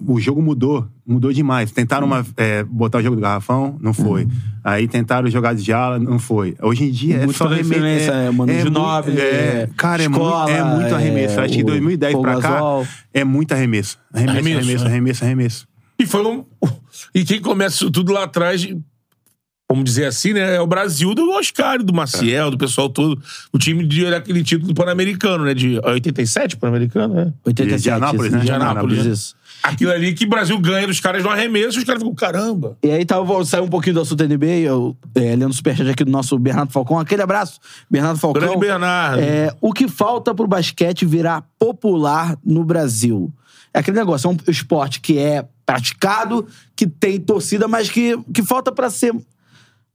O 0.00 0.20
jogo 0.20 0.40
mudou, 0.40 0.86
mudou 1.04 1.32
demais. 1.32 1.72
Tentaram 1.72 2.06
uma, 2.06 2.24
é, 2.36 2.62
botar 2.62 2.98
o 2.98 3.02
jogo 3.02 3.16
do 3.16 3.22
garrafão, 3.22 3.76
não 3.80 3.92
foi. 3.92 4.24
Uhum. 4.24 4.30
Aí 4.62 4.86
tentaram 4.86 5.28
jogar 5.28 5.54
de 5.56 5.72
ala, 5.72 5.98
não 5.98 6.18
foi. 6.20 6.54
Hoje 6.62 6.84
em 6.84 6.90
dia 6.92 7.16
é 7.16 7.24
Muito 7.24 7.36
só 7.36 7.46
arremesso. 7.46 7.68
referência, 7.70 8.12
é, 8.12 8.30
Manu 8.30 8.52
mu- 8.52 8.60
Ginóbili, 8.60 9.20
é, 9.20 9.24
é, 9.24 9.68
cara, 9.76 10.02
é, 10.02 10.06
Escola, 10.06 10.42
muito, 10.44 10.50
é 10.56 10.64
muito 10.76 10.94
arremesso. 10.94 11.40
é, 11.40 11.44
Acho 11.44 11.50
que 11.50 11.56
de 11.58 11.62
o 11.64 11.66
2010 11.66 12.16
pra 12.20 12.40
cá 12.40 12.60
é 13.12 13.24
muito 13.24 13.52
arremesso. 13.52 13.98
Arremesso, 14.12 14.38
Arremesso, 14.38 14.58
arremesso, 14.60 14.84
né? 14.84 14.90
arremesso, 14.90 15.24
arremesso. 15.24 15.68
E 15.98 16.06
foi 16.06 16.24
um. 16.24 16.44
E 17.14 17.24
quem 17.24 17.40
começa 17.40 17.76
isso 17.76 17.90
tudo 17.90 18.12
lá 18.12 18.24
atrás, 18.24 18.66
vamos 19.68 19.84
dizer 19.84 20.06
assim, 20.06 20.32
né? 20.32 20.56
É 20.56 20.60
o 20.60 20.66
Brasil 20.66 21.14
do 21.14 21.30
Oscar, 21.32 21.82
do 21.82 21.92
Maciel, 21.92 22.50
do 22.50 22.56
pessoal 22.56 22.88
todo. 22.88 23.20
O 23.52 23.58
time 23.58 23.86
de 23.86 24.06
aquele 24.06 24.42
título 24.42 24.72
do 24.72 24.74
Pan-Americano, 24.74 25.44
né? 25.44 25.52
De 25.52 25.78
87 25.84 26.56
Pan-Americano, 26.56 27.14
né? 27.14 27.32
87, 27.44 27.82
De 27.82 27.90
Anápolis, 27.90 28.26
isso, 28.26 28.36
né? 28.36 28.44
de 28.44 28.52
Anápolis, 28.52 29.04
né? 29.04 29.12
isso. 29.12 29.36
Aquilo 29.62 29.90
ali 29.90 30.14
que 30.14 30.24
o 30.24 30.28
Brasil 30.28 30.58
ganha 30.58 30.86
dos 30.86 31.00
caras 31.00 31.22
no 31.22 31.28
arremesso, 31.28 31.78
os 31.78 31.84
caras 31.84 32.00
ficam, 32.00 32.14
caramba. 32.14 32.78
E 32.82 32.90
aí, 32.90 33.04
tá, 33.04 33.20
vou 33.20 33.44
sair 33.44 33.60
um 33.60 33.68
pouquinho 33.68 33.96
do 33.96 34.00
assunto 34.00 34.24
NBA, 34.24 34.60
eu, 34.60 34.96
é, 35.14 35.34
lendo 35.34 35.50
o 35.50 35.52
superchat 35.52 35.90
aqui 35.90 36.04
do 36.04 36.10
nosso 36.10 36.38
Bernardo 36.38 36.72
Falcão. 36.72 36.98
Aquele 36.98 37.22
abraço, 37.22 37.58
Bernardo 37.90 38.18
Falcão. 38.18 38.40
Grande 38.40 38.58
Bernardo. 38.58 39.20
É, 39.20 39.52
o 39.60 39.72
que 39.72 39.88
falta 39.88 40.34
pro 40.34 40.46
basquete 40.46 41.04
virar 41.04 41.44
popular 41.58 42.38
no 42.44 42.64
Brasil? 42.64 43.32
É 43.74 43.80
aquele 43.80 43.98
negócio, 43.98 44.30
é 44.30 44.32
um 44.32 44.36
esporte 44.48 45.00
que 45.00 45.18
é 45.18 45.44
praticado, 45.66 46.46
que 46.74 46.86
tem 46.86 47.20
torcida, 47.20 47.68
mas 47.68 47.90
que, 47.90 48.16
que 48.32 48.42
falta 48.42 48.72
pra 48.72 48.88
ser 48.88 49.12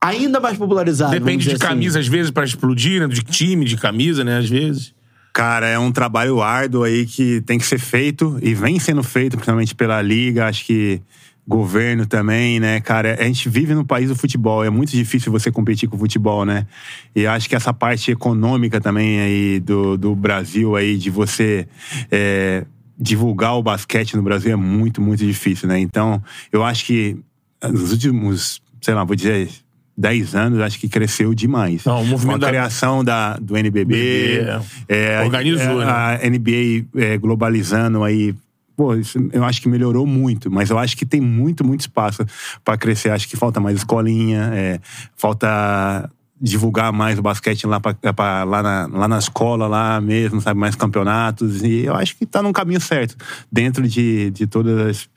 ainda 0.04 0.40
mais 0.40 0.58
popularizado. 0.58 1.12
Depende 1.12 1.44
de 1.44 1.52
dizer 1.52 1.64
assim. 1.64 1.74
camisa, 1.74 1.98
às 1.98 2.06
vezes, 2.06 2.30
pra 2.30 2.44
explodir, 2.44 3.00
né? 3.00 3.08
De 3.08 3.22
time, 3.22 3.64
de 3.64 3.76
camisa, 3.76 4.22
né? 4.22 4.38
Às 4.38 4.48
vezes. 4.48 4.94
Cara, 5.32 5.66
é 5.66 5.78
um 5.78 5.90
trabalho 5.90 6.40
árduo 6.40 6.84
aí 6.84 7.06
que 7.06 7.40
tem 7.40 7.58
que 7.58 7.66
ser 7.66 7.78
feito 7.78 8.38
e 8.40 8.54
vem 8.54 8.78
sendo 8.78 9.02
feito, 9.02 9.36
principalmente 9.36 9.74
pela 9.74 10.00
liga, 10.00 10.46
acho 10.46 10.64
que 10.64 11.02
governo 11.46 12.06
também, 12.06 12.60
né, 12.60 12.80
cara? 12.80 13.16
A 13.20 13.24
gente 13.24 13.48
vive 13.48 13.74
no 13.74 13.84
país 13.84 14.08
do 14.08 14.16
futebol, 14.16 14.64
é 14.64 14.70
muito 14.70 14.92
difícil 14.92 15.32
você 15.32 15.50
competir 15.50 15.88
com 15.88 15.96
o 15.96 15.98
futebol, 15.98 16.44
né? 16.44 16.66
E 17.14 17.26
acho 17.26 17.48
que 17.48 17.56
essa 17.56 17.72
parte 17.74 18.12
econômica 18.12 18.80
também 18.80 19.20
aí 19.20 19.60
do, 19.60 19.98
do 19.98 20.14
Brasil 20.14 20.76
aí, 20.76 20.96
de 20.96 21.10
você 21.10 21.66
é, 22.10 22.64
divulgar 22.96 23.56
o 23.56 23.62
basquete 23.62 24.16
no 24.16 24.22
Brasil 24.22 24.52
é 24.52 24.56
muito, 24.56 25.02
muito 25.02 25.26
difícil, 25.26 25.68
né? 25.68 25.78
Então, 25.78 26.22
eu 26.50 26.62
acho 26.62 26.84
que 26.86 27.18
nos 27.62 27.90
últimos, 27.92 28.62
sei 28.80 28.94
lá, 28.94 29.04
vou 29.04 29.16
dizer... 29.16 29.63
10 29.96 30.34
anos, 30.34 30.60
acho 30.60 30.78
que 30.78 30.88
cresceu 30.88 31.32
demais. 31.34 31.84
Não, 31.84 32.02
o 32.02 32.06
movimento 32.06 32.38
Com 32.40 32.44
a 32.44 32.46
da- 32.46 32.48
criação 32.48 33.04
da, 33.04 33.36
do 33.36 33.56
NBB, 33.56 34.40
é, 34.88 35.22
Organizou, 35.22 35.82
é, 35.82 35.84
né? 35.86 35.90
a 35.92 36.18
NBA 36.30 36.86
é, 36.96 37.16
globalizando 37.18 38.02
aí. 38.02 38.34
Pô, 38.76 38.96
isso 38.96 39.18
eu 39.32 39.44
acho 39.44 39.62
que 39.62 39.68
melhorou 39.68 40.04
muito, 40.04 40.50
mas 40.50 40.68
eu 40.68 40.76
acho 40.78 40.96
que 40.96 41.06
tem 41.06 41.20
muito, 41.20 41.64
muito 41.64 41.82
espaço 41.82 42.26
para 42.64 42.76
crescer. 42.76 43.10
Acho 43.10 43.28
que 43.28 43.36
falta 43.36 43.60
mais 43.60 43.76
escolinha, 43.76 44.50
é, 44.52 44.80
falta 45.16 46.10
divulgar 46.40 46.92
mais 46.92 47.18
o 47.18 47.22
basquete 47.22 47.66
lá, 47.66 47.78
pra, 47.80 47.94
pra- 47.94 48.44
lá, 48.44 48.62
na, 48.62 48.86
lá 48.86 49.08
na 49.08 49.18
escola, 49.18 49.66
lá 49.66 50.00
mesmo, 50.00 50.40
sabe? 50.40 50.58
Mais 50.58 50.74
campeonatos. 50.74 51.62
E 51.62 51.84
eu 51.84 51.94
acho 51.94 52.16
que 52.16 52.26
tá 52.26 52.42
no 52.42 52.52
caminho 52.52 52.80
certo, 52.80 53.16
dentro 53.50 53.86
de, 53.88 54.30
de 54.30 54.46
todas 54.46 55.08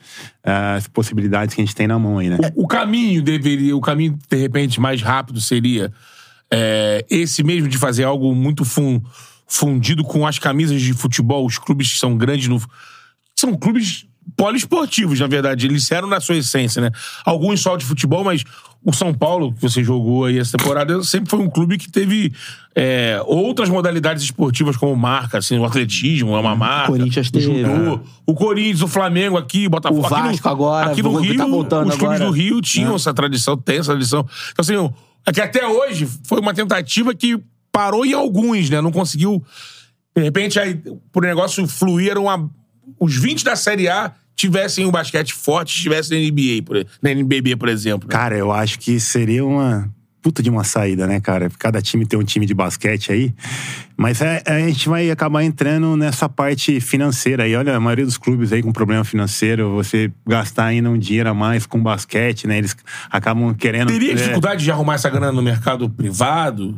as, 0.44 0.78
as 0.78 0.88
possibilidades 0.88 1.54
que 1.56 1.62
a 1.62 1.66
gente 1.66 1.76
tem 1.76 1.88
na 1.88 1.98
mão 2.00 2.20
aí, 2.20 2.30
né? 2.30 2.38
O, 2.56 2.64
o 2.64 2.68
caminho 2.68 3.22
deveria, 3.22 3.76
o 3.76 3.82
caminho, 3.82 4.18
de 4.30 4.38
repente, 4.38 4.80
mais 4.80 5.02
rápido 5.02 5.42
seria 5.42 5.92
é, 6.52 7.06
esse 7.10 7.44
mesmo 7.44 7.68
de 7.68 7.78
fazer 7.78 8.04
algo 8.04 8.34
muito 8.34 8.64
fun- 8.64 9.02
fundido 9.48 10.04
com 10.04 10.26
as 10.26 10.40
camisas 10.40 10.82
de 10.82 10.94
futebol, 10.94 11.46
os 11.46 11.58
clubes 11.58 11.92
que 11.94 12.00
são 12.00 12.16
grandes 12.18 12.48
no. 12.48 12.62
São 13.36 13.54
clubes 13.56 14.07
poliesportivos, 14.36 15.20
na 15.20 15.28
verdade. 15.28 15.66
Eles 15.68 15.90
eram 15.92 16.08
na 16.08 16.20
sua 16.20 16.36
essência, 16.36 16.82
né? 16.82 16.92
Alguns 17.26 17.62
só 17.62 17.76
de 17.78 17.86
futebol, 17.86 18.24
mas 18.24 18.44
o 18.84 18.94
São 18.94 19.14
Paulo, 19.14 19.54
que 19.54 19.62
você 19.62 19.84
jogou 19.84 20.26
aí 20.26 20.38
essa 20.40 20.58
temporada, 20.58 21.02
sempre 21.04 21.30
foi 21.30 21.40
um 21.40 21.50
clube 21.50 21.78
que 21.78 21.90
teve 21.92 22.32
é, 22.76 23.20
outras 23.26 23.70
modalidades 23.70 24.24
esportivas 24.24 24.78
como 24.78 24.96
marca, 24.96 25.40
assim, 25.40 25.58
o 25.58 25.66
atletismo 25.66 26.36
é 26.36 26.40
uma 26.40 26.56
marca. 26.56 26.92
Corinthians 26.92 27.28
o 27.28 27.32
teve, 27.32 27.46
judô, 27.46 27.96
é. 27.96 28.00
o 28.26 28.34
Corinthians, 28.36 28.82
o 28.82 28.88
Flamengo 28.88 29.38
aqui, 29.38 29.66
o 29.68 29.70
Botafogo. 29.70 30.02
O 30.02 30.06
aqui 30.06 30.16
no- 30.16 30.30
Vasco 30.30 30.50
agora, 30.50 30.92
Aqui 30.92 31.02
no 31.04 31.12
vou- 31.12 31.22
Rio, 31.22 31.38
tá 31.38 31.46
voltando 31.46 31.90
os 31.90 31.96
clubes 31.96 32.16
agora. 32.18 32.26
do 32.26 32.32
Rio 32.32 32.62
tinham 32.62 32.94
É. 32.94 32.96
essa 32.96 33.14
tradição, 33.14 33.58
tem 33.58 33.78
essa 33.80 33.92
tradição. 33.92 34.20
Então, 34.52 34.62
assim, 34.64 34.94
é 35.26 35.32
que 35.32 35.42
até 35.42 35.66
hoje 35.68 36.08
foi 36.26 36.40
uma 36.40 36.54
tentativa 36.54 37.14
que 37.16 37.40
parou 37.72 38.06
em 38.06 38.14
alguns, 38.14 38.70
né? 38.70 38.80
Não 38.82 38.92
conseguiu. 38.92 39.44
De 40.16 40.24
repente, 40.24 40.60
aí, 40.60 40.80
por 41.12 41.24
negócio 41.24 41.68
fluir, 41.68 42.10
eram 42.12 42.30
a- 42.30 42.44
os 43.00 43.16
20 43.18 43.44
da 43.44 43.56
Série 43.56 43.88
A 43.90 44.12
tivessem 44.36 44.86
um 44.86 44.92
basquete 44.92 45.34
forte, 45.34 45.76
estivessem 45.76 46.20
na 46.22 46.32
NBA, 46.32 46.64
por, 46.64 46.86
na 47.02 47.12
NBB, 47.12 47.56
por 47.56 47.70
exemplo. 47.70 48.08
né? 48.08 48.12
Cara, 48.12 48.38
eu 48.38 48.52
acho 48.52 48.78
que 48.80 49.00
seria 49.00 49.44
uma 49.46 49.90
puta 50.22 50.44
de 50.44 50.50
uma 50.50 50.64
saída, 50.66 51.08
né, 51.08 51.20
cara? 51.22 51.50
Cada 51.58 51.82
time 51.82 52.06
tem 52.06 52.20
um 52.20 52.24
time 52.24 52.46
de 52.46 52.54
basquete 52.54 53.12
aí. 53.14 53.34
Mas 53.96 54.22
é- 54.22 54.44
é, 54.46 54.56
a 54.64 54.68
gente 54.68 54.90
vai 54.90 55.10
acabar 55.10 55.42
entrando 55.44 55.96
nessa 55.96 56.28
parte 56.28 56.82
financeira 56.82 57.44
aí. 57.44 57.56
Olha, 57.56 57.76
a 57.76 57.80
maioria 57.80 58.06
dos 58.06 58.18
clubes 58.18 58.52
aí 58.52 58.62
com 58.62 58.72
problema 58.74 59.04
financeiro, 59.06 59.72
você 59.74 60.12
gastar 60.28 60.66
ainda 60.66 60.90
um 60.90 60.98
dinheiro 61.00 61.30
a 61.30 61.34
mais 61.34 61.66
com 61.66 61.82
basquete, 61.82 62.46
né? 62.46 62.58
Eles 62.58 62.76
acabam 63.10 63.54
querendo. 63.56 63.88
Teria 63.88 64.12
é, 64.12 64.16
dificuldade 64.16 64.64
de 64.64 64.70
arrumar 64.70 64.96
essa 64.96 65.10
grana 65.10 65.32
no 65.32 65.42
mercado 65.42 65.90
privado? 65.90 66.78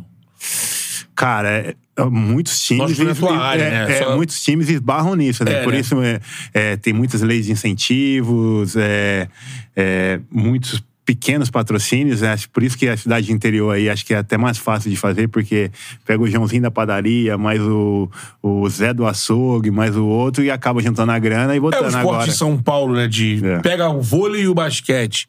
Cara, 1.16 1.49
é- 1.49 1.70
é, 1.70 1.76
muitos 2.06 2.62
times. 2.62 2.97
Lógico, 2.97 3.16
tua 3.28 3.38
área, 3.38 3.64
é, 3.64 3.70
né? 3.88 3.91
é, 3.91 4.04
Só- 4.04 4.16
Muitos 4.16 4.41
times 4.43 4.70
esbarram 4.70 5.16
nisso, 5.16 5.43
né? 5.43 5.54
É, 5.54 5.64
Por 5.64 5.74
né? 5.74 5.80
isso 5.80 6.02
é, 6.02 6.20
é, 6.54 6.78
tem 6.78 6.93
muitas 6.93 7.22
leis 7.22 7.45
de 7.47 7.52
incentivos, 7.52 8.76
é, 8.76 9.28
é, 9.76 10.20
muitos 10.32 10.84
pequenos 11.06 11.50
patrocínios, 11.50 12.22
né? 12.22 12.36
Por 12.54 12.62
isso 12.62 12.78
que 12.78 12.88
a 12.88 12.95
cidade 12.95 13.26
de 13.26 13.34
interior 13.34 13.74
aí 13.74 13.89
acho 13.89 14.06
que 14.06 14.14
é 14.14 14.18
até 14.18 14.38
mais 14.38 14.60
fácil 14.60 14.91
de 14.91 14.95
fazer, 14.95 15.28
porque 15.28 15.72
pega 16.06 16.22
o 16.22 16.28
Joãozinho 16.28 16.62
da 16.62 16.70
padaria, 16.70 17.36
mais 17.36 17.60
o, 17.62 18.08
o 18.43 18.70
Zé 18.70 18.93
do 18.93 19.08
açougue, 19.08 19.72
mais 19.72 19.97
o 19.97 20.06
outro, 20.06 20.43
e 20.43 20.52
acaba 20.52 20.80
juntando 20.84 21.12
a 21.12 21.18
grana 21.18 21.54
e 21.54 21.58
É 21.58 21.60
o 21.60 21.64
botando 21.64 21.86
esporte 21.88 22.08
agora. 22.08 22.26
de 22.28 22.34
São 22.36 22.56
Paulo, 22.62 22.93
né? 22.93 23.08
De 23.08 23.41
É. 23.43 23.58
pega 23.60 23.89
o 23.89 24.00
vôlei 24.02 24.43
e 24.43 24.47
o 24.47 24.54
basquete. 24.54 25.28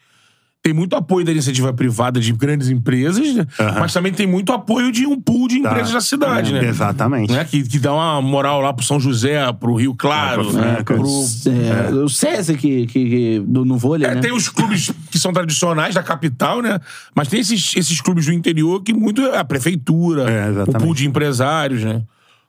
Tem 0.63 0.75
muito 0.75 0.95
apoio 0.95 1.25
da 1.25 1.33
iniciativa 1.33 1.73
privada 1.73 2.21
de 2.21 2.33
grandes 2.35 2.69
empresas, 2.69 3.35
né? 3.35 3.47
Aham. 3.59 3.81
mas 3.81 3.95
também 3.95 4.13
tem 4.13 4.27
muito 4.27 4.53
apoio 4.53 4.93
de 4.93 5.07
um 5.07 5.19
pool 5.19 5.49
de 5.49 5.63
Tá. 5.63 5.71
empresas 5.71 5.91
da 5.93 6.01
cidade, 6.03 6.55
É, 6.55 6.61
né? 6.61 6.69
Exatamente. 6.69 7.33
Né? 7.33 7.45
Que, 7.47 7.63
que 7.63 7.79
dá 7.79 7.95
uma 7.95 8.21
moral 8.21 8.61
lá 8.61 8.71
pro 8.71 8.85
São 8.85 9.01
José, 9.01 9.41
pro 9.55 9.75
Rio 9.75 9.95
Claro, 9.95 10.43
É, 10.43 10.45
pro 10.45 10.61
né? 10.61 10.83
Pro- 10.85 11.07
É, 11.51 12.05
O 12.05 12.09
César 12.11 12.55
que, 12.59 12.87
que, 12.87 13.09
que- 13.09 13.43
do, 13.47 13.65
no 13.65 13.79
vôlei, 13.79 14.07
É, 14.07 14.15
né? 14.15 14.21
tem 14.21 14.33
os 14.33 14.51
clubes 14.51 14.93
que 15.11 15.19
são 15.19 15.33
tradicionais 15.33 15.95
da 15.95 16.03
capital, 16.03 16.61
né? 16.61 16.79
Mas 17.15 17.29
tem 17.29 17.41
esses, 17.41 17.75
esses 17.75 17.99
clubes 18.03 18.27
do 18.27 18.33
interior 18.35 18.83
que 18.83 18.93
muito 18.93 19.23
é 19.23 19.39
a 19.39 19.45
prefeitura, 19.45 20.31
É, 20.31 20.51
o 20.63 20.73
pool 20.75 20.95
de 20.95 21.07
empresários, 21.07 21.83
né? 21.83 22.03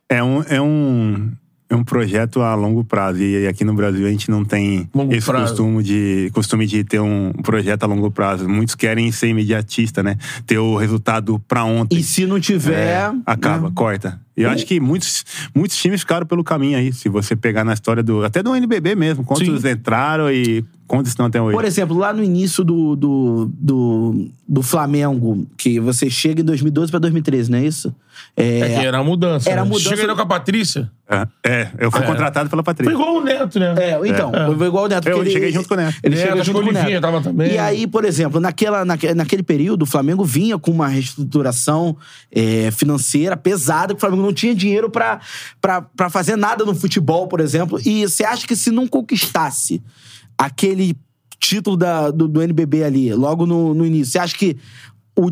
É 0.10 0.22
um, 0.22 0.44
é 0.50 0.62
um, 0.62 1.32
é 1.72 1.76
um 1.76 1.84
projeto 1.84 2.42
a 2.42 2.54
longo 2.54 2.84
prazo. 2.84 3.24
E 3.24 3.48
aqui 3.48 3.64
no 3.64 3.74
Brasil 3.74 4.06
a 4.06 4.10
gente 4.10 4.30
não 4.30 4.44
tem 4.44 4.90
Longo 4.94 5.14
esse 5.14 5.26
prazo. 5.26 5.54
costume 5.54 5.82
de, 5.82 6.30
costume 6.34 6.68
de 6.68 6.84
ter 6.84 7.00
um 7.00 7.32
projeto 7.32 7.84
a 7.84 7.86
longo 7.88 8.12
prazo. 8.12 8.48
Muitos 8.48 8.76
querem 8.76 9.10
ser 9.12 9.30
imediatista, 9.30 10.04
né? 10.04 10.18
Ter 10.46 10.58
o 10.58 10.76
resultado 10.76 11.40
pra 11.48 11.64
ontem. 11.64 11.98
E 11.98 12.04
se 12.04 12.26
não 12.26 12.42
tiver. 12.42 12.88
É, 12.88 13.12
acaba, 13.26 13.70
né? 13.70 13.74
corta. 13.74 14.20
E 14.36 14.44
eu 14.44 14.50
acho 14.50 14.66
que 14.66 14.80
muitos, 14.80 15.26
muitos 15.56 15.78
times 15.78 16.02
ficaram 16.02 16.26
pelo 16.26 16.44
caminho 16.44 16.78
aí. 16.78 16.92
Se 16.92 17.08
você 17.08 17.36
pegar 17.36 17.64
na 17.64 17.74
história 17.74 18.04
do. 18.04 18.24
Até 18.26 18.44
do 18.44 18.54
NBB 18.54 18.96
mesmo. 18.96 19.24
Quantos 19.24 19.64
entraram 19.64 20.30
e 20.30 20.66
quantos 20.92 21.12
estão 21.12 21.26
até 21.26 21.42
hoje? 21.42 21.56
Por 21.56 21.64
exemplo, 21.64 21.98
lá 21.98 22.12
no 22.12 22.22
início 22.24 22.64
do, 22.64 22.96
do, 22.98 23.50
do, 23.54 24.30
do 24.48 24.62
Flamengo, 24.62 25.48
que 25.58 25.80
você 25.80 26.10
chega 26.10 26.42
em 26.42 26.46
2012 26.46 26.92
pra 26.92 27.00
2013, 27.00 27.50
não 27.50 27.58
é 27.60 27.64
isso? 27.66 27.96
É, 28.36 28.60
É 28.60 28.80
que 28.80 28.86
era 28.86 28.98
a 29.00 29.04
mudança. 29.04 29.50
Era 29.50 29.62
a 29.62 29.64
né? 29.64 29.70
mudança- 29.70 29.90
Chega 29.90 30.02
ainda 30.02 30.16
com 30.16 30.22
a 30.22 30.26
Patrícia. 30.26 30.92
É, 31.10 31.28
é, 31.46 31.68
eu 31.80 31.92
fui 31.92 32.02
É. 32.02 32.04
contratado 32.06 32.50
pela 32.50 32.62
Foi 32.64 32.74
Patrícia. 32.74 32.94
igual 32.94 33.16
o 33.18 33.24
Neto, 33.24 33.60
né? 33.60 33.74
É, 33.78 34.00
então, 34.08 34.32
foi 34.58 34.68
igual 34.68 34.86
o 34.86 34.88
Neto. 34.88 35.08
Eu 35.10 35.22
ele- 35.22 35.32
cheguei 35.32 35.52
junto 35.52 35.68
com 35.68 35.74
o 35.74 35.78
Neto. 35.78 35.98
Ele 36.04 36.16
É, 36.16 36.18
chega 36.18 36.34
acho 36.36 36.44
junto 36.46 36.62
com 36.62 36.70
o 36.70 36.72
Neto. 36.74 37.02
tava 37.02 37.22
também. 37.22 37.54
E 37.54 37.58
aí, 37.58 37.88
por 37.88 38.04
exemplo, 38.06 38.40
naquela, 38.40 38.84
naque- 38.86 39.14
naquele 39.14 39.44
período, 39.44 39.84
o 39.84 39.86
Flamengo 39.86 40.24
vinha 40.26 40.58
com 40.60 40.72
uma 40.72 40.88
reestruturação 40.88 41.96
é, 42.32 42.70
financeira 42.72 43.36
pesada, 43.38 43.94
que 43.94 43.98
o 43.98 44.00
Flamengo 44.02 44.22
não 44.24 44.34
tinha 44.34 44.54
dinheiro 44.54 44.90
pra, 44.90 45.20
pra, 45.62 45.82
pra 45.82 46.10
fazer 46.10 46.36
nada 46.36 46.64
no 46.66 46.76
futebol, 46.76 47.28
por 47.28 47.40
exemplo. 47.40 47.80
E 47.86 48.04
você 48.08 48.24
acha 48.24 48.46
que 48.48 48.56
se 48.56 48.72
não 48.72 48.88
conquistasse 48.88 49.82
aquele 50.42 50.98
título 51.40 51.78
da, 51.78 52.10
do, 52.10 52.28
do 52.28 52.42
NBB 52.42 52.84
ali, 52.84 53.14
logo 53.14 53.46
no, 53.46 53.74
no 53.74 53.86
início, 53.86 54.14
você 54.14 54.20
acha 54.20 54.36
que 54.36 54.58
o, 55.16 55.32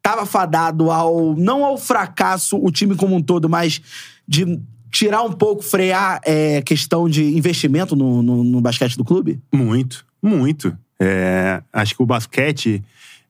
tava 0.00 0.24
fadado 0.24 0.90
ao 0.90 1.34
não 1.34 1.64
ao 1.64 1.76
fracasso 1.76 2.56
o 2.56 2.70
time 2.70 2.94
como 2.94 3.16
um 3.16 3.22
todo, 3.22 3.48
mas 3.48 3.80
de 4.26 4.60
tirar 4.90 5.22
um 5.22 5.32
pouco, 5.32 5.62
frear 5.62 6.20
é, 6.24 6.62
questão 6.62 7.08
de 7.08 7.36
investimento 7.36 7.96
no, 7.96 8.22
no, 8.22 8.44
no 8.44 8.60
basquete 8.60 8.96
do 8.96 9.04
clube? 9.04 9.40
Muito, 9.52 10.06
muito. 10.22 10.76
É, 10.98 11.60
acho 11.72 11.96
que 11.96 12.02
o 12.02 12.06
basquete 12.06 12.82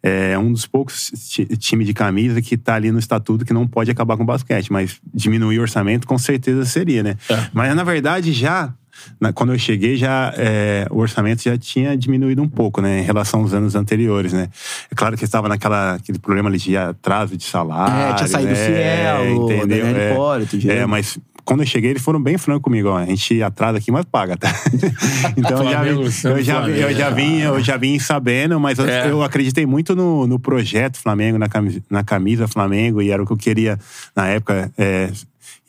é 0.02 0.38
um 0.38 0.52
dos 0.52 0.66
poucos 0.66 1.10
ti- 1.28 1.46
times 1.56 1.86
de 1.86 1.94
camisa 1.94 2.40
que 2.42 2.56
tá 2.56 2.74
ali 2.74 2.92
no 2.92 2.98
estatuto 2.98 3.44
que 3.44 3.52
não 3.54 3.66
pode 3.66 3.90
acabar 3.90 4.16
com 4.16 4.22
o 4.22 4.26
basquete, 4.26 4.70
mas 4.70 5.00
diminuir 5.12 5.58
o 5.58 5.62
orçamento 5.62 6.06
com 6.06 6.18
certeza 6.18 6.64
seria, 6.64 7.02
né? 7.02 7.16
É. 7.28 7.48
Mas 7.54 7.74
na 7.74 7.84
verdade 7.84 8.32
já. 8.32 8.72
Na- 9.20 9.32
quando 9.32 9.53
eu 9.53 9.59
cheguei, 9.59 9.97
já 9.97 10.32
é, 10.36 10.86
o 10.90 10.99
orçamento 10.99 11.42
já 11.42 11.57
tinha 11.57 11.97
diminuído 11.97 12.42
um 12.42 12.49
pouco, 12.49 12.80
né? 12.80 13.01
Em 13.01 13.03
relação 13.03 13.40
aos 13.40 13.53
anos 13.55 13.74
anteriores, 13.74 14.32
né? 14.32 14.49
É 14.90 14.94
claro 14.94 15.16
que 15.16 15.24
estava 15.24 15.49
naquela 15.49 15.94
aquele 15.94 16.18
problema 16.18 16.49
ali 16.49 16.59
de 16.59 16.76
atraso 16.76 17.36
de 17.36 17.44
salário. 17.44 18.12
É, 18.12 18.14
tinha 18.14 18.28
saído 18.28 18.51
o 18.53 18.55
né? 18.55 18.66
Cielo, 18.66 19.44
entendeu? 19.53 19.66
Daniel 19.86 19.97
É, 20.01 20.12
Hipólito, 20.12 20.59
Diego. 20.59 20.78
é, 20.80 20.86
mas 20.86 21.18
quando 21.44 21.61
eu 21.61 21.66
cheguei, 21.66 21.90
eles 21.90 22.03
foram 22.03 22.20
bem 22.20 22.36
francos 22.36 22.62
comigo, 22.64 22.88
ó. 22.88 22.97
A 22.99 23.05
gente 23.07 23.40
atrasa 23.40 23.78
aqui, 23.78 23.92
mas 23.92 24.05
paga, 24.05 24.36
tá? 24.36 24.49
então 25.36 25.62
eu 25.62 25.70
já, 25.70 25.86
eu, 26.30 26.42
já, 26.42 26.61
vim- 26.62 26.72
eu 26.72 26.92
já 26.94 27.11
vim, 27.11 27.38
eu 27.40 27.61
já 27.62 27.76
vim 27.76 27.99
sabendo, 28.01 28.59
mas 28.59 28.78
eu, 28.80 28.88
É. 28.88 29.09
eu 29.11 29.22
acreditei 29.22 29.64
muito 29.64 29.94
no, 29.94 30.26
no 30.26 30.40
projeto 30.40 30.99
Flamengo, 30.99 31.38
na 31.38 31.49
camisa, 31.49 31.80
na 31.88 32.03
camisa 32.03 32.49
Flamengo, 32.49 33.01
e 33.01 33.11
era 33.11 33.22
o 33.22 33.26
que 33.26 33.32
eu 33.32 33.36
queria 33.36 33.78
na 34.14 34.26
época. 34.26 34.72
é, 34.76 35.11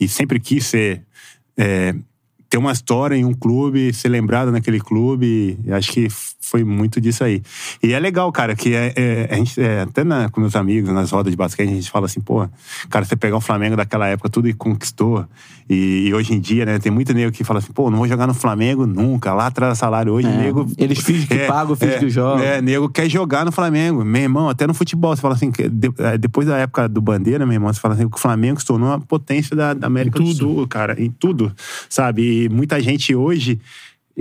e 0.00 0.06
sempre 0.08 0.38
quis 0.40 0.66
ser. 0.66 1.02
é, 1.56 1.94
ter 2.48 2.56
uma 2.56 2.72
história 2.72 3.14
em 3.14 3.24
um 3.24 3.34
clube, 3.34 3.92
ser 3.92 4.08
lembrado 4.08 4.50
naquele 4.50 4.80
clube, 4.80 5.58
acho 5.70 5.92
que 5.92 6.08
foi 6.40 6.64
muito 6.64 6.98
disso 6.98 7.22
aí. 7.22 7.42
E 7.82 7.92
é 7.92 7.98
legal, 8.00 8.32
cara, 8.32 8.56
que 8.56 8.74
é, 8.74 8.92
é, 8.96 9.28
a 9.30 9.36
gente, 9.36 9.60
é, 9.60 9.82
até 9.82 10.02
na- 10.02 10.30
com 10.30 10.40
meus 10.40 10.56
amigos, 10.56 10.90
nas 10.90 11.10
rodas 11.10 11.30
de 11.30 11.36
basquete, 11.36 11.68
a 11.68 11.74
gente 11.74 11.90
fala 11.90 12.06
assim, 12.06 12.20
pô, 12.20 12.48
cara, 12.88 13.04
você 13.04 13.14
pegar 13.16 13.36
o 13.36 13.40
Flamengo 13.40 13.76
daquela 13.76 14.06
época, 14.08 14.30
tudo 14.30 14.48
e 14.48 14.54
conquistou, 14.54 15.26
e, 15.68 16.06
e 16.08 16.14
hoje 16.14 16.32
em 16.32 16.40
dia, 16.40 16.64
né, 16.64 16.78
tem 16.78 16.90
muito 16.90 17.12
nego 17.12 17.30
que 17.30 17.44
fala 17.44 17.58
assim, 17.58 17.70
pô, 17.70 17.90
não 17.90 17.98
vou 17.98 18.08
jogar 18.08 18.26
no 18.26 18.32
Flamengo 18.32 18.86
nunca, 18.86 19.34
lá 19.34 19.48
atrás 19.48 19.76
salário, 19.76 20.14
hoje 20.14 20.26
É, 20.28 20.36
nego... 20.38 20.66
eles 20.78 21.00
fingem 21.00 21.26
que 21.26 21.46
pagam, 21.46 21.76
fingem 21.76 21.98
que 21.98 22.08
jogam. 22.08 22.42
É, 22.42 22.62
nego 22.62 22.88
quer 22.88 23.10
jogar 23.10 23.44
no 23.44 23.52
Flamengo, 23.52 24.02
meu 24.02 24.22
irmão, 24.22 24.48
até 24.48 24.66
no 24.66 24.72
futebol, 24.72 25.14
você 25.14 25.20
fala 25.20 25.34
assim, 25.34 25.50
de- 25.50 25.92
é, 25.98 26.16
depois 26.16 26.46
da 26.46 26.56
época 26.56 26.88
do 26.88 27.02
Bandeira, 27.02 27.44
meu 27.44 27.52
irmão, 27.52 27.70
você 27.70 27.78
fala 27.78 27.92
assim, 27.92 28.08
que 28.08 28.16
o 28.16 28.20
Flamengo 28.20 28.58
se 28.58 28.64
tornou 28.64 28.88
uma 28.88 28.98
potência 29.00 29.54
da, 29.54 29.74
da 29.74 29.86
América 29.86 30.18
do 30.18 30.32
Sul, 30.32 30.66
cara, 30.66 30.96
em 30.98 31.10
tudo, 31.10 31.52
sabe? 31.90 32.22
E 32.22 32.37
muita 32.50 32.78
gente 32.80 33.14
hoje 33.14 33.58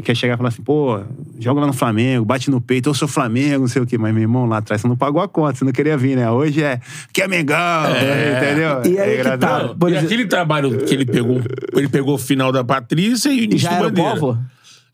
quer 0.04 0.16
chegar 0.16 0.36
e 0.36 0.38
falar 0.38 0.50
assim, 0.50 0.62
pô, 0.62 1.00
joga 1.40 1.60
lá 1.60 1.66
no 1.66 1.74
Flamengo, 1.74 2.24
bate 2.24 2.52
no 2.52 2.62
peito, 2.62 2.88
eu 2.88 2.94
sou 2.94 3.08
Flamengo, 3.08 3.62
não 3.62 3.68
sei 3.68 3.82
o 3.82 3.86
quê. 3.86 3.98
Mas, 3.98 4.14
meu 4.14 4.22
irmão, 4.22 4.46
lá 4.46 4.58
atrás 4.58 4.80
você 4.80 4.88
não 4.88 4.96
pagou 4.96 5.20
a 5.20 5.28
conta, 5.28 5.56
você 5.58 5.66
não 5.66 5.72
queria 5.72 5.98
vir, 5.98 6.16
né? 6.16 6.30
Hoje 6.30 6.62
é, 6.62 6.80
que 7.12 7.20
é 7.20 7.28
Mengão, 7.28 7.58
entendeu? 7.90 8.94
E 8.94 9.00
aí 9.00 9.18
É 9.18 9.24
que 9.24 9.38
tá, 9.40 9.62
e 9.62 9.66
exemplo- 9.66 9.98
aquele 10.06 10.26
trabalho 10.28 10.78
que 10.86 10.94
ele 10.94 11.04
pegou, 11.06 11.42
ele 11.74 11.90
pegou 11.90 12.14
o 12.14 12.18
final 12.20 12.52
da 12.52 12.64
Patrícia 12.64 13.30
e 13.34 13.40
o 13.40 13.44
início 13.46 13.60
Já 13.68 13.70
do 13.72 13.76
era 13.76 13.88
o 13.88 13.90
Bandeira. 13.90 14.20
Povo? 14.20 14.38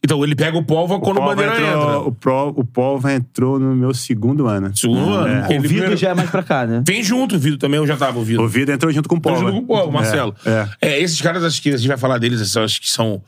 Então 0.03 0.21
ele 0.23 0.35
pega 0.35 0.57
o 0.57 0.63
Povo 0.63 0.99
quando 0.99 1.19
o 1.19 1.25
Bandeira 1.25 1.53
entrou- 1.55 1.69
entra. 1.69 1.99
O, 1.99 2.11
Pro, 2.11 2.47
o 2.57 2.65
Pova 2.65 3.13
entrou 3.13 3.57
no 3.57 3.73
meu 3.73 3.93
segundo 3.93 4.47
ano. 4.47 4.75
Segundo 4.75 5.09
ano. 5.13 5.47
O 5.47 5.51
Ele 5.51 5.59
Vido 5.59 5.67
primeiro- 5.69 5.97
já 5.97 6.09
é 6.09 6.13
mais 6.13 6.29
pra 6.29 6.43
cá, 6.43 6.65
né? 6.67 6.83
Vem 6.85 7.01
junto 7.01 7.35
o 7.37 7.39
Vido 7.39 7.57
também, 7.57 7.79
eu 7.79 7.87
já 7.87 7.95
tava 7.95 8.19
ouvindo. 8.19 8.41
O 8.41 8.47
Vida 8.47 8.73
entrou 8.73 8.91
junto 8.91 9.07
com 9.07 9.15
o 9.15 9.19
Tô 9.21 9.29
Pova. 9.29 9.39
junto 9.39 9.51
com 9.53 9.59
o 9.59 9.65
Povo, 9.77 9.91
Marcelo. 9.93 10.35
É, 10.45 10.67
é. 10.81 10.89
É, 10.95 10.99
esses 11.01 11.21
caras, 11.21 11.41
acho 11.43 11.61
que 11.61 11.69
a 11.69 11.77
gente 11.77 11.87
vai 11.87 11.97
falar 11.97 12.17
deles, 12.17 12.55
acho 12.57 12.81
que 12.81 12.89
são 12.89 13.21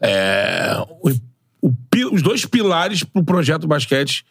é, 0.00 0.76
o- 1.02 1.10
o 1.60 1.70
os 2.12 2.22
dois 2.22 2.44
pilares 2.46 3.04
pro 3.04 3.22
projeto 3.22 3.66
basquete. 3.68 4.24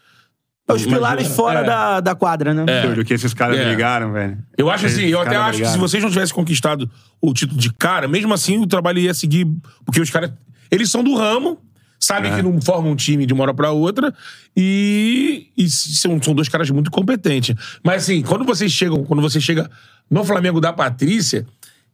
Os 0.68 0.86
pilares 0.86 1.26
Imagina. 1.26 1.36
fora 1.36 1.60
É. 1.60 1.64
da, 1.64 2.00
da 2.00 2.16
quadra, 2.16 2.54
né? 2.54 2.64
Absurdo 2.64 3.04
que 3.06 3.14
esses 3.14 3.34
caras 3.34 3.58
É. 3.58 3.66
brigaram, 3.66 4.12
velho. 4.14 4.38
Eu 4.58 4.70
acho 4.70 4.86
assim, 4.86 5.04
eu 5.04 5.20
até 5.20 5.36
acho 5.36 5.50
que 5.52 5.56
se 5.58 5.62
brigaram. 5.64 5.80
vocês 5.82 6.02
não 6.04 6.10
tivessem 6.10 6.34
conquistado 6.36 6.90
o 7.22 7.34
título 7.34 7.60
de 7.60 7.72
cara, 7.74 8.08
mesmo 8.08 8.34
assim 8.34 8.58
o 8.58 8.66
trabalho 8.68 9.00
ia 9.00 9.14
seguir. 9.14 9.46
Porque 9.86 10.00
os 10.02 10.10
caras. 10.10 10.32
Eles 10.70 10.90
são 10.90 11.04
do 11.04 11.14
ramo, 11.16 11.58
sabem 12.04 12.32
É. 12.32 12.36
que 12.36 12.42
não 12.42 12.60
formam 12.62 12.92
um 12.92 12.96
time 12.96 13.26
de 13.26 13.34
uma 13.34 13.44
hora 13.44 13.54
pra 13.54 13.72
outra, 13.72 14.14
e, 14.58 15.48
e 15.56 15.70
são, 15.70 16.22
são 16.22 16.34
dois 16.34 16.50
caras 16.50 16.70
muito 16.72 16.90
competentes. 16.92 17.56
Mas 17.84 18.04
assim, 18.04 18.22
quando 18.22 18.44
vocês 18.44 18.72
chegam, 18.72 19.04
quando 19.04 19.22
você 19.22 19.40
chega 19.40 19.70
no 20.10 20.24
Flamengo 20.26 20.60
da 20.60 20.74
Patrícia, 20.74 21.46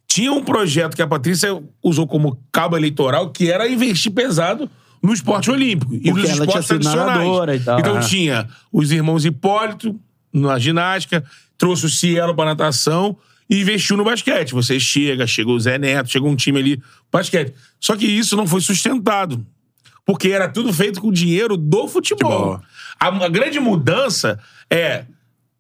tinha 0.08 0.32
um 0.32 0.44
projeto 0.44 0.96
que 0.96 1.02
a 1.02 1.08
Patrícia 1.08 1.62
usou 1.84 2.08
como 2.08 2.40
cabo 2.52 2.78
eleitoral, 2.78 3.30
que 3.30 3.52
era 3.52 3.68
investir 3.68 4.12
pesado 4.12 4.70
no 5.04 5.14
esporte 5.14 5.52
olímpico 5.52 5.94
e 5.94 6.00
Porque 6.00 6.22
nos 6.22 6.30
esportes 6.32 6.68
tradicionais. 6.68 7.28
e. 7.28 7.80
Então 7.80 7.98
Ah. 7.98 8.00
tinha 8.00 8.48
os 8.72 8.92
irmãos 8.92 9.26
Hipólito 9.26 10.00
na 10.34 10.58
ginástica, 10.58 11.24
trouxe 11.58 11.86
o 11.86 11.90
Cielo 11.90 12.34
pra 12.36 12.46
natação 12.46 13.18
e 13.50 13.60
investiu 13.62 13.96
no 13.98 14.04
basquete. 14.04 14.54
Você 14.54 14.80
chega, 14.80 15.28
chega 15.28 15.50
o 15.50 15.60
Zé 15.60 15.78
Neto, 15.78 16.10
chega 16.10 16.26
um 16.26 16.36
time 16.36 16.60
ali, 16.60 16.82
basquete. 17.12 17.54
Só 17.80 17.96
que 17.96 18.06
isso 18.06 18.36
não 18.36 18.48
foi 18.48 18.62
sustentado. 18.62 19.46
Porque 20.08 20.30
era 20.30 20.48
tudo 20.48 20.72
feito 20.72 21.02
com 21.02 21.12
dinheiro 21.12 21.58
do 21.58 21.86
futebol. 21.86 22.32
Futebol. 22.32 22.62
A, 22.98 23.26
a 23.26 23.30
grande 23.30 23.60
mudança 23.60 24.40
é 24.72 25.04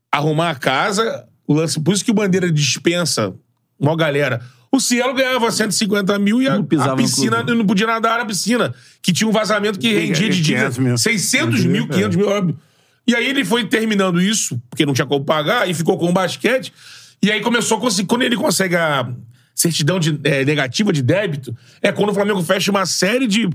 arrumar 0.10 0.52
a 0.52 0.56
casa, 0.56 1.28
o 1.45 1.54
lance. 1.54 1.78
Por 1.82 1.93
isso 1.93 2.06
que 2.06 2.12
o 2.12 2.14
Bandeira 2.14 2.50
dispensa 2.50 3.34
uma 3.78 3.93
galera. 3.95 4.41
O 4.72 4.80
Cielo 4.80 5.14
ganhava 5.14 5.52
150 5.52 6.18
mil 6.20 6.41
e 6.41 6.48
a, 6.48 6.56
a 6.56 6.95
piscina 6.95 7.43
não 7.43 7.66
podia 7.66 7.88
nadar 7.88 8.20
na 8.20 8.26
piscina, 8.26 8.74
que 9.02 9.12
tinha 9.12 9.28
um 9.28 9.34
vazamento 9.34 9.78
que 9.78 9.93
rendia 9.93 10.30
de 10.30 10.41
dívida 10.41 10.72
500 10.72 10.78
mil. 10.78 10.98
600 10.98 11.66
mil, 11.66 11.88
500 11.88 12.16
mil. 12.16 12.30
óbvio. 12.30 12.58
E 13.06 13.16
aí 13.16 13.28
ele 13.28 13.43
foi 13.43 13.66
terminando 13.66 14.22
isso, 14.22 14.62
porque 14.70 14.86
não 14.86 14.93
tinha 14.93 15.06
como 15.06 15.26
pagar, 15.26 15.70
e 15.70 15.74
ficou 15.74 15.98
com 15.98 16.10
o 16.10 16.14
basquete. 16.14 16.74
E 17.22 17.32
aí 17.32 17.41
começou 17.41 17.78
a 17.78 17.82
conseguir. 17.82 18.08
Quando 18.08 18.22
ele 18.22 18.36
consegue 18.38 18.76
a 18.76 19.10
certidão 19.56 20.00
de, 20.00 20.20
eh, 20.24 20.45
negativa 20.45 20.93
de 20.93 21.02
débito, 21.02 21.56
é 21.82 21.91
quando 21.91 22.10
o 22.12 22.14
Flamengo 22.14 22.41
fecha 22.43 22.70
uma 22.70 22.86
série 22.86 23.28
de 23.28 23.50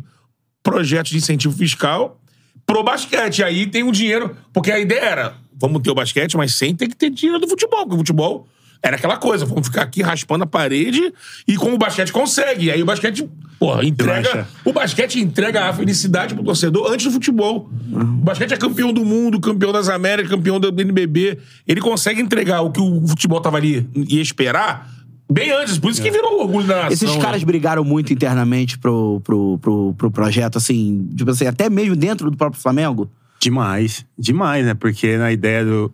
projetos 0.63 1.11
de 1.11 1.19
incentivo 1.19 1.57
fiscal 1.57 2.21
pro 2.67 2.83
basquete. 2.83 3.43
Aí 3.43 3.67
tem 3.67 3.83
o 3.83 3.93
dinheiro. 3.93 4.37
Porque 4.53 4.71
a 4.71 4.79
ideia 4.79 5.01
era: 5.01 5.35
vamos 5.59 5.83
ter 5.83 5.91
o 5.91 5.95
basquete, 5.95 6.37
mas 6.37 6.55
sem 6.55 6.75
ter 6.75 6.89
que 6.89 6.97
ter 6.97 7.11
dinheiro 7.11 7.41
do 7.41 7.49
futebol. 7.49 7.81
Porque 7.81 7.95
o 7.95 7.99
futebol 7.99 8.49
era 8.83 8.97
aquela 8.97 9.17
coisa, 9.17 9.47
vamos 9.47 9.69
ficar 9.69 9.83
aqui 9.83 10.03
raspando 10.03 10.43
a 10.43 10.47
parede 10.47 11.13
e 11.47 11.57
como 11.57 11.77
o 11.77 11.79
basquete 11.79 12.13
consegue. 12.13 12.67
E 12.67 12.71
aí 12.73 12.83
o 12.83 12.85
basquete, 12.85 13.29
porra, 13.57 13.85
entrega. 13.85 14.49
O 14.65 14.73
basquete 14.73 15.21
entrega 15.21 15.69
a 15.69 15.73
felicidade 15.73 16.35
pro 16.35 16.43
torcedor 16.43 16.91
antes 16.91 17.07
do 17.07 17.13
futebol. 17.13 17.71
O 17.93 18.25
basquete 18.25 18.55
é 18.55 18.57
campeão 18.57 18.93
do 18.93 19.05
mundo, 19.05 19.39
campeão 19.41 19.73
das 19.73 19.89
Américas, 19.89 20.33
campeão 20.33 20.59
do 20.59 20.69
NBB. 20.69 21.39
Ele 21.67 21.81
consegue 21.81 22.21
entregar 22.21 22.63
o 22.63 22.73
que 22.73 22.81
o 22.81 23.07
futebol 23.07 23.41
tava 23.41 23.57
ali 23.57 23.89
e 23.95 24.21
esperar 24.21 24.91
bem 25.31 25.51
antes. 25.53 25.79
Por 25.79 25.91
isso 25.91 26.03
que 26.03 26.11
virou 26.11 26.39
o 26.39 26.43
orgulho 26.43 26.67
da 26.67 26.77
nação. 26.77 26.93
Esses 26.93 27.15
né? 27.17 27.23
caras 27.23 27.43
brigaram 27.43 27.85
muito 27.85 28.13
internamente 28.13 28.79
pro, 28.79 29.21
pro, 29.25 29.59
pro, 29.59 29.95
pro 29.95 30.11
projeto, 30.11 30.59
assim, 30.59 31.09
tipo 31.17 31.31
assim, 31.31 31.47
até 31.47 31.69
mesmo 31.69 31.97
dentro 31.97 32.31
do 32.31 32.37
próprio 32.37 32.61
Flamengo. 32.61 33.11
Demais, 33.43 34.07
demais, 34.17 34.65
né? 34.65 34.73
Porque 34.73 35.17
na 35.17 35.33
ideia 35.33 35.65
do, 35.65 35.93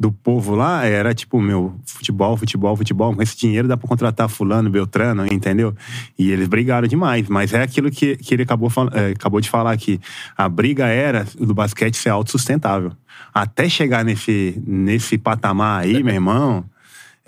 do 0.00 0.10
povo 0.10 0.54
lá 0.54 0.86
era 0.86 1.14
tipo, 1.14 1.38
meu, 1.42 1.78
futebol, 1.84 2.38
futebol, 2.38 2.74
futebol. 2.74 3.14
Com 3.14 3.20
esse 3.20 3.36
dinheiro 3.36 3.68
dá 3.68 3.76
pra 3.76 3.86
contratar 3.86 4.30
fulano, 4.30 4.70
beltrano, 4.70 5.26
entendeu? 5.30 5.74
E 6.18 6.30
eles 6.30 6.48
brigaram 6.48 6.88
demais. 6.88 7.28
Mas 7.28 7.52
é 7.52 7.60
aquilo 7.60 7.90
que, 7.90 8.16
que 8.16 8.32
ele 8.32 8.44
acabou, 8.44 8.72
eh, 8.94 9.12
acabou 9.14 9.42
de 9.42 9.50
falar 9.50 9.72
aqui. 9.72 10.00
A 10.34 10.48
briga 10.48 10.86
era 10.86 11.26
do 11.38 11.52
basquete 11.52 11.98
ser 11.98 12.08
autossustentável. 12.08 12.92
Até 13.34 13.68
chegar 13.68 14.02
nesse, 14.02 14.58
nesse 14.66 15.18
patamar 15.18 15.82
aí, 15.82 16.02
meu 16.02 16.14
irmão, 16.14 16.64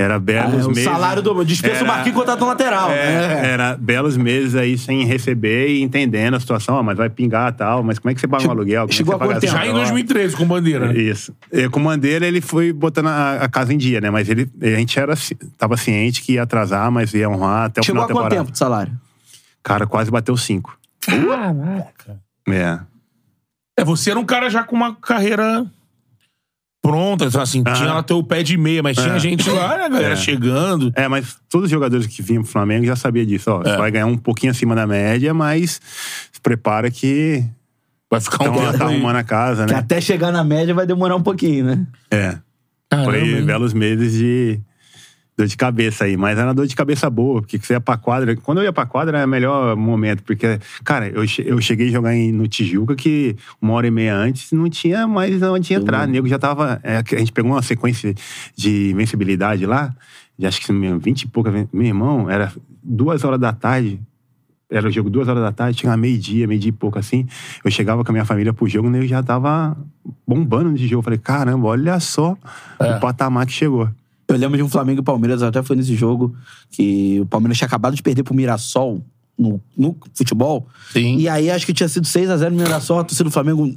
Era 0.01 0.17
belos 0.21 0.55
Ah, 0.55 0.59
é, 0.59 0.65
o 0.65 0.69
meses. 0.69 0.85
salário 0.85 1.21
do. 1.21 1.45
Dispensa 1.45 1.83
o 1.83 1.87
Marquinhos 1.87 2.17
contrato 2.17 2.45
lateral. 2.45 2.93
É, 2.93 2.95
né? 3.43 3.49
Era 3.49 3.77
belos 3.77 4.17
meses 4.17 4.55
aí 4.55 4.79
sem 4.79 5.05
receber 5.05 5.71
e 5.71 5.83
entendendo 5.83 6.35
a 6.35 6.41
situação, 6.41 6.77
ó, 6.77 6.83
mas 6.85 6.97
vai 6.97 7.11
pingar 7.11 7.53
e 7.53 7.57
tal, 7.57 7.83
mas 7.83 7.99
como 7.99 8.13
é 8.13 8.15
que 8.15 8.21
você 8.21 8.29
paga 8.29 8.47
um 8.47 8.51
aluguel? 8.53 8.83
Como 8.83 8.87
é 8.87 8.91
que 8.91 8.95
chegou 8.95 9.19
você 9.19 9.25
a 9.25 9.27
quanto? 9.27 9.41
Já 9.43 9.49
em 9.49 9.51
salário? 9.51 9.75
2013, 9.75 10.37
com 10.37 10.45
bandeira. 10.47 10.93
né? 10.93 10.97
Isso. 11.01 11.35
E, 11.53 11.69
com 11.69 11.81
o 11.81 11.83
Bandeira, 11.83 12.25
ele 12.29 12.41
foi 12.41 12.73
botando 12.73 13.09
a, 13.09 13.39
a 13.43 13.49
casa 13.49 13.75
em 13.75 13.77
dia, 13.77 14.01
né? 14.01 14.09
Mas 14.09 14.29
ele, 14.29 14.49
a 14.63 14.67
gente 14.79 14.97
era, 15.01 15.15
tava 15.59 15.77
ciente 15.77 16.23
que 16.23 16.35
ia 16.35 16.45
atrasar, 16.45 16.93
mas 16.93 17.13
ia 17.13 17.29
honrar 17.29 17.65
até 17.65 17.81
o 17.81 17.85
Chegou 17.85 18.03
final 18.03 18.05
a 18.05 18.07
da 18.07 18.13
quanto 18.15 18.23
temporada. 18.31 18.37
tempo 18.45 18.53
de 18.53 18.59
salário? 18.59 18.93
Cara, 19.65 19.85
quase 19.85 20.13
bateu 20.13 20.37
cinco. 20.37 20.79
Caraca. 21.01 22.21
É. 22.49 22.79
É, 23.77 23.85
você 23.85 24.11
era 24.13 24.19
um 24.21 24.25
cara 24.25 24.49
já 24.49 24.63
com 24.63 24.77
uma 24.77 24.95
carreira 24.95 25.67
pronta, 26.83 27.25
então, 27.27 27.41
assim, 27.41 27.63
Ah. 27.67 27.73
tinha 27.73 27.93
lá 27.93 28.03
teu 28.03 28.23
pé 28.23 28.43
de 28.43 28.57
meia, 28.57 28.83
mas 28.83 28.97
tinha 28.97 29.15
É. 29.15 29.19
gente 29.19 29.49
lá, 29.51 29.77
né, 29.77 29.89
galera, 29.89 30.13
É. 30.15 30.17
chegando. 30.17 30.93
É, 30.97 31.09
mas 31.09 31.37
todos 31.49 31.67
os 31.67 31.71
jogadores 31.71 32.07
que 32.07 32.23
vinham 32.23 32.43
pro 32.43 32.51
Flamengo 32.53 32.87
já 32.87 32.97
sabiam 32.97 33.27
disso. 33.27 33.51
Ó, 33.51 33.61
É. 33.63 33.65
Você 33.73 33.77
vai 33.77 33.91
ganhar 33.91 34.07
um 34.07 34.17
pouquinho 34.17 34.53
acima 34.53 34.75
da 34.75 34.87
média, 34.87 35.35
mas 35.35 35.81
se 36.33 36.41
prepara 36.43 36.91
que 36.91 37.45
Vai 38.11 38.21
ficar 38.23 38.45
um 38.49 38.55
então, 38.57 38.73
tá 38.79 38.85
arrumando 38.87 39.17
a 39.17 39.23
casa, 39.23 39.67
Que 39.67 39.73
né? 39.75 39.79
até 39.81 40.01
chegar 40.01 40.33
na 40.33 40.43
média 40.43 40.73
vai 40.75 40.87
demorar 40.87 41.15
um 41.15 41.23
pouquinho, 41.23 41.67
né? 41.67 41.87
É. 42.11 42.39
Caramba, 42.91 43.11
Foi 43.11 43.21
hein? 43.23 43.45
belos 43.45 43.75
meses 43.75 44.13
de 44.15 44.59
dor 45.39 45.47
de 45.47 45.57
cabeça 45.57 46.05
aí. 46.05 46.17
Mas 46.17 46.37
era 46.39 46.53
dor 46.53 46.67
de 46.67 46.75
cabeça 46.75 47.09
boa, 47.09 47.41
porque 47.41 47.59
você 47.59 47.75
ia 47.75 47.81
pra 47.81 47.97
quadra. 47.97 48.35
Quando 48.37 48.59
eu 48.59 48.65
ia 48.65 48.73
pra 48.73 48.85
quadra 48.85 49.17
era 49.19 49.27
o 49.27 49.31
melhor 49.31 49.77
momento, 49.77 50.23
porque, 50.25 50.59
cara, 50.85 51.09
eu, 51.09 51.23
eu 51.45 51.61
cheguei 51.61 51.89
a 51.89 51.93
jogar 51.93 52.15
em- 52.15 52.33
no 52.33 52.49
Tijuca 52.49 52.95
que 52.97 53.37
uma 53.63 53.73
hora 53.75 53.87
e 53.87 53.91
meia 53.91 54.15
antes 54.17 54.51
não 54.53 54.69
tinha 54.69 55.07
mais 55.07 55.41
onde 55.43 55.73
entrar. 55.73 56.07
O 56.09 56.11
nego 56.11 56.27
já 56.29 56.39
tava. 56.39 56.81
é, 56.83 56.97
a 56.99 57.19
gente 57.19 57.33
pegou 57.33 57.53
uma 57.53 57.63
sequência 57.63 58.13
de 58.57 58.91
invencibilidade 58.91 59.65
lá, 59.65 59.95
de 60.37 60.47
acho 60.47 60.61
que 60.61 60.73
20 60.73 61.23
e 61.23 61.29
pouca. 61.29 61.51
Meu 61.73 61.87
irmão, 61.87 62.29
era 62.29 62.53
duas 62.83 63.23
horas 63.25 63.39
da 63.41 63.53
tarde. 63.53 64.01
Era 64.71 64.87
o 64.87 64.91
jogo 64.91 65.09
duas 65.09 65.27
horas 65.29 65.43
da 65.43 65.51
tarde, 65.51 65.79
tinha 65.79 65.97
meio-dia, 65.97 66.47
meio-dia 66.47 66.69
e 66.69 66.73
pouco 66.73 66.99
assim. 66.99 67.27
Eu 67.65 67.71
chegava 67.71 68.05
com 68.05 68.11
a 68.11 68.13
minha 68.13 68.25
família 68.27 68.53
pro 68.53 68.69
jogo 68.69 68.95
e 68.95 68.99
eu 68.99 69.07
já 69.07 69.23
tava 69.23 69.75
bombando 70.27 70.75
de 70.75 70.87
jogo. 70.87 70.99
Eu 70.99 71.05
falei, 71.05 71.19
caramba, 71.19 71.69
olha 71.69 71.99
só 72.01 72.37
o 72.97 73.01
patamar 73.01 73.47
que 73.47 73.53
chegou. 73.53 73.89
Eu 74.29 74.37
lembro 74.37 74.57
de 74.59 74.63
um 74.63 74.69
Flamengo 74.69 75.01
e 75.01 75.05
Palmeiras, 75.05 75.43
até 75.43 75.63
foi 75.63 75.75
nesse 75.75 75.95
jogo, 75.95 76.37
que 76.71 77.19
o 77.21 77.27
Palmeiras 77.27 77.57
tinha 77.57 77.67
acabado 77.67 77.97
de 77.97 78.03
perder 78.03 78.23
pro 78.23 78.35
Mirassol 78.35 79.03
no, 79.39 79.61
no 79.77 79.97
futebol. 80.15 80.69
Sim. 80.93 81.17
E 81.17 81.29
aí 81.29 81.51
acho 81.51 81.65
que 81.65 81.73
tinha 81.73 81.89
sido 81.89 82.05
6x0 82.07 82.51
no 82.51 82.57
Mirassol, 82.57 82.99
a 83.01 83.05
torcida 83.05 83.25
do 83.25 83.31
Flamengo 83.31 83.75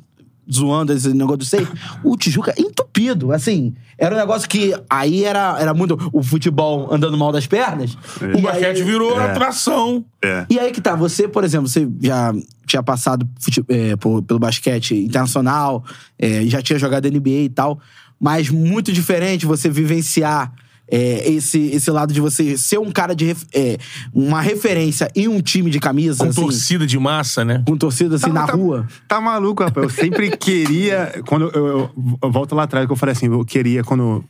zoando 0.51 0.91
esse 0.91 1.13
negócio 1.13 1.37
do 1.37 1.45
6. 1.45 1.67
O 2.03 2.17
Tijuca 2.17 2.53
entupido, 2.57 3.31
assim. 3.31 3.73
Era 3.97 4.15
um 4.15 4.17
negócio 4.17 4.49
que 4.49 4.73
aí 4.89 5.23
era, 5.23 5.55
era 5.61 5.73
muito 5.73 5.97
o 6.11 6.21
futebol 6.23 6.93
andando 6.93 7.15
mal 7.17 7.31
das 7.31 7.45
pernas. 7.47 7.93
O 8.19 8.37
E 8.37 8.41
basquete 8.41 8.83
virou 8.83 9.15
atração. 9.17 10.03
É. 10.21 10.45
E 10.49 10.59
aí 10.59 10.71
que 10.71 10.81
tá, 10.81 10.95
você, 10.95 11.27
por 11.27 11.43
exemplo, 11.45 11.67
você 11.69 11.87
já 12.01 12.33
tinha 12.65 12.81
passado 12.83 13.25
é, 13.69 13.95
por- 13.95 14.21
pelo 14.23 14.39
basquete 14.39 14.95
internacional, 14.95 15.85
é, 16.19 16.43
já 16.47 16.61
tinha 16.61 16.77
jogado 16.79 17.07
NBA 17.07 17.29
e 17.29 17.49
tal, 17.49 17.79
mas 18.21 18.49
muito 18.49 18.93
diferente 18.93 19.45
você 19.47 19.67
vivenciar 19.69 20.53
é, 20.93 21.31
esse, 21.31 21.57
esse 21.67 21.89
lado 21.89 22.13
de 22.13 22.19
você 22.19 22.57
ser 22.57 22.77
um 22.77 22.91
cara 22.91 23.15
de 23.15 23.23
ref- 23.27 23.45
é, 23.53 23.77
uma 24.13 24.41
referência 24.41 25.09
em 25.15 25.25
um 25.25 25.39
time 25.41 25.71
de 25.71 25.79
camisa, 25.79 26.25
Com 26.25 26.29
assim, 26.29 26.41
torcida 26.41 26.85
de 26.85 26.99
massa, 26.99 27.45
né? 27.45 27.63
com 27.65 27.77
torcida 27.77 28.17
assim 28.17 28.29
na 28.29 28.45
Tá- 28.45 28.53
rua. 28.53 28.85
Tá 29.07 29.21
maluco, 29.21 29.63
rapaz. 29.63 29.85
Eu 29.85 29.89
sempre 29.89 30.35
queria. 30.35 31.21
Quando 31.25 31.49
eu, 31.53 31.65
eu- 31.67 31.89
eu 32.21 32.31
volto 32.31 32.53
lá 32.55 32.63
atrás, 32.63 32.85
que 32.85 32.91
eu 32.91 32.97
falei 32.97 33.13
assim, 33.13 33.27
eu 33.27 33.45
queria, 33.45 33.83
quando 33.85 34.23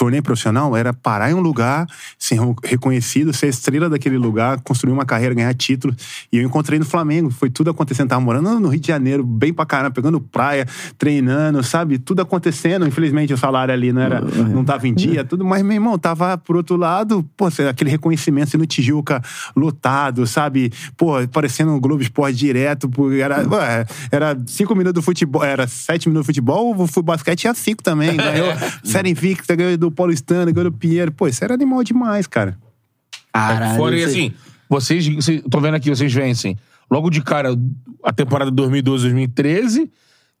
torneio 0.00 0.22
profissional, 0.22 0.74
era 0.74 0.94
parar 0.94 1.30
em 1.30 1.34
um 1.34 1.40
lugar, 1.40 1.86
ser 2.18 2.40
re- 2.40 2.54
reconhecido, 2.64 3.34
ser 3.34 3.48
estrela 3.48 3.86
daquele 3.86 4.16
lugar, 4.16 4.58
construir 4.62 4.94
uma 4.94 5.04
carreira, 5.04 5.34
ganhar 5.34 5.52
título. 5.52 5.94
E 6.32 6.38
eu 6.38 6.42
encontrei 6.42 6.78
no 6.78 6.86
Flamengo. 6.86 7.30
Foi 7.30 7.50
tudo 7.50 7.68
acontecendo. 7.68 8.08
Tava 8.08 8.20
morando 8.22 8.58
no 8.58 8.68
Rio 8.70 8.80
de 8.80 8.88
Janeiro, 8.88 9.22
bem 9.22 9.52
pra 9.52 9.66
caramba, 9.66 9.90
pegando 9.90 10.18
praia, 10.18 10.66
treinando, 10.96 11.62
sabe? 11.62 11.98
Tudo 11.98 12.22
acontecendo. 12.22 12.86
Infelizmente, 12.86 13.34
o 13.34 13.36
salário 13.36 13.74
ali 13.74 13.92
não, 13.92 14.00
era, 14.00 14.22
não 14.22 14.64
tava 14.64 14.88
em 14.88 14.94
dia, 14.94 15.22
tudo. 15.22 15.44
Mas, 15.44 15.62
meu 15.62 15.74
irmão, 15.74 15.98
tava 15.98 16.38
por 16.38 16.56
outro 16.56 16.76
lado, 16.76 17.22
pô, 17.36 17.48
aquele 17.68 17.90
reconhecimento 17.90 18.48
assim, 18.48 18.56
no 18.56 18.64
Tijuca, 18.64 19.22
lotado, 19.54 20.26
sabe? 20.26 20.72
Pô, 20.96 21.16
parecendo 21.30 21.72
um 21.72 21.78
Globo 21.78 22.00
Esporte 22.00 22.38
direto. 22.38 22.90
Era, 23.22 23.46
ué, 23.46 23.84
era 24.10 24.38
cinco 24.46 24.74
minutos 24.74 24.94
do 24.94 25.02
futebol, 25.02 25.44
era 25.44 25.66
sete 25.66 26.08
minutos 26.08 26.24
do 26.24 26.30
futebol, 26.30 26.70
o 26.70 26.86
futebol 26.86 27.14
basquete 27.14 27.40
tinha 27.40 27.52
cinco 27.52 27.82
também. 27.82 28.16
Ganhou 28.16 28.48
série 28.82 29.10
invicta, 29.10 29.54
ganhou 29.54 29.76
do 29.76 29.89
Paulistano, 29.90 30.52
ganhou 30.52 30.70
do 30.70 30.76
Pinheiro. 30.76 31.12
Pô, 31.12 31.28
isso 31.28 31.42
era 31.44 31.54
animal 31.54 31.82
demais, 31.84 32.26
cara. 32.26 32.58
Caralho, 33.32 33.76
Fora 33.76 33.96
e 33.98 34.04
assim, 34.04 34.34
vocês, 34.68 35.06
vocês. 35.06 35.42
Tô 35.50 35.60
vendo 35.60 35.74
aqui, 35.74 35.88
vocês 35.90 36.12
vencem. 36.12 36.56
Logo 36.90 37.08
de 37.10 37.22
cara, 37.22 37.50
a 38.02 38.12
temporada 38.12 38.50
2012, 38.50 39.04
2013, 39.04 39.90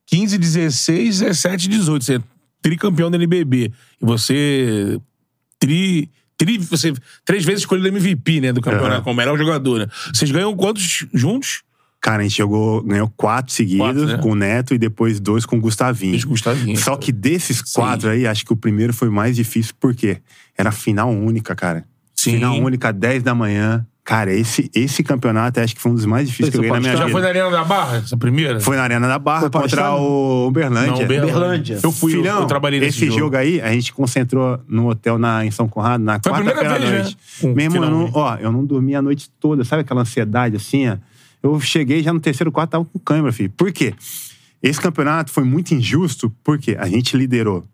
15, 0.06 0.38
16, 0.38 1.20
17, 1.20 1.68
18. 1.68 2.04
Você 2.04 2.14
é 2.16 2.20
tricampeão 2.60 3.10
da 3.10 3.16
NBB. 3.16 3.72
E 4.00 4.04
você. 4.04 5.00
Tri. 5.58 6.10
tri 6.36 6.58
você 6.58 6.92
três 7.24 7.44
vezes 7.44 7.60
escolhido 7.60 7.86
MVP, 7.88 8.40
né? 8.40 8.52
Do 8.52 8.60
campeonato, 8.60 8.94
Aham. 8.94 9.02
como 9.02 9.16
melhor 9.16 9.38
jogador. 9.38 9.80
né? 9.80 9.86
Vocês 10.12 10.30
ganham 10.30 10.56
quantos 10.56 11.06
juntos? 11.12 11.62
Cara, 12.00 12.20
a 12.20 12.22
gente 12.22 12.38
jogou, 12.38 12.82
ganhou 12.82 13.12
quatro 13.14 13.52
seguidos 13.52 13.86
Quatro, 13.86 14.06
né? 14.06 14.18
com 14.22 14.30
o 14.30 14.34
Neto 14.34 14.72
e 14.74 14.78
depois 14.78 15.20
dois 15.20 15.44
com 15.44 15.56
o 15.56 15.60
Gustavinho. 15.60 16.12
Dois 16.12 16.24
com 16.24 16.30
o 16.30 16.32
Gustavinho. 16.32 16.76
Só 16.78 16.96
que 16.96 17.12
desses 17.12 17.60
quatro 17.60 18.08
aí, 18.08 18.26
acho 18.26 18.44
que 18.44 18.52
o 18.52 18.56
primeiro 18.56 18.94
foi 18.94 19.10
mais 19.10 19.36
difícil, 19.36 19.74
porque 19.78 20.18
era 20.56 20.72
final 20.72 21.10
única, 21.10 21.54
cara. 21.54 21.84
Sim. 22.16 22.32
Final 22.36 22.58
única, 22.58 22.90
10 22.92 23.22
da 23.22 23.34
manhã. 23.34 23.86
Cara, 24.02 24.32
esse, 24.32 24.70
esse 24.74 25.02
campeonato 25.04 25.60
acho 25.60 25.74
que 25.74 25.80
foi 25.80 25.92
um 25.92 25.94
dos 25.94 26.06
mais 26.06 26.26
difíceis 26.26 26.48
Esse 26.48 26.58
que 26.58 26.66
eu 26.66 26.68
ganhei 26.70 26.72
na 26.74 26.80
minha 26.80 26.96
Já 26.96 27.04
vida. 27.04 27.12
foi 27.12 27.20
na 27.22 27.28
Arena 27.28 27.50
da 27.50 27.64
Barra, 27.64 27.96
essa 27.98 28.16
primeira? 28.16 28.58
Foi 28.60 28.76
na 28.76 28.82
Arena 28.82 29.06
da 29.06 29.18
Barra 29.18 29.40
Foi 29.42 29.50
contra 29.50 29.82
paulistano? 29.82 29.96
o 29.98 30.46
Uberlândia. 30.48 30.90
Não, 30.92 31.04
Uberlândia. 31.04 31.78
Eu 31.82 31.92
fui, 31.92 32.12
eu- 32.14 32.16
Filhão, 32.16 32.40
eu, 32.40 32.46
trabalhei 32.46 32.80
nesse 32.80 33.04
esse 33.06 33.16
jogo. 33.16 33.36
aí, 33.36 33.60
a 33.60 33.70
gente 33.72 33.92
concentrou 33.92 34.58
no 34.66 34.88
hotel 34.88 35.18
na, 35.18 35.44
em 35.44 35.50
São 35.50 35.68
Conrado 35.68 36.02
na 36.02 36.18
quarta-feira 36.18 36.74
à 36.74 36.78
vez, 36.78 36.90
noite. 36.90 37.16
né? 37.54 37.62
Irmão, 37.64 37.84
eu 37.84 37.90
não, 37.90 38.10
ó, 38.14 38.36
eu 38.36 38.50
não 38.50 38.64
dormi 38.64 38.94
a 38.96 39.02
noite 39.02 39.30
toda. 39.38 39.62
Sabe 39.64 39.82
aquela 39.82 40.00
ansiedade 40.00 40.56
assim, 40.56 40.88
ó? 40.88 40.96
Eu 41.42 41.58
cheguei 41.60 42.02
já 42.02 42.12
no 42.12 42.20
terceiro 42.20 42.52
quarto, 42.52 42.70
tava 42.70 42.84
com 42.84 42.98
câmera, 42.98 43.32
filho. 43.32 43.50
Por 43.50 43.72
quê? 43.72 43.94
Esse 44.62 44.80
campeonato 44.80 45.30
foi 45.30 45.44
muito 45.44 45.74
injusto, 45.74 46.30
porque 46.44 46.76
a 46.78 46.86
gente 46.86 47.16
liderou 47.16 47.64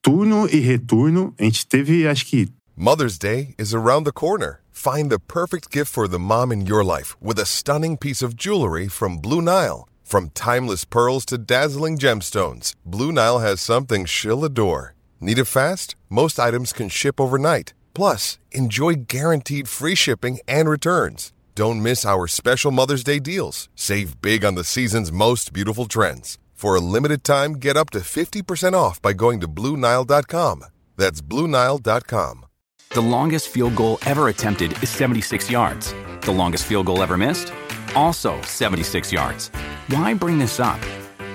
turno 0.00 0.48
e 0.50 0.58
retorno. 0.58 1.34
A 1.38 1.44
gente 1.44 1.66
teve, 1.66 2.06
acho 2.08 2.26
que, 2.26 2.48
Mother's 2.76 3.18
Day 3.18 3.54
is 3.58 3.74
around 3.74 4.04
the 4.04 4.12
corner. 4.12 4.60
Find 4.72 5.08
the 5.10 5.18
perfect 5.18 5.70
gift 5.70 5.92
for 5.92 6.08
the 6.08 6.18
mom 6.18 6.50
in 6.50 6.66
your 6.66 6.82
life 6.82 7.16
with 7.20 7.38
a 7.38 7.46
stunning 7.46 7.96
piece 7.96 8.20
of 8.20 8.36
jewelry 8.36 8.88
from 8.88 9.18
Blue 9.18 9.40
Nile. 9.40 9.86
From 10.02 10.30
timeless 10.30 10.84
pearls 10.84 11.24
to 11.26 11.38
dazzling 11.38 11.98
gemstones, 11.98 12.74
Blue 12.84 13.12
Nile 13.12 13.38
has 13.38 13.60
something 13.60 14.04
she'll 14.04 14.44
adore. 14.44 14.94
Need 15.20 15.38
it 15.38 15.44
fast? 15.44 15.94
Most 16.10 16.38
items 16.38 16.72
can 16.72 16.88
ship 16.88 17.20
overnight. 17.20 17.72
Plus, 17.94 18.38
enjoy 18.50 18.94
guaranteed 19.06 19.68
free 19.68 19.94
shipping 19.94 20.40
and 20.48 20.68
returns. 20.68 21.32
Don't 21.56 21.80
miss 21.84 22.04
our 22.04 22.26
special 22.26 22.72
Mother's 22.72 23.04
Day 23.04 23.20
deals. 23.20 23.68
Save 23.76 24.20
big 24.20 24.44
on 24.44 24.56
the 24.56 24.64
season's 24.64 25.12
most 25.12 25.52
beautiful 25.52 25.86
trends. 25.86 26.36
For 26.52 26.74
a 26.74 26.80
limited 26.80 27.22
time, 27.22 27.54
get 27.54 27.76
up 27.76 27.90
to 27.90 28.00
50% 28.00 28.72
off 28.72 29.00
by 29.00 29.12
going 29.12 29.38
to 29.38 29.46
BlueNile.com. 29.46 30.64
That's 30.96 31.20
BlueNile.com. 31.20 32.46
The 32.90 33.00
longest 33.00 33.50
field 33.50 33.76
goal 33.76 33.98
ever 34.04 34.28
attempted 34.28 34.72
is 34.82 34.88
76 34.88 35.48
yards. 35.48 35.94
The 36.22 36.32
longest 36.32 36.64
field 36.64 36.86
goal 36.86 37.04
ever 37.04 37.16
missed? 37.16 37.52
Also 37.94 38.40
76 38.42 39.12
yards. 39.12 39.48
Why 39.86 40.12
bring 40.12 40.38
this 40.38 40.58
up? 40.58 40.80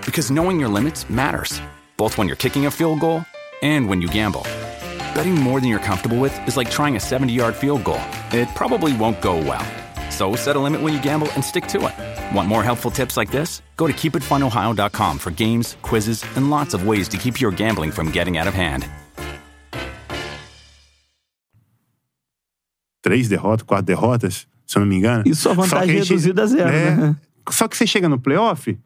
Because 0.04 0.30
knowing 0.32 0.60
your 0.60 0.70
limits 0.70 1.10
matters, 1.10 1.62
both 1.96 2.18
when 2.18 2.28
you're 2.28 2.36
kicking 2.36 2.66
a 2.66 2.72
field 2.72 3.00
goal 3.00 3.24
and 3.62 3.88
when 3.88 4.02
you 4.02 4.10
gamble. 4.10 4.44
Betting 5.16 5.36
more 5.36 5.62
than 5.62 5.70
you're 5.70 5.80
comfortable 5.80 6.18
with 6.20 6.38
is 6.46 6.58
like 6.58 6.70
trying 6.70 6.98
a 6.98 7.00
70 7.00 7.32
yard 7.32 7.56
field 7.56 7.86
goal, 7.86 8.02
it 8.34 8.50
probably 8.54 8.92
won't 8.98 9.22
go 9.22 9.38
well. 9.38 9.66
So 10.20 10.36
set 10.36 10.58
a 10.58 10.60
limit 10.60 10.82
when 10.82 10.94
you 10.94 11.02
gamble 11.02 11.30
and 11.36 11.42
stick 11.42 11.66
to 11.68 11.78
it. 11.88 12.36
Want 12.36 12.50
more 12.50 12.62
helpful 12.62 12.92
tips 12.92 13.16
like 13.16 13.32
this? 13.32 13.62
Go 13.78 13.88
to 13.88 13.94
keepitfunohio.com 13.94 15.18
for 15.18 15.32
games, 15.32 15.78
quizzes, 15.82 16.26
and 16.36 16.50
lots 16.50 16.74
of 16.74 16.86
ways 16.86 17.08
to 17.10 17.18
keep 17.18 17.40
your 17.40 17.52
gambling 17.56 17.90
from 17.92 18.12
getting 18.12 18.38
out 18.38 18.46
of 18.48 18.54
hand. 18.54 18.84
três 23.02 23.30
derrotas, 23.30 23.64
quatro 23.66 23.86
derrotas, 23.86 24.46
se 24.68 24.78
eu 24.78 24.82
não 24.82 24.88
me 24.88 24.98
engano. 24.98 25.24
E 25.26 25.34
sua 25.34 25.56
Só 25.56 25.62
vantagem 25.62 25.86
que 25.88 25.92
a 25.94 26.04
gente- 26.04 26.10
reduzida 26.10 26.44
a 26.44 26.46
zero, 26.48 26.70
é, 26.70 26.96
né? 26.98 27.16
Só 27.50 27.66
que 27.70 27.78
você 27.78 27.88
chega 27.88 28.10
no 28.10 28.20
playoff, 28.20 28.78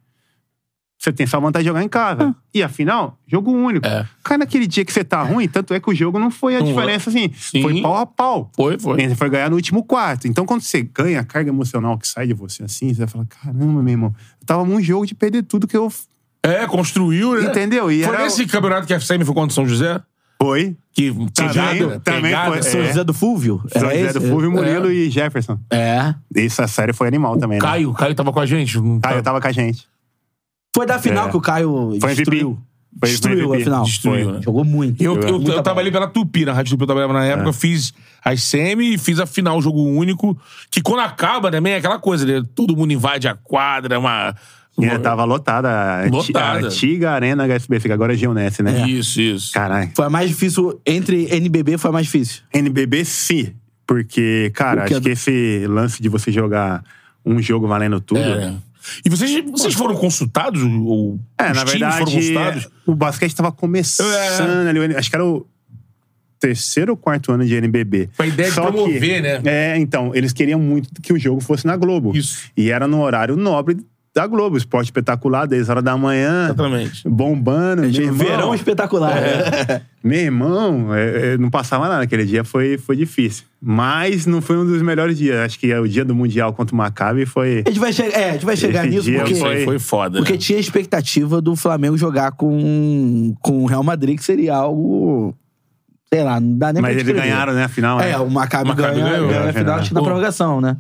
você 1.04 1.12
tem 1.12 1.28
só 1.28 1.40
vantagem 1.40 1.64
de 1.64 1.68
jogar 1.70 1.84
em 1.84 1.90
casa. 1.90 2.30
Ah. 2.30 2.42
E 2.54 2.64
afinal, 2.64 3.18
jogo 3.28 3.52
único. 3.52 3.86
É. 3.86 4.08
Cara, 4.24 4.38
naquele 4.40 4.66
dia 4.66 4.86
que 4.86 4.94
você 4.94 5.04
tá 5.04 5.22
ruim, 5.22 5.48
tanto 5.48 5.74
é 5.74 5.80
que 5.80 5.90
o 5.90 5.94
jogo 5.94 6.18
não 6.18 6.32
foi 6.32 6.56
a 6.56 6.60
Não 6.60 6.68
diferença 6.68 7.10
assim. 7.10 7.30
Sim. 7.36 7.62
Foi 7.62 7.82
pau 7.82 7.98
a 7.98 8.06
pau. 8.06 8.50
Foi, 8.56 8.80
foi. 8.80 9.08
Você 9.10 9.16
foi 9.16 9.30
ganhar 9.30 9.50
no 9.50 9.56
último 9.58 9.84
quarto. 9.84 10.28
Então, 10.28 10.46
quando 10.46 10.62
você 10.62 10.82
ganha 10.82 11.20
a 11.20 11.24
carga 11.26 11.50
emocional 11.50 11.98
que 11.98 12.08
sai 12.08 12.26
de 12.28 12.34
você 12.34 12.64
assim, 12.64 12.94
você 12.94 13.00
vai 13.00 13.08
falar: 13.08 13.26
caramba, 13.26 13.82
meu 13.84 13.92
irmão, 13.92 14.16
eu 14.40 14.46
tava 14.48 14.64
num 14.64 14.82
jogo 14.82 15.06
de 15.06 15.14
perder 15.14 15.44
tudo 15.44 15.68
que 15.68 15.76
eu. 15.76 15.92
É, 16.42 16.66
construiu, 16.68 17.34
né? 17.42 17.50
Entendeu? 17.50 17.92
E 17.92 18.04
foi 18.04 18.14
era- 18.16 18.24
nesse 18.24 18.46
campeonato 18.46 18.86
que 18.88 18.94
a 18.94 19.00
semi 19.00 19.26
foi 19.26 19.34
contra 19.34 19.50
o 19.52 19.54
São 19.54 19.68
José? 19.68 20.00
Foi. 20.42 20.76
Que 20.92 21.10
Também, 21.12 21.30
pegada, 21.54 22.00
também 22.02 22.22
pegada. 22.24 22.52
foi. 22.52 22.64
São 22.64 22.82
É. 22.82 22.88
José 22.88 23.04
do 23.04 23.14
Fúvio? 23.14 23.62
São 23.72 23.82
José 23.84 24.00
esse? 24.02 24.14
do 24.20 24.22
Fulvio, 24.28 24.52
Murilo 24.52 24.88
É. 24.90 24.94
e 24.94 25.10
Jefferson. 25.10 25.58
É. 25.72 26.14
Essa 26.36 26.68
série 26.68 26.92
foi 26.94 27.08
animal 27.08 27.38
também, 27.38 27.58
né? 27.60 27.62
Caio, 27.66 27.94
Caio 27.94 28.14
tava 28.14 28.32
com 28.34 28.40
a 28.42 28.46
gente. 28.46 28.74
Caio 28.74 29.00
tá- 29.18 29.22
tava 29.22 29.40
com 29.42 29.48
a 29.48 29.52
gente. 29.52 29.88
Foi 30.76 30.86
da 30.86 31.00
final 31.00 31.28
É. 31.28 31.32
que 31.32 31.38
o 31.38 31.42
Caio 31.42 31.72
Foi 32.02 32.12
MVP. 32.12 32.16
destruiu. 32.16 32.60
Foi 33.00 33.10
destruiu 33.10 33.40
MVP. 33.56 33.62
a 33.62 33.64
final. 33.66 33.84
Destruiu, 33.84 34.26
Foi. 34.26 34.34
né? 34.34 34.42
Jogou 34.44 34.64
muito. 34.64 35.02
Eu, 35.04 35.16
eu, 35.20 35.28
eu 35.30 35.40
bola. 35.40 35.64
trabalhei 35.64 35.92
pela 35.92 36.08
Tupi, 36.08 36.46
na 36.46 36.54
Rádio 36.54 36.72
Tupi 36.72 36.84
eu 36.84 36.88
trabalhava 36.88 37.14
na 37.14 37.26
época, 37.26 37.50
É. 37.50 37.54
fiz 37.54 37.94
as 38.24 38.42
semi 38.44 38.94
e 38.94 38.98
fiz 38.98 39.20
a 39.20 39.26
final, 39.26 39.62
jogo 39.62 39.82
único, 39.84 40.38
que 40.72 40.82
quando 40.82 41.00
acaba 41.02 41.50
também 41.52 41.74
é 41.74 41.78
aquela 41.78 42.00
coisa, 42.00 42.26
né? 42.26 42.42
Todo 42.56 42.76
mundo 42.76 42.92
invade 42.94 43.28
a 43.28 43.36
quadra, 43.36 43.98
uma... 44.00 44.36
E 44.80 44.86
ela 44.86 44.98
tava 44.98 45.24
lotada. 45.24 45.70
Lotada. 46.10 46.66
A 46.66 46.68
antiga 46.68 47.12
Arena 47.12 47.44
HSBC, 47.46 47.88
que 47.88 47.92
agora 47.94 48.14
é 48.14 48.16
Geonesse, 48.18 48.64
né? 48.64 48.88
Isso, 48.90 49.22
isso. 49.22 49.54
Caralho. 49.54 49.92
Foi 49.96 50.06
a 50.06 50.10
mais 50.10 50.28
difícil. 50.30 50.82
Entre 50.84 51.28
NBB 51.32 51.78
foi 51.78 51.90
a 51.90 51.94
mais 51.94 52.08
difícil. 52.08 52.42
NBB, 52.52 53.06
sim. 53.06 53.54
Porque, 53.86 54.52
cara, 54.56 54.82
Porque- 54.82 54.94
acho 54.96 55.04
que 55.04 55.10
esse 55.10 55.68
lance 55.68 56.02
de 56.02 56.10
você 56.10 56.32
jogar 56.32 56.84
um 57.24 57.40
jogo 57.40 57.68
valendo 57.68 58.02
tudo. 58.02 58.20
É. 58.20 58.56
E 59.06 59.10
vocês, 59.10 59.44
vocês 59.52 59.74
foram 59.74 59.96
consultados? 59.96 60.62
Ou 60.62 61.20
É, 61.38 61.52
os 61.52 61.58
na 61.58 61.66
times 61.66 61.72
foram 61.96 62.06
verdade, 62.06 62.12
consultados? 62.16 62.68
o 62.86 62.96
basquete 62.96 63.36
tava 63.36 63.52
começando 63.52 64.68
ali. 64.68 64.96
Acho 64.96 65.10
que 65.10 65.16
era 65.16 65.26
o 65.26 65.46
terceiro 66.40 66.92
ou 66.92 66.98
quarto 66.98 67.32
ano 67.32 67.46
de 67.46 67.56
NBB. 67.56 68.10
Com 68.18 68.24
a 68.24 68.28
ideia 68.28 68.50
de 68.50 68.56
Só 68.56 68.64
promover, 68.64 69.00
que- 69.00 69.22
né? 69.22 69.42
É, 69.46 69.78
então, 69.78 70.14
eles 70.14 70.34
queriam 70.34 70.60
muito 70.60 70.90
que 71.02 71.14
o 71.14 71.20
jogo 71.20 71.40
fosse 71.40 71.66
na 71.66 71.78
Globo. 71.78 72.16
Isso. 72.16 72.50
E 72.58 72.70
era 72.70 72.86
no 72.88 73.02
horário 73.02 73.38
nobre 73.38 73.78
da 74.14 74.28
Globo. 74.28 74.58
Esporte 74.58 74.86
espetacular, 74.86 75.48
10 75.48 75.70
horas 75.70 75.84
da 75.84 75.98
manhã. 75.98 76.46
Exatamente. 76.46 77.10
Bombando. 77.10 77.82
Meu 77.82 77.92
irmão, 77.92 78.14
Verão 78.14 78.56
espetacular. 78.56 79.16
né? 79.16 79.82
meu 80.04 80.20
irmão, 80.20 80.94
é, 80.94 81.34
é, 81.34 81.38
não 81.38 81.50
passava 81.50 81.88
nada. 81.88 82.04
Aquele 82.04 82.26
dia 82.26 82.44
foi, 82.44 82.78
foi 82.78 82.96
difícil. 82.96 83.46
Mas 83.60 84.26
não 84.26 84.42
foi 84.42 84.58
um 84.58 84.66
dos 84.66 84.82
melhores 84.82 85.18
dias. 85.18 85.38
Acho 85.38 85.58
que 85.58 85.72
é 85.72 85.80
o 85.80 85.88
dia 85.88 86.06
do 86.06 86.14
Mundial 86.14 86.54
contra 86.54 86.76
o 86.76 86.78
Maccabi 86.78 87.26
foi... 87.26 87.64
A 87.66 87.70
gente 87.70 87.80
vai, 87.80 87.92
che 87.92 88.04
é, 88.04 88.30
a 88.30 88.34
gente 88.34 88.46
vai 88.46 88.56
chegar 88.56 88.86
Esse 88.86 88.96
nisso 88.96 89.12
porque, 89.12 89.44
aí 89.46 89.66
foi 89.66 89.80
foda. 89.80 90.20
porque 90.20 90.34
né? 90.34 90.38
tinha 90.38 90.58
a 90.58 90.62
expectativa 90.62 91.42
do 91.42 91.56
Flamengo 91.56 91.98
jogar 91.98 92.34
com, 92.34 93.34
com 93.42 93.64
o 93.64 93.66
Real 93.66 93.84
Madrid, 93.84 94.18
que 94.18 94.24
seria 94.24 94.56
algo. 94.56 95.36
Sei 96.14 96.24
lá, 96.24 96.40
não 96.40 96.56
dá 96.56 96.72
nem 96.72 96.80
Mas 96.80 96.94
pra 96.94 97.02
eles 97.02 97.16
ganharam, 97.16 97.54
né, 97.54 97.64
a 97.64 97.68
final. 97.68 97.98
né? 97.98 98.12
É, 98.12 98.18
o 98.20 98.30
Maccabi, 98.30 98.70
Maccabi 98.70 99.00
ganha, 99.00 99.10
ganhou, 99.10 99.30
ganha 99.30 99.40
é, 99.40 99.50
a 99.50 99.54
final, 99.54 99.80
acho 99.80 99.88
que 99.90 99.96
na 99.96 100.04
prorrogação, 100.04 100.62
né? 100.62 100.78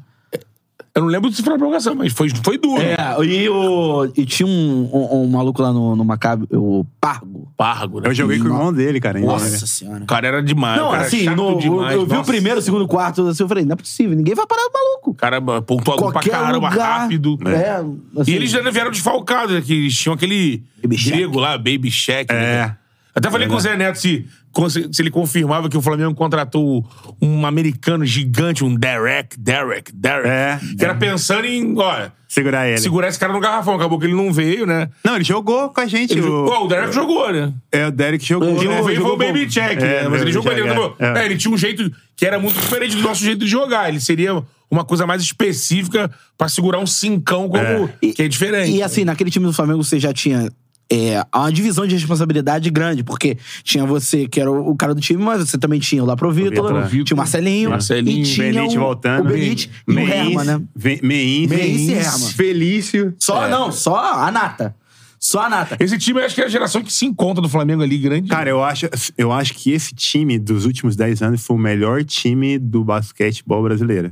Eu 0.96 1.02
não 1.02 1.10
lembro 1.10 1.32
se 1.34 1.42
foi 1.42 1.54
na 1.54 1.58
prorrogação, 1.58 1.96
mas 1.96 2.14
foi, 2.14 2.30
foi 2.44 2.56
duro. 2.60 2.80
É, 2.80 2.96
e, 3.26 3.50
o, 3.50 4.06
e 4.16 4.26
tinha 4.28 4.46
um, 4.46 4.90
um, 4.94 5.24
um 5.24 5.28
maluco 5.28 5.60
lá 5.60 5.74
no, 5.74 5.96
no 5.96 6.06
Maccabi, 6.06 6.46
o 6.52 6.86
Pargo. 7.02 7.52
Pargo, 7.58 8.00
né? 8.00 8.10
Eu 8.10 8.14
joguei 8.14 8.38
com 8.38 8.44
o 8.44 8.48
irmão 8.48 8.72
dele, 8.72 9.00
cara. 9.00 9.18
ainda, 9.18 9.28
Nossa 9.32 9.50
né? 9.50 9.58
senhora. 9.58 10.04
O 10.04 10.06
cara 10.06 10.28
era 10.28 10.44
demais. 10.44 10.80
Não, 10.80 10.90
o 10.90 10.92
cara 10.92 11.06
assim, 11.06 11.26
no- 11.30 11.58
demais. 11.58 11.96
eu 11.96 12.06
vi 12.06 12.16
o 12.16 12.24
primeiro, 12.24 12.60
o 12.60 12.62
segundo, 12.62 12.88
quarto, 12.88 13.28
assim, 13.28 13.42
eu 13.42 13.48
falei, 13.48 13.66
não 13.66 13.74
é 13.74 13.76
possível, 13.76 14.16
ninguém 14.16 14.36
vai 14.36 14.46
parar 14.46 14.62
o 14.62 14.72
maluco. 14.72 15.10
O 15.10 15.16
cara 15.16 15.42
pontuou 15.42 16.12
pra 16.12 16.22
caramba, 16.22 16.70
lugar. 16.70 17.00
rápido. 17.00 17.40
É, 17.48 17.84
assim, 18.22 18.32
E 18.32 18.36
eles 18.36 18.52
já 18.52 18.62
vieram 18.70 18.92
desfalcados, 18.92 19.56
né? 19.56 19.62
Que 19.62 19.74
eles 19.74 19.98
tinham 19.98 20.14
aquele 20.14 20.64
grego 20.84 21.40
lá, 21.40 21.58
Baby 21.58 21.90
Shack. 21.90 22.32
É. 22.32 22.36
Né? 22.36 22.78
Até 23.16 23.32
falei 23.32 23.48
com 23.48 23.56
o 23.56 23.60
Zé 23.60 23.76
Neto 23.76 23.98
se, 24.00 24.28
se 24.70 25.02
ele 25.02 25.10
confirmava 25.10 25.70
que 25.70 25.78
o 25.78 25.82
Flamengo 25.82 26.14
contratou 26.14 26.86
um 27.22 27.46
americano 27.46 28.06
gigante, 28.06 28.64
um 28.64 28.76
Derek, 28.76 29.40
Derek, 29.40 29.92
Derek. 29.94 30.28
É. 30.28 30.60
Que 30.78 30.84
era 30.86 30.96
pensando 30.96 31.46
em, 31.46 31.78
olha, 31.78 32.14
Segurar 32.34 32.68
ele. 32.68 32.80
segurar 32.80 33.08
esse 33.10 33.20
cara 33.20 33.32
no 33.32 33.40
garrafão. 33.40 33.76
Acabou 33.76 34.00
que 34.00 34.08
ele 34.08 34.16
não 34.16 34.34
veio, 34.34 34.66
né? 34.66 34.90
Não, 35.04 35.16
ele 35.16 35.24
jogou 35.24 35.70
com 35.70 35.80
a 35.80 35.86
gente. 35.86 36.14
Ele 36.14 36.22
o... 36.22 36.46
o 36.46 36.68
Derek 36.68 36.92
jogou, 36.92 37.32
né? 37.32 37.54
É, 37.72 37.86
o 37.86 37.92
Derek 37.92 38.26
jogou. 38.26 38.56
Quem 38.56 38.68
né? 38.68 38.76
não 38.76 38.84
veio 38.84 38.84
foi 38.84 38.94
o 38.94 38.96
Jogou 38.96 39.18
Baby. 39.18 39.48
Check, 39.48 39.78
É, 39.78 40.04
né? 40.04 40.04
Mas 40.04 40.12
Baby 40.12 40.22
ele 40.24 40.32
jogou 40.32 40.52
Check, 40.52 40.66
ele. 40.66 40.74
é. 41.00 41.06
É. 41.14 41.20
É. 41.22 41.26
ele 41.26 41.38
tinha 41.38 41.54
um 41.54 41.58
jeito 41.58 41.92
que 42.16 42.26
era 42.26 42.40
muito 42.40 42.60
diferente 42.60 42.96
do 42.96 43.04
nosso 43.04 43.24
jeito 43.24 43.40
de 43.40 43.48
jogar. 43.48 43.88
Ele 43.90 44.00
seria 44.00 44.42
uma 44.72 44.84
coisa 44.84 45.06
mais 45.06 45.22
específica 45.22 46.10
pra 46.36 46.50
segurar 46.50 46.80
um 46.80 46.88
cincão 46.88 47.48
como... 47.48 47.88
Que 48.02 48.24
é 48.24 48.28
diferente. 48.28 48.72
E 48.72 48.82
assim, 48.82 49.06
naquele 49.06 49.30
time 49.30 49.46
do 49.46 49.54
Flamengo 49.54 49.84
você 49.84 50.00
já 50.00 50.12
tinha 50.12 50.52
é, 50.92 51.26
uma 51.34 51.52
divisão 51.52 51.88
de 51.88 51.96
responsabilidade 51.96 52.70
grande, 52.70 53.04
porque 53.04 53.38
tinha 53.64 53.86
você, 53.86 54.28
que 54.28 54.40
era 54.40 54.52
o, 54.52 54.72
o 54.72 54.76
cara 54.76 54.94
do 54.94 55.02
time, 55.02 55.22
mas 55.24 55.50
você 55.50 55.58
também 55.58 55.80
tinha 55.80 56.04
o 56.04 56.06
Laprovítola, 56.06 56.88
tinha 56.88 57.06
o 57.14 57.18
Marcelinho, 57.18 57.70
Marcelinho, 57.70 58.22
e 58.22 58.24
tinha 58.24 58.52
Benite 58.52 58.78
o, 58.78 58.82
voltando. 58.82 59.26
o 59.26 59.32
Benite 59.32 59.70
e 59.88 59.92
o 59.92 60.00
Herman, 60.00 60.46
né? 60.46 60.62
Meins. 61.02 61.50
Meins 61.50 61.82
e 61.90 61.94
Herman. 61.94 62.30
Felício. 62.34 63.16
Só, 63.20 63.48
não, 63.48 63.72
só 63.72 63.98
a 63.98 64.32
nata. 64.32 64.76
Só 65.20 65.42
a 65.44 65.50
nata. 65.50 65.78
Esse 65.80 65.98
time, 65.98 66.20
eu 66.20 66.26
acho 66.26 66.36
que 66.36 66.42
é 66.42 66.46
a 66.46 66.50
geração 66.50 66.84
que 66.84 66.92
se 66.92 67.06
encontra 67.06 67.42
do 67.42 67.48
Flamengo 67.48 67.82
ali, 67.82 67.98
grande. 67.98 68.28
Cara, 68.28 68.50
eu 68.50 68.62
acho, 68.62 68.90
eu 69.18 69.32
acho 69.32 69.54
que 69.54 69.72
esse 69.72 69.96
time 69.96 70.38
dos 70.38 70.66
últimos 70.66 70.98
10 70.98 71.22
anos 71.22 71.46
foi 71.46 71.56
o 71.56 71.60
melhor 71.60 72.04
time 72.04 72.60
do 72.60 72.84
basquetebol 72.84 73.64
brasileiro. 73.64 74.12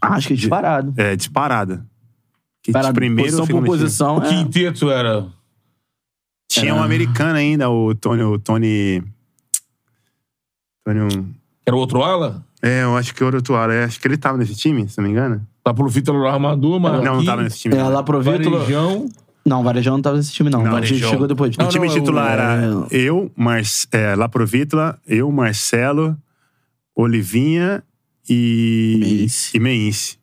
Acho 0.00 0.28
que 0.28 0.34
é 0.34 0.36
disparado. 0.36 0.92
É, 0.96 1.16
disparada. 1.16 1.86
Que 2.62 2.70
Disparado. 2.70 2.94
primeiro 2.94 3.30
posição 3.30 3.46
por 3.46 3.64
posição. 3.64 4.18
o 4.18 4.24
é. 4.24 4.28
quinteto 4.28 4.90
era... 4.90 5.26
Tinha 6.60 6.74
um 6.74 6.82
americano 6.82 7.36
ainda, 7.36 7.68
o 7.70 7.94
Tony. 7.94 8.22
O 8.22 8.38
Tony. 8.38 9.02
Tony. 10.84 11.00
um- 11.00 11.34
Era 11.66 11.76
o 11.76 11.78
outro 11.78 12.02
ala? 12.02 12.44
É, 12.60 12.82
eu 12.84 12.96
acho 12.96 13.14
que 13.14 13.22
era 13.24 13.36
o 13.36 13.42
Tuara. 13.42 13.74
É, 13.74 13.84
acho 13.84 13.98
que 14.00 14.06
ele 14.06 14.16
tava 14.16 14.38
nesse 14.38 14.54
time, 14.54 14.88
se 14.88 14.96
não 14.98 15.04
me 15.04 15.10
engano. 15.10 15.44
Lá 15.66 15.72
pro 15.74 15.88
Vitor 15.88 16.14
no 16.14 16.26
armador, 16.26 16.78
mano. 16.80 17.02
não, 17.02 17.16
não 17.16 17.24
tava 17.24 17.42
nesse 17.42 17.58
time. 17.58 17.74
É, 17.74 17.78
não. 17.78 17.88
Laprovítola. 17.90 18.58
Varejão. 18.60 19.08
Não, 19.44 19.60
o 19.60 19.64
Varejão 19.64 19.94
não 19.94 20.02
tava 20.02 20.16
nesse 20.16 20.32
time, 20.32 20.48
não. 20.50 20.60
Não, 20.62 20.68
o 20.68 20.72
Varejão 20.72 20.90
Varejão. 20.96 21.10
chegou 21.10 21.26
depois. 21.26 21.54
O 21.56 21.68
time 21.68 21.86
não, 21.88 21.94
titular 21.94 22.30
é- 22.30 22.32
era 22.32 22.86
eu, 22.90 23.30
Mar... 23.36 23.60
é, 23.90 24.14
Laprovítula, 24.14 24.98
eu, 25.06 25.30
Marcelo, 25.32 26.16
Olivinha 26.94 27.82
e. 28.28 28.96
Meince. 29.00 29.56
E 29.56 29.60
Meince. 29.60 30.18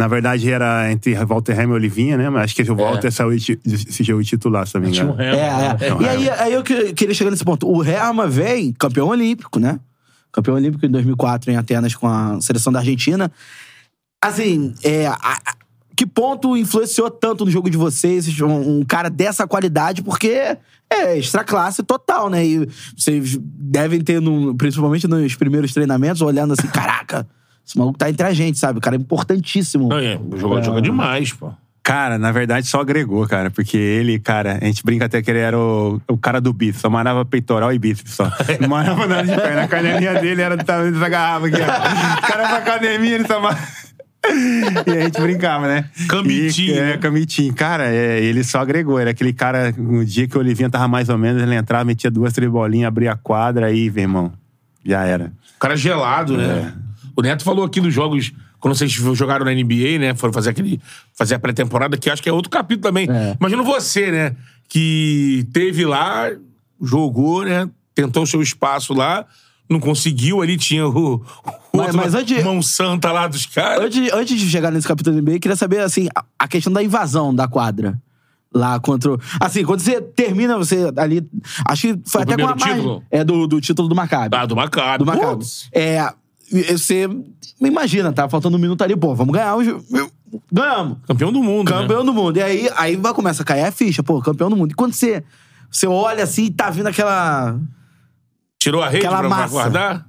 Na 0.00 0.08
verdade, 0.08 0.50
era 0.50 0.90
entre 0.90 1.14
Walter 1.24 1.58
Ham 1.60 1.64
e 1.64 1.72
Olivinha, 1.72 2.16
né? 2.16 2.30
Mas 2.30 2.44
acho 2.44 2.54
que 2.56 2.62
o 2.70 2.74
Walter 2.74 3.12
saiu 3.12 3.36
de- 3.36 3.60
de- 3.64 3.74
esse 3.88 4.02
jogo 4.02 4.24
titular, 4.24 4.66
se 4.66 4.74
não 4.74 4.80
me 4.80 4.86
um 4.88 4.90
engano. 4.90 5.20
Herman. 5.20 5.38
É, 5.38 5.86
é. 5.86 5.90
Não, 5.90 6.00
E 6.02 6.08
aí, 6.08 6.30
aí 6.30 6.52
eu 6.54 6.62
que- 6.62 6.94
queria 6.94 7.14
chegar 7.14 7.30
nesse 7.30 7.44
ponto. 7.44 7.70
O 7.70 7.84
Herman 7.84 8.26
vem 8.28 8.72
campeão 8.72 9.08
olímpico, 9.08 9.60
né? 9.60 9.78
Campeão 10.32 10.54
olímpico 10.54 10.86
em 10.86 10.90
2004 10.90 11.50
em 11.50 11.56
Atenas 11.56 11.94
com 11.94 12.08
a 12.08 12.40
seleção 12.40 12.72
da 12.72 12.78
Argentina. 12.78 13.30
Assim, 14.22 14.74
é, 14.82 15.06
a- 15.06 15.18
a- 15.20 15.54
que 15.96 16.06
ponto 16.06 16.56
influenciou 16.56 17.10
tanto 17.10 17.44
no 17.44 17.50
jogo 17.50 17.68
de 17.68 17.76
vocês 17.76 18.26
um, 18.40 18.78
um 18.80 18.84
cara 18.84 19.10
dessa 19.10 19.46
qualidade? 19.46 20.02
Porque 20.02 20.56
é 20.90 21.18
extra 21.18 21.44
classe 21.44 21.82
total, 21.82 22.30
né? 22.30 22.44
E 22.46 22.66
vocês 22.96 23.36
devem 23.38 24.00
ter, 24.00 24.20
no- 24.20 24.54
principalmente 24.56 25.06
nos 25.06 25.34
primeiros 25.34 25.72
treinamentos, 25.74 26.22
olhando 26.22 26.54
assim, 26.54 26.68
caraca, 26.68 27.26
esse 27.70 27.78
maluco 27.78 27.96
tá 27.96 28.10
entre 28.10 28.26
a 28.26 28.32
gente, 28.32 28.58
sabe? 28.58 28.78
O 28.78 28.80
cara 28.80 28.96
é 28.96 28.98
importantíssimo. 28.98 29.88
Não, 29.88 29.98
é, 29.98 30.18
joga, 30.36 30.60
joga 30.60 30.82
demais, 30.82 31.32
pô. 31.32 31.52
Cara, 31.84 32.18
na 32.18 32.30
verdade 32.32 32.66
só 32.66 32.80
agregou, 32.80 33.26
cara. 33.28 33.48
Porque 33.48 33.76
ele, 33.76 34.18
cara, 34.18 34.58
a 34.60 34.64
gente 34.64 34.84
brinca 34.84 35.04
até 35.06 35.22
que 35.22 35.30
ele 35.30 35.38
era 35.38 35.56
o, 35.56 36.00
o 36.08 36.18
cara 36.18 36.40
do 36.40 36.52
bíceps. 36.52 36.80
Só 36.80 36.90
malhava 36.90 37.24
peitoral 37.24 37.72
e 37.72 37.78
bíceps 37.78 38.14
só. 38.14 38.30
Não 38.60 38.68
malhava 38.68 39.06
nada 39.06 39.22
de 39.22 39.40
perna. 39.40 39.62
A 39.62 39.68
canelinha 39.68 40.14
dele 40.20 40.42
era 40.42 40.56
do 40.56 40.64
tamanho 40.64 40.92
dessa 40.92 41.08
garrafa 41.08 41.46
aqui, 41.46 41.56
ó. 41.60 42.18
O 42.18 42.28
cara 42.28 42.48
pra 42.48 42.56
academia, 42.56 43.14
ele 43.14 43.26
só. 43.26 43.40
E 44.86 44.90
a 44.90 45.00
gente 45.00 45.18
brincava, 45.18 45.66
né? 45.66 45.86
Camitinho, 46.06 46.74
E, 46.74 46.78
é, 46.78 46.82
né? 46.82 46.96
camitinho. 46.98 47.54
Cara, 47.54 47.86
é, 47.86 48.20
ele 48.20 48.44
só 48.44 48.58
agregou. 48.58 48.98
Era 48.98 49.12
aquele 49.12 49.32
cara, 49.32 49.72
no 49.72 50.04
dia 50.04 50.28
que 50.28 50.36
o 50.36 50.40
Olivinha 50.40 50.68
tava 50.68 50.86
mais 50.86 51.08
ou 51.08 51.16
menos, 51.16 51.42
ele 51.42 51.54
entrava, 51.54 51.86
metia 51.86 52.10
duas, 52.10 52.34
três 52.34 52.50
bolinhas, 52.50 52.88
abria 52.88 53.12
a 53.12 53.16
quadra, 53.16 53.66
aí, 53.66 53.90
meu 53.90 54.02
irmão, 54.02 54.32
já 54.84 55.04
era. 55.04 55.32
O 55.56 55.58
cara 55.58 55.74
gelado, 55.74 56.36
né? 56.36 56.70
O 57.16 57.22
Neto 57.22 57.42
falou 57.44 57.64
aqui 57.64 57.80
dos 57.80 57.92
jogos, 57.92 58.32
quando 58.58 58.74
vocês 58.74 58.90
jogaram 58.90 59.44
na 59.44 59.52
NBA, 59.52 59.98
né? 59.98 60.14
Foram 60.14 60.32
fazer 60.32 60.50
aquele. 60.50 60.80
fazer 61.14 61.34
a 61.34 61.38
pré-temporada, 61.38 61.96
que 61.96 62.08
acho 62.10 62.22
que 62.22 62.28
é 62.28 62.32
outro 62.32 62.50
capítulo 62.50 62.82
também. 62.82 63.08
É. 63.10 63.36
Imagina 63.38 63.62
você, 63.62 64.10
né? 64.10 64.36
Que 64.68 65.46
teve 65.52 65.84
lá, 65.84 66.30
jogou, 66.80 67.44
né? 67.44 67.68
Tentou 67.94 68.22
o 68.22 68.26
seu 68.26 68.40
espaço 68.40 68.94
lá, 68.94 69.26
não 69.68 69.80
conseguiu, 69.80 70.40
ali 70.40 70.56
tinha 70.56 70.86
o. 70.86 71.16
o 71.16 71.76
Mas- 71.76 71.94
mas 71.94 72.14
antes- 72.14 72.42
mão 72.44 72.62
santa 72.62 73.10
lá 73.12 73.26
dos 73.26 73.46
caras. 73.46 73.84
Antes, 73.86 74.12
antes 74.12 74.40
de 74.40 74.48
chegar 74.48 74.70
nesse 74.70 74.86
capítulo 74.86 75.16
do 75.16 75.22
NBA, 75.22 75.36
eu 75.36 75.40
queria 75.40 75.56
saber, 75.56 75.80
assim, 75.80 76.08
a, 76.16 76.24
a 76.38 76.48
questão 76.48 76.72
da 76.72 76.82
invasão 76.82 77.34
da 77.34 77.46
quadra. 77.48 78.00
Lá 78.52 78.80
contra. 78.80 79.12
o- 79.12 79.20
Assim, 79.38 79.64
quando 79.64 79.78
você 79.78 80.00
termina, 80.00 80.58
você 80.58 80.90
ali. 80.96 81.24
Acho 81.68 81.82
que 81.94 82.00
foi 82.04 82.20
O 82.20 82.24
até 82.24 82.36
com 82.36 82.48
a 82.48 82.56
mais. 82.56 82.74
título? 82.74 83.04
É 83.08 83.22
do, 83.22 83.46
do 83.46 83.60
título 83.60 83.86
do 83.88 83.94
Maccabi. 83.94 84.36
Ah, 84.36 84.44
do 84.44 84.56
Maccabi. 84.56 84.98
do 84.98 85.06
Maccabi. 85.06 85.44
É. 85.72 86.12
Você. 86.50 87.08
Imagina, 87.60 88.12
tá 88.12 88.28
faltando 88.28 88.56
um 88.56 88.60
minuto 88.60 88.82
ali, 88.82 88.96
pô, 88.96 89.14
vamos 89.14 89.32
ganhar 89.34 89.56
o. 89.56 89.62
jo- 89.62 89.84
Ganhamos. 90.52 90.98
Campeão 91.06 91.32
do 91.32 91.42
mundo. 91.42 91.70
né? 91.70 91.76
Campeão 91.80 92.04
do 92.04 92.12
mundo. 92.14 92.36
E 92.36 92.42
aí, 92.42 92.70
aí 92.76 92.96
vai 92.96 93.12
começa 93.12 93.42
a 93.42 93.44
cair 93.44 93.64
a 93.64 93.72
ficha, 93.72 94.02
pô, 94.02 94.20
campeão 94.20 94.48
do 94.50 94.56
mundo. 94.56 94.72
E 94.72 94.74
quando 94.74 94.92
você. 94.92 95.22
Você 95.70 95.86
olha 95.86 96.24
assim 96.24 96.44
e 96.46 96.50
tá 96.50 96.70
vindo 96.70 96.86
aquela. 96.88 97.58
Tirou 98.58 98.82
a 98.82 98.88
rede 98.88 99.06
Aquela 99.06 99.20
pra, 99.20 99.28
pra 99.28 99.36
massa. 99.38 99.52
guardar? 99.52 100.06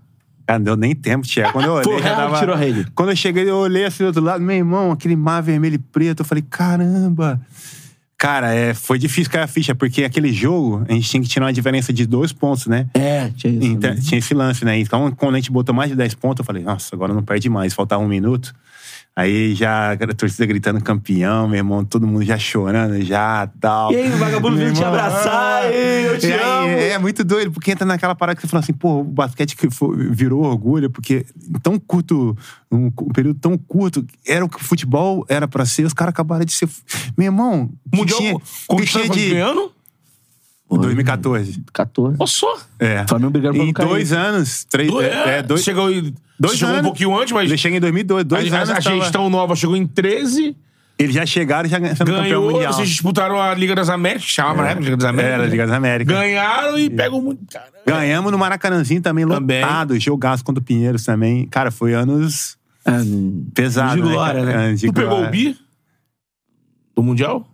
Cara, 0.48 0.60
não 0.60 0.64
deu 0.66 0.76
nem 0.76 0.96
tempo, 0.96 1.26
tia. 1.26 1.52
Quando 1.52 1.66
eu 1.66 1.74
olhei, 1.88 2.02
tava... 2.02 2.40
tirou 2.40 2.56
a 2.56 2.58
rede. 2.58 2.88
Quando 2.96 3.10
eu 3.10 3.16
cheguei, 3.16 3.48
eu 3.50 3.56
olhei 3.58 3.86
assim 3.86 4.04
do 4.04 4.08
outro 4.08 4.24
lado, 4.24 4.44
meu 4.44 4.56
irmão, 4.56 4.92
aquele 4.92 5.16
mar 5.16 5.42
vermelho 5.42 5.76
e 5.76 5.78
preto. 5.78 6.22
Eu 6.22 6.26
falei, 6.26 6.44
caramba. 6.50 7.40
Cara, 8.22 8.54
é, 8.54 8.76
foi 8.76 9.00
difícil 9.00 9.32
cair 9.32 9.42
a 9.42 9.48
ficha, 9.48 9.74
porque 9.74 10.04
aquele 10.04 10.32
jogo 10.32 10.86
a 10.88 10.94
gente 10.94 11.10
tinha 11.10 11.24
que 11.24 11.28
tirar 11.28 11.48
uma 11.48 11.54
diferença 11.54 11.92
de 11.92 12.06
dois 12.06 12.32
pontos, 12.32 12.68
né? 12.68 12.86
É, 12.94 13.32
tinha 13.36 13.52
isso. 13.52 13.66
Então, 13.66 13.96
tinha 13.96 14.20
esse 14.20 14.32
lance, 14.36 14.64
né? 14.64 14.78
Então, 14.78 15.12
quando 15.14 15.34
a 15.34 15.38
gente 15.40 15.52
botou 15.52 15.74
mais 15.74 15.90
de 15.90 15.96
10 15.96 16.14
pontos, 16.14 16.42
eu 16.42 16.46
falei, 16.46 16.62
nossa, 16.62 16.96
agora 16.96 17.16
não 17.16 17.24
perde 17.24 17.50
mais, 17.50 17.74
faltava 17.74 18.04
um 18.04 18.08
minuto. 18.08 18.54
Aí 19.22 19.54
já 19.54 19.94
a 19.94 20.14
torcida 20.16 20.48
gritando 20.48 20.82
campeão, 20.82 21.48
meu 21.48 21.58
irmão, 21.58 21.86
todo 21.86 22.08
mundo 22.08 22.26
já 22.26 22.40
chorando, 22.40 23.00
já 23.04 23.48
tal. 23.60 23.92
E 23.94 23.98
aí, 23.98 24.12
o 24.12 24.18
vagabundo 24.18 24.58
veio 24.58 24.74
te 24.74 24.84
abraçar, 24.84 25.62
ah, 25.64 25.72
ei, 25.72 26.08
eu 26.08 26.18
te 26.18 26.28
e 26.28 26.34
aí, 26.34 26.42
amo. 26.42 26.68
É 26.68 26.98
muito 26.98 27.24
doido, 27.24 27.52
porque 27.52 27.72
entra 27.72 27.86
naquela 27.86 28.16
parada 28.16 28.36
que 28.36 28.42
você 28.42 28.48
fala 28.48 28.64
assim, 28.64 28.74
pô, 28.74 29.02
o 29.02 29.04
basquete 29.04 29.56
que 29.56 29.68
virou 30.10 30.44
orgulho, 30.44 30.90
porque 30.90 31.24
em 31.48 31.60
tão 31.60 31.78
curto, 31.78 32.36
um, 32.72 32.90
período 33.14 33.40
tão 33.40 33.56
curto, 33.60 34.04
era 34.26 34.44
o 34.44 34.50
que 34.50 34.58
o 34.58 34.64
futebol 34.64 35.24
era 35.30 35.48
pra 35.48 35.66
ser, 35.66 35.86
os 35.86 35.94
caras 35.94 36.14
acabaram 36.14 36.44
de 36.44 36.54
ser. 36.54 36.68
Meu 37.16 37.26
irmão, 37.26 37.70
Mundial 37.94 38.18
tinha, 38.18 38.36
conquistado 38.68 39.04
tinha 39.04 39.14
de 39.14 39.30
que 39.30 39.81
ano? 40.76 40.84
2014. 40.84 41.64
14. 41.74 42.16
Ó 42.20 42.26
só. 42.26 42.58
É. 42.80 43.06
Flamengo 43.08 43.32
brigando 43.32 43.56
pra 43.56 43.64
Em 43.64 43.68
não 43.68 43.74
cair. 43.74 43.88
dois 43.90 44.12
anos, 44.14 44.64
três, 44.66 44.90
Do- 44.92 45.02
é, 45.02 45.40
é, 45.40 45.42
dois, 45.44 45.64
Chegou, 45.64 45.92
em- 45.92 46.14
dois 46.40 46.58
chegou 46.58 46.74
um 46.74 46.78
anos. 46.78 46.88
pouquinho 46.88 47.18
antes, 47.20 47.32
mas 47.34 47.50
Ele 47.50 47.58
chega 47.58 47.78
em 47.78 47.80
2002, 47.80 48.26
dois 48.26 48.52
a, 48.54 48.58
anos. 48.58 48.70
a 48.70 48.82
tava- 48.82 48.96
gestão 48.98 49.30
nova 49.30 49.56
chegou 49.56 49.76
em 49.76 49.86
13, 49.88 50.56
Eles 51.00 51.16
já 51.16 51.26
chegaram 51.26 51.68
já 51.68 51.78
sendo 51.80 51.98
campeão 52.12 52.22
ganhou, 52.22 52.52
mundial. 52.52 52.74
vocês 52.74 52.88
disputaram 52.90 53.42
a 53.42 53.54
Liga 53.56 53.74
das 53.74 53.90
Américas, 53.90 54.26
que 54.26 54.32
chamava 54.34 54.62
na 54.62 54.70
época 54.70 54.84
Liga 54.86 54.98
das 54.98 55.06
Américas. 55.10 55.34
Era, 55.40 55.46
Liga 55.50 55.66
das 55.68 55.76
Américas. 55.76 56.16
Ganharam 56.16 56.78
e 56.78 56.90
pegam 56.92 57.22
muito. 57.22 57.42
Cara, 57.52 57.72
Ganhamos 57.88 58.32
no 58.32 58.38
Maracanãzinho 58.38 59.02
também, 59.02 59.28
Também. 59.28 59.62
lotado. 59.64 60.00
Jogaço 60.00 60.44
contra 60.44 60.62
o 60.62 60.64
Pinheiros 60.64 61.04
também. 61.04 61.48
Cara, 61.48 61.72
foi 61.72 61.94
anos 61.96 62.56
É, 62.86 62.92
pesados. 63.56 63.96
De 63.96 64.02
glória, 64.02 64.42
cara? 64.46 64.58
né? 64.58 64.66
Anos 64.68 64.80
de 64.82 64.88
tu 64.88 64.94
pegou 64.94 65.10
glória. 65.10 65.28
o 65.28 65.32
bi 65.32 65.58
do 66.96 67.02
Mundial? 67.04 67.48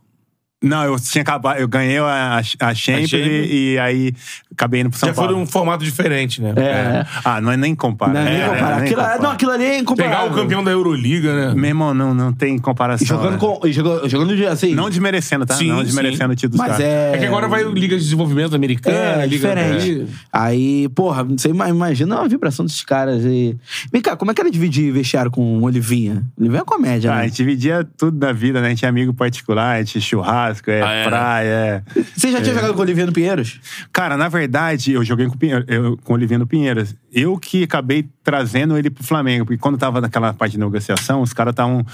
Não, 0.64 0.84
eu 0.86 1.00
tinha 1.00 1.22
acabado. 1.22 1.60
Eu 1.60 1.68
ganhei 1.68 2.00
a, 2.00 2.42
a 2.62 2.74
Champions 2.74 3.14
e, 3.14 3.74
e 3.74 3.80
aí 3.80 4.12
acabei 4.52 4.82
indo 4.82 4.90
pro 4.90 4.98
São 4.98 5.10
Já 5.10 5.14
foi 5.14 5.26
Paulo. 5.26 5.40
num 5.40 5.46
formato 5.46 5.84
diferente, 5.84 6.42
né? 6.42 6.52
É. 6.58 7.06
Ah, 7.24 7.40
não 7.40 7.52
é 7.52 7.58
nem 7.58 7.76
compara. 7.76 8.12
Não, 8.14 8.24
nem 8.24 8.42
É, 8.42 8.48
comparar. 8.48 8.76
nem 8.78 8.86
Aquilo, 8.86 9.02
compara. 9.02 9.22
não, 9.22 9.30
aquilo 9.32 9.52
ali 9.52 9.64
é 9.64 9.68
Pegar 9.68 9.82
incomparável. 9.82 10.32
o 10.32 10.36
campeão 10.36 10.64
da 10.64 10.72
Euroliga, 10.72 11.50
né? 11.50 11.54
Meu 11.54 11.66
irmão, 11.70 11.94
não, 11.94 12.12
não 12.12 12.34
tem 12.34 12.58
comparação. 12.58 13.06
E 13.06 13.08
jogando 13.08 13.34
né? 13.34 13.38
com. 13.38 13.72
Jogando, 13.72 14.10
jogando 14.10 14.48
assim. 14.48 14.74
Não 14.74 14.90
desmerecendo, 14.90 15.46
tá? 15.46 15.54
Sim, 15.54 15.68
não 15.68 15.84
desmerecendo 15.84 16.30
sim. 16.30 16.34
o 16.34 16.36
título 16.36 16.58
mas 16.58 16.72
caras. 16.72 16.84
é. 16.86 17.12
É 17.14 17.18
que 17.20 17.26
agora 17.28 17.48
vai 17.48 17.64
Liga 17.64 17.96
de 17.96 18.04
Desenvolvimento 18.04 18.56
Americana, 18.56 18.98
É, 18.98 19.28
Liga 19.28 19.28
diferente. 19.28 20.08
Aí, 20.34 20.90
porra, 20.90 21.24
você 21.24 21.50
ima- 21.50 21.70
imagina 21.70 22.20
a 22.20 22.28
vibração 22.28 22.66
desses 22.66 22.84
caras. 22.84 23.24
E... 23.24 23.56
Vem 23.94 24.02
cá, 24.02 24.16
como 24.16 24.32
é 24.32 24.34
que 24.34 24.42
era 24.42 24.50
dividir 24.50 24.92
vestiário 24.92 25.30
com 25.30 25.60
o 25.60 25.64
Olivinha? 25.66 26.24
Olivinha 26.40 26.62
é 26.62 26.66
comédia, 26.66 27.12
Ah, 27.12 27.16
a 27.16 27.18
né? 27.18 27.24
gente 27.26 27.36
dividia 27.38 27.88
tudo 27.96 28.18
da 28.18 28.34
vida, 28.34 28.60
né? 28.60 28.66
A 28.66 28.70
gente 28.70 28.80
tinha 28.80 28.90
amigo 28.90 29.14
particular, 29.14 29.76
a 29.76 29.84
gente 29.84 30.02
churrasco, 30.02 30.47
é 30.52 30.82
Ah, 30.82 30.92
é, 30.92 31.04
né? 31.04 31.10
praia, 31.10 31.48
é. 31.48 31.84
Você 32.16 32.32
já 32.32 32.42
tinha 32.42 32.54
jogado 32.56 32.74
com 32.74 32.80
o 32.80 32.82
Olivinha 32.82 33.06
no 33.06 33.12
Pinheiros? 33.12 33.60
Cara, 33.92 34.16
na 34.18 34.28
verdade, 34.30 34.94
eu 34.94 35.04
joguei 35.04 35.28
com 35.28 35.36
o, 35.36 35.38
Pinheiro, 35.38 35.66
eu, 35.68 35.98
com 36.04 36.14
o 36.14 36.16
Oliviano 36.16 36.46
Pinheiros. 36.48 36.96
Eu 37.12 37.38
que 37.38 37.64
acabei 37.64 38.08
trazendo 38.24 38.78
ele 38.78 38.90
pro 38.90 39.04
Flamengo, 39.04 39.46
porque 39.46 39.58
quando 39.58 39.78
tava 39.78 40.00
naquela 40.02 40.34
parte 40.34 40.54
de 40.54 40.60
negociação, 40.60 41.22
os 41.22 41.34
caras 41.34 41.52
estavam 41.54 41.86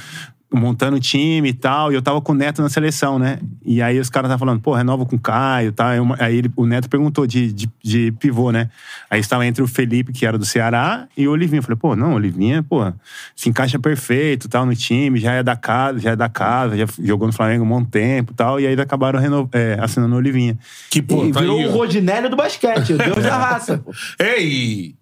montando 0.54 1.00
time 1.00 1.50
e 1.50 1.54
tal, 1.54 1.92
e 1.92 1.96
eu 1.96 2.02
tava 2.02 2.22
com 2.22 2.32
o 2.32 2.36
Neto 2.36 2.62
na 2.62 2.70
seleção, 2.70 3.18
né? 3.18 3.40
E 3.66 3.82
aí 3.82 4.00
os 4.00 4.10
caras 4.10 4.28
estavam 4.30 4.46
falando, 4.46 4.62
pô, 4.62 4.74
renova 4.74 5.06
com 5.06 5.16
o 5.16 5.20
Caio 5.20 5.70
e 5.70 5.72
tal. 5.72 5.88
Aí 5.88 6.00
uma- 6.00 6.16
Aí 6.20 6.38
ele- 6.38 6.52
o 6.56 6.66
Neto 6.66 6.88
perguntou 6.90 7.26
de, 7.26 7.52
de, 7.52 7.70
de 7.84 8.12
pivô, 8.14 8.52
né? 8.52 8.70
Aí 9.10 9.20
estava 9.20 9.46
entre 9.46 9.64
o 9.64 9.68
Felipe, 9.68 10.14
que 10.14 10.26
era 10.26 10.38
do 10.38 10.46
Ceará, 10.46 11.08
e 11.18 11.28
o 11.28 11.32
Olivinha. 11.32 11.60
Eu 11.60 11.64
falei, 11.64 11.78
pô, 11.78 11.96
não, 11.96 12.12
o 12.12 12.16
Olivinha, 12.16 12.62
pô, 12.64 12.80
se 13.36 13.50
encaixa 13.50 13.80
perfeito 13.80 14.48
tal 14.48 14.66
no 14.66 14.76
time, 14.76 15.20
já 15.20 15.34
é 15.34 15.42
da 15.44 15.56
casa, 15.56 16.00
já 16.00 16.12
é 16.12 16.16
da 16.16 16.30
casa, 16.30 16.78
já 16.78 16.86
jogou 17.02 17.28
no 17.28 17.34
Flamengo 17.34 17.64
um 17.66 17.70
bom 17.70 17.84
tempo 17.84 18.32
e 18.32 18.36
tal. 18.36 18.60
E 18.60 18.68
aí 18.68 18.80
acabaram 18.80 19.20
reno- 19.20 19.50
é, 19.52 19.78
assinando 19.82 20.14
o 20.14 20.18
Olivinha. 20.18 20.58
Que, 20.90 21.02
pô, 21.02 21.26
e 21.26 21.32
tá 21.32 21.40
virou 21.40 21.60
aí, 21.60 21.66
o 21.68 21.70
ó. 21.70 21.74
Rodinélio 21.78 22.30
do 22.30 22.36
basquete, 22.36 22.94
o 22.94 22.98
deus 22.98 23.24
da 23.24 23.38
raça. 23.38 23.78
pô. 23.80 23.92
É, 24.20 24.42
e, 24.42 24.96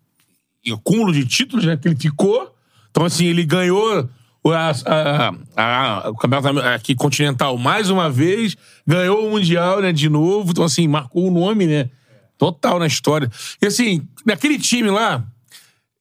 e 0.64 0.72
o 0.72 0.78
cúmulo 0.78 1.12
de 1.12 1.26
títulos, 1.26 1.66
né? 1.66 1.76
Que 1.76 1.88
ele 1.88 1.96
ficou. 1.96 2.56
Então, 2.90 3.06
assim, 3.06 3.26
ele 3.26 3.44
ganhou 3.46 4.10
a- 4.50 4.72
a- 4.86 5.32
a- 5.56 6.10
o 6.10 6.16
campeonato 6.16 6.60
aqui 6.60 6.96
continental 6.96 7.58
mais 7.58 7.90
uma 7.90 8.10
vez, 8.10 8.56
ganhou 8.88 9.28
o 9.28 9.32
Mundial, 9.32 9.82
né? 9.82 9.92
De 9.92 10.10
novo. 10.10 10.52
Então, 10.52 10.64
assim, 10.64 10.88
marcou 10.88 11.28
o 11.28 11.32
nome, 11.32 11.68
né? 11.68 11.90
Total 12.38 12.80
na 12.80 12.88
história. 12.88 13.30
E, 13.62 13.68
assim, 13.68 14.02
naquele 14.26 14.58
time 14.58 14.90
lá, 14.90 15.24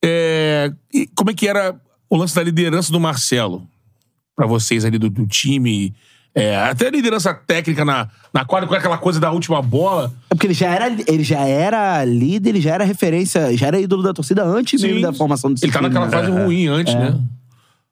é, 0.02 0.72
como 1.14 1.30
é 1.30 1.34
que 1.34 1.46
era 1.46 1.74
o 2.08 2.16
lance 2.16 2.34
da 2.34 2.42
liderança 2.42 2.90
do 2.90 2.98
Marcelo? 2.98 3.66
Pra 4.34 4.46
vocês 4.46 4.84
ali 4.86 4.98
do, 4.98 5.10
do 5.10 5.26
time. 5.26 5.94
É, 6.34 6.56
até 6.56 6.86
a 6.86 6.90
liderança 6.90 7.34
técnica 7.34 7.84
na, 7.84 8.08
na 8.32 8.44
quadra, 8.44 8.66
com 8.68 8.74
aquela 8.74 8.96
coisa 8.96 9.18
da 9.20 9.30
última 9.32 9.60
bola. 9.60 10.12
É 10.30 10.34
porque 10.34 10.46
ele 10.46 10.54
já, 10.54 10.68
era, 10.72 10.86
ele 11.06 11.24
já 11.24 11.40
era 11.40 12.04
líder, 12.04 12.50
ele 12.50 12.60
já 12.60 12.72
era 12.74 12.84
referência, 12.84 13.54
já 13.56 13.66
era 13.66 13.80
ídolo 13.80 14.02
da 14.02 14.14
torcida 14.14 14.42
antes 14.44 14.80
mesmo 14.80 14.96
Sim. 14.96 15.02
da 15.02 15.12
formação 15.12 15.52
desse 15.52 15.66
Ele 15.66 15.72
tá 15.72 15.82
naquela 15.82 16.06
né? 16.06 16.10
fase 16.12 16.30
ruim 16.30 16.68
antes, 16.68 16.94
né? 16.94 17.20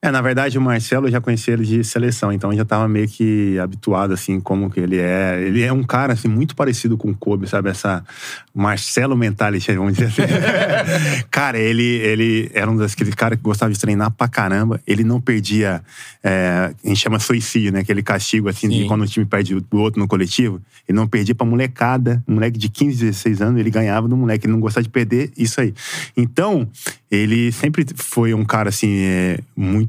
É, 0.00 0.12
na 0.12 0.22
verdade, 0.22 0.56
o 0.56 0.60
Marcelo 0.60 1.08
eu 1.08 1.10
já 1.10 1.20
conhecia 1.20 1.54
ele 1.54 1.64
de 1.64 1.82
seleção, 1.82 2.32
então 2.32 2.52
eu 2.52 2.56
já 2.56 2.64
tava 2.64 2.86
meio 2.86 3.08
que 3.08 3.58
habituado, 3.58 4.12
assim, 4.12 4.38
como 4.38 4.70
que 4.70 4.78
ele 4.78 4.96
é. 4.96 5.42
Ele 5.42 5.60
é 5.60 5.72
um 5.72 5.82
cara, 5.82 6.12
assim, 6.12 6.28
muito 6.28 6.54
parecido 6.54 6.96
com 6.96 7.10
o 7.10 7.16
Kobe, 7.16 7.48
sabe? 7.48 7.68
Essa 7.68 8.04
Marcelo 8.54 9.16
mentality, 9.16 9.72
vamos 9.74 9.94
dizer 9.94 10.06
assim. 10.06 10.22
cara, 11.32 11.58
ele, 11.58 11.82
ele 11.82 12.48
era 12.54 12.70
um 12.70 12.76
daqueles 12.76 13.12
caras 13.16 13.38
que 13.38 13.42
gostava 13.42 13.72
de 13.72 13.78
treinar 13.80 14.12
pra 14.12 14.28
caramba. 14.28 14.80
Ele 14.86 15.02
não 15.02 15.20
perdia, 15.20 15.82
é, 16.22 16.72
a 16.84 16.88
gente 16.88 17.00
chama 17.00 17.18
suicídio, 17.18 17.72
né? 17.72 17.80
Aquele 17.80 18.02
castigo, 18.02 18.48
assim, 18.48 18.68
de 18.68 18.84
quando 18.86 19.02
o 19.02 19.06
time 19.06 19.26
perde 19.26 19.56
o 19.56 19.78
outro 19.78 20.00
no 20.00 20.06
coletivo. 20.06 20.62
Ele 20.88 20.94
não 20.94 21.08
perdia 21.08 21.34
pra 21.34 21.44
molecada. 21.44 22.22
Um 22.28 22.34
moleque 22.34 22.56
de 22.56 22.68
15, 22.68 23.04
16 23.04 23.42
anos, 23.42 23.58
ele 23.58 23.70
ganhava 23.70 24.06
do 24.06 24.16
moleque. 24.16 24.46
Ele 24.46 24.52
não 24.52 24.60
gostava 24.60 24.84
de 24.84 24.90
perder, 24.90 25.32
isso 25.36 25.60
aí. 25.60 25.74
Então, 26.16 26.68
ele 27.10 27.50
sempre 27.50 27.84
foi 27.96 28.32
um 28.32 28.44
cara, 28.44 28.68
assim, 28.68 29.00
é, 29.00 29.40
muito 29.56 29.87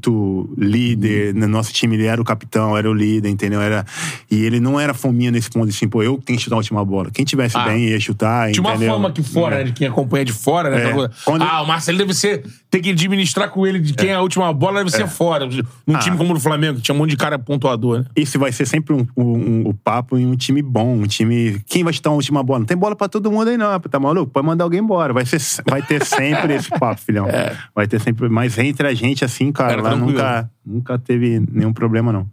líder. 0.57 1.33
No 1.33 1.47
nosso 1.47 1.73
time, 1.73 1.95
ele 1.95 2.05
era 2.05 2.21
o 2.21 2.25
capitão, 2.25 2.77
era 2.77 2.89
o 2.89 2.93
líder, 2.93 3.29
entendeu? 3.29 3.61
Era, 3.61 3.85
e 4.29 4.43
ele 4.43 4.59
não 4.59 4.79
era 4.79 4.93
fominha 4.93 5.31
nesse 5.31 5.49
ponto, 5.49 5.69
assim, 5.69 5.87
pô, 5.87 6.01
eu 6.03 6.19
tenho 6.23 6.37
que 6.37 6.43
chutar 6.43 6.55
a 6.55 6.59
última 6.59 6.83
bola. 6.85 7.09
Quem 7.11 7.25
tivesse 7.25 7.57
Ah. 7.57 7.65
bem 7.65 7.89
ia 7.89 7.99
chutar, 7.99 8.51
Tinha 8.51 8.61
uma 8.61 8.71
entendeu? 8.75 8.93
fama 8.93 9.09
aqui 9.09 9.23
fora, 9.23 9.57
né? 9.57 9.63
De 9.65 9.73
quem 9.73 9.87
acompanha 9.87 10.25
de 10.25 10.33
fora, 10.33 10.69
né? 10.69 10.89
É. 10.89 11.09
Quando- 11.25 11.41
Ah, 11.43 11.61
o 11.61 11.67
Marcelo 11.67 11.97
deve 11.97 12.13
ser. 12.13 12.43
Tem 12.71 12.81
que 12.83 12.91
administrar 12.91 13.49
com 13.49 13.65
ele 13.65 13.79
de 13.79 13.93
quem 13.93 14.09
é 14.11 14.13
a 14.13 14.21
última 14.21 14.53
bola, 14.53 14.79
deve 14.79 14.91
ser 14.91 15.07
fora. 15.07 15.47
Num 15.87 15.95
Ah. 15.95 15.99
time 15.99 16.15
como 16.15 16.31
o 16.31 16.33
do 16.35 16.39
Flamengo, 16.39 16.75
que 16.77 16.83
tinha 16.83 16.93
um 16.93 16.97
monte 16.99 17.09
de 17.09 17.17
cara 17.17 17.39
pontuador, 17.39 17.99
né? 17.99 18.05
Isso 18.15 18.37
vai 18.37 18.51
ser 18.51 18.67
sempre 18.67 18.93
um, 18.93 19.07
um, 19.17 19.23
um- 19.23 19.67
o 19.69 19.73
papo 19.73 20.15
em 20.19 20.25
um 20.27 20.35
time 20.35 20.61
bom, 20.61 20.93
um 20.99 21.07
time. 21.07 21.59
Quem 21.65 21.83
vai 21.83 21.91
chutar 21.91 22.11
a 22.11 22.13
última 22.13 22.43
bola? 22.43 22.59
Não 22.59 22.65
tem 22.67 22.77
bola 22.77 22.95
pra 22.95 23.07
todo 23.09 23.31
mundo 23.31 23.47
aí, 23.49 23.57
não. 23.57 23.79
Tá 23.79 23.99
maluco? 23.99 24.31
Pode 24.31 24.45
mandar 24.45 24.65
alguém 24.65 24.81
embora. 24.81 25.11
Vai, 25.13 25.25
ser, 25.25 25.39
vai 25.67 25.81
ter 25.81 26.05
sempre 26.05 26.53
esse 26.53 26.69
papo, 26.69 27.01
filhão. 27.01 27.25
Vai 27.73 27.87
ter 27.87 27.99
sempre. 27.99 28.29
Mas 28.29 28.55
entre 28.59 28.87
a 28.87 28.93
gente, 28.93 29.25
assim, 29.25 29.51
cara, 29.51 29.73
Era 29.73 29.81
lá 29.81 29.89
tranquilo. 29.89 30.11
nunca, 30.13 30.51
nunca 30.63 30.99
teve 30.99 31.41
nenhum 31.51 31.73
problema, 31.73 32.13
não. 32.13 32.27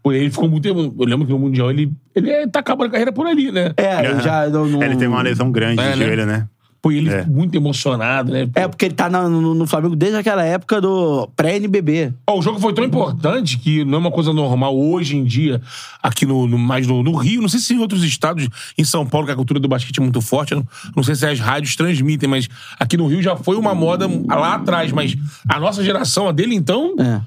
Pô, 0.00 0.12
ele 0.12 0.30
ficou 0.30 0.48
muito 0.48 0.62
tempo. 0.62 0.94
Eu 0.96 1.04
lembro 1.06 1.26
que 1.26 1.32
no 1.32 1.38
Mundial 1.40 1.68
ele, 1.70 1.92
ele 2.14 2.30
é- 2.30 2.46
tá 2.46 2.60
acabando 2.60 2.86
a 2.86 2.90
carreira 2.90 3.10
por 3.10 3.26
ali, 3.26 3.50
né? 3.50 3.72
É, 3.76 4.08
ele 4.08 4.20
já. 4.20 4.48
Não, 4.48 4.64
não- 4.64 4.80
Ele 4.80 4.94
teve 4.94 5.08
uma 5.08 5.20
lesão 5.22 5.50
grande 5.50 5.80
É, 5.82 5.92
de 5.94 5.98
né? 5.98 6.06
joelho, 6.06 6.24
né? 6.26 6.46
Pô, 6.86 6.92
e 6.92 6.98
ele 6.98 7.10
É. 7.10 7.24
muito 7.26 7.54
emocionado, 7.56 8.30
né? 8.32 8.46
Pô. 8.46 8.60
É, 8.60 8.68
porque 8.68 8.84
ele 8.84 8.94
tá 8.94 9.10
na- 9.10 9.28
no, 9.28 9.54
no 9.54 9.66
Flamengo 9.66 9.96
desde 9.96 10.16
aquela 10.18 10.44
época 10.44 10.80
do 10.80 11.28
pré-NBB. 11.34 12.12
Ó, 12.26 12.38
o 12.38 12.42
jogo 12.42 12.60
foi 12.60 12.72
tão 12.72 12.84
importante 12.84 13.58
que 13.58 13.84
não 13.84 13.94
é 13.94 13.98
uma 13.98 14.10
coisa 14.12 14.32
normal 14.32 14.78
hoje 14.78 15.16
em 15.16 15.24
dia, 15.24 15.60
aqui 16.02 16.24
no, 16.24 16.46
no- 16.46 16.56
mais 16.58 16.86
no, 16.86 17.02
no 17.02 17.16
Rio, 17.16 17.42
não 17.42 17.48
sei 17.48 17.58
se 17.58 17.74
em 17.74 17.78
outros 17.78 18.04
estados, 18.04 18.48
em 18.78 18.84
São 18.84 19.04
Paulo, 19.04 19.26
que 19.26 19.32
a 19.32 19.36
cultura 19.36 19.58
do 19.58 19.66
basquete 19.66 19.98
é 19.98 20.02
muito 20.02 20.20
forte, 20.20 20.54
não, 20.54 20.64
não 20.94 21.02
sei 21.02 21.14
se 21.16 21.26
as 21.26 21.40
rádios 21.40 21.74
transmitem, 21.74 22.28
mas 22.28 22.48
aqui 22.78 22.96
no 22.96 23.06
Rio 23.08 23.20
já 23.20 23.34
foi 23.36 23.56
uma 23.56 23.74
moda 23.74 24.06
lá 24.28 24.54
atrás, 24.54 24.92
mas 24.92 25.16
a 25.48 25.58
nossa 25.58 25.82
geração, 25.82 26.28
a 26.28 26.32
dele 26.32 26.54
então, 26.54 26.94
É. 27.00 27.20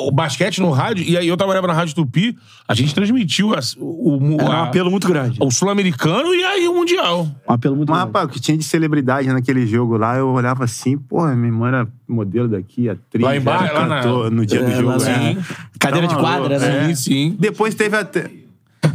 o 0.00 0.10
basquete 0.10 0.60
no 0.60 0.70
rádio, 0.70 1.04
e 1.08 1.16
aí 1.16 1.26
eu 1.28 1.36
trabalhava 1.36 1.66
na 1.66 1.72
Rádio 1.72 1.94
Tupi, 1.94 2.36
a 2.68 2.74
gente 2.74 2.94
transmitiu 2.94 3.54
as- 3.54 3.74
o, 3.78 4.18
o, 4.18 4.34
Era 4.40 4.44
um 4.44 4.52
a- 4.52 4.62
apelo 4.64 4.90
muito 4.90 5.08
grande. 5.08 5.38
o 5.40 5.50
sul-americano 5.50 6.34
e 6.34 6.44
aí 6.44 6.68
o 6.68 6.74
mundial. 6.74 7.26
Um 7.48 7.52
apelo 7.52 7.76
muito 7.76 7.88
Mas, 7.88 7.98
grande. 8.00 8.08
rapaz, 8.12 8.26
o 8.28 8.32
que 8.32 8.40
tinha 8.40 8.56
de 8.58 8.64
celebridade 8.64 9.05
naquele 9.06 9.66
jogo 9.66 9.96
lá, 9.96 10.16
eu 10.16 10.28
olhava 10.28 10.64
assim, 10.64 10.96
porra, 10.98 11.34
minha 11.34 11.48
irmã 11.48 11.68
era 11.68 11.88
modelo 12.08 12.48
daqui, 12.48 12.88
atriz, 12.88 13.22
Lá 13.24 13.36
embaixo, 13.36 13.64
era 13.64 13.78
lá 13.80 13.86
na- 13.86 13.96
cantor 14.02 14.30
no 14.30 14.44
dia 14.46 14.62
do 14.62 14.70
É, 14.70 14.74
jogo. 14.76 15.02
né? 15.04 15.36
Cadeira 15.78 16.08
Tá 16.08 16.14
de 16.14 16.20
quadra, 16.20 16.58
né? 16.58 16.66
é. 16.82 16.86
Sim, 16.88 16.94
sim. 16.94 17.36
Depois 17.38 17.74
teve 17.74 17.96
até. 17.96 18.30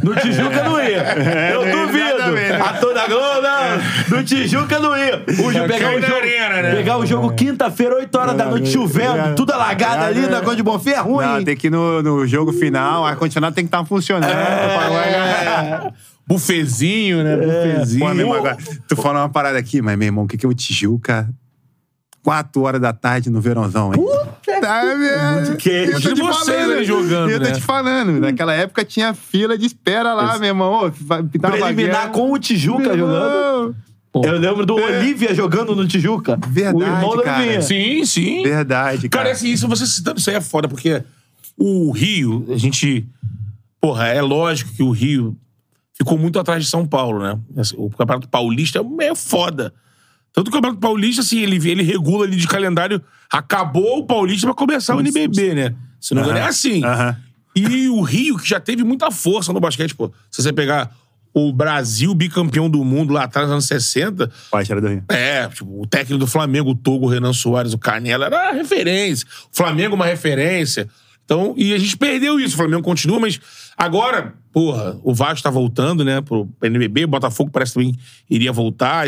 No 0.02 0.14
Tijuca 0.16 0.64
não 0.64 0.80
ia. 0.80 1.04
Eu 1.52 1.60
duvido. 1.86 1.98
exatamente. 1.98 2.52
A 2.52 2.72
toda 2.74 3.06
Globo, 3.06 3.42
não. 3.42 4.16
No 4.18 4.24
Tijuca 4.24 4.78
não 4.78 4.96
ia. 4.96 5.22
O, 5.44 5.52
jo- 5.52 5.66
pegar, 5.66 5.90
o 5.94 6.00
jogo, 6.00 6.14
arena, 6.16 6.62
né? 6.62 6.74
pegar 6.76 6.96
o 6.96 7.04
jogo 7.06 7.32
quinta-feira, 7.34 7.96
8 7.96 8.18
horas 8.18 8.34
da 8.36 8.46
noite, 8.46 8.70
chovendo, 8.70 9.34
tudo 9.36 9.52
alagado 9.52 10.04
ali 10.04 10.22
na 10.28 10.40
Conde 10.40 10.56
de 10.56 10.62
Bonfim 10.62 10.90
é 10.90 10.98
ruim. 11.00 11.26
Não, 11.26 11.44
tem 11.44 11.54
que 11.54 11.66
ir 11.66 11.70
no, 11.70 12.02
no 12.02 12.26
jogo 12.26 12.52
final, 12.54 13.02
o 13.02 13.04
ar-condicionado 13.04 13.54
tem 13.54 13.64
que 13.64 13.68
estar 13.68 13.84
funcionando. 13.84 14.30
É. 14.32 15.92
Bufezinho, 16.26 17.22
né? 17.24 17.36
Bufezinho. 17.36 18.06
Pô, 18.06 18.14
meu 18.14 18.26
irmão, 18.26 18.38
agora, 18.38 18.56
tu 18.88 18.96
falou 18.96 19.20
uma 19.22 19.28
parada 19.28 19.58
aqui, 19.58 19.82
mas, 19.82 19.98
meu 19.98 20.06
irmão, 20.06 20.24
o 20.24 20.28
que, 20.28 20.36
que 20.36 20.46
é 20.46 20.48
o 20.48 20.54
Tijuca? 20.54 21.28
Quatro 22.22 22.62
horas 22.62 22.80
da 22.80 22.92
tarde 22.92 23.28
no 23.30 23.40
verãozão, 23.40 23.92
hein? 23.92 24.00
Tá 24.60 24.82
vendo? 24.84 25.34
Muito 25.46 25.56
queijo. 25.56 25.92
Eu 25.92 26.00
tô 26.00 26.14
te 26.14 26.20
vocês 26.22 26.46
falando. 26.56 26.72
ali 26.72 26.84
jogando, 26.84 27.30
Eu 27.30 27.40
tô 27.40 27.46
né? 27.46 27.52
te 27.52 27.60
falando. 27.60 28.20
Naquela 28.20 28.54
época 28.54 28.84
tinha 28.84 29.12
fila 29.12 29.58
de 29.58 29.66
espera 29.66 30.14
lá, 30.14 30.38
meu 30.38 30.48
irmão. 30.48 30.86
Ô, 30.86 30.92
Preliminar 31.40 32.10
com 32.12 32.30
o 32.32 32.38
Tijuca 32.38 32.96
jogando. 32.96 33.74
Eu 34.14 34.38
lembro 34.38 34.64
do 34.64 34.74
Olivia 34.74 35.34
jogando 35.34 35.74
no 35.74 35.88
Tijuca. 35.88 36.38
Verdade, 36.46 36.76
o 36.76 36.86
irmão 36.86 37.22
cara. 37.24 37.60
Sim, 37.62 38.04
sim. 38.04 38.42
Verdade, 38.44 39.08
Cara, 39.08 39.24
cara. 39.24 39.34
assim, 39.34 39.48
isso 39.48 39.66
você 39.66 39.84
citando 39.86 40.20
isso 40.20 40.30
aí 40.30 40.36
é 40.36 40.40
foda, 40.40 40.68
porque 40.68 41.02
o 41.56 41.90
Rio, 41.90 42.46
a 42.50 42.56
gente. 42.56 43.04
Porra, 43.80 44.06
é 44.08 44.22
lógico 44.22 44.70
que 44.72 44.82
o 44.82 44.90
Rio 44.90 45.36
ficou 46.02 46.18
muito 46.18 46.38
atrás 46.38 46.64
de 46.64 46.70
São 46.70 46.86
Paulo, 46.86 47.22
né? 47.22 47.38
O 47.76 47.90
Campeonato 47.90 48.28
Paulista 48.28 48.78
é 48.78 48.82
meio 48.82 49.14
foda. 49.16 49.72
Tanto 50.32 50.50
que 50.50 50.56
o 50.56 50.60
Campeonato 50.60 50.80
Paulista, 50.80 51.20
assim, 51.20 51.40
ele, 51.40 51.56
ele 51.68 51.82
regula 51.82 52.24
ali 52.24 52.36
de 52.36 52.46
calendário. 52.46 53.02
Acabou 53.30 53.98
o 53.98 54.06
Paulista 54.06 54.46
pra 54.46 54.54
começar 54.54 54.96
o 54.96 55.00
NBB, 55.00 55.54
né? 55.54 55.74
Se 56.00 56.14
não 56.14 56.22
engano, 56.22 56.38
é 56.38 56.42
assim. 56.42 56.84
Aham. 56.84 57.16
E 57.54 57.88
o 57.88 58.00
Rio, 58.00 58.38
que 58.38 58.48
já 58.48 58.58
teve 58.58 58.82
muita 58.82 59.10
força 59.10 59.52
no 59.52 59.60
basquete, 59.60 59.94
pô. 59.94 60.10
Se 60.30 60.42
você 60.42 60.52
pegar 60.52 60.90
o 61.34 61.52
Brasil 61.52 62.14
bicampeão 62.14 62.68
do 62.68 62.82
mundo 62.84 63.12
lá 63.12 63.24
atrás, 63.24 63.46
nos 63.46 63.52
anos 63.52 63.66
60, 63.66 64.30
Pai, 64.50 64.64
era 64.68 64.80
do 64.80 64.88
Rio. 64.88 65.04
é, 65.08 65.48
tipo, 65.48 65.82
o 65.82 65.86
técnico 65.86 66.18
do 66.18 66.26
Flamengo, 66.26 66.70
o 66.70 66.74
Togo, 66.74 67.06
o 67.06 67.08
Renan 67.08 67.32
Soares, 67.32 67.72
o 67.72 67.78
Canela, 67.78 68.26
era 68.26 68.52
referência. 68.52 69.26
O 69.52 69.56
Flamengo, 69.56 69.94
uma 69.94 70.06
referência. 70.06 70.88
Então, 71.24 71.54
e 71.56 71.72
a 71.72 71.78
gente 71.78 71.96
perdeu 71.96 72.38
isso. 72.38 72.54
O 72.54 72.58
Flamengo 72.58 72.82
continua, 72.82 73.18
mas 73.18 73.40
agora, 73.76 74.34
porra, 74.52 74.98
o 75.02 75.14
Vasco 75.14 75.42
tá 75.42 75.50
voltando, 75.50 76.04
né, 76.04 76.20
pro 76.20 76.48
NBB, 76.62 77.04
o 77.04 77.08
Botafogo 77.08 77.50
parece 77.50 77.74
também 77.74 77.96
iria 78.28 78.52
voltar, 78.52 79.06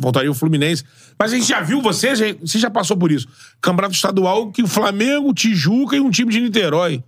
voltaria 0.00 0.30
o 0.30 0.34
Fluminense. 0.34 0.84
Mas 1.18 1.32
a 1.32 1.36
gente 1.36 1.48
já 1.48 1.60
viu, 1.60 1.80
você 1.80 2.14
já, 2.14 2.26
você 2.40 2.58
já 2.58 2.70
passou 2.70 2.96
por 2.96 3.10
isso. 3.10 3.26
Campeonato 3.60 3.94
estadual 3.94 4.50
que 4.50 4.62
o 4.62 4.68
Flamengo, 4.68 5.32
Tijuca 5.32 5.96
e 5.96 6.00
um 6.00 6.10
time 6.10 6.30
de 6.30 6.40
Niterói. 6.40 7.02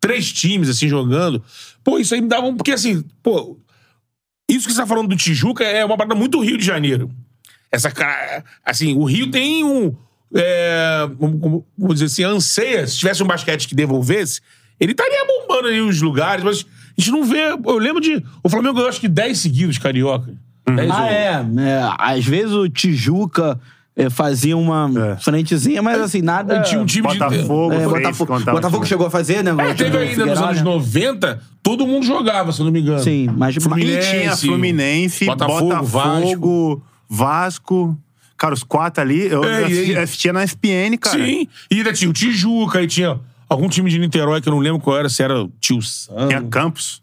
Três 0.00 0.32
times, 0.32 0.68
assim, 0.68 0.88
jogando. 0.88 1.42
Pô, 1.84 1.98
isso 1.98 2.14
aí 2.14 2.20
me 2.20 2.28
dava 2.28 2.46
um. 2.46 2.56
Porque, 2.56 2.72
assim, 2.72 3.04
pô, 3.22 3.56
isso 4.48 4.66
que 4.66 4.74
você 4.74 4.80
tá 4.80 4.86
falando 4.86 5.08
do 5.08 5.16
Tijuca 5.16 5.64
é 5.64 5.84
uma 5.84 5.96
parada 5.96 6.14
muito 6.14 6.40
Rio 6.40 6.58
de 6.58 6.64
Janeiro. 6.64 7.10
Essa 7.70 7.90
cara. 7.90 8.44
Assim, 8.64 8.94
o 8.94 9.04
Rio 9.04 9.30
tem 9.30 9.64
um. 9.64 9.96
É, 10.34 11.08
como- 11.18 11.38
como- 11.38 11.66
vamos 11.76 11.94
dizer 11.96 12.06
assim, 12.06 12.24
anseia. 12.24 12.86
Se 12.86 12.96
tivesse 12.96 13.22
um 13.22 13.26
basquete 13.26 13.68
que 13.68 13.74
devolvesse, 13.74 14.40
ele 14.80 14.92
estaria 14.92 15.24
bombando 15.26 15.68
ali 15.68 15.80
os 15.80 16.00
lugares, 16.00 16.42
mas 16.44 16.64
a 16.96 17.00
gente 17.00 17.10
não 17.10 17.24
vê. 17.24 17.50
Eu 17.64 17.78
lembro 17.78 18.00
de. 18.00 18.22
O 18.42 18.48
Flamengo 18.48 18.74
ganhou 18.74 18.88
acho 18.88 19.00
que 19.00 19.08
10 19.08 19.38
seguidos, 19.38 19.78
carioca. 19.78 20.32
10 20.66 20.90
Ah, 20.90 21.10
é, 21.10 21.44
é. 21.58 21.90
Às 21.98 22.24
vezes 22.24 22.52
o 22.52 22.68
Tijuca 22.68 23.60
é, 23.94 24.08
fazia 24.08 24.56
uma 24.56 24.90
É. 25.12 25.16
frentezinha, 25.16 25.82
mas 25.82 26.00
assim, 26.00 26.22
nada. 26.22 26.62
Tinha 26.62 26.80
um 26.80 26.86
time 26.86 27.06
de. 27.08 27.18
Botafogo, 27.18 27.72
É, 27.74 27.76
fez, 27.78 27.90
Botafogo, 27.90 28.32
Botafogo 28.38 28.60
também. 28.60 28.84
chegou 28.86 29.06
a 29.06 29.10
fazer, 29.10 29.44
né? 29.44 29.50
É, 29.58 29.74
teve 29.74 29.98
ainda 29.98 30.24
nos 30.26 30.38
anos 30.40 30.56
né? 30.58 30.62
90, 30.62 31.40
todo 31.62 31.86
mundo 31.86 32.06
jogava, 32.06 32.52
se 32.52 32.60
eu 32.60 32.64
não 32.64 32.72
me 32.72 32.80
engano. 32.80 33.00
Sim, 33.00 33.28
mas 33.36 33.54
E 33.56 33.60
tinha 33.60 34.34
Fluminense, 34.34 35.26
Botafogo, 35.26 35.66
Botafogo, 35.66 36.82
Vasco. 37.06 37.98
Cara, 38.42 38.54
os 38.54 38.64
quatro 38.64 39.00
ali, 39.00 39.20
eu 39.28 39.44
É, 39.44 39.60
e 39.60 39.64
assisti- 39.66 39.96
assistia 39.96 40.32
na 40.32 40.42
SPN, 40.42 40.98
cara. 40.98 41.24
Sim. 41.24 41.46
E 41.70 41.76
ainda 41.76 41.92
tinha 41.92 42.10
o 42.10 42.12
Tijuca, 42.12 42.80
aí 42.80 42.88
tinha 42.88 43.20
algum 43.48 43.68
time 43.68 43.88
de 43.88 44.00
Niterói 44.00 44.40
que 44.40 44.48
eu 44.48 44.52
não 44.52 44.58
lembro 44.58 44.80
qual 44.80 44.98
era, 44.98 45.08
se 45.08 45.22
era 45.22 45.44
o 45.44 45.52
Tio 45.60 45.80
Sam. 45.80 46.26
Tinha 46.26 46.42
Campos. 46.42 47.00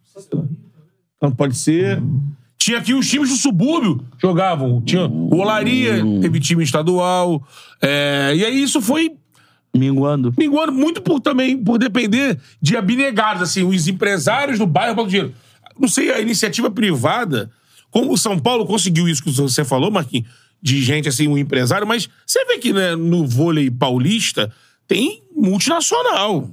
Não 1.22 1.32
pode 1.32 1.56
ser. 1.56 2.04
Tinha 2.58 2.78
aqui 2.80 2.94
os 2.94 3.10
times 3.10 3.30
do 3.30 3.38
subúrbio 3.38 4.06
jogavam. 4.22 4.82
Tinha 4.82 5.06
o 5.08 5.34
Olaria, 5.38 6.04
teve 6.20 6.42
time 6.42 6.62
estadual. 6.62 7.42
É, 7.82 8.34
e 8.36 8.44
aí 8.44 8.62
isso 8.62 8.82
foi 8.82 9.12
Minguando. 9.74 10.34
minguando 10.38 10.74
muito 10.74 11.02
por 11.02 11.22
também 11.22 11.58
por 11.58 11.78
depender 11.78 12.38
de 12.62 12.76
abnegados, 12.76 13.42
assim, 13.44 13.64
os 13.64 13.88
empresários 13.88 14.60
do 14.60 14.66
bairro 14.68 14.94
botam 14.94 15.10
dinheiro. 15.10 15.34
Não 15.80 15.88
sei, 15.88 16.12
a 16.12 16.20
iniciativa 16.20 16.70
privada, 16.70 17.50
como 17.90 18.12
o 18.12 18.18
São 18.18 18.38
Paulo 18.38 18.66
conseguiu 18.66 19.08
isso 19.08 19.24
que 19.24 19.32
você 19.32 19.64
falou, 19.64 19.90
Marquinhos, 19.90 20.28
de 20.62 20.82
gente 20.82 21.08
assim, 21.08 21.28
um 21.28 21.38
empresário, 21.38 21.88
mas 21.88 22.10
você 22.26 22.44
vê 22.46 22.58
que 22.58 22.74
né, 22.74 22.96
no 22.96 23.26
vôlei 23.26 23.70
paulista 23.72 24.52
tem 24.88 25.24
multinacional. 25.36 26.50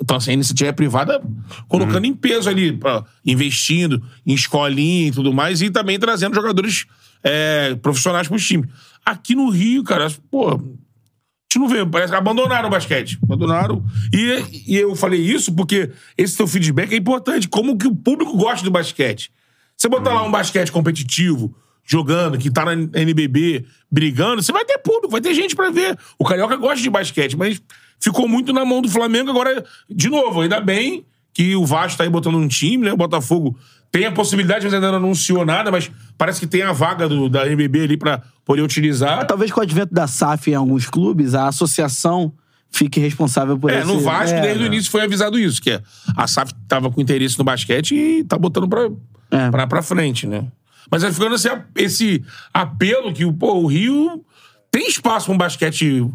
Então, 0.00 0.16
assim, 0.16 0.30
a 0.30 0.34
iniciativa 0.34 0.72
privada 0.72 1.20
colocando 1.68 2.06
em 2.06 2.14
peso 2.14 2.48
ali, 2.48 2.72
pra- 2.72 3.04
investindo 3.24 4.02
em 4.26 4.32
escolinha 4.32 5.08
e 5.08 5.10
tudo 5.12 5.32
mais, 5.32 5.60
e 5.60 5.70
também 5.70 5.98
trazendo 5.98 6.34
jogadores 6.34 6.86
é, 7.22 7.74
profissionais 7.74 8.28
pros 8.28 8.46
times. 8.46 8.70
Aqui 9.04 9.34
no 9.34 9.50
Rio, 9.50 9.84
cara, 9.84 10.10
pô, 10.30 10.48
a 10.48 10.52
gente 10.52 11.58
não 11.58 11.68
vê, 11.68 11.84
parece 11.84 12.12
que 12.12 12.18
abandonaram 12.18 12.68
o 12.68 12.70
basquete. 12.70 13.18
Abandonaram. 13.22 13.84
E, 14.12 14.72
e 14.72 14.76
eu 14.76 14.94
falei 14.96 15.20
isso 15.20 15.52
porque 15.54 15.90
esse 16.16 16.36
teu 16.36 16.46
feedback 16.46 16.92
é 16.92 16.96
importante. 16.96 17.46
Como 17.48 17.76
que 17.76 17.86
o 17.86 17.94
público 17.94 18.36
gosta 18.38 18.64
do 18.64 18.70
basquete. 18.70 19.30
Você 19.76 19.88
botar 19.88 20.14
lá 20.14 20.22
um 20.22 20.30
basquete 20.30 20.72
competitivo, 20.72 21.54
jogando, 21.88 22.36
que 22.36 22.50
tá 22.50 22.64
na 22.66 22.72
NBB, 23.00 23.64
brigando, 23.90 24.42
você 24.42 24.52
vai 24.52 24.64
ter 24.64 24.76
público, 24.78 25.08
vai 25.08 25.22
ter 25.22 25.34
gente 25.34 25.56
pra 25.56 25.70
ver. 25.70 25.98
O 26.18 26.24
Carioca 26.24 26.54
gosta 26.56 26.82
de 26.82 26.90
basquete, 26.90 27.34
mas 27.36 27.60
ficou 27.98 28.28
muito 28.28 28.52
na 28.52 28.62
mão 28.64 28.82
do 28.82 28.88
Flamengo. 28.90 29.30
Agora, 29.30 29.64
de 29.88 30.10
novo, 30.10 30.42
ainda 30.42 30.60
bem 30.60 31.06
que 31.32 31.56
o 31.56 31.64
Vasco 31.64 31.96
tá 31.96 32.04
aí 32.04 32.10
botando 32.10 32.36
um 32.36 32.46
time, 32.46 32.84
né? 32.84 32.92
O 32.92 32.96
Botafogo 32.96 33.56
tem 33.90 34.04
a 34.04 34.12
possibilidade, 34.12 34.66
mas 34.66 34.74
ainda 34.74 34.90
não 34.90 34.98
anunciou 34.98 35.46
nada, 35.46 35.70
mas 35.70 35.90
parece 36.18 36.38
que 36.40 36.46
tem 36.46 36.60
a 36.60 36.72
vaga 36.72 37.08
do, 37.08 37.26
da 37.28 37.46
NBB 37.46 37.84
ali 37.84 37.96
pra 37.96 38.22
poder 38.44 38.60
utilizar. 38.60 39.26
Talvez 39.26 39.50
com 39.50 39.60
o 39.60 39.62
advento 39.62 39.94
da 39.94 40.06
SAF 40.06 40.50
em 40.50 40.54
alguns 40.54 40.86
clubes, 40.86 41.34
a 41.34 41.48
associação 41.48 42.32
fique 42.70 43.00
responsável 43.00 43.58
por 43.58 43.70
É, 43.70 43.78
esse... 43.78 43.86
no 43.86 43.98
Vasco, 44.00 44.36
É, 44.36 44.42
desde 44.42 44.62
o 44.62 44.66
início 44.66 44.90
foi 44.90 45.00
avisado 45.00 45.38
isso, 45.38 45.62
que 45.62 45.80
a 46.14 46.26
SAF 46.26 46.52
tava 46.68 46.90
com 46.90 47.00
interesse 47.00 47.38
no 47.38 47.44
basquete 47.44 47.94
e 47.94 48.24
tá 48.24 48.36
botando 48.36 48.68
pra, 48.68 48.90
É. 49.30 49.50
pra, 49.50 49.66
pra 49.66 49.80
frente, 49.80 50.26
né? 50.26 50.44
Mas 50.90 51.04
aí 51.04 51.12
ficando 51.12 51.34
esse, 51.34 51.48
esse 51.76 52.24
apelo 52.52 53.12
que 53.12 53.30
pô, 53.32 53.54
o 53.54 53.66
Rio 53.66 54.24
tem 54.70 54.88
espaço 54.88 55.26
pra 55.26 55.34
um 55.34 55.38
basquete 55.38 56.06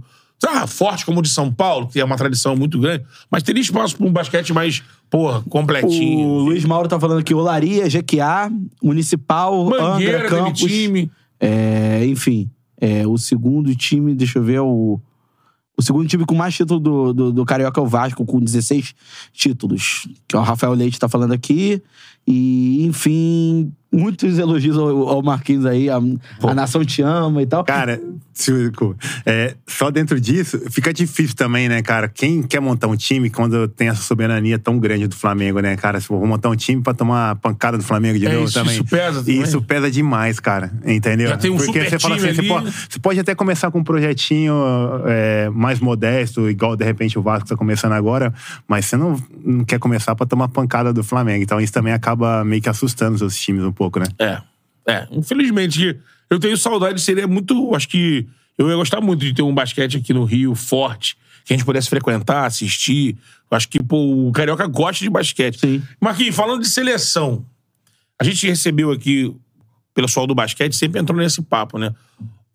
forte 0.68 1.06
como 1.06 1.20
o 1.20 1.22
de 1.22 1.30
São 1.30 1.52
Paulo, 1.52 1.88
que 1.88 2.00
é 2.00 2.06
uma 2.06 2.18
tradição 2.18 2.56
muito 2.56 2.80
grande, 2.80 3.06
mas 3.32 3.44
teria 3.44 3.62
espaço 3.62 3.96
pra 3.96 4.06
um 4.06 4.12
basquete 4.12 4.52
mais, 4.52 4.84
porra, 5.10 5.42
completinho. 5.50 6.28
O 6.28 6.40
Luiz 6.40 6.66
Mauro 6.66 6.88
tá 6.88 7.00
falando 7.00 7.20
aqui, 7.20 7.34
Olaria, 7.34 7.88
GQA, 7.88 8.52
Municipal, 8.82 9.70
Mangueira, 9.70 10.26
Angra, 10.26 10.30
Campos. 10.30 10.60
time. 10.60 11.10
É, 11.40 12.06
enfim, 12.06 12.50
é, 12.80 13.08
o 13.08 13.18
segundo 13.18 13.74
time, 13.76 14.14
deixa 14.14 14.40
eu 14.40 14.44
ver, 14.44 14.60
o, 14.60 15.00
o 15.78 15.82
segundo 15.82 16.08
time 16.08 16.26
com 16.26 16.36
mais 16.36 16.56
título 16.56 16.80
do, 16.80 17.14
do, 17.14 17.32
do 17.32 17.46
Carioca 17.46 17.80
é 17.80 17.84
o 17.84 17.88
Vasco, 17.88 18.26
com 18.26 18.40
16 18.40 18.94
títulos. 19.34 20.08
Que 20.28 20.36
é 20.36 20.40
o 20.40 20.44
Rafael 20.44 20.74
Leite 20.74 21.00
tá 21.00 21.10
falando 21.10 21.34
aqui. 21.34 21.82
E, 22.28 22.86
enfim, 22.86 23.74
muitos 23.94 24.38
elogios 24.40 24.78
ao, 24.78 25.08
ao 25.08 25.22
Marquinhos 25.24 25.66
aí. 25.66 25.90
A, 25.90 25.98
a 25.98 26.54
nação 26.54 26.84
te 26.84 27.02
ama 27.02 27.42
e 27.42 27.46
tal. 27.46 27.64
Cara, 27.64 28.02
se- 28.34 28.72
é, 29.26 29.56
só 29.68 29.92
dentro 29.92 30.20
disso, 30.20 30.60
fica 30.72 30.92
difícil 30.94 31.36
também, 31.36 31.70
né, 31.70 31.82
cara? 31.82 32.08
Quem 32.10 32.42
quer 32.42 32.60
montar 32.60 32.88
um 32.88 32.96
time 32.96 33.30
quando 33.30 33.68
tem 33.68 33.90
essa 33.90 34.02
soberania 34.02 34.58
tão 34.58 34.80
grande 34.80 35.08
do 35.08 35.16
Flamengo, 35.16 35.60
né, 35.60 35.76
cara? 35.76 36.00
Se 36.02 36.10
eu 36.12 36.18
vou 36.18 36.28
montar 36.28 36.50
um 36.50 36.56
time 36.56 36.82
pra 36.82 36.94
tomar 36.94 37.32
a 37.32 37.36
pancada 37.36 37.78
do 37.78 37.84
Flamengo 37.84 38.18
de 38.18 38.26
É, 38.26 38.34
novo 38.34 38.46
isso- 38.46 38.54
também. 38.56 38.74
isso 38.74 38.84
pesa 38.86 39.20
também. 39.24 39.42
Isso 39.42 39.62
pesa 39.62 39.92
demais, 39.92 40.40
cara. 40.40 40.72
Entendeu? 40.86 41.28
Já 41.28 41.38
tem 41.38 41.52
um 41.52 41.58
Porque 41.58 41.68
super 41.74 41.90
você 41.90 42.00
fala 42.00 42.16
assim, 42.16 42.34
você 42.34 42.40
ali. 42.40 42.48
pode, 42.48 42.72
você 42.72 43.00
pode 43.00 43.20
até 43.20 43.36
começar 43.36 43.70
com 43.72 43.80
um 43.80 43.84
projetinho 43.84 44.54
é, 45.06 45.50
mais 45.50 45.80
modesto, 45.80 46.50
igual 46.50 46.76
de 46.76 46.84
repente 46.86 47.18
o 47.20 47.22
Vasco 47.22 47.48
tá 47.48 47.56
começando 47.56 47.92
agora, 47.94 48.34
mas 48.68 48.86
você 48.86 48.98
não, 48.98 49.16
não 49.44 49.64
quer 49.64 49.78
começar 49.80 50.16
pra 50.16 50.26
tomar 50.26 50.48
pancada 50.48 50.92
do 50.94 51.04
Flamengo. 51.04 51.44
Então 51.44 51.60
isso 51.62 51.74
também 51.74 51.94
acaba 51.94 52.44
meio 52.44 52.62
que 52.62 52.70
assustando 52.70 53.16
os 53.16 53.22
outros 53.22 53.40
times 53.40 53.64
um 53.64 53.72
pouco, 53.72 53.83
né? 54.00 54.06
É. 54.20 54.42
É, 54.86 55.08
infelizmente, 55.12 55.98
eu 56.30 56.40
tenho 56.40 56.58
saudade, 56.58 57.00
seria 57.02 57.28
muito. 57.28 57.74
Acho 57.74 57.88
que 57.88 58.28
eu 58.58 58.70
ia 58.70 58.76
gostar 58.76 59.02
muito 59.02 59.22
de 59.22 59.34
ter 59.34 59.42
um 59.42 59.54
basquete 59.54 59.98
aqui 59.98 60.14
no 60.14 60.26
Rio 60.26 60.54
forte, 60.56 61.18
que 61.46 61.54
a 61.54 61.58
gente 61.58 61.66
pudesse 61.66 61.90
frequentar, 61.90 62.46
assistir. 62.46 63.18
Acho 63.50 63.70
que, 63.70 63.82
pô, 63.82 64.28
o 64.28 64.32
Carioca 64.32 64.68
gosta 64.68 65.04
de 65.04 65.10
basquete. 65.10 65.60
Sim. 65.60 65.84
Marquinhos, 66.02 66.36
falando 66.36 66.62
de 66.62 66.68
seleção, 66.68 67.46
a 68.20 68.24
gente 68.24 68.48
recebeu 68.48 68.92
aqui, 68.92 69.34
pelo 69.94 70.08
pessoal 70.08 70.28
do 70.28 70.36
basquete, 70.36 70.76
sempre 70.76 71.00
entrou 71.00 71.18
nesse 71.18 71.42
papo, 71.42 71.78
né? 71.78 71.94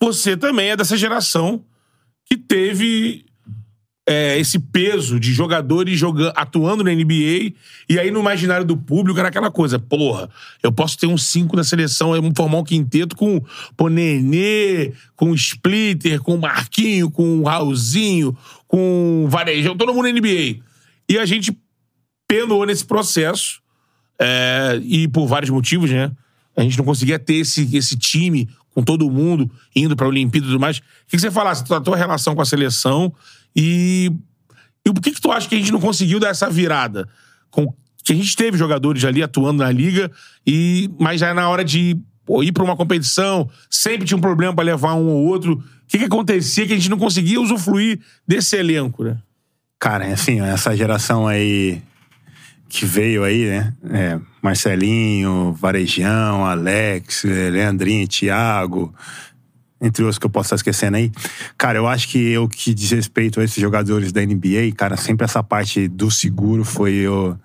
Você 0.00 0.36
também 0.36 0.70
é 0.70 0.76
dessa 0.76 0.96
geração 0.96 1.64
que 2.26 2.36
teve 2.36 3.24
é, 4.08 4.38
esse 4.38 4.58
peso 4.58 5.20
de 5.20 5.34
jogadores 5.34 5.98
jogando, 5.98 6.32
atuando 6.34 6.82
na 6.82 6.90
NBA, 6.90 7.52
e 7.86 7.98
aí 7.98 8.10
no 8.10 8.20
imaginário 8.20 8.64
do 8.64 8.74
público 8.74 9.18
era 9.18 9.28
aquela 9.28 9.50
coisa, 9.50 9.78
porra, 9.78 10.30
eu 10.62 10.72
posso 10.72 10.96
ter 10.96 11.06
um 11.06 11.18
cinco 11.18 11.54
na 11.54 11.62
seleção, 11.62 12.16
eu 12.16 12.22
formar 12.34 12.56
um 12.56 12.64
quinteto 12.64 13.14
com 13.14 13.38
pô, 13.76 13.90
Nenê, 13.90 14.94
com 15.14 15.34
Splitter, 15.34 16.22
com 16.22 16.38
Marquinho, 16.38 17.10
com 17.10 17.42
Raulzinho, 17.42 18.34
com 18.66 19.26
Varejão, 19.28 19.76
todo 19.76 19.92
mundo 19.92 20.06
na 20.06 20.12
NBA. 20.12 20.62
E 21.06 21.18
a 21.18 21.26
gente 21.26 21.54
penou 22.26 22.64
nesse 22.64 22.86
processo, 22.86 23.60
é, 24.18 24.80
e 24.84 25.06
por 25.06 25.26
vários 25.26 25.50
motivos, 25.50 25.90
né? 25.90 26.10
A 26.56 26.62
gente 26.62 26.78
não 26.78 26.84
conseguia 26.84 27.18
ter 27.18 27.34
esse, 27.34 27.76
esse 27.76 27.94
time 27.94 28.48
com 28.74 28.82
todo 28.82 29.10
mundo 29.10 29.50
indo 29.76 29.94
pra 29.94 30.08
Olimpíada 30.08 30.46
e 30.46 30.50
tudo 30.50 30.60
mais. 30.60 30.78
O 30.78 30.82
que 31.08 31.16
que 31.16 31.20
você 31.20 31.30
falasse 31.30 31.68
da 31.68 31.80
tua 31.80 31.96
relação 31.96 32.34
com 32.34 32.40
a 32.40 32.44
seleção 32.44 33.12
E, 33.54 34.12
e 34.86 34.92
por 34.92 35.00
que 35.00 35.12
que 35.12 35.20
tu 35.20 35.30
acha 35.30 35.48
que 35.48 35.54
a 35.54 35.58
gente 35.58 35.72
não 35.72 35.80
conseguiu 35.80 36.20
dar 36.20 36.28
essa 36.28 36.48
virada? 36.48 37.08
Com, 37.50 37.72
que 38.04 38.12
a 38.12 38.16
gente 38.16 38.34
teve 38.36 38.56
jogadores 38.56 39.04
ali 39.04 39.22
atuando 39.22 39.62
na 39.62 39.70
liga, 39.70 40.10
e 40.46 40.90
mas 40.98 41.20
já 41.20 41.34
na 41.34 41.48
hora 41.48 41.64
de 41.64 41.98
pô, 42.24 42.42
ir 42.42 42.52
pra 42.52 42.64
uma 42.64 42.76
competição, 42.76 43.48
sempre 43.70 44.06
tinha 44.06 44.16
um 44.16 44.20
problema 44.20 44.54
pra 44.54 44.64
levar 44.64 44.94
um 44.94 45.08
ou 45.08 45.24
outro. 45.24 45.54
O 45.54 45.62
que 45.86 45.98
que 45.98 46.04
acontecia 46.04 46.66
que 46.66 46.72
a 46.72 46.76
gente 46.76 46.90
não 46.90 46.98
conseguia 46.98 47.40
usufruir 47.40 48.00
desse 48.26 48.56
elenco, 48.56 49.04
né? 49.04 49.16
Cara, 49.78 50.06
é 50.06 50.12
assim, 50.12 50.40
essa 50.40 50.76
geração 50.76 51.26
aí 51.26 51.80
que 52.68 52.84
veio 52.84 53.24
aí, 53.24 53.46
né? 53.46 53.72
É, 53.90 54.20
Marcelinho, 54.42 55.52
Varejão, 55.52 56.44
Alex, 56.44 57.24
Leandrinho, 57.24 58.06
Thiago, 58.06 58.94
entre 59.80 60.02
outros 60.02 60.18
que 60.18 60.26
eu 60.26 60.30
posso 60.30 60.46
estar 60.48 60.56
esquecendo 60.56 60.96
aí. 60.96 61.10
Cara, 61.56 61.78
eu 61.78 61.86
acho 61.86 62.08
que 62.08 62.36
o 62.38 62.48
que 62.48 62.74
diz 62.74 62.90
respeito 62.90 63.40
a 63.40 63.44
esses 63.44 63.60
jogadores 63.60 64.12
da 64.12 64.20
NBA, 64.24 64.72
cara, 64.76 64.96
sempre 64.96 65.24
essa 65.24 65.42
parte 65.42 65.86
do 65.88 66.10
seguro 66.10 66.64
foi 66.64 67.06
o, 67.06 67.36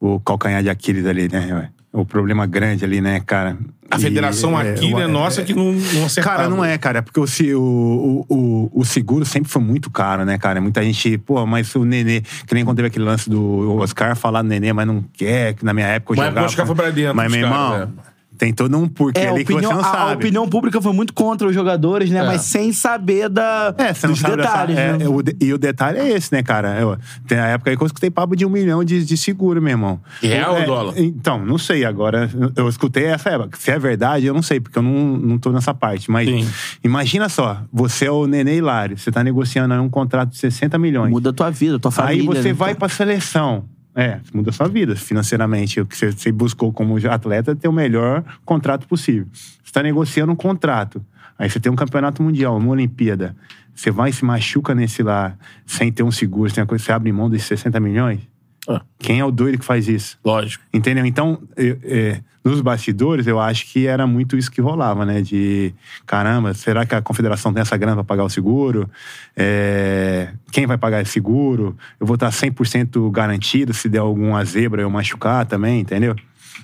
o 0.00 0.20
calcanhar 0.20 0.62
de 0.62 0.70
Aquiles 0.70 1.04
ali, 1.06 1.28
né? 1.30 1.70
O 1.92 2.04
problema 2.04 2.44
grande 2.46 2.84
ali, 2.84 3.00
né, 3.00 3.18
cara? 3.20 3.56
A 3.90 3.96
E, 3.96 4.00
federação 4.00 4.60
é, 4.60 4.70
aqui, 4.72 4.92
o- 4.92 4.98
né, 4.98 5.06
nossa, 5.06 5.42
que 5.42 5.54
não, 5.54 5.72
não 5.72 6.04
acertava. 6.04 6.36
Cara, 6.36 6.48
não 6.48 6.62
é, 6.62 6.76
cara, 6.76 7.02
porque 7.02 7.18
o, 7.18 7.24
o, 7.58 8.26
o, 8.28 8.70
o, 8.80 8.84
seguro 8.84 9.24
sempre 9.24 9.50
foi 9.50 9.62
muito 9.62 9.90
caro, 9.90 10.22
né, 10.26 10.36
cara? 10.36 10.60
Muita 10.60 10.82
gente, 10.82 11.16
pô, 11.16 11.44
mas 11.46 11.74
o 11.74 11.84
Nenê, 11.86 12.20
que 12.46 12.52
nem 12.54 12.62
quando 12.64 12.76
teve 12.76 12.88
aquele 12.88 13.06
lance 13.06 13.30
do 13.30 13.74
Oscar 13.78 14.14
falar 14.14 14.42
do 14.42 14.48
Nenê, 14.48 14.70
mas 14.74 14.86
não 14.86 15.02
quer, 15.14 15.54
que 15.54 15.64
na 15.64 15.72
minha 15.72 15.86
época 15.86 16.12
eu 16.12 16.16
Mas 16.18 16.26
jogava. 16.28 16.44
o 16.44 16.48
Oscar 16.48 16.66
foi 16.66 16.76
pra 16.76 16.90
dentro, 16.90 17.16
Mas, 17.16 17.26
os 17.26 17.32
meu 17.38 17.46
irmão, 17.46 17.92
tem 18.38 18.52
todo 18.52 18.76
um 18.78 18.86
porquê 18.88 19.20
É, 19.20 19.28
a 19.28 19.32
ali 19.32 19.44
que 19.44 19.52
opinião, 19.52 19.72
você 19.72 19.76
não 19.82 19.84
a- 19.84 19.88
a 19.92 19.96
sabe. 20.08 20.14
opinião 20.14 20.48
pública 20.48 20.80
foi 20.80 20.92
muito 20.92 21.12
contra 21.12 21.48
os 21.48 21.54
jogadores, 21.54 22.08
né? 22.10 22.20
É. 22.20 22.22
Mas 22.26 22.42
sem 22.42 22.72
saber 22.72 23.28
da, 23.28 23.74
É, 23.76 23.92
você 23.92 24.06
não 24.06 24.14
dos 24.14 24.22
sabe 24.22 24.36
dessa- 24.36 24.48
detalhes, 24.50 24.78
é, 24.78 24.92
né? 24.96 25.04
é, 25.04 25.08
o 25.08 25.22
e 25.40 25.52
o 25.52 25.58
detalhe 25.58 25.98
é 25.98 26.08
esse, 26.10 26.32
né, 26.32 26.42
cara? 26.42 26.78
Eu, 26.80 26.96
tem 27.26 27.38
a 27.38 27.46
época 27.48 27.70
aí 27.70 27.76
que 27.76 27.82
eu 27.82 27.86
escutei 27.86 28.10
papo 28.10 28.36
de 28.36 28.46
um 28.46 28.48
milhão 28.50 28.82
de, 28.84 29.04
de 29.04 29.16
seguro, 29.16 29.60
meu 29.60 29.70
irmão. 29.72 30.00
Real 30.22 30.52
ou 30.52 30.58
É, 30.58 30.64
dólar? 30.64 30.94
Então, 30.96 31.44
não 31.44 31.58
sei. 31.58 31.84
Agora, 31.84 32.30
eu 32.56 32.68
escutei 32.68 33.06
essa 33.06 33.30
época. 33.30 33.58
Se 33.58 33.70
é 33.70 33.78
verdade, 33.78 34.26
eu 34.26 34.34
não 34.34 34.42
sei, 34.42 34.60
porque 34.60 34.78
eu 34.78 34.82
não, 34.82 35.16
não 35.16 35.38
tô 35.38 35.50
nessa 35.50 35.74
parte. 35.74 36.10
Mas 36.10 36.28
Sim. 36.28 36.46
imagina 36.84 37.28
só, 37.28 37.60
você 37.72 38.06
é 38.06 38.10
o 38.10 38.26
Nenê 38.26 38.56
Hilário, 38.56 38.96
você 38.96 39.10
tá 39.10 39.24
negociando 39.24 39.74
aí 39.74 39.80
um 39.80 39.88
contrato 39.88 40.30
de 40.30 40.38
60 40.38 40.78
milhões. 40.78 41.10
Muda 41.10 41.30
a 41.30 41.32
tua 41.32 41.50
vida, 41.50 41.78
tua 41.78 41.90
família. 41.90 42.20
Aí 42.22 42.26
você 42.26 42.48
né, 42.48 42.54
vai 42.54 42.68
cara? 42.68 42.78
pra 42.78 42.88
seleção. 42.88 43.64
É, 44.00 44.20
muda 44.32 44.50
a 44.50 44.52
sua 44.52 44.68
vida 44.68 44.94
financeiramente. 44.94 45.80
O 45.80 45.86
que 45.86 45.96
você, 45.96 46.30
buscou 46.30 46.72
como 46.72 46.96
atleta 47.10 47.50
é 47.50 47.54
ter 47.56 47.66
o 47.66 47.72
melhor 47.72 48.22
contrato 48.44 48.86
possível. 48.86 49.26
Você 49.32 49.72
tá 49.72 49.82
negociando 49.82 50.30
um 50.30 50.36
contrato. 50.36 51.04
Aí 51.36 51.50
você 51.50 51.58
tem 51.58 51.70
um 51.70 51.74
campeonato 51.74 52.22
mundial, 52.22 52.56
uma 52.56 52.70
Olimpíada. 52.70 53.34
Você 53.74 53.90
vai 53.90 54.10
e 54.10 54.12
se 54.12 54.24
machuca 54.24 54.72
nesse 54.72 55.02
lá, 55.02 55.36
sem 55.66 55.90
ter 55.90 56.04
um 56.04 56.12
seguro, 56.12 56.48
sem 56.48 56.62
a 56.62 56.66
coisa, 56.66 56.84
você 56.84 56.92
abre 56.92 57.10
mão 57.10 57.28
desses 57.28 57.48
60 57.48 57.80
milhões? 57.80 58.20
Ah. 58.68 58.82
Quem 59.00 59.18
é 59.18 59.24
o 59.24 59.32
doido 59.32 59.58
que 59.58 59.64
faz 59.64 59.88
isso? 59.88 60.16
Lógico. 60.24 60.62
Entendeu? 60.72 61.04
Então, 61.04 61.42
é, 61.56 62.20
nos 62.44 62.60
bastidores, 62.60 63.26
eu 63.26 63.40
acho 63.40 63.66
que 63.66 63.86
era 63.86 64.06
muito 64.06 64.36
isso 64.36 64.50
que 64.50 64.60
rolava, 64.60 65.04
né? 65.04 65.20
De 65.20 65.74
caramba, 66.06 66.54
será 66.54 66.86
que 66.86 66.94
a 66.94 67.02
confederação 67.02 67.52
tem 67.52 67.60
essa 67.60 67.76
grana 67.76 67.96
pra 67.96 68.04
pagar 68.04 68.24
o 68.24 68.28
seguro? 68.28 68.88
É, 69.36 70.32
quem 70.50 70.66
vai 70.66 70.78
pagar 70.78 71.02
esse 71.02 71.12
seguro? 71.12 71.76
Eu 72.00 72.06
vou 72.06 72.14
estar 72.14 72.30
100% 72.30 73.10
garantido 73.10 73.74
se 73.74 73.88
der 73.88 73.98
alguma 73.98 74.44
zebra 74.44 74.82
eu 74.82 74.90
machucar 74.90 75.46
também, 75.46 75.80
entendeu? 75.80 76.14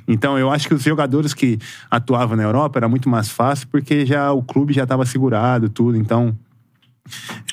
Então, 0.06 0.38
eu 0.38 0.50
acho 0.50 0.68
que 0.68 0.74
os 0.74 0.82
jogadores 0.82 1.32
que 1.32 1.58
atuavam 1.90 2.36
na 2.36 2.42
Europa 2.42 2.78
era 2.78 2.88
muito 2.88 3.08
mais 3.08 3.28
fácil 3.28 3.68
porque 3.68 4.04
já 4.04 4.32
o 4.32 4.42
clube 4.42 4.72
já 4.72 4.82
estava 4.82 5.04
segurado, 5.06 5.68
tudo. 5.68 5.96
Então, 5.96 6.36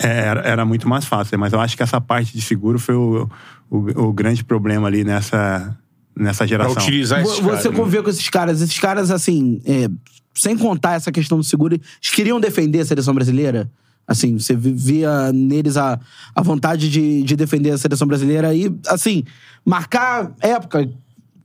é, 0.01 0.07
era, 0.07 0.41
era 0.41 0.65
muito 0.65 0.87
mais 0.87 1.05
fácil. 1.05 1.39
Mas 1.39 1.53
eu 1.53 1.59
acho 1.59 1.77
que 1.77 1.83
essa 1.83 2.01
parte 2.01 2.33
de 2.33 2.41
seguro 2.41 2.77
foi 2.77 2.95
o, 2.95 3.29
o, 3.69 4.07
o 4.07 4.13
grande 4.13 4.43
problema 4.43 4.87
ali 4.87 5.03
nessa, 5.03 5.77
nessa 6.15 6.39
Pra 6.39 6.47
geração. 6.47 6.73
utilizar 6.83 7.21
esses 7.21 7.35
Vo- 7.39 7.43
Você 7.43 7.49
caras, 7.49 7.65
né? 7.65 7.71
conviveu 7.77 8.03
com 8.03 8.09
esses 8.09 8.29
caras. 8.29 8.61
Esses 8.61 8.79
caras, 8.79 9.11
assim, 9.11 9.61
é, 9.65 9.89
sem 10.35 10.57
contar 10.57 10.93
essa 10.93 11.11
questão 11.11 11.37
do 11.37 11.43
seguro, 11.43 11.75
eles 11.75 12.09
queriam 12.13 12.39
defender 12.39 12.79
a 12.79 12.85
seleção 12.85 13.13
brasileira? 13.13 13.71
Assim, 14.07 14.37
você 14.37 14.55
vi- 14.55 14.73
via 14.73 15.31
neles 15.31 15.77
a, 15.77 15.99
a 16.35 16.41
vontade 16.41 16.89
de, 16.89 17.23
de 17.23 17.35
defender 17.35 17.71
a 17.71 17.77
seleção 17.77 18.07
brasileira 18.07 18.53
e, 18.53 18.73
assim, 18.87 19.23
marcar 19.65 20.33
época, 20.41 20.89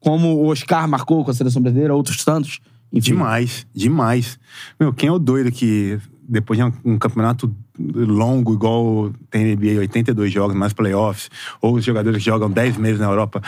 como 0.01 0.35
o 0.37 0.47
Oscar 0.49 0.89
marcou 0.89 1.25
com 1.25 1.31
a 1.31 1.35
seleção 1.35 1.61
brasileira, 1.63 1.95
outros 1.95 2.25
tantos. 2.25 2.61
Enfim. 2.93 3.13
Demais, 3.13 3.67
demais. 3.75 4.39
Meu, 4.81 4.93
quem 4.93 5.09
é 5.09 5.13
o 5.13 5.19
doido 5.19 5.51
que 5.53 5.99
depois 6.29 6.59
de 6.59 6.65
um, 6.65 6.73
um 6.85 6.99
campeonato 6.99 7.55
longo, 7.79 8.55
igual 8.55 9.13
tem 9.31 9.55
NBA, 9.55 9.79
82 9.81 10.33
jogos, 10.33 10.57
mais 10.57 10.73
playoffs, 10.73 11.29
ou 11.61 11.75
os 11.75 11.85
jogadores 11.85 12.19
que 12.19 12.25
jogam 12.25 12.51
10 12.51 12.77
meses 12.77 12.99
na 13.01 13.07
Europa, 13.07 13.43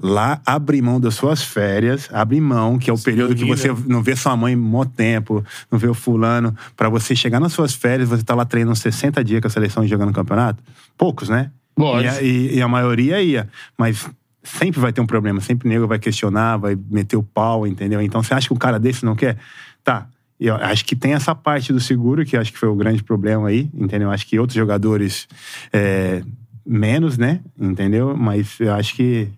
lá 0.00 0.40
abre 0.46 0.80
mão 0.80 0.98
das 1.00 1.14
suas 1.14 1.42
férias, 1.42 2.08
abre 2.12 2.40
mão, 2.40 2.78
que 2.78 2.88
é 2.90 2.92
o 2.92 2.98
período 2.98 3.34
que 3.34 3.44
você 3.44 3.68
não 3.86 4.02
vê 4.02 4.16
sua 4.16 4.36
mãe 4.36 4.56
mó 4.56 4.84
tempo, 4.84 5.44
não 5.70 5.78
vê 5.78 5.88
o 5.88 5.94
fulano, 5.94 6.54
pra 6.76 6.88
você 6.88 7.14
chegar 7.14 7.40
nas 7.40 7.52
suas 7.52 7.74
férias, 7.74 8.08
você 8.08 8.22
tá 8.22 8.34
lá 8.34 8.44
treinando 8.44 8.76
60 8.76 9.22
dias 9.22 9.40
com 9.40 9.46
a 9.46 9.50
seleção 9.50 9.84
e 9.84 9.88
jogando 9.88 10.12
campeonato? 10.12 10.62
Poucos, 10.96 11.28
né? 11.28 11.50
Lógico. 11.76 12.14
E 12.14 12.18
a, 12.18 12.22
e- 12.22 12.54
e 12.56 12.62
a 12.62 12.68
maioria 12.68 13.20
ia. 13.20 13.48
Mas 13.76 14.08
sempre 14.42 14.78
vai 14.80 14.92
ter 14.92 15.00
um 15.00 15.06
problema. 15.06 15.40
Sempre 15.40 15.66
o 15.66 15.70
nego 15.70 15.86
vai 15.86 15.98
questionar, 15.98 16.56
vai 16.56 16.78
meter 16.90 17.16
o 17.16 17.22
pau, 17.22 17.66
entendeu? 17.66 18.00
Então 18.00 18.22
você 18.22 18.32
acha 18.34 18.46
que 18.46 18.54
um 18.54 18.58
cara 18.58 18.78
desse 18.78 19.04
não 19.04 19.16
quer? 19.16 19.36
Tá. 19.82 20.06
Eu 20.38 20.56
acho 20.56 20.84
que 20.84 20.96
tem 20.96 21.12
essa 21.12 21.34
parte 21.34 21.72
do 21.72 21.80
seguro, 21.80 22.24
que 22.24 22.36
acho 22.36 22.52
que 22.52 22.58
foi 22.58 22.68
o 22.68 22.74
grande 22.74 23.02
problema 23.02 23.48
aí, 23.48 23.70
entendeu? 23.72 24.10
Acho 24.10 24.26
que 24.26 24.38
outros 24.38 24.56
jogadores 24.56 25.28
é, 25.72 26.22
menos, 26.66 27.16
né? 27.16 27.40
Entendeu? 27.58 28.16
Mas 28.16 28.58
eu 28.58 28.74
acho 28.74 28.94
que 28.94 29.28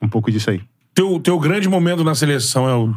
um 0.00 0.08
pouco 0.08 0.30
disso 0.30 0.50
aí. 0.50 0.60
Teu, 0.94 1.18
teu 1.20 1.38
grande 1.38 1.68
momento 1.68 2.04
na 2.04 2.14
seleção 2.14 2.68
é 2.68 2.74
o, 2.74 2.94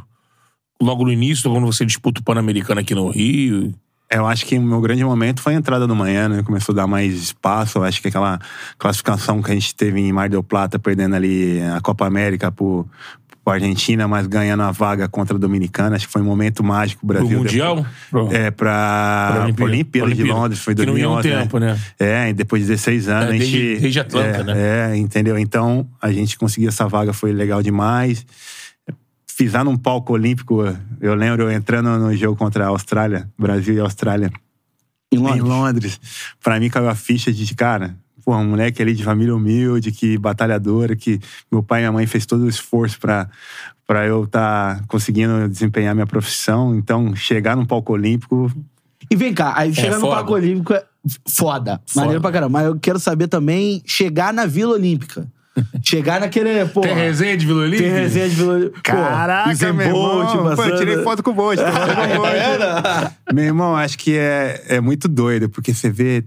logo 0.81 1.05
no 1.05 1.11
início, 1.11 1.49
quando 1.49 1.65
você 1.65 1.85
disputa 1.85 2.19
o 2.19 2.23
Pan-Americano 2.23 2.81
aqui 2.81 2.93
no 2.93 3.09
Rio. 3.09 3.73
Eu 4.11 4.27
acho 4.27 4.45
que 4.45 4.57
o 4.57 4.61
meu 4.61 4.79
grande 4.81 5.03
momento 5.03 5.41
foi 5.41 5.55
a 5.55 5.57
entrada 5.57 5.87
do 5.87 5.95
manhã, 5.95 6.29
né? 6.29 6.43
Começou 6.43 6.73
a 6.73 6.75
dar 6.75 6.87
mais 6.87 7.13
espaço. 7.15 7.79
Eu 7.79 7.83
acho 7.83 8.01
que 8.01 8.07
aquela 8.07 8.39
classificação 8.77 9.41
que 9.41 9.49
a 9.49 9.53
gente 9.53 9.73
teve 9.73 9.99
em 9.99 10.11
Mar 10.11 10.29
del 10.29 10.43
Plata, 10.43 10.77
perdendo 10.77 11.15
ali 11.15 11.59
a 11.61 11.81
Copa 11.81 12.05
América 12.05 12.51
pro, 12.51 12.87
pro 13.45 13.53
Argentina, 13.53 14.07
mas 14.07 14.25
ganhando 14.25 14.63
a 14.63 14.71
vaga 14.71 15.07
contra 15.07 15.37
a 15.37 15.39
Dominicana. 15.39 15.95
Acho 15.95 16.07
que 16.07 16.11
foi 16.11 16.21
um 16.21 16.25
momento 16.25 16.63
mágico 16.63 17.05
o 17.05 17.07
Brasil. 17.07 17.29
Pro 17.29 17.37
Mundial? 17.37 17.85
Depois, 18.11 18.33
é, 18.33 18.49
pra, 18.51 19.29
Pra 19.31 19.43
Olimpíada. 19.43 19.71
Olimpíada, 19.71 20.15
de. 20.15 20.23
Londres, 20.23 20.59
foi 20.59 20.73
Que 20.73 20.85
não 20.85 20.97
ia 20.97 21.07
um 21.07 21.13
2011. 21.13 21.43
tempo, 21.43 21.59
né? 21.59 21.79
É, 21.99 22.29
e 22.29 22.33
depois 22.33 22.63
de 22.63 22.69
16 22.69 23.07
anos. 23.07 23.25
É, 23.25 23.27
a 23.29 23.31
gente, 23.33 23.51
desde- 23.51 23.79
desde 23.79 23.99
Atlanta, 23.99 24.27
é, 24.27 24.43
né? 24.43 24.53
É, 24.93 24.97
entendeu? 24.97 25.37
Então, 25.37 25.87
a 26.01 26.11
gente 26.11 26.37
conseguiu 26.37 26.69
essa 26.69 26.87
vaga, 26.87 27.13
foi 27.13 27.31
legal 27.31 27.61
demais 27.61 28.25
pisar 29.37 29.65
num 29.65 29.75
palco 29.75 30.13
olímpico, 30.13 30.63
eu 31.01 31.13
lembro 31.13 31.43
eu 31.43 31.51
entrando 31.51 31.89
no 31.99 32.15
jogo 32.15 32.37
contra 32.37 32.63
a 32.63 32.67
Austrália, 32.69 33.29
Brasil 33.37 33.75
e 33.75 33.79
Austrália. 33.81 34.31
Em 35.11 35.17
Londres. 35.17 35.39
Em 35.39 35.41
Londres. 35.45 35.99
Pra 36.41 36.57
mim 36.57 36.69
caiu 36.69 36.87
a 36.87 36.95
ficha 36.95 37.33
de, 37.33 37.53
cara, 37.53 37.97
pô, 38.25 38.35
um 38.35 38.49
moleque 38.49 38.81
ali 38.81 38.95
de 38.95 39.03
família 39.03 39.35
humilde, 39.35 39.91
que 39.91 40.17
batalhadora, 40.17 40.95
que 40.95 41.19
meu 41.51 41.61
pai 41.61 41.81
e 41.81 41.83
minha 41.83 41.91
mãe 41.91 42.07
fez 42.07 42.25
todo 42.25 42.41
o 42.41 42.49
esforço 42.49 42.99
pra, 42.99 43.29
pra 43.85 44.07
eu 44.07 44.23
estar 44.23 44.83
conseguindo 44.87 45.47
desempenhar 45.47 45.93
minha 45.93 46.07
profissão. 46.07 46.75
Então, 46.75 47.15
chegar 47.15 47.55
num 47.55 47.65
palco 47.65 47.93
olímpico. 47.93 48.51
E 49.09 49.15
vem 49.15 49.33
cá, 49.33 49.53
aí 49.55 49.73
chegar 49.73 49.95
no 49.95 50.01
foda. 50.01 50.15
Parque 50.15 50.31
Olímpico 50.33 50.73
é 50.73 50.83
foda. 51.27 51.79
Maneiro 51.95 52.19
pra 52.19 52.31
caramba. 52.31 52.49
Mas 52.49 52.65
eu 52.65 52.79
quero 52.79 52.99
saber 52.99 53.27
também 53.27 53.83
chegar 53.85 54.33
na 54.33 54.45
Vila 54.45 54.73
Olímpica. 54.73 55.27
chegar 55.81 56.19
naquele, 56.19 56.65
pô... 56.65 56.81
Tem 56.81 56.95
resenha 56.95 57.37
de 57.37 57.45
Vila 57.45 57.61
Olímpica? 57.61 57.83
Tem 57.83 57.93
resenha 57.93 58.29
de 58.29 58.35
Vila 58.35 58.53
Olímpica. 58.53 58.91
Pô, 58.91 59.01
Caraca, 59.01 59.73
meu 59.73 59.91
Bolt 59.91 60.33
irmão. 60.33 60.55
Pô, 60.55 60.63
eu 60.63 60.77
tirei 60.77 61.03
foto 61.03 61.23
com 61.23 61.31
o 61.31 61.33
Bolt. 61.33 61.59
com 61.61 61.67
o 61.67 62.17
Bolt. 62.17 63.13
meu 63.33 63.43
irmão, 63.43 63.75
acho 63.75 63.97
que 63.97 64.17
é, 64.17 64.63
é 64.67 64.81
muito 64.81 65.07
doido, 65.07 65.49
porque 65.49 65.73
você 65.73 65.89
vê 65.89 66.25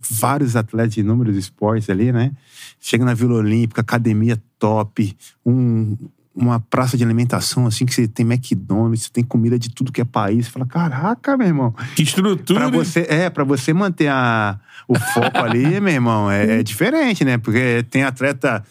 vários 0.00 0.56
atletas 0.56 0.94
de 0.94 1.00
inúmeros 1.00 1.36
esportes 1.36 1.90
ali, 1.90 2.12
né? 2.12 2.32
Chega 2.80 3.04
na 3.04 3.14
Vila 3.14 3.34
Olímpica, 3.34 3.80
academia 3.80 4.40
top, 4.58 5.16
um, 5.44 5.96
uma 6.34 6.60
praça 6.60 6.96
de 6.96 7.02
alimentação, 7.02 7.66
assim, 7.66 7.84
que 7.84 7.92
você 7.92 8.06
tem 8.06 8.24
McDonald's, 8.24 9.02
você 9.02 9.10
tem 9.10 9.24
comida 9.24 9.58
de 9.58 9.70
tudo 9.70 9.90
que 9.90 10.00
é 10.00 10.04
país. 10.04 10.46
Você 10.46 10.52
fala, 10.52 10.66
caraca, 10.66 11.36
meu 11.36 11.46
irmão. 11.46 11.74
Que 11.96 12.02
estrutura. 12.04 12.60
Pra 12.60 12.70
você, 12.70 13.06
é, 13.08 13.28
pra 13.28 13.42
você 13.42 13.72
manter 13.72 14.08
a, 14.08 14.58
o 14.86 14.96
foco 14.98 15.38
ali, 15.38 15.78
meu 15.80 15.92
irmão, 15.92 16.30
é, 16.30 16.60
é 16.60 16.62
diferente, 16.62 17.24
né? 17.24 17.38
Porque 17.38 17.84
tem 17.90 18.04
atleta 18.04 18.64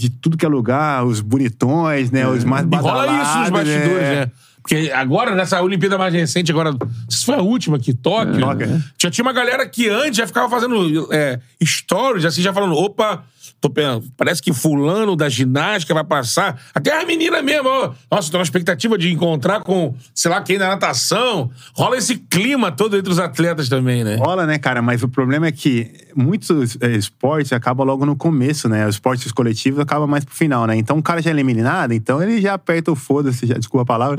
de 0.00 0.08
tudo 0.08 0.38
que 0.38 0.46
é 0.46 0.48
lugar, 0.48 1.04
os 1.04 1.20
bonitões, 1.20 2.10
né? 2.10 2.26
Os 2.26 2.42
mais 2.42 2.64
E 2.64 2.76
rola 2.76 3.06
isso 3.06 3.38
nos 3.38 3.50
badalados, 3.50 3.50
bastidores, 3.50 4.00
né? 4.00 4.30
Porque 4.62 4.90
agora, 4.94 5.34
nessa 5.34 5.60
Olimpíada 5.60 5.98
mais 5.98 6.12
recente, 6.12 6.50
agora. 6.50 6.74
Se 7.08 7.24
foi 7.24 7.34
a 7.34 7.42
última 7.42 7.76
aqui, 7.76 7.92
Tóquio. 7.92 8.40
Tóquio. 8.40 8.82
Já 8.98 9.10
tinha 9.10 9.24
uma 9.24 9.32
galera 9.32 9.66
que 9.66 9.88
antes 9.88 10.16
já 10.16 10.26
ficava 10.26 10.48
fazendo 10.48 11.08
é, 11.12 11.38
stories, 11.62 12.24
assim, 12.24 12.40
já 12.40 12.52
falando: 12.52 12.74
opa, 12.74 13.24
tô 13.60 13.68
pensando, 13.68 14.04
parece 14.16 14.42
que 14.42 14.52
fulano 14.52 15.14
da 15.14 15.28
ginástica 15.28 15.92
vai 15.92 16.04
passar. 16.04 16.60
Até 16.74 17.00
a 17.00 17.04
menina 17.04 17.42
mesmo, 17.42 17.68
ó. 17.68 17.92
Nossa, 18.10 18.30
tô 18.30 18.38
na 18.38 18.42
expectativa 18.42 18.96
de 18.96 19.12
encontrar 19.12 19.60
com, 19.60 19.94
sei 20.14 20.30
lá, 20.30 20.40
quem 20.40 20.58
da 20.58 20.68
natação. 20.68 21.50
Rola 21.74 21.96
esse 21.96 22.16
clima 22.16 22.72
todo 22.72 22.96
entre 22.96 23.12
os 23.12 23.18
atletas 23.18 23.68
também, 23.68 24.02
né? 24.02 24.16
Rola, 24.16 24.46
né, 24.46 24.58
cara? 24.58 24.80
Mas 24.80 25.02
o 25.02 25.08
problema 25.08 25.46
é 25.46 25.52
que 25.52 25.92
muitos 26.16 26.78
é, 26.80 26.92
esportes 26.92 27.52
acabam 27.52 27.86
logo 27.86 28.06
no 28.06 28.16
começo, 28.16 28.68
né? 28.68 28.86
Os 28.86 28.94
esportes 28.94 29.30
coletivos 29.30 29.78
acabam 29.80 30.08
mais 30.08 30.24
pro 30.24 30.34
final, 30.34 30.66
né? 30.66 30.76
Então 30.76 30.98
o 30.98 31.02
cara 31.02 31.20
já 31.20 31.30
é 31.30 31.32
eliminado, 31.32 31.92
então 31.92 32.22
ele 32.22 32.40
já 32.40 32.54
aperta 32.54 32.90
o 32.90 32.96
foda-se, 32.96 33.46
já, 33.46 33.54
desculpa 33.54 33.82
a 33.82 33.86
palavra. 33.86 34.16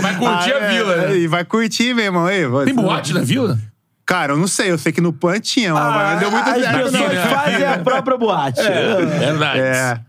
Vai 0.00 0.16
curtir 0.16 0.52
a 0.52 0.56
Ah, 0.56 0.62
é, 0.62 0.72
vila, 0.72 0.96
né? 0.96 1.16
E 1.18 1.26
vai 1.26 1.44
curtir, 1.44 1.94
meu 1.94 2.04
irmão. 2.04 2.28
Ei, 2.28 2.44
Tem 2.64 2.74
boate 2.74 3.12
na 3.12 3.20
vila? 3.20 3.58
Cara, 4.06 4.34
eu 4.34 4.36
não 4.36 4.46
sei, 4.46 4.70
eu 4.70 4.78
sei 4.78 4.92
que 4.92 5.00
no 5.00 5.12
PAN 5.12 5.40
tinha, 5.40 5.74
mas 5.74 6.12
não 6.12 6.18
deu 6.20 6.30
muito 6.30 6.48
As 6.48 6.62
certo, 6.62 6.76
pessoas 6.76 6.92
não. 6.92 7.08
né? 7.08 7.26
fazem 7.26 7.66
a 7.66 7.78
própria 7.78 8.16
boate. 8.16 8.62
Verdade. 8.62 9.58
É. 9.60 10.00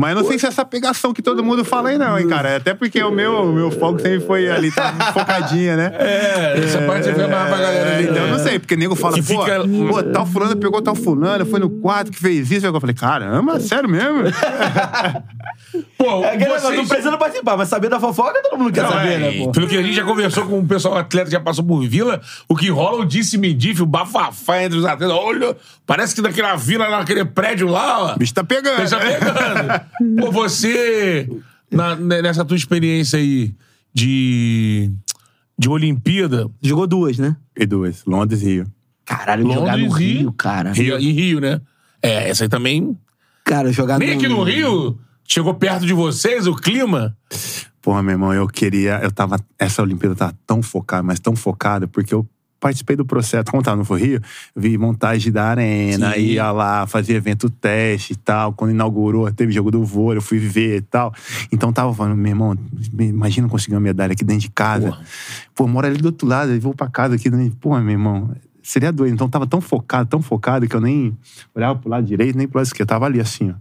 Mas 0.00 0.14
não 0.16 0.24
sei 0.24 0.38
se 0.38 0.46
é 0.46 0.48
essa 0.48 0.64
pegação 0.64 1.12
que 1.12 1.20
todo 1.20 1.44
mundo 1.44 1.62
fala 1.62 1.90
aí, 1.90 1.98
não, 1.98 2.18
hein, 2.18 2.26
cara. 2.26 2.56
Até 2.56 2.72
porque 2.72 3.02
o 3.02 3.10
meu, 3.10 3.42
o 3.44 3.52
meu 3.52 3.70
foco 3.70 4.00
sempre 4.00 4.20
foi 4.20 4.50
ali, 4.50 4.72
tá 4.72 4.92
focadinha, 5.12 5.76
né? 5.76 5.92
É, 5.98 6.54
essa 6.58 6.80
parte 6.82 7.04
você 7.04 7.14
foi 7.14 7.26
mais 7.26 7.48
pra 7.48 7.58
galera 7.58 7.94
ali. 7.96 8.04
Então 8.04 8.16
eu 8.16 8.26
né? 8.26 8.32
não 8.32 8.38
sei, 8.38 8.58
porque 8.58 8.76
nego 8.76 8.96
fala, 8.96 9.16
Que 9.16 9.22
pô, 9.22 9.42
fica- 9.44 9.60
pô, 9.60 10.02
tal 10.04 10.24
fulano 10.24 10.56
pegou 10.56 10.80
tal 10.80 10.94
fulano, 10.94 11.44
foi 11.44 11.60
no 11.60 11.68
quarto 11.68 12.10
que 12.10 12.18
fez 12.18 12.50
isso. 12.50 12.64
Eu 12.66 12.80
falei, 12.80 12.94
caramba, 12.94 13.60
sério 13.60 13.88
mesmo? 13.90 14.22
Pô, 15.96 16.24
É 16.24 16.36
negócio, 16.36 16.62
vocês- 16.62 16.76
não 16.78 16.86
precisa 16.86 17.16
participar, 17.16 17.56
mas 17.56 17.68
saber 17.68 17.88
da 17.88 18.00
fofoca 18.00 18.40
todo 18.42 18.58
mundo 18.58 18.72
quer 18.72 18.82
Não, 18.82 18.90
saber, 18.90 19.12
é, 19.12 19.18
né, 19.18 19.44
pô? 19.44 19.52
Pelo 19.52 19.68
que 19.68 19.76
a 19.76 19.82
gente 19.82 19.94
já 19.94 20.02
conversou 20.02 20.44
com 20.46 20.58
o 20.58 20.66
pessoal 20.66 20.96
atleta 20.96 21.26
que 21.26 21.32
já 21.32 21.40
passou 21.40 21.62
por 21.64 21.86
vila, 21.86 22.20
o 22.48 22.56
que 22.56 22.70
rola 22.70 23.02
o 23.02 23.04
disse-me-disse, 23.04 23.82
o 23.82 23.86
bafafá 23.86 24.62
entre 24.62 24.78
os 24.78 24.84
atletas. 24.84 25.14
Olha, 25.16 25.56
parece 25.86 26.14
que 26.14 26.22
naquela 26.22 26.56
vila, 26.56 26.88
naquele 26.88 27.24
prédio 27.24 27.68
lá, 27.68 28.02
ó. 28.02 28.14
O 28.14 28.18
bicho 28.18 28.34
tá 28.34 28.42
pegando. 28.42 28.78
Deixa 28.78 28.96
pegando. 28.98 29.80
Pô, 30.18 30.30
você, 30.32 31.28
na- 31.70 31.96
nessa 31.96 32.44
tua 32.44 32.56
experiência 32.56 33.18
aí 33.18 33.54
de, 33.92 34.90
de 35.58 35.68
Olimpíada, 35.68 36.48
Jogou 36.62 36.86
duas, 36.86 37.18
né? 37.18 37.36
E 37.56 37.66
duas, 37.66 38.04
Londres 38.04 38.42
e 38.42 38.46
Rio. 38.46 38.66
Caralho, 39.04 39.42
jogar 39.52 39.76
no 39.76 39.84
Londres 39.84 40.00
e- 40.00 40.12
Rio, 40.18 40.32
cara. 40.32 40.72
Rio, 40.72 40.98
em 40.98 41.10
Rio, 41.12 41.40
né? 41.40 41.60
É, 42.02 42.28
essa 42.30 42.44
aí 42.44 42.48
também. 42.48 42.96
Cara, 43.44 43.72
jogar 43.72 43.98
Nem 43.98 44.12
aqui 44.12 44.28
no 44.28 44.42
Rio 44.42 44.98
chegou 45.26 45.54
perto 45.54 45.84
de 45.86 45.92
vocês 45.92 46.46
o 46.46 46.54
clima. 46.54 47.16
Porra, 47.82 48.02
meu 48.02 48.12
irmão, 48.12 48.32
eu 48.32 48.46
queria. 48.46 49.00
Eu 49.02 49.10
tava. 49.10 49.36
Essa 49.58 49.82
Olimpíada 49.82 50.14
tava 50.14 50.34
tão 50.46 50.62
focada, 50.62 51.02
mas 51.02 51.18
tão 51.18 51.34
focada, 51.34 51.88
porque 51.88 52.14
eu 52.14 52.26
participei 52.60 52.94
do 52.94 53.04
processo. 53.04 53.44
Como 53.50 53.62
tava 53.62 53.82
no 53.82 53.94
Rio, 53.96 54.20
eu 54.54 54.62
vi 54.62 54.76
montagem 54.78 55.32
da 55.32 55.46
arena, 55.46 56.12
Sim. 56.12 56.20
ia 56.20 56.52
lá, 56.52 56.86
fazia 56.86 57.16
evento 57.16 57.48
teste 57.50 58.12
e 58.12 58.16
tal. 58.16 58.52
Quando 58.52 58.70
inaugurou, 58.72 59.30
teve 59.32 59.50
jogo 59.52 59.70
do 59.70 59.82
vôlei, 59.84 60.18
eu 60.18 60.22
fui 60.22 60.38
ver 60.38 60.76
e 60.76 60.80
tal. 60.82 61.12
Então 61.50 61.72
tava 61.72 61.92
falando, 61.94 62.16
meu 62.16 62.30
irmão, 62.30 62.56
imagina 62.98 63.48
conseguir 63.48 63.74
uma 63.74 63.80
medalha 63.80 64.12
aqui 64.12 64.24
dentro 64.24 64.42
de 64.42 64.50
casa. 64.50 64.96
Pô, 65.54 65.64
eu 65.64 65.68
moro 65.68 65.86
ali 65.86 65.96
do 65.96 66.06
outro 66.06 66.28
lado, 66.28 66.52
eu 66.52 66.60
vou 66.60 66.74
pra 66.74 66.88
casa 66.88 67.14
aqui. 67.14 67.30
né? 67.30 67.50
Pô, 67.60 67.78
meu 67.80 67.90
irmão. 67.90 68.30
Seria 68.62 68.92
doido. 68.92 69.14
Então 69.14 69.28
tava 69.28 69.46
tão 69.46 69.60
focado, 69.60 70.08
tão 70.08 70.20
focado, 70.20 70.68
que 70.68 70.76
eu 70.76 70.80
nem 70.82 71.16
olhava 71.54 71.78
pro 71.78 71.88
lado 71.90 72.06
direito, 72.06 72.36
nem 72.36 72.46
pro 72.46 72.58
lado 72.58 72.66
esquerdo. 72.66 72.82
Eu 72.82 72.86
tava 72.94 73.06
ali 73.06 73.18
assim, 73.18 73.50
ó. 73.50 73.54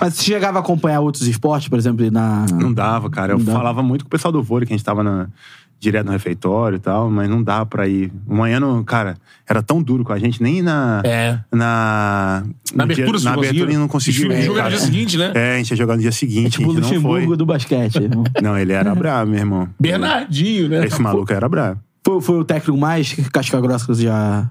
Mas 0.00 0.14
você 0.14 0.22
chegava 0.24 0.58
a 0.58 0.62
acompanhar 0.62 1.00
outros 1.00 1.26
esportes, 1.28 1.68
por 1.68 1.78
exemplo, 1.78 2.10
na. 2.10 2.46
Não 2.50 2.72
dava, 2.72 3.10
cara. 3.10 3.34
Eu 3.34 3.38
Não 3.38 3.44
dava. 3.44 3.58
falava 3.58 3.82
muito 3.82 4.04
com 4.04 4.08
o 4.08 4.10
pessoal 4.10 4.32
do 4.32 4.42
vôlei, 4.42 4.66
que 4.66 4.72
a 4.72 4.76
gente 4.76 4.84
tava 4.84 5.02
na- 5.02 5.28
direto 5.82 6.06
no 6.06 6.12
refeitório 6.12 6.76
e 6.76 6.78
tal, 6.78 7.10
mas 7.10 7.28
não 7.28 7.42
dá 7.42 7.66
pra 7.66 7.88
ir. 7.88 8.12
O 8.26 8.36
manhã, 8.36 8.60
não, 8.60 8.84
cara, 8.84 9.16
era 9.48 9.60
tão 9.60 9.82
duro 9.82 10.04
com 10.04 10.12
a 10.12 10.18
gente, 10.18 10.40
nem 10.40 10.62
na. 10.62 11.02
É. 11.04 11.40
Na, 11.50 12.44
Na 12.72 12.84
dia- 12.86 12.94
abertura, 12.94 13.18
vocês 13.18 13.24
na 13.24 13.32
abertura 13.34 13.72
não 13.78 13.88
conseguiu. 13.88 14.30
Jogar 14.42 14.60
ir, 14.60 14.64
no 14.64 14.68
dia 14.70 14.78
seguinte, 14.78 15.18
né? 15.18 15.32
É, 15.34 15.54
a 15.54 15.56
gente 15.58 15.70
ia 15.72 15.76
jogar 15.76 15.96
no 15.96 16.02
dia 16.02 16.12
seguinte. 16.12 16.52
Tipo 16.58 16.68
o 16.68 16.70
a 16.70 16.74
gente 16.76 16.82
não 16.82 16.88
Luxemburgo 16.90 17.26
foi. 17.26 17.36
do 17.36 17.44
basquete. 17.44 17.98
Não, 18.40 18.56
ele 18.56 18.72
era 18.72 18.94
brabo, 18.94 19.30
meu 19.32 19.40
irmão. 19.40 19.68
Bernardinho, 19.80 20.68
né? 20.68 20.86
Esse 20.86 21.02
maluco 21.02 21.32
era 21.32 21.48
brabo. 21.48 21.80
foi, 22.06 22.20
foi 22.20 22.38
o 22.38 22.44
técnico 22.44 22.78
mais 22.78 23.12
casca 23.32 23.60
grossa 23.60 23.84
que 23.84 23.94
você 23.94 24.04
já. 24.04 24.48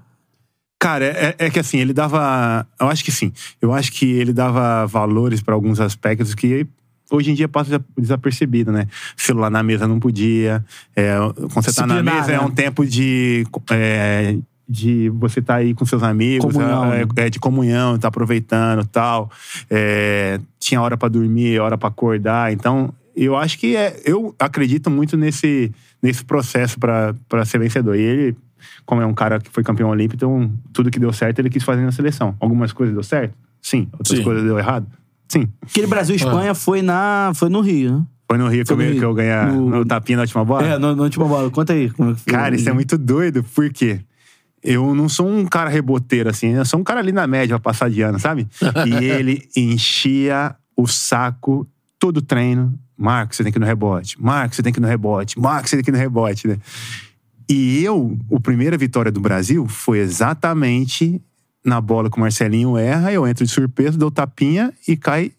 Cara, 0.80 1.06
é, 1.06 1.36
é 1.38 1.50
que 1.50 1.60
assim, 1.60 1.78
ele 1.80 1.94
dava. 1.94 2.66
Eu 2.80 2.88
acho 2.88 3.04
que 3.06 3.12
sim. 3.12 3.32
Eu 3.62 3.72
acho 3.72 3.92
que 3.92 4.06
ele 4.06 4.34
dava 4.34 4.86
valores 4.88 5.42
pra 5.42 5.54
alguns 5.54 5.80
aspectos 5.80 6.34
que 6.36 6.66
hoje 7.12 7.32
em 7.32 7.34
dia 7.34 7.48
passa 7.48 7.84
desapercebido, 7.98 8.72
né? 8.72 8.88
Celular 9.16 9.50
na 9.50 9.62
mesa 9.62 9.88
não 9.88 10.00
podia. 10.00 10.64
é, 10.96 11.16
quando 11.54 11.66
você 11.66 11.74
tá 11.74 11.86
na 11.86 12.02
mesa, 12.02 12.32
é 12.32 12.38
né? 12.38 12.42
um 12.42 12.50
tempo 12.50 12.86
de. 12.86 13.46
é, 13.72 14.38
de 14.68 15.10
você 15.10 15.42
estar 15.42 15.56
aí 15.56 15.74
com 15.74 15.86
seus 15.86 16.02
amigos, 16.02 16.54
Comunhão, 16.54 16.94
é, 16.94 17.00
né? 17.00 17.12
é, 17.18 17.30
de 17.30 17.40
comunhão, 17.40 18.00
tá 18.00 18.08
aproveitando 18.08 18.86
tal. 18.86 19.30
É, 19.70 20.40
tinha 20.58 20.82
hora 20.82 20.96
pra 20.96 21.10
dormir, 21.10 21.60
hora 21.60 21.78
pra 21.78 21.90
acordar. 21.90 22.54
Então, 22.54 22.94
eu 23.14 23.36
acho 23.36 23.60
que 23.60 23.76
é. 23.76 24.02
Eu 24.06 24.34
acredito 24.40 24.90
muito 24.90 25.18
nesse, 25.18 25.72
nesse 26.02 26.24
processo 26.24 26.80
pra 26.80 27.46
ser 27.46 27.60
vencedor. 27.60 27.98
E 27.98 28.02
ele, 28.02 28.38
como 28.86 29.02
é 29.02 29.06
um 29.06 29.14
cara 29.14 29.42
que 29.42 29.50
foi 29.50 29.62
campeão 29.62 29.90
olímpico, 29.90 30.16
então 30.16 30.50
tudo 30.72 30.90
que 30.90 31.00
deu 31.00 31.12
certo 31.12 31.40
ele 31.40 31.50
quis 31.50 31.64
fazer 31.64 31.82
na 31.82 31.92
seleção. 31.92 32.36
Algumas 32.40 32.72
coisas 32.72 32.94
deu 32.94 33.04
certo? 33.04 33.34
Sim. 33.62 33.90
Outras 33.92 34.18
Sim. 34.18 34.24
coisas 34.24 34.44
deu 34.44 34.58
errado? 34.58 34.88
Sim. 35.32 35.48
Aquele 35.62 35.88
Brasil-Espanha 35.88 36.54
foi, 36.54 36.82
na, 36.82 37.32
foi 37.36 37.48
no 37.50 37.62
Rio, 37.62 38.00
né? 38.00 38.06
Foi 38.28 38.38
no 38.38 38.48
Rio 38.48 38.64
que, 38.64 38.68
Foi 38.68 38.74
eu, 38.74 38.78
no 38.78 38.84
ganhei- 38.84 38.92
Rio. 38.94 39.00
que 39.00 39.06
eu 39.06 39.14
ganhei 39.14 39.46
No- 39.54 39.70
no 39.80 39.86
tapinha 39.86 40.16
na 40.18 40.24
última 40.24 40.44
bola? 40.46 40.64
É, 40.66 40.78
na 40.78 40.96
na 40.96 41.04
última 41.04 41.26
bola. 41.26 41.50
Conta 41.50 41.74
aí. 41.74 41.90
Como 41.90 42.12
é 42.12 42.14
que 42.14 42.20
foi. 42.22 42.34
Cara, 42.34 42.56
isso 42.56 42.70
é 42.70 42.74
muito 42.74 42.98
doido, 42.98 43.44
porque 43.56 44.00
eu 44.64 44.94
não 44.96 45.08
sou 45.10 45.28
um 45.30 45.46
cara 45.46 45.70
reboteiro, 45.70 46.30
assim, 46.30 46.50
eu 46.50 46.66
sou 46.66 46.80
um 46.80 46.84
cara 46.84 47.00
ali 47.00 47.12
na 47.12 47.26
média 47.28 47.58
pra 47.60 47.72
passar 47.72 47.90
de 47.90 48.02
ano, 48.02 48.20
sabe? 48.20 48.48
E 48.88 48.94
ele 49.06 49.48
enchia 49.56 50.56
o 50.78 50.86
saco 50.88 51.68
todo 52.00 52.22
treino. 52.22 52.74
Marcos, 52.98 53.38
você 53.38 53.44
tem 53.44 53.52
que 53.52 53.58
ir 53.58 53.62
no 53.62 53.66
rebote. 53.66 54.22
Marcos, 54.22 54.56
você 54.58 54.64
tem 54.64 54.72
que 54.74 54.80
ir 54.80 54.82
no 54.84 54.88
rebote. 54.88 55.40
Marcos, 55.40 55.70
você 55.72 55.78
tem 55.78 55.84
que 55.84 55.90
ir 55.92 55.94
no 55.94 55.98
rebote, 55.98 56.48
né? 56.48 56.58
E 57.50 57.84
eu, 57.84 58.18
a 58.34 58.40
primeira 58.40 58.78
vitória 58.78 59.12
do 59.12 59.20
Brasil 59.20 59.68
foi 59.68 60.00
exatamente 60.00 61.22
na 61.64 61.80
bola 61.82 62.10
que 62.10 62.18
o 62.18 62.20
Marcelinho 62.20 62.78
erra, 62.78 63.12
eu 63.12 63.28
entro 63.28 63.46
de 63.46 63.52
surpresa, 63.52 63.98
dou 63.98 64.12
tapinha 64.12 64.74
e 64.88 64.96
cai. 64.98 65.32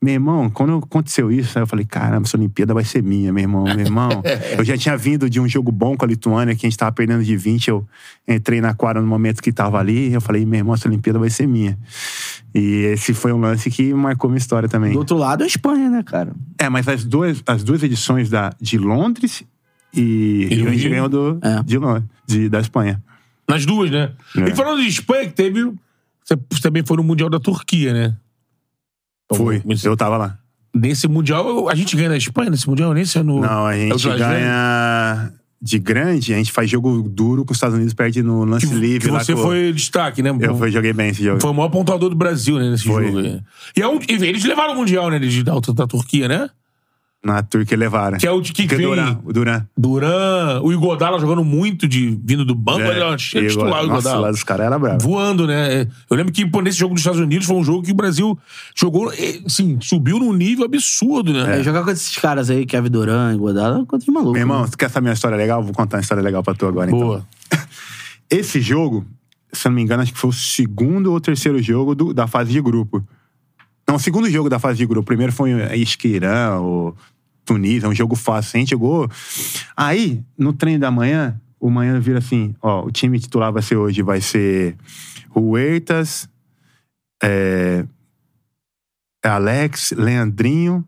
Meu 0.00 0.12
irmão, 0.12 0.50
quando 0.50 0.76
aconteceu 0.76 1.32
isso, 1.32 1.58
eu 1.58 1.66
falei, 1.66 1.84
caramba, 1.86 2.26
essa 2.26 2.36
Olimpíada 2.36 2.74
vai 2.74 2.84
ser 2.84 3.02
minha, 3.02 3.32
meu 3.32 3.42
irmão, 3.42 3.64
meu 3.64 3.78
irmão. 3.80 4.10
eu 4.58 4.62
já 4.62 4.76
tinha 4.76 4.94
vindo 4.94 5.28
de 5.28 5.40
um 5.40 5.48
jogo 5.48 5.72
bom 5.72 5.96
com 5.96 6.04
a 6.04 6.08
Lituânia, 6.08 6.54
que 6.54 6.66
a 6.66 6.68
gente 6.68 6.78
tava 6.78 6.92
perdendo 6.92 7.24
de 7.24 7.34
20, 7.34 7.68
eu 7.68 7.86
entrei 8.28 8.60
na 8.60 8.74
quadra 8.74 9.00
no 9.00 9.08
momento 9.08 9.42
que 9.42 9.50
tava 9.50 9.78
ali, 9.78 10.12
eu 10.12 10.20
falei, 10.20 10.44
meu 10.44 10.58
irmão, 10.58 10.74
essa 10.74 10.86
Olimpíada 10.86 11.18
vai 11.18 11.30
ser 11.30 11.46
minha. 11.46 11.78
E 12.54 12.84
esse 12.92 13.14
foi 13.14 13.32
um 13.32 13.40
lance 13.40 13.70
que 13.70 13.92
marcou 13.94 14.28
minha 14.28 14.38
história 14.38 14.68
também. 14.68 14.92
Do 14.92 14.98
outro 14.98 15.16
lado 15.16 15.44
a 15.44 15.46
Espanha, 15.46 15.88
né, 15.88 16.02
cara? 16.02 16.32
É, 16.58 16.68
mas 16.68 16.86
as 16.88 17.02
duas, 17.02 17.42
as 17.46 17.64
duas 17.64 17.82
edições 17.82 18.28
da, 18.28 18.52
de 18.60 18.76
Londres 18.76 19.44
e, 19.94 20.48
E 20.50 20.54
Rio, 20.56 20.68
a 20.68 20.72
gente 20.72 20.88
ganhou 20.90 21.08
do, 21.08 21.38
É. 21.42 21.62
de 21.62 21.78
de- 22.26 22.48
da 22.50 22.60
Espanha. 22.60 23.02
Nas 23.48 23.64
duas, 23.64 23.90
né? 23.90 24.12
É. 24.36 24.48
E 24.50 24.54
falando 24.56 24.80
de 24.82 24.88
Espanha, 24.88 25.26
que 25.26 25.32
teve. 25.34 25.72
Você 26.24 26.60
também 26.60 26.82
foi 26.84 26.96
no 26.96 27.04
Mundial 27.04 27.30
da 27.30 27.38
Turquia, 27.38 27.92
né? 27.92 28.16
Foi, 29.32 29.62
eu 29.84 29.96
tava 29.96 30.16
lá. 30.16 30.38
Nesse 30.74 31.08
Mundial, 31.08 31.68
a 31.68 31.74
gente 31.74 31.96
ganha 31.96 32.08
na 32.10 32.16
Espanha, 32.16 32.50
nesse 32.50 32.68
Mundial, 32.68 32.92
nesse 32.92 33.18
ano. 33.18 33.40
Não, 33.40 33.66
a 33.66 33.74
é 33.76 33.88
gente 33.88 34.02
Vegas? 34.04 34.18
ganha 34.20 35.32
de 35.60 35.78
grande, 35.78 36.34
a 36.34 36.36
gente 36.36 36.52
faz 36.52 36.68
jogo 36.70 37.02
duro 37.08 37.44
com 37.44 37.52
os 37.52 37.56
Estados 37.56 37.74
Unidos, 37.76 37.94
perde 37.94 38.22
no 38.22 38.44
lance 38.44 38.66
Que, 38.68 38.74
livre. 38.74 39.08
que 39.08 39.10
lá 39.14 39.24
você 39.24 39.34
com- 39.34 39.42
foi 39.42 39.72
destaque, 39.72 40.22
né? 40.22 40.30
Eu 40.40 40.56
fui, 40.56 40.70
joguei 40.70 40.92
bem 40.92 41.08
esse 41.08 41.24
jogo. 41.24 41.40
Foi 41.40 41.50
o 41.50 41.54
maior 41.54 41.70
pontuador 41.70 42.10
do 42.10 42.14
Brasil, 42.16 42.58
né, 42.58 42.70
nesse 42.70 42.84
Foi. 42.84 43.06
jogo. 43.06 43.42
E 43.76 43.80
é 43.82 43.88
um- 43.88 43.98
eles 44.08 44.44
levaram 44.44 44.74
o 44.74 44.76
Mundial, 44.76 45.08
né, 45.10 45.18
de, 45.18 45.42
da, 45.42 45.54
da 45.58 45.86
Turquia, 45.86 46.28
né? 46.28 46.50
Na 47.26 47.42
Turquia 47.42 47.76
levaram. 47.76 48.18
Que 48.18 48.26
é 48.26 48.30
o 48.30 48.40
de 48.40 48.52
que 48.52 48.66
Que 48.68 48.76
vem 48.76 48.86
Duran, 48.86 49.18
o 49.24 49.32
Duran. 49.32 49.66
Duran, 49.76 50.60
o 50.62 50.72
Igodala 50.72 51.18
jogando 51.18 51.44
muito 51.44 51.88
de 51.88 52.16
vindo 52.24 52.44
do 52.44 52.54
banco, 52.54 52.82
É, 52.82 53.00
olha, 53.04 53.18
cheio 53.18 53.42
de 53.46 53.52
e 53.52 53.56
titular 53.56 53.82
o 53.84 53.86
Nossa, 53.88 54.08
Igodala. 54.08 54.30
dos 54.30 54.44
caras 54.44 54.66
era 54.66 54.78
bravo. 54.78 55.00
Voando, 55.00 55.46
né? 55.46 55.88
Eu 56.08 56.16
lembro 56.16 56.32
que 56.32 56.46
pô, 56.46 56.60
nesse 56.60 56.78
jogo 56.78 56.94
dos 56.94 57.00
Estados 57.00 57.18
Unidos 57.20 57.46
foi 57.46 57.56
um 57.56 57.64
jogo 57.64 57.82
que 57.82 57.90
o 57.90 57.94
Brasil 57.94 58.38
jogou, 58.76 59.12
eh, 59.12 59.40
assim, 59.44 59.76
subiu 59.80 60.18
num 60.20 60.32
nível 60.32 60.64
absurdo, 60.64 61.32
né? 61.32 61.58
É, 61.58 61.62
jogar 61.64 61.82
com 61.82 61.90
esses 61.90 62.16
caras 62.16 62.48
aí, 62.48 62.64
Kevin 62.64 62.90
Durant, 62.90 63.36
Godala, 63.36 63.84
coisa 63.86 64.04
de 64.04 64.10
maluco. 64.12 64.32
Meu 64.32 64.42
irmão, 64.42 64.60
né? 64.60 64.66
você 64.68 64.76
quer 64.76 64.88
saber 64.88 65.08
uma 65.08 65.14
história 65.14 65.36
legal? 65.36 65.62
Vou 65.62 65.72
contar 65.74 65.96
uma 65.96 66.02
história 66.02 66.22
legal 66.22 66.42
pra 66.42 66.54
tu 66.54 66.66
agora, 66.66 66.88
então. 66.90 67.00
Boa. 67.00 67.26
Esse 68.30 68.60
jogo, 68.60 69.04
se 69.52 69.66
eu 69.66 69.70
não 69.70 69.76
me 69.76 69.82
engano, 69.82 70.02
acho 70.02 70.12
que 70.12 70.18
foi 70.18 70.30
o 70.30 70.32
segundo 70.32 71.12
ou 71.12 71.20
terceiro 71.20 71.60
jogo 71.62 71.94
do- 71.94 72.14
da 72.14 72.26
fase 72.26 72.52
de 72.52 72.60
grupo. 72.60 73.02
Não, 73.88 73.94
o 73.96 74.00
segundo 74.00 74.28
jogo 74.28 74.48
da 74.50 74.58
fase 74.58 74.78
de 74.78 74.86
grupo. 74.86 75.02
O 75.02 75.06
primeiro 75.06 75.32
foi 75.32 75.52
Esquirã, 75.76 76.56
ou 76.58 76.96
Tunísia, 77.46 77.88
um 77.88 77.94
jogo 77.94 78.16
fácil. 78.16 78.56
A 78.56 78.60
gente 78.60 78.70
jogou. 78.70 79.08
Aí, 79.76 80.22
no 80.36 80.52
treino 80.52 80.80
da 80.80 80.90
manhã, 80.90 81.40
o 81.58 81.70
manhã 81.70 81.98
vira 81.98 82.18
assim: 82.18 82.54
ó, 82.60 82.84
o 82.84 82.90
time 82.90 83.18
titular 83.18 83.52
vai 83.52 83.62
ser 83.62 83.76
hoje, 83.76 84.02
vai 84.02 84.20
ser 84.20 84.76
Huertas, 85.34 86.28
é, 87.22 87.86
Alex, 89.24 89.92
Leandrinho 89.92 90.84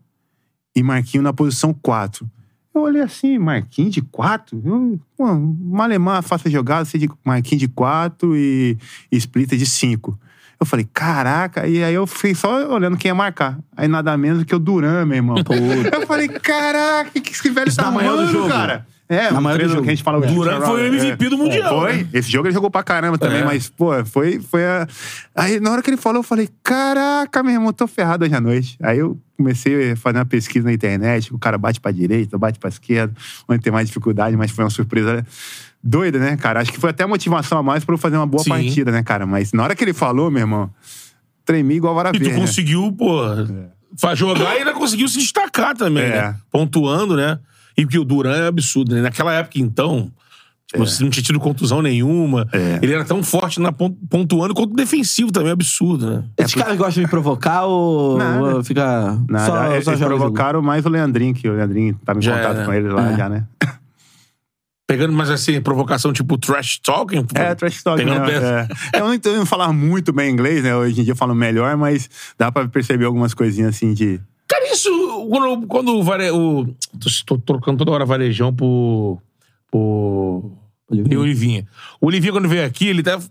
e 0.75 0.83
Marquinho 0.83 1.23
na 1.23 1.33
posição 1.33 1.73
4. 1.73 2.29
Eu 2.73 2.81
olhei 2.81 3.01
assim, 3.01 3.37
Marquinhos 3.37 3.93
de 3.93 4.01
4? 4.01 4.61
Eu, 4.63 4.99
pô, 5.17 5.25
Malemar 5.35 6.21
faça 6.21 6.49
jogada, 6.49 6.85
sei 6.85 6.99
de 6.99 7.09
Marquinhos 7.25 7.59
de 7.59 7.67
4 7.67 8.35
e, 8.37 8.77
e 9.11 9.17
Splitter 9.17 9.57
de 9.57 9.65
5. 9.65 10.17
Eu 10.59 10.65
falei, 10.65 10.85
caraca, 10.93 11.65
e 11.67 11.81
aí 11.83 11.93
eu 11.93 12.05
fiquei 12.05 12.35
só 12.35 12.67
olhando 12.73 12.97
quem 12.97 13.09
ia 13.09 13.15
marcar. 13.15 13.57
Aí 13.77 13.87
nada 13.87 14.17
menos 14.17 14.43
que 14.43 14.53
o 14.53 14.59
Duran, 14.59 15.05
meu 15.05 15.15
irmão. 15.15 15.37
eu 15.37 16.05
falei, 16.05 16.27
caraca, 16.27 17.09
que 17.11 17.31
esse 17.31 17.49
velho 17.49 17.69
Isso 17.69 17.77
tá 17.77 17.83
na 17.85 17.91
manhã 17.91 18.09
do 18.11 18.19
arrumando, 18.19 18.31
jogo. 18.33 18.49
cara? 18.49 18.85
É, 19.07 19.31
Na 19.31 19.41
manhã 19.41 19.57
do 19.57 19.69
jogo. 19.69 19.81
que 19.83 19.87
a 19.87 19.91
gente 19.91 20.03
fala. 20.03 20.19
o 20.19 20.21
Duran 20.33 20.61
foi 20.61 20.83
o 20.89 20.93
MVP 20.93 21.29
do 21.29 21.37
Mundial, 21.37 21.79
Foi. 21.79 21.93
né? 21.93 22.07
Esse 22.13 22.29
jogo 22.29 22.47
ele 22.47 22.53
jogou 22.53 22.69
pra 22.69 22.83
caramba 22.83 23.17
também, 23.17 23.39
É. 23.39 23.43
mas, 23.45 23.67
pô, 23.69 24.05
foi, 24.05 24.39
foi 24.39 24.63
a... 24.63 24.87
Aí, 25.33 25.59
na 25.59 25.71
hora 25.71 25.81
que 25.81 25.89
ele 25.89 25.97
falou, 25.97 26.19
eu 26.19 26.23
falei, 26.23 26.47
caraca, 26.61 27.41
meu 27.41 27.53
irmão, 27.53 27.73
tô 27.73 27.87
ferrado 27.87 28.23
hoje 28.25 28.35
à 28.35 28.41
noite. 28.41 28.77
Aí 28.83 28.99
eu 28.99 29.17
comecei 29.35 29.93
a 29.93 29.95
fazer 29.95 30.17
uma 30.19 30.25
pesquisa 30.25 30.65
na 30.65 30.73
internet, 30.73 31.33
o 31.33 31.39
cara 31.39 31.57
bate 31.57 31.79
pra 31.79 31.91
direita, 31.91 32.37
bate 32.37 32.59
pra 32.59 32.67
esquerda, 32.69 33.13
onde 33.47 33.61
tem 33.63 33.71
mais 33.73 33.87
dificuldade, 33.87 34.35
mas 34.37 34.51
foi 34.51 34.63
uma 34.63 34.69
surpresa 34.69 35.25
doida, 35.83 36.19
né, 36.19 36.35
cara? 36.37 36.61
Acho 36.61 36.71
que 36.71 36.79
foi 36.79 36.89
até 36.89 37.03
a 37.03 37.07
motivação 37.07 37.57
a 37.57 37.63
mais 37.63 37.83
pra 37.85 37.93
eu 37.93 37.97
fazer 37.97 38.17
uma 38.17 38.25
boa 38.27 38.43
Sim. 38.43 38.49
partida, 38.49 38.91
né, 38.91 39.01
cara? 39.03 39.25
Mas 39.25 39.53
na 39.53 39.63
hora 39.63 39.75
que 39.75 39.83
ele 39.83 39.93
falou, 39.93 40.29
meu 40.29 40.41
irmão, 40.41 40.69
tremi 41.45 41.75
igual 41.75 41.95
vara 41.95 42.11
E 42.13 42.19
tu 42.19 42.31
conseguiu, 42.35 42.91
pô, 42.91 43.19
fa- 43.97 44.15
jogar 44.15 44.55
e 44.55 44.59
ainda 44.59 44.73
conseguiu 44.73 45.07
se 45.07 45.19
destacar 45.19 45.75
também, 45.75 46.03
É. 46.03 46.09
né? 46.21 46.35
Pontuando, 46.51 47.15
né? 47.15 47.39
E 47.77 47.83
porque 47.85 47.97
o 47.99 48.03
Duran 48.03 48.35
é 48.35 48.47
absurdo, 48.47 48.93
né? 48.95 49.01
Naquela 49.01 49.33
época, 49.33 49.57
então, 49.57 50.11
tipo, 50.67 50.85
você 50.85 51.01
não 51.01 51.09
tinha 51.09 51.23
tido 51.23 51.39
contusão 51.39 51.81
nenhuma. 51.81 52.45
É. 52.51 52.79
Ele 52.81 52.93
era 52.93 53.05
tão 53.05 53.23
forte 53.23 53.59
na 53.61 53.71
pon- 53.71 53.95
pontuando 54.09 54.53
quanto 54.53 54.73
defensivo 54.75 55.31
também, 55.31 55.51
absurdo, 55.51 56.09
né? 56.09 56.23
Esses 56.37 56.55
caras 56.55 56.77
gostam 56.77 57.01
de 57.03 57.09
provocar 57.09 57.63
ou, 57.65 58.17
Nada. 58.17 58.55
ou 58.57 58.63
fica 58.65 59.17
Nada, 59.29 59.45
só, 59.45 59.71
eles 59.73 59.85
só 59.85 59.95
provocaram 59.95 60.61
mais 60.61 60.85
o 60.85 60.89
Leandrinho, 60.89 61.33
que 61.33 61.47
o 61.47 61.53
Leandrinho 61.53 61.97
tava 62.05 62.19
em 62.19 62.21
Já 62.21 62.35
contato 62.37 62.65
com 62.65 62.73
ele 62.73 62.89
lá, 62.89 63.11
É. 63.13 63.17
já, 63.17 63.29
né? 63.29 63.45
Pegando 64.89 65.13
mais 65.13 65.29
assim, 65.29 65.61
provocação 65.61 66.11
tipo 66.11 66.35
trash 66.35 66.79
talking. 66.79 67.23
É, 67.35 67.53
trash 67.53 67.83
talk, 67.83 68.03
Pegando 68.03 68.25
né? 68.25 68.67
É. 68.91 68.97
Eu 68.97 69.05
não 69.05 69.13
entendo 69.13 69.45
falar 69.45 69.71
muito 69.71 70.11
bem 70.11 70.31
inglês, 70.31 70.63
né? 70.63 70.75
Hoje 70.75 70.99
em 70.99 71.03
dia 71.03 71.11
eu 71.11 71.15
falo 71.15 71.35
melhor, 71.35 71.77
mas 71.77 72.09
dá 72.39 72.51
pra 72.51 72.67
perceber 72.67 73.05
algumas 73.05 73.35
coisinhas 73.35 73.75
assim 73.75 73.93
de... 73.93 74.19
Cara, 74.47 74.73
isso, 74.73 74.89
quando, 75.29 75.67
quando 75.67 75.95
o, 75.95 76.01
vare, 76.01 76.31
o. 76.31 76.65
Tô, 77.23 77.37
trocando 77.37 77.77
toda 77.77 77.91
hora 77.91 78.03
varejão 78.03 78.51
por. 78.51 79.21
por. 79.69 80.57
Olivinha. 80.89 81.19
Olivinha. 81.19 81.67
O 82.01 82.07
Olivinha, 82.07 82.31
quando 82.31 82.49
veio 82.49 82.65
aqui, 82.65 82.87
ele 82.87 83.01
até 83.01 83.19
se 83.19 83.29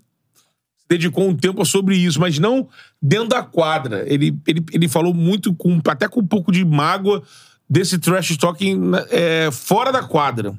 dedicou 0.88 1.28
um 1.28 1.34
tempo 1.34 1.64
sobre 1.66 1.96
isso, 1.96 2.20
mas 2.20 2.38
não 2.38 2.68
dentro 3.02 3.30
da 3.30 3.42
quadra. 3.42 4.04
Ele, 4.06 4.38
ele, 4.46 4.64
ele 4.72 4.88
falou 4.88 5.12
muito, 5.12 5.52
com, 5.56 5.80
até 5.88 6.06
com 6.06 6.20
um 6.20 6.26
pouco 6.26 6.52
de 6.52 6.64
mágoa, 6.64 7.20
desse 7.68 7.98
trash 7.98 8.36
talking 8.36 8.92
é, 9.10 9.50
fora 9.50 9.90
da 9.90 10.04
quadra, 10.04 10.56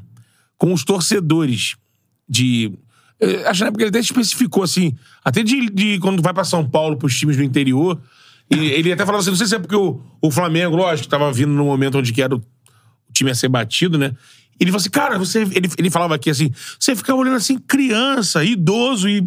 com 0.59 0.71
os 0.71 0.83
torcedores. 0.83 1.75
De. 2.27 2.71
eh, 3.19 3.43
Acho 3.47 3.57
que 3.57 3.63
na 3.63 3.67
época 3.69 3.83
ele 3.83 3.89
até 3.89 3.99
especificou 3.99 4.61
assim, 4.61 4.95
até 5.25 5.41
de, 5.41 5.67
de 5.71 5.97
quando 5.97 6.21
vai 6.21 6.31
pra 6.31 6.43
São 6.43 6.63
Paulo, 6.69 6.95
pros 6.95 7.17
times 7.17 7.35
do 7.35 7.41
interior. 7.43 7.99
E 8.51 8.57
ele 8.57 8.91
até 8.91 9.03
falava 9.03 9.21
assim: 9.21 9.31
não 9.31 9.37
sei 9.37 9.47
se 9.47 9.55
é 9.55 9.59
porque 9.59 9.75
o, 9.75 9.99
o 10.21 10.29
Flamengo, 10.29 10.75
lógico, 10.75 11.07
tava 11.09 11.31
vindo 11.33 11.51
no 11.51 11.65
momento 11.65 11.97
onde 11.97 12.13
que 12.13 12.21
era 12.21 12.35
o, 12.35 12.37
o 12.37 13.13
time 13.13 13.31
a 13.31 13.35
ser 13.35 13.47
batido, 13.49 13.97
né? 13.97 14.11
Ele 14.59 14.71
falou 14.71 14.81
assim, 14.81 14.89
cara, 14.89 15.17
você. 15.17 15.41
Ele, 15.41 15.69
ele 15.77 15.89
falava 15.89 16.13
aqui 16.13 16.29
assim: 16.29 16.51
você 16.77 16.95
ficava 16.95 17.17
olhando 17.17 17.37
assim, 17.37 17.57
criança, 17.57 18.43
idoso 18.43 19.07
e 19.09 19.25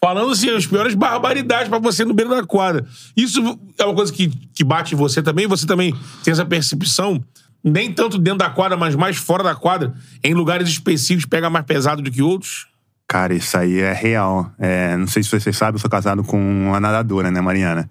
falando 0.00 0.32
assim, 0.32 0.50
as 0.50 0.66
piores 0.66 0.94
barbaridades 0.94 1.68
pra 1.68 1.78
você 1.78 2.04
no 2.04 2.14
beiro 2.14 2.30
da 2.30 2.44
quadra. 2.44 2.86
Isso 3.16 3.58
é 3.78 3.84
uma 3.84 3.94
coisa 3.94 4.12
que, 4.12 4.28
que 4.54 4.64
bate 4.64 4.94
em 4.94 4.98
você 4.98 5.22
também. 5.22 5.46
Você 5.46 5.66
também 5.66 5.94
tem 6.22 6.32
essa 6.32 6.44
percepção, 6.44 7.22
nem 7.62 7.92
tanto 7.92 8.18
dentro 8.18 8.38
da 8.38 8.50
quadra, 8.50 8.76
mas 8.76 8.94
mais 8.94 9.16
fora 9.16 9.42
da 9.42 9.54
quadra, 9.54 9.92
em 10.22 10.34
lugares 10.34 10.68
específicos, 10.68 11.26
pega 11.26 11.50
mais 11.50 11.64
pesado 11.64 12.02
do 12.02 12.10
que 12.10 12.22
outros. 12.22 12.66
Cara, 13.08 13.34
isso 13.34 13.56
aí 13.56 13.78
é 13.78 13.92
real. 13.92 14.52
É, 14.58 14.94
não 14.96 15.06
sei 15.06 15.22
se 15.22 15.30
você 15.30 15.50
sabe, 15.50 15.76
eu 15.76 15.80
sou 15.80 15.88
casado 15.88 16.22
com 16.22 16.38
uma 16.38 16.78
nadadora, 16.78 17.30
né, 17.30 17.40
Mariana? 17.40 17.88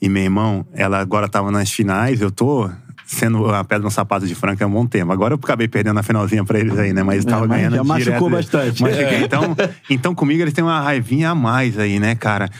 E 0.00 0.08
meu 0.08 0.22
irmão, 0.22 0.64
ela 0.72 1.00
agora 1.00 1.28
tava 1.28 1.50
nas 1.50 1.72
finais, 1.72 2.20
eu 2.20 2.30
tô 2.30 2.70
sendo 3.06 3.46
a 3.54 3.62
pedra 3.62 3.84
no 3.84 3.90
sapato 3.90 4.26
de 4.26 4.34
Franca 4.34 4.64
há 4.64 4.68
um 4.68 4.70
bom 4.72 4.86
tempo. 4.86 5.12
Agora 5.12 5.32
eu 5.34 5.38
acabei 5.42 5.68
perdendo 5.68 5.98
a 5.98 6.02
finalzinha 6.02 6.44
pra 6.44 6.58
eles 6.58 6.76
aí, 6.76 6.92
né? 6.92 7.02
Mas 7.04 7.24
tava 7.24 7.44
É, 7.44 7.48
mas 7.48 7.56
ganhando 7.58 7.76
já 7.76 7.84
machucou 7.84 8.28
direto. 8.28 8.30
bastante. 8.30 8.82
Machuquei. 8.82 9.04
É. 9.04 9.20
Então, 9.22 9.56
então 9.88 10.14
comigo 10.14 10.42
eles 10.42 10.52
têm 10.52 10.64
uma 10.64 10.80
raivinha 10.80 11.30
a 11.30 11.34
mais 11.34 11.78
aí, 11.78 12.00
né, 12.00 12.16
cara? 12.16 12.50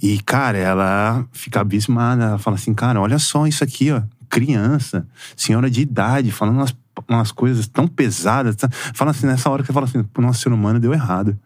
E, 0.00 0.18
cara, 0.20 0.56
ela 0.56 1.24
fica 1.32 1.60
abismada. 1.60 2.24
Ela 2.24 2.38
fala 2.38 2.56
assim, 2.56 2.72
cara, 2.72 3.00
olha 3.00 3.18
só 3.18 3.46
isso 3.46 3.64
aqui, 3.64 3.90
ó. 3.90 4.00
Criança, 4.28 5.06
senhora 5.36 5.68
de 5.70 5.80
idade, 5.80 6.30
falando 6.30 6.56
umas, 6.56 6.76
umas 7.08 7.32
coisas 7.32 7.66
tão 7.66 7.88
pesadas. 7.88 8.56
Fala 8.94 9.10
assim, 9.10 9.26
nessa 9.26 9.50
hora 9.50 9.62
que 9.62 9.66
você 9.68 9.72
fala 9.72 9.86
assim, 9.86 10.04
o 10.16 10.20
nosso 10.20 10.40
ser 10.40 10.52
humano 10.52 10.78
deu 10.78 10.92
errado. 10.92 11.36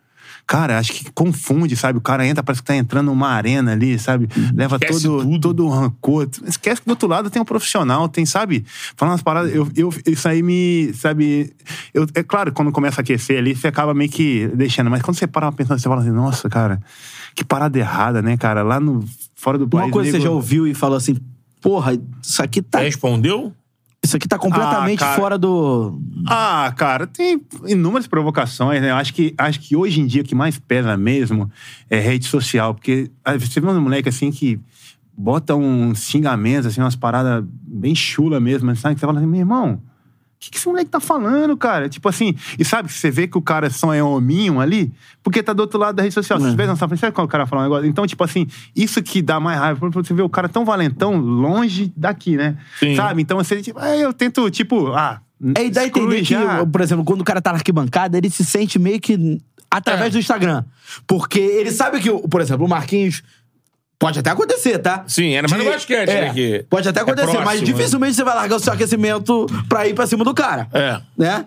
Cara, 0.51 0.81
acho 0.81 0.93
que 0.93 1.13
confunde, 1.13 1.77
sabe? 1.77 1.97
O 1.99 2.01
cara 2.01 2.27
entra, 2.27 2.43
parece 2.43 2.61
que 2.61 2.67
tá 2.67 2.75
entrando 2.75 3.07
numa 3.07 3.29
arena 3.29 3.71
ali, 3.71 3.97
sabe? 4.01 4.29
Leva 4.53 4.79
Esquece 4.83 5.05
todo, 5.05 5.23
tudo. 5.23 5.41
todo 5.41 5.65
o 5.65 5.69
rancor. 5.71 6.29
Esquece 6.45 6.81
que 6.81 6.89
do 6.89 6.91
outro 6.91 7.07
lado 7.09 7.31
tem 7.31 7.41
um 7.41 7.45
profissional, 7.45 8.09
tem, 8.09 8.27
sabe? 8.27 8.65
Falando 8.97 9.13
umas 9.13 9.23
paradas, 9.23 9.55
eu, 9.55 9.71
eu, 9.77 9.95
isso 10.09 10.29
aí 10.29 10.43
me, 10.43 10.93
sabe? 10.93 11.53
Eu, 11.95 12.05
é 12.17 12.25
claro, 12.25 12.51
quando 12.51 12.73
começa 12.73 13.01
a 13.01 13.03
aquecer 13.03 13.39
ali, 13.39 13.55
você 13.55 13.69
acaba 13.69 13.95
meio 13.95 14.11
que 14.11 14.49
deixando. 14.49 14.91
Mas 14.91 15.03
quando 15.03 15.17
você 15.17 15.25
para 15.29 15.53
pensando, 15.53 15.79
você 15.79 15.89
fala 15.89 16.01
assim, 16.01 16.11
nossa, 16.11 16.49
cara, 16.51 16.81
que 17.33 17.45
parada 17.45 17.79
errada, 17.79 18.21
né, 18.21 18.37
cara? 18.37 18.65
Lá 18.65 18.81
no, 18.81 19.05
fora 19.37 19.57
do 19.57 19.69
país. 19.69 19.85
Uma 19.85 19.93
coisa 19.93 20.09
que 20.09 20.17
você 20.17 20.19
nego- 20.19 20.31
já 20.31 20.35
ouviu 20.35 20.67
e 20.67 20.75
falou 20.75 20.97
assim, 20.97 21.17
porra, 21.61 21.97
isso 22.21 22.43
aqui 22.43 22.61
tá, 22.61 22.81
Respondeu? 22.81 23.53
Isso 24.03 24.17
aqui 24.17 24.27
tá 24.27 24.39
completamente 24.39 25.05
Ah, 25.05 25.15
fora 25.15 25.37
do... 25.39 26.01
Ah, 26.27 26.73
cara, 26.77 27.07
tem 27.07 27.41
inúmeras 27.67 28.07
provocações, 28.07 28.81
né? 28.81 28.91
Eu 28.91 28.97
acho 28.97 29.13
que, 29.13 29.35
acho 29.37 29.61
que 29.61 29.77
hoje 29.77 30.01
em 30.01 30.07
dia 30.07 30.23
o 30.23 30.25
que 30.25 30.35
mais 30.35 30.59
pesa 30.59 30.97
mesmo 30.97 31.51
é 31.89 31.99
rede 31.99 32.27
social. 32.27 32.75
Porque 32.75 33.11
ah, 33.25 33.37
você 33.37 33.61
vê 33.61 33.67
uns 33.67 33.79
moleques 33.79 34.15
assim 34.15 34.31
que 34.31 34.59
botam 35.17 35.63
uns 35.63 36.05
xingamentos, 36.05 36.67
assim, 36.67 36.81
umas 36.81 36.97
paradas 36.97 37.45
bem 37.47 37.95
chula 37.95 38.41
mesmo, 38.41 38.75
sabe? 38.75 38.95
Que 38.95 39.01
você 39.01 39.07
fala 39.07 39.19
assim, 39.19 39.29
meu 39.29 39.41
irmão, 39.41 39.83
que, 40.41 40.51
que 40.51 40.57
esse 40.57 40.67
moleque 40.67 40.91
tá 40.91 40.99
falando, 40.99 41.55
cara? 41.57 41.89
Tipo 41.89 42.09
assim, 42.09 42.35
e 42.59 42.65
sabe, 42.65 42.91
você 42.91 43.11
vê 43.11 43.29
que 43.29 43.37
o 43.37 43.43
cara 43.43 43.69
só 43.69 43.93
é 43.93 44.03
hominho 44.03 44.59
ali, 44.59 44.91
porque 45.23 45.43
tá 45.43 45.53
do 45.53 45.61
outro 45.61 45.79
lado 45.79 45.97
da 45.97 46.03
rede 46.03 46.15
social. 46.15 46.39
Vocês 46.41 46.55
vezes 46.55 46.69
não 46.71 46.77
sabem, 46.77 46.97
sabe 46.97 47.13
quando 47.15 47.27
o 47.27 47.31
cara 47.31 47.47
fala 47.47 47.61
um 47.61 47.65
negócio? 47.65 47.87
Então, 47.87 48.07
tipo 48.07 48.25
assim, 48.25 48.47
isso 48.75 49.03
que 49.03 49.21
dá 49.21 49.39
mais 49.39 49.59
raiva, 49.59 49.91
você 49.91 50.15
vê 50.15 50.23
o 50.23 50.29
cara 50.31 50.49
tão 50.49 50.65
valentão 50.65 51.17
longe 51.17 51.93
daqui, 51.95 52.37
né? 52.39 52.57
Sim. 52.79 52.97
Sabe? 52.97 53.21
Então, 53.21 53.37
você, 53.37 53.61
tipo, 53.61 53.79
aí 53.79 54.01
eu 54.01 54.13
tento, 54.15 54.51
tipo, 54.51 54.93
ah. 54.95 55.21
É, 55.55 55.67
e 55.67 55.71
dá 55.71 55.83
a 55.83 55.87
entender 55.87 56.23
que, 56.23 56.35
por 56.71 56.81
exemplo, 56.81 57.05
quando 57.05 57.21
o 57.21 57.25
cara 57.25 57.41
tá 57.41 57.51
na 57.51 57.59
arquibancada, 57.59 58.17
ele 58.17 58.31
se 58.31 58.45
sente 58.45 58.79
meio 58.79 59.01
que 59.01 59.41
através 59.71 60.09
É. 60.09 60.11
do 60.11 60.19
Instagram. 60.19 60.65
Porque 61.07 61.39
ele 61.39 61.71
sabe 61.71 62.01
que, 62.01 62.11
por 62.29 62.41
exemplo, 62.41 62.67
o 62.67 62.69
Marquinhos. 62.69 63.23
Pode 64.01 64.19
até 64.19 64.31
acontecer, 64.31 64.79
tá? 64.79 65.05
Sim, 65.07 65.35
era 65.35 65.47
mais 65.47 65.63
no 65.63 65.71
basquete, 65.71 66.09
é, 66.09 66.21
né, 66.23 66.33
que 66.33 66.65
Pode 66.71 66.89
até 66.89 67.01
é 67.01 67.03
acontecer, 67.03 67.27
próximo, 67.27 67.45
mas 67.45 67.61
né? 67.61 67.67
dificilmente 67.67 68.15
você 68.15 68.25
vai 68.25 68.35
largar 68.35 68.57
o 68.57 68.59
seu 68.59 68.73
aquecimento 68.73 69.47
pra 69.69 69.87
ir 69.87 69.95
pra 69.95 70.07
cima 70.07 70.25
do 70.25 70.33
cara. 70.33 70.67
É. 70.73 70.99
Né? 71.19 71.45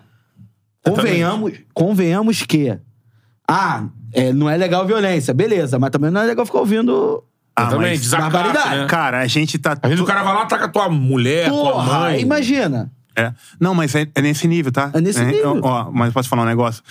Convenhamos, 0.84 1.52
convenhamos 1.72 2.42
que. 2.42 2.78
Ah, 3.48 3.84
é, 4.12 4.32
não 4.32 4.48
é 4.48 4.56
legal 4.56 4.86
violência, 4.86 5.34
beleza, 5.34 5.78
mas 5.80 5.90
também 5.90 6.10
não 6.10 6.20
é 6.20 6.24
legal 6.24 6.46
ficar 6.46 6.58
ouvindo. 6.60 7.24
Ah, 7.56 7.66
também, 7.66 7.90
mas- 7.90 8.00
desacato, 8.00 8.30
barbaridade. 8.32 8.76
né? 8.82 8.86
Cara, 8.86 9.20
a 9.20 9.26
gente 9.26 9.58
tá. 9.58 9.72
Às 9.72 9.88
vezes 9.90 10.00
o 10.00 10.04
cara 10.06 10.22
vai 10.22 10.34
lá, 10.34 10.42
ataca 10.42 10.68
tua 10.68 10.88
mulher, 10.88 11.48
tua 11.48 11.72
Porra, 11.72 12.00
mãe. 12.00 12.20
imagina. 12.20 12.90
É. 13.16 13.32
Não, 13.60 13.74
mas 13.74 13.94
é, 13.94 14.08
é 14.14 14.20
nesse 14.20 14.48
nível, 14.48 14.72
tá? 14.72 14.90
É 14.92 15.00
nesse 15.00 15.24
nível. 15.24 15.60
Ó, 15.62 15.90
mas 15.92 16.12
posso 16.12 16.28
falar 16.28 16.42
um 16.42 16.46
negócio? 16.46 16.82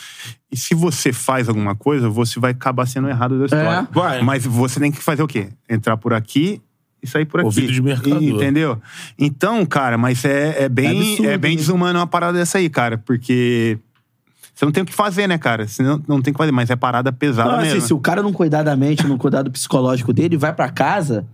E 0.54 0.58
se 0.58 0.76
você 0.76 1.12
faz 1.12 1.50
alguma 1.50 1.74
coisa, 1.76 2.08
você 2.08 2.40
vai 2.40 2.52
acabar 2.52 2.86
sendo 2.86 3.10
errado 3.10 3.40
da 3.40 3.46
história. 3.46 3.88
É. 3.90 3.94
Vai. 3.94 4.22
Mas 4.22 4.46
você 4.46 4.80
tem 4.80 4.92
que 4.92 5.02
fazer 5.02 5.24
o 5.24 5.28
quê? 5.28 5.50
Entrar 5.68 5.98
por 5.98 6.14
aqui 6.14 6.62
e 7.02 7.08
sair 7.08 7.26
por 7.26 7.40
aqui. 7.40 7.46
Ouvido 7.48 7.74
de 7.74 7.82
mercador. 7.82 8.22
E- 8.22 8.30
Entendeu? 8.30 8.80
Então, 9.18 9.66
cara, 9.66 9.98
mas 9.98 10.24
é, 10.24 10.66
é 10.66 10.70
bem, 10.70 10.86
É 10.86 10.92
absurdo, 11.12 11.30
é 11.32 11.38
bem 11.40 11.52
né? 11.52 11.58
desumano 11.58 11.98
uma 12.00 12.06
parada 12.08 12.38
dessa 12.38 12.60
aí, 12.60 12.70
cara. 12.70 13.00
Porque 13.00 13.80
você 14.54 14.64
não 14.64 14.72
tem 14.72 14.84
o 14.84 14.86
que 14.86 14.94
fazer, 14.94 15.26
né, 15.28 15.40
cara? 15.40 15.68
Você 15.68 15.82
não, 15.82 16.02
não 16.08 16.22
tem 16.22 16.30
o 16.32 16.34
que 16.36 16.38
fazer, 16.38 16.52
mas 16.52 16.70
é 16.70 16.76
parada 16.76 17.12
pesada 17.12 17.50
Não, 17.52 17.58
assim, 17.60 17.74
mesmo. 17.74 17.88
se 17.88 17.94
o 17.96 18.00
cara 18.00 18.22
não 18.22 18.32
cuidar 18.32 18.62
da 18.62 18.76
mente, 18.76 19.08
não 19.08 19.18
cuidar 19.18 19.42
do 19.42 19.50
psicológico 19.52 20.14
dele, 20.14 20.38
vai 20.38 20.54
pra 20.54 20.70
casa. 20.70 21.26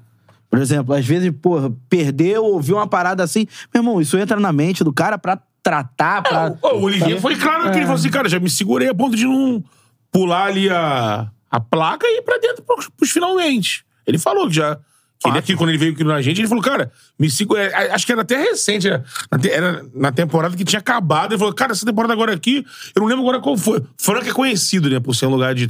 Por 0.50 0.58
exemplo, 0.60 0.96
às 0.96 1.06
vezes, 1.06 1.30
porra, 1.42 1.72
perdeu, 1.90 2.44
ouviu 2.46 2.78
uma 2.78 2.88
parada 2.88 3.22
assim. 3.22 3.46
Meu 3.74 3.82
irmão, 3.84 4.02
isso 4.02 4.18
entra 4.18 4.40
na 4.40 4.52
mente 4.54 4.84
do 4.84 4.92
cara 4.94 5.18
pra 5.18 5.38
tratar, 5.64 6.22
pra. 6.22 6.48
É, 6.64 6.68
o 6.68 6.78
o 6.80 6.82
Olivier 6.84 7.20
foi 7.22 7.36
claro 7.36 7.64
que 7.72 7.78
ele 7.78 7.86
falou 7.86 7.96
assim, 8.00 8.10
cara, 8.10 8.30
já 8.30 8.40
me 8.40 8.50
segurei 8.50 8.90
a 8.90 8.94
ponto 8.96 9.16
de 9.16 9.26
não 9.26 9.64
pular 10.12 10.46
ali 10.46 10.70
a, 10.70 11.30
a 11.52 11.60
placa 11.60 12.06
e 12.08 12.18
ir 12.18 12.22
pra 12.24 12.38
dentro 12.38 12.64
pros, 12.64 12.90
pros 12.90 13.12
finalmente. 13.12 13.84
Ele 14.08 14.18
falou 14.18 14.48
que 14.48 14.56
já. 14.56 14.78
Que 15.22 15.28
ele 15.28 15.38
aqui, 15.38 15.54
quando 15.54 15.70
ele 15.72 15.78
veio 15.78 15.92
aqui 15.92 16.04
na 16.04 16.22
gente, 16.22 16.40
ele 16.40 16.48
falou, 16.48 16.64
cara, 16.64 16.94
me 17.20 17.30
segura. 17.30 17.62
é, 17.62 17.92
Acho 17.92 18.06
que 18.06 18.12
era 18.14 18.22
até 18.22 18.38
recente, 18.38 18.88
era 18.88 19.04
era 19.52 19.86
na 19.94 20.14
temporada 20.14 20.56
que 20.56 20.64
tinha 20.64 20.80
acabado. 20.80 21.34
Ele 21.34 21.38
falou, 21.40 21.54
cara, 21.54 21.74
essa 21.74 21.86
temporada 21.86 22.14
agora 22.14 22.34
aqui, 22.34 22.66
eu 22.96 23.02
não 23.02 23.06
lembro 23.08 23.24
agora 23.24 23.42
qual 23.42 23.58
foi. 23.58 23.84
Franca 23.98 24.30
é 24.30 24.34
conhecido, 24.34 24.90
né, 24.90 24.98
por 25.02 25.14
ser 25.14 25.26
um 25.26 25.32
lugar 25.32 25.54
de. 25.54 25.68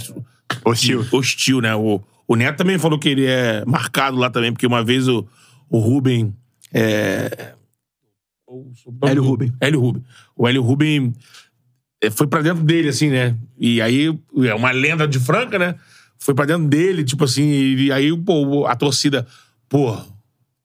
Hostil. 0.64 1.03
de- 1.03 1.16
hostil, 1.16 1.61
né? 1.61 1.74
O, 1.76 1.99
o 2.28 2.36
Neto 2.36 2.57
também 2.57 2.78
falou 2.78 2.99
que 2.99 3.10
ele 3.10 3.26
é 3.26 3.66
marcado 3.66 4.18
lá 4.18 4.30
também, 4.30 4.52
porque 4.53 4.68
uma 4.68 4.84
vez 4.84 5.07
o, 5.07 5.28
o 5.68 5.80
Ruben. 5.80 6.32
É, 6.72 7.53
o 8.49 9.07
Hélio 9.07 9.23
Ruben. 9.23 9.53
Hélio 9.61 9.80
Ruben. 9.80 10.03
O 10.35 10.47
Hélio 10.47 10.61
Ruben 10.63 11.13
eh, 12.01 12.09
foi 12.09 12.27
pra 12.27 12.41
dentro 12.41 12.63
dele, 12.63 12.89
assim, 12.89 13.09
né? 13.09 13.35
E 13.59 13.81
aí, 13.81 14.17
é 14.45 14.53
uma 14.55 14.71
lenda 14.71 15.07
de 15.07 15.19
Franca, 15.19 15.57
né? 15.59 15.76
foi 16.21 16.34
pra 16.34 16.43
dentro 16.43 16.67
dele, 16.67 17.01
tipo 17.05 17.23
assim, 17.23 17.43
e 17.49 17.91
aí, 17.93 18.13
pô, 18.17 18.65
a 18.67 18.76
torcida, 18.76 19.26
pô, 19.69 19.97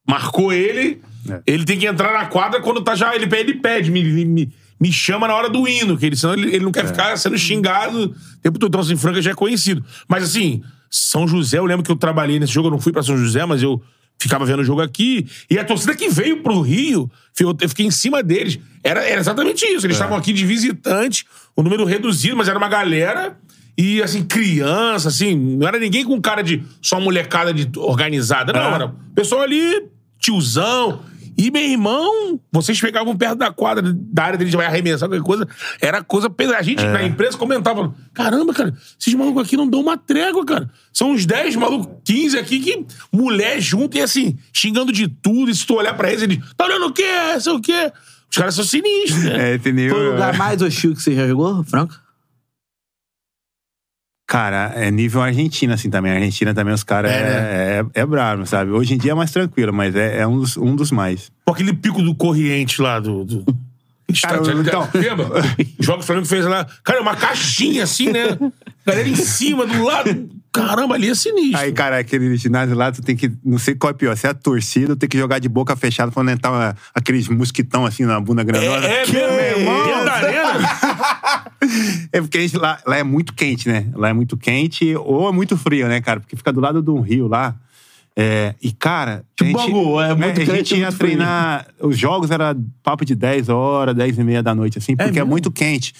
marcou 0.06 0.52
ele, 0.52 1.00
É. 1.30 1.42
ele 1.46 1.64
tem 1.64 1.78
que 1.78 1.86
entrar 1.86 2.12
na 2.12 2.26
quadra 2.26 2.60
quando 2.60 2.82
tá 2.82 2.96
já, 2.96 3.14
ele, 3.14 3.32
ele 3.36 3.54
pede, 3.54 3.88
me, 3.88 4.02
me, 4.24 4.52
me 4.80 4.92
chama 4.92 5.28
na 5.28 5.34
hora 5.36 5.48
do 5.48 5.66
hino, 5.68 5.96
que 5.96 6.06
ele, 6.06 6.16
senão 6.16 6.34
ele, 6.34 6.48
ele 6.48 6.64
não 6.64 6.70
É. 6.70 6.72
quer 6.72 6.86
ficar 6.88 7.16
sendo 7.16 7.38
xingado 7.38 8.06
o 8.06 8.40
tempo 8.42 8.58
todo. 8.58 8.68
Então, 8.68 8.80
assim, 8.80 8.96
Franca 8.96 9.22
já 9.22 9.30
é 9.30 9.34
conhecido. 9.34 9.84
Mas, 10.08 10.24
assim, 10.24 10.60
São 10.90 11.26
José, 11.28 11.58
eu 11.58 11.64
lembro 11.64 11.84
que 11.84 11.90
eu 11.92 11.96
trabalhei 11.96 12.40
nesse 12.40 12.52
jogo, 12.52 12.66
eu 12.66 12.72
não 12.72 12.80
fui 12.80 12.92
pra 12.92 13.04
São 13.04 13.16
José, 13.16 13.46
mas 13.46 13.62
eu 13.62 13.80
ficava 14.24 14.44
vendo 14.44 14.60
o 14.60 14.64
jogo 14.64 14.82
aqui, 14.82 15.26
e 15.48 15.58
a 15.58 15.64
torcida 15.64 15.94
que 15.94 16.08
veio 16.08 16.42
pro 16.42 16.60
Rio, 16.60 17.10
eu 17.38 17.68
fiquei 17.68 17.86
em 17.86 17.90
cima 17.90 18.22
deles. 18.22 18.58
Era, 18.82 19.02
era 19.02 19.20
exatamente 19.20 19.64
isso, 19.64 19.84
É. 19.84 19.86
eles 19.86 19.96
estavam 19.96 20.16
aqui 20.18 20.32
de 20.32 20.44
visitante, 20.44 21.24
o 21.56 21.62
número 21.62 21.84
reduzido, 21.84 22.36
mas 22.36 22.48
era 22.48 22.58
uma 22.58 22.68
galera... 22.68 23.38
E, 23.76 24.00
assim, 24.00 24.22
criança, 24.22 25.08
assim, 25.08 25.34
não 25.34 25.66
era 25.66 25.80
ninguém 25.80 26.04
com 26.04 26.20
cara 26.20 26.42
de 26.42 26.62
só 26.80 27.00
molecada 27.00 27.52
de 27.52 27.68
organizada, 27.76 28.52
não. 28.52 28.60
É. 28.70 28.74
Era 28.76 28.94
pessoal 29.16 29.40
ali, 29.42 29.88
tiozão. 30.16 31.00
E, 31.36 31.50
meu 31.50 31.62
irmão, 31.62 32.38
vocês 32.52 32.80
pegavam 32.80 33.16
perto 33.16 33.36
da 33.36 33.50
quadra, 33.52 33.92
da 33.94 34.24
área 34.24 34.38
deles, 34.38 34.54
vai 34.54 34.66
arremessar 34.66 35.08
qualquer 35.08 35.24
coisa. 35.24 35.48
Era 35.80 36.02
coisa 36.02 36.30
pesada. 36.30 36.58
A 36.58 36.62
gente, 36.62 36.84
É. 36.84 36.92
na 36.92 37.02
empresa, 37.02 37.36
comentava: 37.36 37.94
caramba, 38.12 38.52
cara, 38.54 38.72
esses 38.98 39.12
malucos 39.14 39.44
aqui 39.44 39.56
não 39.56 39.68
dão 39.68 39.80
uma 39.80 39.96
trégua, 39.96 40.44
cara. 40.44 40.70
São 40.92 41.10
uns 41.12 41.26
10 41.26 41.56
malucos, 41.56 41.88
15 42.04 42.38
aqui, 42.38 42.60
que 42.60 42.86
mulher 43.12 43.60
junto 43.60 43.96
e 43.96 44.00
assim, 44.00 44.36
xingando 44.52 44.92
de 44.92 45.08
tudo. 45.08 45.50
E 45.50 45.54
se 45.54 45.66
tu 45.66 45.74
olhar 45.74 45.94
pra 45.94 46.08
eles, 46.10 46.22
eles, 46.22 46.38
tá 46.56 46.64
olhando 46.66 46.86
o 46.86 46.92
quê? 46.92 47.04
Sei 47.40 47.52
o 47.52 47.60
quê? 47.60 47.92
Os 48.30 48.36
caras 48.36 48.54
são 48.54 48.64
sinistros, 48.64 49.24
né? 49.24 49.50
É, 49.52 49.54
entendeu? 49.56 49.94
Foi 49.94 50.08
o 50.08 50.12
lugar 50.12 50.36
mais 50.36 50.60
hostil 50.62 50.94
que 50.94 51.02
você 51.02 51.14
já 51.14 51.26
jogou, 51.26 51.62
Franca? 51.64 52.03
Cara, 54.34 54.72
é 54.74 54.90
nível 54.90 55.22
Argentina, 55.22 55.74
assim, 55.74 55.88
também. 55.88 56.10
A 56.10 56.16
Argentina 56.16 56.52
também, 56.52 56.74
os 56.74 56.82
caras 56.82 57.12
É, 57.12 57.14
é, 57.14 57.84
é, 57.94 58.00
é 58.00 58.04
bravo, 58.04 58.44
sabe? 58.44 58.72
Hoje 58.72 58.92
em 58.92 58.98
dia 58.98 59.12
é 59.12 59.14
mais 59.14 59.30
tranquilo, 59.30 59.72
mas 59.72 59.94
é, 59.94 60.22
é 60.22 60.26
um, 60.26 60.40
dos, 60.40 60.56
um 60.56 60.74
dos 60.74 60.90
mais. 60.90 61.30
Com 61.44 61.52
aquele 61.52 61.72
pico 61.72 62.02
do 62.02 62.12
corriente 62.16 62.82
lá 62.82 62.98
do. 62.98 63.24
do... 63.24 63.44
Cara, 64.20 64.40
Estádio, 64.42 64.60
então- 64.60 64.88
Lembra? 64.92 65.26
O 65.78 65.82
jogo 65.82 65.98
que 65.98 66.04
o 66.04 66.06
Flamengo 66.06 66.26
fez 66.26 66.44
lá. 66.46 66.66
Cara, 66.82 67.00
uma 67.00 67.14
caixinha 67.14 67.84
assim, 67.84 68.10
né? 68.10 68.36
Galera 68.84 69.08
em 69.08 69.14
cima, 69.14 69.66
do 69.66 69.84
lado. 69.84 70.28
Caramba, 70.52 70.94
ali 70.94 71.10
é 71.10 71.14
sinistro. 71.14 71.58
Aí, 71.58 71.72
cara, 71.72 71.98
aquele 71.98 72.36
ginásio 72.36 72.76
lá, 72.76 72.92
tu 72.92 73.02
tem 73.02 73.16
que. 73.16 73.32
Não 73.44 73.58
sei 73.58 73.74
qual 73.74 73.90
é 73.90 73.94
pior. 73.94 74.16
Se 74.16 74.26
é 74.26 74.30
a 74.30 74.34
torcida, 74.34 74.94
tem 74.94 75.08
que 75.08 75.16
jogar 75.18 75.38
de 75.38 75.48
boca 75.48 75.74
fechada 75.74 76.12
pra 76.12 76.22
não 76.22 76.32
entrar 76.32 76.50
uma- 76.50 76.76
aqueles 76.94 77.28
mosquitão 77.28 77.86
assim 77.86 78.04
na 78.04 78.20
bunda 78.20 78.44
grandona. 78.44 78.86
é, 78.86 79.02
é 79.02 79.04
Que, 79.04 79.12
meu 79.12 79.58
irmão? 79.58 79.84
É 82.12 82.20
porque 82.20 82.38
a 82.38 82.40
gente, 82.40 82.56
lá, 82.56 82.78
lá 82.86 82.96
é 82.96 83.02
muito 83.02 83.32
quente, 83.34 83.68
né? 83.68 83.86
Lá 83.94 84.08
é 84.08 84.12
muito 84.12 84.36
quente 84.36 84.94
ou 84.96 85.28
é 85.28 85.32
muito 85.32 85.56
frio, 85.56 85.88
né, 85.88 86.00
cara? 86.00 86.20
Porque 86.20 86.36
fica 86.36 86.52
do 86.52 86.60
lado 86.60 86.82
de 86.82 86.90
um 86.90 87.00
rio 87.00 87.26
lá. 87.26 87.56
É, 88.16 88.54
e, 88.62 88.72
cara. 88.72 89.24
a 89.24 89.44
Tipo 89.44 89.58
gente, 89.58 89.72
Bangu, 89.72 90.00
é 90.00 90.14
muito 90.14 90.28
A 90.28 90.32
quente, 90.32 90.56
gente 90.56 90.74
ia 90.76 90.86
muito 90.86 90.96
frio. 90.96 91.10
treinar. 91.10 91.66
Os 91.80 91.98
jogos 91.98 92.30
era 92.30 92.56
papo 92.82 93.04
de 93.04 93.14
10 93.14 93.48
horas, 93.48 93.94
10 93.94 94.18
e 94.18 94.24
meia 94.24 94.42
da 94.42 94.54
noite, 94.54 94.78
assim, 94.78 94.94
porque 94.94 95.10
é, 95.10 95.12
mesmo? 95.12 95.30
muito 95.30 95.50
quente. 95.50 95.92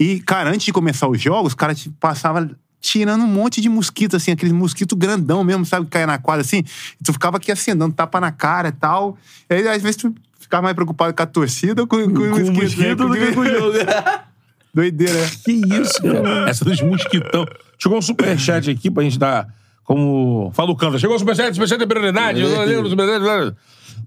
E, 0.00 0.20
cara, 0.20 0.50
antes 0.50 0.64
de 0.64 0.72
começar 0.72 1.08
os 1.08 1.20
jogos, 1.20 1.52
os 1.52 1.54
caras 1.54 1.88
passavam 2.00 2.50
tirando 2.80 3.24
um 3.24 3.26
monte 3.26 3.60
de 3.60 3.68
mosquito, 3.68 4.16
assim, 4.16 4.30
aquele 4.30 4.52
mosquito 4.52 4.96
grandão 4.96 5.42
mesmo, 5.42 5.66
sabe? 5.66 5.86
Que 5.86 5.92
caia 5.92 6.06
na 6.06 6.18
quadra, 6.18 6.42
assim. 6.42 6.58
E 6.58 7.04
tu 7.04 7.12
ficava 7.12 7.36
aqui 7.36 7.52
dando 7.74 7.92
tapa 7.92 8.20
na 8.20 8.30
cara 8.30 8.68
e 8.68 8.72
tal. 8.72 9.18
E 9.50 9.54
aí, 9.54 9.68
às 9.68 9.82
vezes, 9.82 9.96
tu 9.96 10.14
ficava 10.38 10.62
mais 10.62 10.74
preocupado 10.74 11.12
com 11.12 11.22
a 11.22 11.26
torcida 11.26 11.82
ou 11.82 11.88
com, 11.88 11.96
com, 11.96 12.22
o 12.22 12.28
mosquito, 12.30 12.52
né? 12.52 12.62
mosquito 12.62 13.08
do 13.08 13.14
que 13.14 13.32
com 13.32 13.40
o 13.40 13.46
jogo. 13.46 13.78
Doideira, 14.74 15.12
né? 15.12 15.30
Que 15.44 15.52
isso, 15.52 16.02
cara. 16.02 16.48
Essa 16.48 16.64
dos 16.64 16.80
mosquitão. 16.80 17.46
Chegou 17.78 17.98
um 17.98 18.02
superchat 18.02 18.70
aqui 18.70 18.90
pra 18.90 19.02
gente 19.02 19.18
dar 19.18 19.48
como... 19.84 20.50
Fala 20.54 20.70
o 20.70 20.76
Canta. 20.76 20.98
Chegou 20.98 21.16
o 21.16 21.18
superchat, 21.18 21.52
superchat 21.54 21.82
é 21.82 21.86
prioridade. 21.86 22.40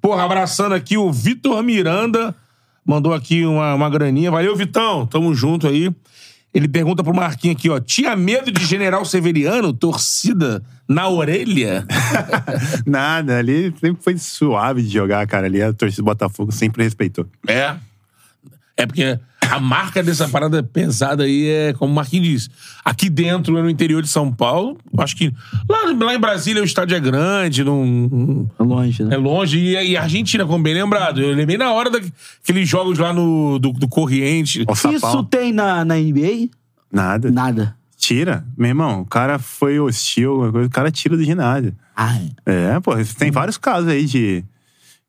Porra, 0.01 0.23
abraçando 0.23 0.75
aqui 0.75 0.97
o 0.97 1.11
Vitor 1.11 1.61
Miranda. 1.63 2.35
Mandou 2.85 3.13
aqui 3.13 3.45
uma, 3.45 3.73
uma 3.73 3.89
graninha. 3.89 4.31
Valeu, 4.31 4.55
Vitão. 4.55 5.05
Tamo 5.05 5.33
junto 5.33 5.67
aí. 5.67 5.93
Ele 6.53 6.67
pergunta 6.67 7.03
pro 7.03 7.13
Marquinhos 7.13 7.55
aqui, 7.55 7.69
ó. 7.69 7.79
Tinha 7.79 8.15
medo 8.15 8.51
de 8.51 8.65
General 8.65 9.05
Severiano? 9.05 9.71
Torcida 9.71 10.61
na 10.87 11.07
orelha? 11.07 11.85
Nada, 12.85 13.37
ali 13.37 13.73
sempre 13.79 14.03
foi 14.03 14.17
suave 14.17 14.81
de 14.81 14.89
jogar, 14.89 15.25
cara. 15.27 15.47
Ali 15.47 15.61
a 15.61 15.71
torcida 15.71 16.01
do 16.01 16.05
Botafogo 16.05 16.51
sempre 16.51 16.83
respeitou. 16.83 17.25
É. 17.47 17.75
É 18.75 18.85
porque 18.85 19.17
a 19.51 19.59
marca 19.59 20.01
dessa 20.01 20.27
parada 20.27 20.63
pesada 20.63 21.23
aí 21.23 21.47
é, 21.47 21.73
como 21.73 21.91
o 21.91 21.95
Marquinhos 21.95 22.27
disse, 22.27 22.49
aqui 22.83 23.09
dentro, 23.09 23.53
no 23.61 23.69
interior 23.69 24.01
de 24.01 24.07
São 24.07 24.31
Paulo, 24.31 24.77
acho 24.97 25.15
que. 25.15 25.33
Lá, 25.69 25.79
lá 25.99 26.15
em 26.15 26.19
Brasília 26.19 26.61
o 26.61 26.65
estádio 26.65 26.95
é 26.95 26.99
grande, 26.99 27.63
não. 27.63 28.49
É 28.57 28.63
longe, 28.63 29.03
né? 29.03 29.15
É 29.15 29.17
longe. 29.17 29.59
E, 29.59 29.91
e 29.91 29.97
a 29.97 30.03
Argentina, 30.03 30.45
como 30.45 30.63
bem 30.63 30.73
lembrado. 30.73 31.21
Eu 31.21 31.35
lembrei 31.35 31.57
na 31.57 31.71
hora 31.71 31.89
daqueles 31.89 32.67
jogos 32.67 32.97
lá 32.97 33.13
no, 33.13 33.59
do, 33.59 33.73
do 33.73 33.87
Corriente. 33.87 34.63
O 34.67 34.75
Sapão, 34.75 34.95
Isso 34.95 35.23
tem 35.25 35.51
na, 35.51 35.83
na 35.83 35.95
NBA? 35.95 36.49
nada. 36.91 37.31
Nada. 37.31 37.75
Tira. 37.97 38.45
Meu 38.57 38.69
irmão, 38.69 39.01
o 39.01 39.05
cara 39.05 39.37
foi 39.37 39.79
hostil, 39.79 40.31
alguma 40.31 40.51
coisa, 40.51 40.67
o 40.67 40.71
cara 40.71 40.89
tira 40.89 41.15
do 41.15 41.23
ginásio. 41.23 41.75
Ai. 41.95 42.31
É, 42.45 42.79
pô, 42.79 42.93
tem 43.17 43.29
vários 43.29 43.57
casos 43.57 43.89
aí 43.89 44.05
de 44.05 44.43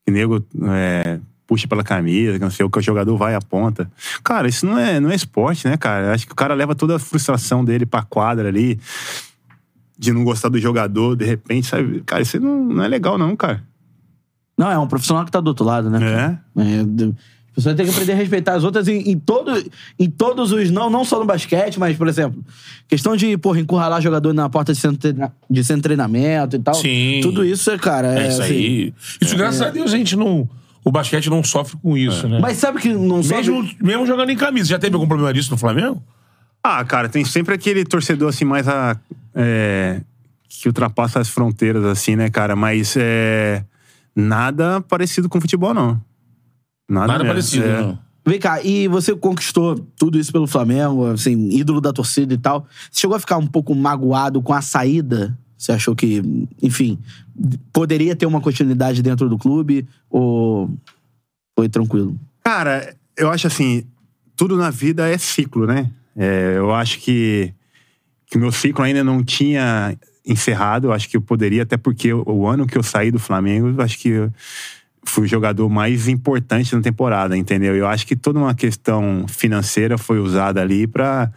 que 0.04 0.10
nego 0.10 0.44
é, 0.64 1.20
puxa 1.52 1.68
pela 1.68 1.84
camisa, 1.84 2.38
que 2.38 2.38
não 2.38 2.50
sei 2.50 2.64
o 2.64 2.70
que 2.70 2.78
o 2.78 2.82
jogador 2.82 3.14
vai 3.14 3.34
e 3.34 3.36
aponta. 3.36 3.90
Cara, 4.24 4.48
isso 4.48 4.64
não 4.64 4.78
é, 4.78 4.98
não 4.98 5.10
é 5.10 5.14
esporte, 5.14 5.68
né, 5.68 5.76
cara? 5.76 6.14
Acho 6.14 6.26
que 6.26 6.32
o 6.32 6.34
cara 6.34 6.54
leva 6.54 6.74
toda 6.74 6.96
a 6.96 6.98
frustração 6.98 7.62
dele 7.62 7.84
pra 7.84 8.02
quadra 8.02 8.48
ali, 8.48 8.80
de 9.98 10.14
não 10.14 10.24
gostar 10.24 10.48
do 10.48 10.58
jogador, 10.58 11.14
de 11.14 11.26
repente, 11.26 11.66
sabe? 11.66 12.02
Cara, 12.06 12.22
isso 12.22 12.40
não, 12.40 12.64
não 12.64 12.82
é 12.82 12.88
legal, 12.88 13.18
não, 13.18 13.36
cara. 13.36 13.62
Não, 14.56 14.70
é 14.70 14.78
um 14.78 14.86
profissional 14.86 15.26
que 15.26 15.30
tá 15.30 15.40
do 15.40 15.48
outro 15.48 15.62
lado, 15.62 15.90
né? 15.90 15.98
É. 16.56 16.62
É, 16.62 16.80
As 16.80 17.54
pessoas 17.54 17.76
têm 17.76 17.84
que 17.84 17.92
aprender 17.92 18.12
a 18.12 18.16
respeitar 18.16 18.54
as 18.54 18.64
outras 18.64 18.88
em, 18.88 19.10
em, 19.10 19.18
todo, 19.18 19.52
em 19.98 20.08
todos 20.08 20.52
os. 20.52 20.70
Não, 20.70 20.88
não 20.88 21.04
só 21.04 21.18
no 21.18 21.26
basquete, 21.26 21.78
mas, 21.78 21.98
por 21.98 22.08
exemplo, 22.08 22.42
questão 22.88 23.14
de, 23.14 23.36
porra, 23.36 23.60
encurralar 23.60 24.00
jogador 24.00 24.32
na 24.32 24.48
porta 24.48 24.72
de 24.72 24.78
centro, 24.78 24.98
de 25.50 25.64
centro 25.64 25.76
de 25.76 25.82
treinamento 25.82 26.56
e 26.56 26.58
tal. 26.60 26.74
Sim. 26.74 27.20
Tudo 27.22 27.44
isso 27.44 27.70
é, 27.70 27.76
cara. 27.76 28.18
É, 28.18 28.24
É, 28.24 28.28
isso 28.28 28.42
assim, 28.42 28.54
aí. 28.54 28.94
Isso, 29.20 29.36
graças 29.36 29.60
a 29.60 29.68
Deus, 29.68 29.92
a 29.92 29.96
gente 29.98 30.16
não. 30.16 30.48
O 30.84 30.90
basquete 30.90 31.30
não 31.30 31.44
sofre 31.44 31.76
com 31.80 31.96
isso, 31.96 32.26
né? 32.28 32.38
Mas 32.40 32.58
sabe 32.58 32.80
que 32.80 32.92
não 32.92 33.18
mesmo, 33.22 33.68
mesmo 33.80 34.06
jogando 34.06 34.30
em 34.30 34.36
camisa. 34.36 34.68
Já 34.68 34.78
teve 34.78 34.94
algum 34.94 35.06
problema 35.06 35.32
disso 35.32 35.50
no 35.50 35.56
Flamengo? 35.56 36.02
Ah, 36.62 36.84
cara, 36.84 37.08
tem 37.08 37.24
sempre 37.24 37.54
aquele 37.54 37.84
torcedor 37.84 38.28
assim 38.28 38.44
mais 38.44 38.66
a. 38.68 38.96
é, 39.34 40.00
que 40.48 40.68
ultrapassa 40.68 41.18
as 41.20 41.28
fronteiras, 41.28 41.84
assim, 41.84 42.14
né, 42.16 42.30
cara? 42.30 42.54
Mas 42.56 42.94
é, 42.96 43.64
nada 44.14 44.80
parecido 44.80 45.28
com 45.28 45.40
futebol, 45.40 45.72
não. 45.74 46.00
Nada, 46.88 47.06
Nada 47.06 47.24
mesmo. 47.24 47.28
parecido, 47.28 47.64
É. 47.64 47.80
não. 47.80 47.98
Vem 48.24 48.38
cá, 48.38 48.62
e 48.62 48.86
você 48.86 49.16
conquistou 49.16 49.74
tudo 49.98 50.16
isso 50.16 50.30
pelo 50.30 50.46
Flamengo, 50.46 51.06
assim, 51.06 51.48
ídolo 51.50 51.80
da 51.80 51.92
torcida 51.92 52.32
e 52.32 52.38
tal. 52.38 52.64
Você 52.88 53.00
chegou 53.00 53.16
a 53.16 53.20
ficar 53.20 53.36
um 53.36 53.46
pouco 53.48 53.74
magoado 53.74 54.40
com 54.40 54.52
a 54.52 54.62
saída? 54.62 55.36
Você 55.62 55.70
achou 55.70 55.94
que, 55.94 56.20
enfim, 56.60 56.98
poderia 57.72 58.16
ter 58.16 58.26
uma 58.26 58.40
continuidade 58.40 59.00
dentro 59.00 59.28
do 59.28 59.38
clube? 59.38 59.86
Ou 60.10 60.68
foi 61.56 61.68
tranquilo? 61.68 62.18
Cara, 62.42 62.96
eu 63.16 63.30
acho 63.30 63.46
assim, 63.46 63.84
tudo 64.36 64.56
na 64.56 64.70
vida 64.70 65.08
é 65.08 65.16
ciclo, 65.16 65.64
né? 65.64 65.88
É, 66.16 66.54
eu 66.56 66.74
acho 66.74 66.98
que 66.98 67.54
que 68.26 68.36
meu 68.36 68.50
ciclo 68.50 68.82
ainda 68.82 69.04
não 69.04 69.22
tinha 69.22 69.96
encerrado. 70.26 70.88
Eu 70.88 70.92
acho 70.92 71.08
que 71.08 71.16
eu 71.16 71.20
poderia, 71.20 71.62
até 71.62 71.76
porque 71.76 72.12
o, 72.12 72.48
ano 72.48 72.66
que 72.66 72.76
eu 72.76 72.82
saí 72.82 73.12
do 73.12 73.20
Flamengo, 73.20 73.68
eu 73.68 73.84
acho 73.84 73.98
que 74.00 74.08
eu 74.08 74.32
fui 75.04 75.26
o 75.26 75.28
jogador 75.28 75.68
mais 75.68 76.08
importante 76.08 76.74
na 76.74 76.82
temporada, 76.82 77.36
entendeu? 77.36 77.76
Eu 77.76 77.86
acho 77.86 78.04
que 78.04 78.16
toda 78.16 78.40
uma 78.40 78.54
questão 78.54 79.26
financeira 79.28 79.96
foi 79.96 80.18
usada 80.18 80.60
ali 80.60 80.88
para 80.88 81.30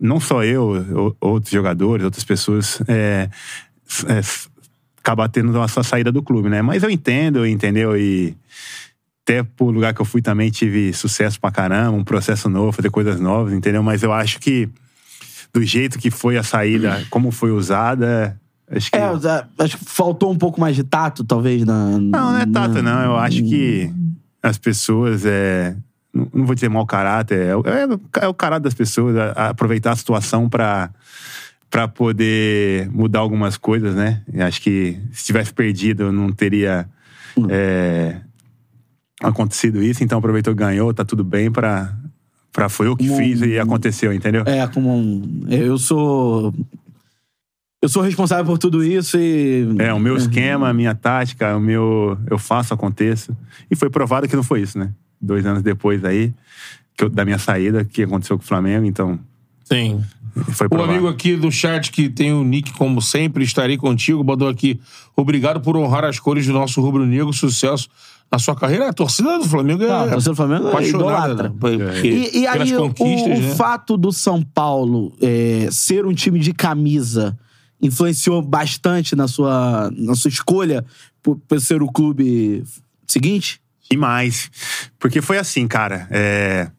não 0.00 0.20
só 0.20 0.44
eu, 0.44 1.16
outros 1.20 1.52
jogadores, 1.52 2.04
outras 2.04 2.24
pessoas 2.24 2.80
é, 2.88 3.28
é, 4.08 4.20
acabar 4.98 5.28
tendo 5.28 5.60
a 5.60 5.68
sua 5.68 5.84
saída 5.84 6.10
do 6.10 6.22
clube, 6.22 6.48
né? 6.48 6.62
Mas 6.62 6.82
eu 6.82 6.90
entendo, 6.90 7.46
entendeu? 7.46 7.96
E 7.96 8.36
até 9.22 9.42
pro 9.42 9.70
lugar 9.70 9.94
que 9.94 10.00
eu 10.00 10.06
fui 10.06 10.20
também 10.20 10.50
tive 10.50 10.92
sucesso 10.92 11.40
pra 11.40 11.50
caramba, 11.50 11.96
um 11.96 12.04
processo 12.04 12.48
novo, 12.48 12.72
fazer 12.72 12.90
coisas 12.90 13.18
novas, 13.18 13.52
entendeu? 13.52 13.82
Mas 13.82 14.02
eu 14.02 14.12
acho 14.12 14.38
que 14.38 14.68
do 15.52 15.62
jeito 15.62 15.98
que 15.98 16.10
foi 16.10 16.36
a 16.36 16.42
saída, 16.42 17.06
como 17.08 17.30
foi 17.30 17.52
usada, 17.52 18.38
acho 18.70 18.90
que. 18.90 18.98
É, 18.98 19.04
acho 19.58 19.78
que 19.78 19.84
faltou 19.84 20.32
um 20.32 20.36
pouco 20.36 20.60
mais 20.60 20.74
de 20.74 20.82
tato, 20.82 21.24
talvez, 21.24 21.64
na. 21.64 21.86
Não, 21.90 22.00
não 22.00 22.36
é 22.36 22.44
tato, 22.44 22.82
não. 22.82 23.02
Eu 23.02 23.16
acho 23.16 23.42
que 23.44 23.90
as 24.42 24.58
pessoas 24.58 25.24
é. 25.24 25.76
Não 26.32 26.46
vou 26.46 26.54
dizer 26.54 26.68
mau 26.68 26.86
caráter, 26.86 27.38
é, 27.48 27.56
o- 27.56 27.62
é 27.66 28.22
é 28.24 28.28
o 28.28 28.34
caráter 28.34 28.62
das 28.64 28.74
pessoas, 28.74 29.16
a- 29.16 29.32
a 29.32 29.48
aproveitar 29.48 29.90
a 29.92 29.96
situação 29.96 30.48
pra, 30.48 30.90
pra 31.68 31.88
poder 31.88 32.88
mudar 32.90 33.18
algumas 33.18 33.56
coisas, 33.56 33.94
né? 33.96 34.22
Acho 34.46 34.60
que 34.62 34.96
se 35.12 35.24
tivesse 35.24 35.52
perdido, 35.52 36.12
não 36.12 36.30
teria 36.30 36.88
é, 37.50 38.20
acontecido 39.20 39.82
isso, 39.82 40.04
então 40.04 40.18
aproveitou 40.18 40.54
ganhou, 40.54 40.94
tá 40.94 41.04
tudo 41.04 41.24
bem 41.24 41.50
pra. 41.50 41.92
pra 42.52 42.68
foi 42.68 42.86
eu 42.86 42.96
que 42.96 43.08
Como 43.08 43.18
fiz 43.20 43.40
e 43.40 43.58
aconteceu, 43.58 44.12
entendeu? 44.12 44.44
É, 44.46 44.64
como 44.68 44.94
um. 44.96 45.44
Eu 45.48 45.76
sou. 45.78 46.54
eu 47.82 47.88
sou 47.88 48.02
responsável 48.02 48.44
por 48.44 48.56
tudo 48.58 48.84
isso 48.84 49.18
e. 49.18 49.66
É, 49.80 49.92
o 49.92 49.98
meu 49.98 50.16
esquema, 50.16 50.68
a 50.68 50.72
minha 50.74 50.94
tática, 50.94 51.56
o 51.56 51.60
meu. 51.60 52.16
Eu 52.30 52.38
faço, 52.38 52.72
aconteça. 52.72 53.36
E 53.68 53.74
foi 53.74 53.90
provado 53.90 54.28
que 54.28 54.36
não 54.36 54.44
foi 54.44 54.60
isso, 54.62 54.78
né? 54.78 54.92
Dois 55.24 55.44
anos 55.46 55.62
depois 55.62 56.04
aí, 56.04 56.32
que 56.96 57.04
eu- 57.04 57.08
da 57.10 57.24
minha 57.24 57.38
saída, 57.38 57.84
que 57.84 58.02
aconteceu 58.02 58.36
com 58.38 58.44
o 58.44 58.46
Flamengo, 58.46 58.84
então. 58.86 59.18
Sim. 59.64 60.02
Foi 60.50 60.66
O 60.70 60.82
amigo 60.82 61.06
aqui 61.08 61.36
do 61.36 61.50
chat 61.50 61.92
que 61.92 62.08
tem 62.08 62.32
o 62.32 62.42
nick 62.42 62.72
como 62.72 63.00
sempre, 63.00 63.44
estarei 63.44 63.76
contigo, 63.76 64.22
botou 64.24 64.48
aqui. 64.48 64.80
Obrigado 65.16 65.60
por 65.60 65.76
honrar 65.76 66.04
as 66.04 66.18
cores 66.18 66.44
do 66.46 66.52
nosso 66.52 66.80
rubro-negro, 66.80 67.32
sucesso 67.32 67.88
na 68.32 68.38
sua 68.40 68.56
carreira. 68.56 68.88
A 68.88 68.92
torcida 68.92 69.38
do 69.38 69.44
Flamengo 69.44 69.84
é. 69.84 69.86
Não, 69.86 69.94
a 70.04 70.08
torcida 70.08 70.32
do 70.32 70.36
Flamengo 70.36 70.66
é 70.66 70.70
apaixonada, 70.70 71.32
idolatra. 71.34 71.48
né? 71.50 71.54
Porque- 71.60 72.08
E, 72.08 72.38
e 72.40 72.46
aí, 72.48 72.74
o, 72.76 72.84
o 72.98 73.28
né? 73.28 73.54
fato 73.54 73.96
do 73.96 74.10
São 74.10 74.42
Paulo 74.42 75.14
é, 75.22 75.68
ser 75.70 76.04
um 76.04 76.12
time 76.12 76.40
de 76.40 76.52
camisa 76.52 77.38
influenciou 77.80 78.42
bastante 78.42 79.14
na 79.14 79.28
sua, 79.28 79.88
na 79.96 80.16
sua 80.16 80.28
escolha 80.30 80.84
por, 81.22 81.36
por 81.46 81.60
ser 81.60 81.80
o 81.80 81.86
clube 81.86 82.64
seguinte? 83.06 83.60
Demais. 83.90 84.50
Porque 84.98 85.20
foi 85.20 85.38
assim, 85.38 85.66
cara. 85.66 86.06
é, 86.10 86.70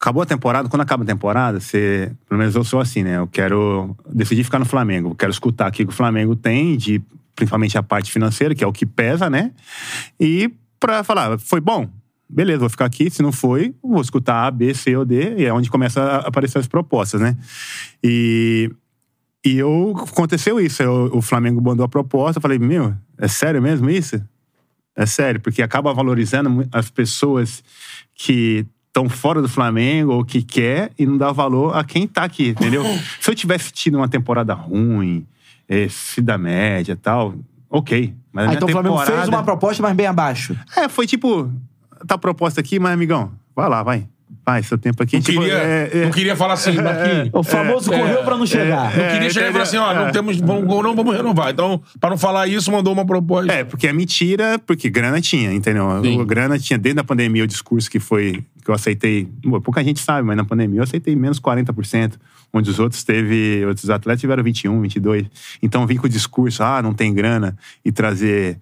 Acabou 0.00 0.20
a 0.22 0.26
temporada, 0.26 0.68
quando 0.68 0.82
acaba 0.82 1.04
a 1.04 1.06
temporada, 1.06 1.60
você. 1.60 2.10
Pelo 2.28 2.38
menos 2.40 2.56
eu 2.56 2.64
sou 2.64 2.80
assim, 2.80 3.04
né? 3.04 3.18
Eu 3.18 3.26
quero. 3.28 3.96
Decidi 4.12 4.42
ficar 4.42 4.58
no 4.58 4.64
Flamengo. 4.64 5.10
Eu 5.10 5.14
quero 5.14 5.30
escutar 5.30 5.68
o 5.68 5.72
que 5.72 5.84
o 5.84 5.92
Flamengo 5.92 6.34
tem, 6.34 6.76
de 6.76 7.00
principalmente 7.36 7.78
a 7.78 7.82
parte 7.84 8.10
financeira, 8.10 8.52
que 8.52 8.64
é 8.64 8.66
o 8.66 8.72
que 8.72 8.84
pesa, 8.84 9.30
né? 9.30 9.52
E 10.18 10.50
pra 10.80 11.04
falar, 11.04 11.38
foi 11.38 11.60
bom? 11.60 11.88
Beleza, 12.28 12.58
vou 12.58 12.68
ficar 12.68 12.86
aqui. 12.86 13.10
Se 13.10 13.22
não 13.22 13.30
foi, 13.30 13.74
vou 13.80 14.00
escutar 14.00 14.44
A, 14.46 14.50
B, 14.50 14.74
C 14.74 14.96
ou 14.96 15.04
D, 15.04 15.36
e 15.36 15.44
é 15.44 15.52
onde 15.52 15.70
começa 15.70 16.02
a 16.02 16.16
aparecer 16.26 16.58
as 16.58 16.66
propostas, 16.66 17.20
né? 17.20 17.36
E. 18.02 18.70
E 19.44 19.58
eu, 19.58 19.94
aconteceu 19.96 20.60
isso. 20.60 20.82
Eu- 20.82 21.10
o 21.14 21.22
Flamengo 21.22 21.60
mandou 21.60 21.84
a 21.84 21.88
proposta. 21.88 22.38
Eu 22.38 22.42
falei, 22.42 22.58
meu, 22.58 22.92
é 23.18 23.26
sério 23.28 23.60
mesmo 23.62 23.88
isso? 23.90 24.20
É 24.94 25.06
sério, 25.06 25.40
porque 25.40 25.62
acaba 25.62 25.92
valorizando 25.92 26.68
as 26.70 26.90
pessoas 26.90 27.64
que 28.14 28.66
estão 28.88 29.08
fora 29.08 29.40
do 29.40 29.48
Flamengo 29.48 30.12
ou 30.12 30.24
que 30.24 30.42
quer 30.42 30.92
e 30.98 31.06
não 31.06 31.16
dá 31.16 31.32
valor 31.32 31.74
a 31.74 31.82
quem 31.82 32.06
tá 32.06 32.24
aqui, 32.24 32.48
entendeu? 32.50 32.84
Se 33.20 33.30
eu 33.30 33.34
tivesse 33.34 33.72
tido 33.72 33.96
uma 33.96 34.08
temporada 34.08 34.52
ruim, 34.52 35.26
eh, 35.66 35.88
se 35.88 36.20
da 36.20 36.36
média 36.36 36.92
e 36.92 36.96
tal, 36.96 37.34
ok. 37.70 38.14
Mas 38.30 38.50
Ah, 38.50 38.54
então 38.54 38.68
o 38.68 38.70
Flamengo 38.70 38.98
fez 38.98 39.28
uma 39.28 39.42
proposta, 39.42 39.82
mas 39.82 39.96
bem 39.96 40.06
abaixo. 40.06 40.54
É, 40.76 40.88
foi 40.90 41.06
tipo, 41.06 41.50
tá 42.06 42.18
proposta 42.18 42.60
aqui, 42.60 42.78
mas 42.78 42.92
amigão, 42.92 43.32
vai 43.56 43.68
lá, 43.68 43.82
vai. 43.82 44.06
Vai, 44.44 44.62
seu 44.62 44.76
tempo 44.76 45.00
aqui. 45.02 45.16
Não, 45.16 45.22
tipo, 45.22 45.40
queria, 45.40 45.56
é- 45.56 45.90
é- 45.92 46.04
não 46.04 46.10
queria 46.10 46.34
falar 46.36 46.54
assim, 46.54 46.72
Marquinhos. 46.82 47.30
O 47.32 47.42
famoso 47.44 47.90
correu 47.90 48.24
pra 48.24 48.36
não 48.36 48.46
chegar. 48.46 48.96
Não 48.96 49.08
queria 49.12 49.30
chegar 49.30 49.48
e 49.50 49.52
falar 49.52 49.62
assim, 49.64 49.76
ó, 49.76 49.94
não 49.94 50.10
temos, 50.10 50.36
vamos, 50.38 50.66
não 50.82 50.96
vamos 50.96 51.14
renovar. 51.16 51.50
Então, 51.50 51.80
pra 52.00 52.10
não 52.10 52.18
falar 52.18 52.48
isso, 52.48 52.70
mandou 52.72 52.92
uma 52.92 53.06
proposta. 53.06 53.52
É, 53.52 53.62
porque 53.62 53.86
é 53.86 53.92
mentira, 53.92 54.58
porque 54.66 54.90
grana 54.90 55.20
tinha, 55.20 55.52
entendeu? 55.52 55.86
Sim. 56.02 56.20
O 56.20 56.26
grana 56.26 56.58
tinha, 56.58 56.78
desde 56.78 57.00
a 57.00 57.04
pandemia, 57.04 57.44
o 57.44 57.46
discurso 57.46 57.88
que 57.88 58.00
foi, 58.00 58.42
que 58.64 58.68
eu 58.70 58.74
aceitei, 58.74 59.28
pouca 59.64 59.82
gente 59.84 60.00
sabe, 60.00 60.26
mas 60.26 60.36
na 60.36 60.44
pandemia 60.44 60.80
eu 60.80 60.84
aceitei 60.84 61.14
menos 61.14 61.38
40%, 61.38 62.14
onde 62.52 62.68
os 62.68 62.78
outros 62.80 63.04
teve, 63.04 63.64
outros 63.64 63.88
atletas 63.90 64.20
tiveram 64.20 64.42
21, 64.42 64.80
22. 64.80 65.24
Então 65.62 65.86
vim 65.86 65.96
com 65.96 66.06
o 66.06 66.10
discurso, 66.10 66.62
ah, 66.64 66.82
não 66.82 66.92
tem 66.92 67.14
grana, 67.14 67.56
e 67.84 67.92
trazer 67.92 68.58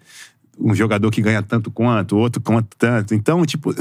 um 0.59 0.75
jogador 0.75 1.09
que 1.09 1.21
ganha 1.21 1.41
tanto 1.41 1.71
quanto, 1.71 2.17
outro 2.17 2.41
quanto 2.41 2.75
tanto. 2.77 3.15
Então, 3.15 3.43
tipo, 3.45 3.73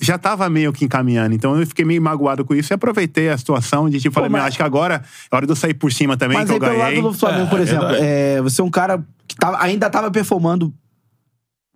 já 0.00 0.18
tava 0.18 0.48
meio 0.50 0.72
que 0.72 0.84
encaminhando. 0.84 1.34
Então 1.34 1.58
eu 1.58 1.66
fiquei 1.66 1.84
meio 1.84 2.02
magoado 2.02 2.44
com 2.44 2.54
isso 2.54 2.72
e 2.72 2.74
aproveitei 2.74 3.28
a 3.30 3.38
situação 3.38 3.88
de, 3.88 4.00
tipo, 4.00 4.14
falei, 4.14 4.28
mas- 4.28 4.44
acho 4.44 4.56
que 4.58 4.62
agora 4.62 5.02
é 5.30 5.36
hora 5.36 5.46
de 5.46 5.52
eu 5.52 5.56
sair 5.56 5.74
por 5.74 5.92
cima 5.92 6.16
também, 6.16 6.36
Mas 6.36 6.46
que 6.46 6.52
aí, 6.52 6.56
eu 6.56 6.60
pelo 6.60 6.78
ganhei. 6.78 6.96
lado 7.00 7.08
do 7.12 7.18
Flamengo, 7.18 7.46
É, 7.46 7.50
por 7.50 7.60
exemplo, 7.60 7.86
é, 7.92 8.42
você 8.42 8.60
é 8.60 8.64
um 8.64 8.70
cara 8.70 9.02
que 9.26 9.36
tava- 9.36 9.62
ainda 9.62 9.88
tava 9.88 10.10
performando 10.10 10.72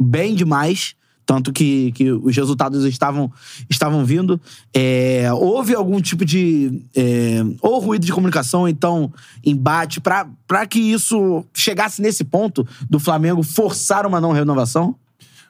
bem 0.00 0.34
demais. 0.34 0.94
Tanto 1.24 1.52
que, 1.52 1.92
que 1.92 2.10
os 2.10 2.36
resultados 2.36 2.84
estavam, 2.84 3.32
estavam 3.70 4.04
vindo. 4.04 4.40
É, 4.74 5.32
houve 5.32 5.74
algum 5.74 6.00
tipo 6.00 6.24
de. 6.24 6.82
é, 6.96 7.42
ou 7.60 7.78
ruído 7.78 8.04
de 8.04 8.12
comunicação, 8.12 8.68
então 8.68 9.12
embate, 9.44 10.00
pra 10.00 10.66
que 10.68 10.80
isso 10.80 11.44
chegasse 11.54 12.02
nesse 12.02 12.24
ponto 12.24 12.66
do 12.90 12.98
Flamengo 12.98 13.42
forçar 13.42 14.06
uma 14.06 14.20
não 14.20 14.32
renovação? 14.32 14.96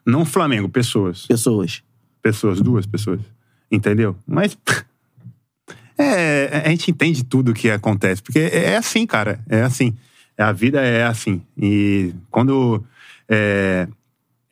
Não 0.04 0.24
Flamengo, 0.24 0.68
pessoas. 0.68 1.26
Pessoas. 1.26 1.82
pessoas, 2.20 2.60
duas 2.60 2.86
pessoas. 2.86 3.20
Entendeu? 3.70 4.16
Mas. 4.26 4.56
É, 5.98 6.62
a 6.64 6.70
gente 6.70 6.90
entende 6.90 7.22
tudo 7.22 7.52
o 7.52 7.54
que 7.54 7.70
acontece. 7.70 8.22
Porque 8.22 8.38
é 8.38 8.76
assim, 8.76 9.06
cara. 9.06 9.38
É 9.48 9.62
assim. 9.62 9.94
A 10.36 10.50
vida 10.50 10.80
é 10.80 11.04
assim. 11.04 11.42
E 11.56 12.12
quando. 12.30 12.82
É, 13.28 13.86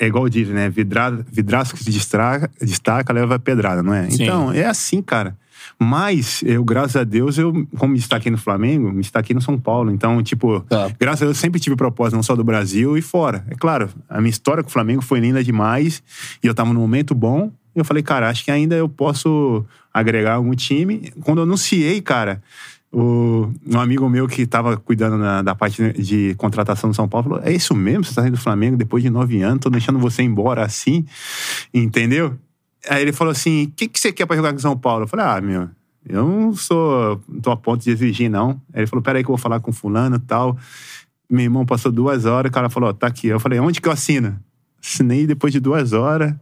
é 0.01 0.07
igual 0.07 0.27
diz, 0.31 0.49
né? 0.49 0.71
Vidra, 0.71 1.11
vidraço 1.31 1.75
que 1.75 1.85
se 1.85 1.91
destaca, 1.91 2.51
destaca, 2.61 3.13
leva 3.13 3.39
pedrada, 3.39 3.83
não 3.83 3.93
é? 3.93 4.09
Sim. 4.09 4.23
Então, 4.25 4.51
é 4.51 4.65
assim, 4.65 5.03
cara. 5.03 5.37
Mas, 5.79 6.43
eu, 6.45 6.65
graças 6.65 6.97
a 6.97 7.05
Deus, 7.05 7.37
eu, 7.37 7.67
como 7.77 7.93
me 7.93 7.99
destaquei 7.99 8.33
no 8.33 8.39
Flamengo, 8.39 8.91
me 8.91 9.03
destaquei 9.03 9.35
no 9.35 9.43
São 9.43 9.59
Paulo. 9.59 9.91
Então, 9.91 10.23
tipo, 10.23 10.61
Tá. 10.63 10.91
graças 10.99 11.21
a 11.23 11.25
Deus, 11.27 11.37
eu 11.37 11.41
sempre 11.41 11.61
tive 11.61 11.77
propósito, 11.77 12.17
não 12.17 12.23
só 12.23 12.35
do 12.35 12.43
Brasil 12.43 12.97
e 12.97 13.03
fora. 13.03 13.45
É 13.51 13.55
claro, 13.55 13.91
a 14.09 14.21
minha 14.21 14.31
história 14.31 14.63
com 14.63 14.71
o 14.71 14.73
Flamengo 14.73 15.03
foi 15.03 15.21
linda 15.21 15.45
demais. 15.45 16.03
E 16.43 16.47
eu 16.47 16.55
tava 16.55 16.73
num 16.73 16.81
momento 16.81 17.15
bom. 17.15 17.53
E 17.77 17.79
eu 17.79 17.85
falei, 17.85 18.03
cara, 18.03 18.29
acho 18.31 18.43
que 18.43 18.51
ainda 18.51 18.75
eu 18.75 18.89
posso 18.89 19.65
agregar 19.93 20.35
algum 20.35 20.55
time. 20.55 21.13
Quando 21.23 21.39
eu 21.39 21.45
anunciei, 21.45 22.01
cara, 22.01 22.43
o, 22.93 23.53
um 23.67 23.79
amigo 23.79 24.09
meu 24.09 24.27
que 24.27 24.47
tava 24.47 24.77
cuidando 24.77 25.17
na- 25.17 25.43
da 25.43 25.55
parte 25.55 25.93
de 25.93 26.35
contratação 26.37 26.91
do 26.91 26.97
São 26.97 27.09
Paulo 27.09 27.29
falou: 27.29 27.45
É 27.45 27.53
isso 27.53 27.75
mesmo? 27.75 28.05
Você 28.05 28.15
tá 28.15 28.23
saindo 28.23 28.35
do 28.37 28.41
Flamengo 28.43 28.77
depois 28.77 29.03
de 29.03 29.11
nove 29.11 29.41
anos, 29.43 29.61
tô 29.61 29.71
deixando 29.71 29.99
você 29.99 30.23
embora 30.23 30.65
assim, 30.65 31.05
entendeu? 31.73 32.37
Aí 32.89 33.03
ele 33.03 33.13
falou 33.13 33.31
assim: 33.33 33.65
O 33.67 33.71
que, 33.73 33.89
que 33.89 34.01
você 34.01 34.13
quer 34.13 34.27
pra 34.27 34.37
jogar 34.37 34.51
com 34.53 34.59
o 34.59 34.61
São 34.61 34.77
Paulo? 34.77 35.05
Eu 35.05 35.09
falei: 35.09 35.27
Ah, 35.27 35.41
meu, 35.41 35.69
eu 36.09 36.27
não 36.27 36.55
sou. 36.55 37.21
tô 37.43 37.51
a 37.51 37.57
ponto 37.57 37.83
de 37.85 37.91
exigir, 37.91 38.31
não. 38.31 38.61
Aí 38.73 38.81
ele 38.81 38.87
falou: 38.87 39.03
Peraí, 39.03 39.23
que 39.23 39.31
eu 39.31 39.37
vou 39.37 39.39
falar 39.43 39.61
com 39.61 39.73
fulano 39.73 40.17
e 40.17 40.21
tal. 40.21 40.57
Meu 41.31 41.45
irmão 41.45 41.65
passou 41.65 41.93
duas 41.93 42.25
horas, 42.25 42.51
o 42.51 42.53
cara 42.53 42.69
falou: 42.69 42.93
Tá 42.93 43.07
aqui. 43.07 43.29
Eu 43.29 43.39
falei: 43.39 43.61
Onde 43.61 43.81
que 43.81 43.87
eu 43.89 43.93
assino? 43.93 44.37
Assinei 44.83 45.27
depois 45.27 45.53
de 45.53 45.61
duas 45.61 45.93
horas. 45.93 46.35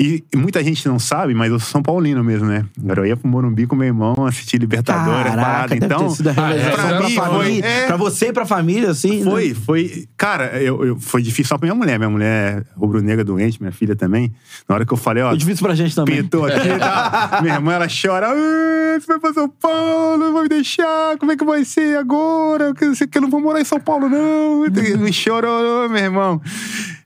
E 0.00 0.22
muita 0.36 0.62
gente 0.62 0.86
não 0.86 0.96
sabe, 0.96 1.34
mas 1.34 1.50
eu 1.50 1.58
sou 1.58 1.68
São 1.68 1.82
Paulino 1.82 2.22
mesmo, 2.22 2.46
né? 2.46 2.64
Agora 2.80 3.00
eu 3.00 3.06
ia 3.06 3.16
pro 3.16 3.26
Morumbi 3.28 3.66
com 3.66 3.74
meu 3.74 3.88
irmão 3.88 4.14
assistir 4.28 4.56
Libertadores, 4.58 5.34
parada. 5.34 5.74
Então, 5.74 6.06
ter 6.08 6.14
sido 6.14 6.28
a 6.28 6.32
realização 6.32 6.76
pra 6.76 6.86
pra, 6.98 7.08
mim 7.08 7.14
foi. 7.16 7.24
família, 7.24 7.66
é, 7.66 7.86
pra 7.86 7.96
você 7.96 8.26
e 8.28 8.32
pra 8.32 8.46
família, 8.46 8.90
assim. 8.90 9.24
né? 9.24 9.30
foi, 9.30 9.54
foi. 9.54 10.08
Cara, 10.16 10.62
eu, 10.62 10.84
eu- 10.84 11.00
foi 11.00 11.20
difícil 11.20 11.48
só 11.48 11.58
pra 11.58 11.66
minha 11.66 11.74
mulher. 11.74 11.98
Minha 11.98 12.10
mulher 12.10 12.58
é 12.58 12.64
rubro-negra 12.78 13.24
doente, 13.24 13.60
minha 13.60 13.72
filha 13.72 13.96
também. 13.96 14.32
Na 14.68 14.76
hora 14.76 14.86
que 14.86 14.92
eu 14.92 14.96
falei, 14.96 15.22
ó. 15.24 15.30
Foi 15.30 15.38
difícil 15.38 15.66
pra 15.66 15.74
gente 15.74 15.92
também. 15.96 16.22
Pintou 16.22 16.46
aqui, 16.46 16.78
tá? 16.78 17.40
Minha 17.42 17.54
irmã, 17.54 17.72
ela 17.72 17.88
chora. 17.88 18.28
"Ah, 18.30 18.98
Você 19.00 19.06
vai 19.08 19.18
pra 19.18 19.32
São 19.32 19.48
Paulo, 19.48 20.16
não 20.26 20.32
vai 20.32 20.42
me 20.44 20.48
deixar. 20.48 21.16
Como 21.18 21.32
é 21.32 21.36
que 21.36 21.44
vai 21.44 21.64
ser 21.64 21.96
agora? 21.98 22.72
Eu 22.80 22.92
eu 23.14 23.20
não 23.20 23.30
vou 23.30 23.40
morar 23.40 23.60
em 23.60 23.64
São 23.64 23.80
Paulo, 23.80 24.08
não. 24.08 24.64
Me 24.98 25.12
chorou, 25.12 25.88
meu 25.88 25.98
irmão. 26.04 26.40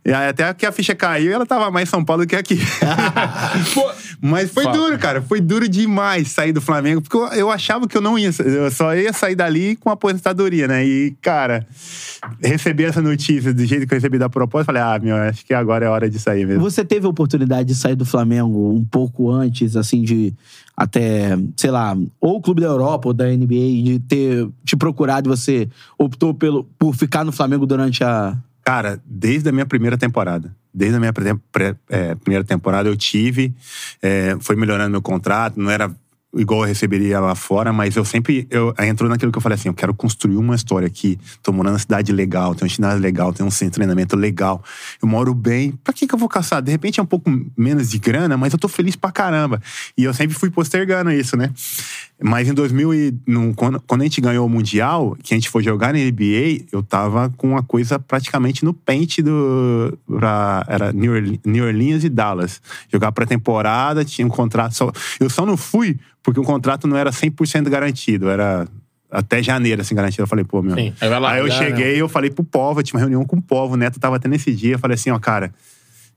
E 0.04 0.12
aí, 0.12 0.28
até 0.28 0.52
que 0.52 0.66
a 0.66 0.72
ficha 0.72 0.94
caiu, 0.96 1.32
ela 1.32 1.46
tava 1.46 1.70
mais 1.70 1.88
em 1.88 1.90
São 1.90 2.04
Paulo 2.04 2.24
do 2.24 2.28
que 2.28 2.34
aqui. 2.34 2.58
Mas 4.20 4.50
foi 4.50 4.64
Fala. 4.64 4.76
duro, 4.76 4.98
cara. 4.98 5.22
Foi 5.22 5.40
duro 5.40 5.68
demais 5.68 6.28
sair 6.28 6.52
do 6.52 6.60
Flamengo, 6.60 7.00
porque 7.00 7.16
eu, 7.16 7.26
eu 7.38 7.50
achava 7.50 7.86
que 7.86 7.96
eu 7.96 8.00
não 8.00 8.18
ia. 8.18 8.30
Eu 8.38 8.70
só 8.70 8.94
ia 8.96 9.12
sair 9.12 9.36
dali 9.36 9.76
com 9.76 9.90
aposentadoria, 9.90 10.66
né? 10.66 10.84
E, 10.84 11.16
cara, 11.22 11.66
receber 12.42 12.84
essa 12.84 13.00
notícia 13.00 13.54
do 13.54 13.64
jeito 13.64 13.86
que 13.86 13.94
eu 13.94 13.96
recebi 13.96 14.18
da 14.18 14.28
proposta, 14.28 14.66
falei, 14.66 14.82
ah, 14.82 14.98
meu, 15.00 15.16
acho 15.16 15.44
que 15.44 15.54
agora 15.54 15.86
é 15.86 15.88
hora 15.88 16.10
de 16.10 16.18
sair 16.18 16.46
mesmo. 16.46 16.62
Você 16.62 16.84
teve 16.84 17.06
a 17.06 17.08
oportunidade 17.08 17.68
de 17.68 17.74
sair 17.74 17.94
do 17.94 18.04
Flamengo 18.04 18.72
um 18.72 18.84
pouco 18.84 19.30
antes, 19.30 19.76
assim, 19.76 20.02
de 20.02 20.34
até, 20.76 21.38
sei 21.56 21.70
lá, 21.70 21.96
ou 22.20 22.36
o 22.36 22.40
Clube 22.40 22.60
da 22.60 22.66
Europa 22.66 23.08
ou 23.08 23.14
da 23.14 23.26
NBA, 23.26 23.82
de 23.84 23.98
ter 24.08 24.48
te 24.64 24.76
procurado 24.76 25.28
e 25.28 25.30
você 25.30 25.68
optou 25.98 26.34
pelo, 26.34 26.64
por 26.78 26.94
ficar 26.94 27.24
no 27.24 27.32
Flamengo 27.32 27.66
durante 27.66 28.02
a. 28.02 28.36
Cara, 28.64 29.01
desde 29.05 29.48
a 29.48 29.52
minha 29.52 29.66
primeira 29.66 29.98
temporada. 29.98 30.55
Desde 30.72 30.97
a 30.97 31.01
minha 31.01 31.12
é, 31.90 32.14
primeira 32.14 32.44
temporada 32.44 32.89
eu 32.89 32.97
tive. 32.97 33.55
é, 34.01 34.36
foi 34.40 34.56
melhorando 34.56 34.90
meu 34.90 35.02
contrato, 35.02 35.60
não 35.60 35.70
era 35.70 35.94
igual 36.34 36.60
eu 36.62 36.66
receberia 36.66 37.20
lá 37.20 37.34
fora, 37.34 37.72
mas 37.72 37.96
eu 37.96 38.04
sempre. 38.04 38.46
Eu, 38.50 38.72
aí 38.76 38.88
entrou 38.88 39.09
naquilo 39.09 39.30
que 39.32 39.38
eu 39.38 39.42
falei 39.42 39.54
assim: 39.56 39.68
eu 39.68 39.74
quero 39.74 39.92
construir 39.94 40.36
uma 40.36 40.54
história 40.54 40.86
aqui. 40.86 41.18
Tô 41.42 41.52
morando 41.52 41.72
numa 41.72 41.78
cidade 41.78 42.12
legal, 42.12 42.54
tem 42.54 42.66
um 42.66 42.68
ginásio 42.68 43.00
legal, 43.00 43.32
tem 43.32 43.44
um 43.44 43.50
centro 43.50 43.72
de 43.72 43.74
treinamento 43.76 44.16
legal. 44.16 44.62
Eu 45.02 45.09
moro 45.09 45.34
bem. 45.34 45.72
Pra 45.84 45.92
que, 45.92 46.06
que 46.06 46.14
eu 46.14 46.18
vou 46.18 46.28
caçar? 46.28 46.62
De 46.62 46.70
repente 46.70 47.00
é 47.00 47.02
um 47.02 47.06
pouco 47.06 47.30
menos 47.56 47.90
de 47.90 47.98
grana, 47.98 48.36
mas 48.36 48.52
eu 48.52 48.59
tô 48.59 48.68
feliz 48.68 48.96
pra 48.96 49.10
caramba. 49.12 49.60
E 49.96 50.04
eu 50.04 50.14
sempre 50.14 50.34
fui 50.36 50.50
postergando 50.50 51.10
isso, 51.10 51.36
né? 51.36 51.50
Mas 52.24 52.48
em 52.48 52.54
2000 52.54 52.94
e 52.94 53.14
num- 53.26 53.52
quando, 53.52 53.80
quando 53.80 54.02
a 54.02 54.04
gente 54.04 54.20
ganhou 54.20 54.46
o 54.46 54.48
Mundial, 54.48 55.16
que 55.22 55.34
a 55.34 55.36
gente 55.36 55.48
foi 55.48 55.62
jogar 55.62 55.92
na 55.92 55.98
NBA, 55.98 56.66
eu 56.70 56.80
tava 56.80 57.32
com 57.36 57.48
uma 57.48 57.62
coisa 57.64 57.98
praticamente 57.98 58.64
no 58.64 58.72
pente 58.72 59.20
do... 59.20 59.98
Pra, 60.06 60.64
era 60.68 60.92
New 60.92 61.12
Orle- 61.12 61.40
New 61.44 61.64
Orleans 61.64 62.04
e 62.04 62.09
Dallas. 62.09 62.62
Jogar 62.92 63.10
pré-temporada, 63.10 64.04
tinha 64.04 64.24
um 64.24 64.30
contrato... 64.30 64.72
Só, 64.76 64.92
eu 65.18 65.28
só 65.28 65.44
não 65.44 65.56
fui 65.56 65.98
porque 66.22 66.40
o 66.40 66.44
contrato 66.44 66.86
não 66.86 66.96
era 66.96 67.10
100% 67.10 67.68
garantido. 67.68 68.28
Era 68.28 68.66
até 69.10 69.42
janeiro, 69.42 69.82
assim, 69.82 69.94
garantido. 69.94 70.22
Eu 70.22 70.26
falei, 70.26 70.44
pô, 70.44 70.62
meu. 70.62 70.74
Sim, 70.74 70.94
aí 71.00 71.08
largar, 71.08 71.38
eu 71.38 71.46
né? 71.46 71.50
cheguei, 71.50 72.00
eu 72.00 72.08
falei 72.08 72.30
pro 72.30 72.42
povo, 72.42 72.80
eu 72.80 72.84
tinha 72.84 72.96
uma 72.98 73.00
reunião 73.00 73.24
com 73.24 73.36
o 73.36 73.42
povo, 73.42 73.74
o 73.74 73.76
Neto 73.76 74.00
tava 74.00 74.16
até 74.16 74.28
nesse 74.28 74.54
dia. 74.54 74.74
Eu 74.74 74.78
falei 74.78 74.94
assim, 74.94 75.10
ó, 75.10 75.18
cara, 75.18 75.52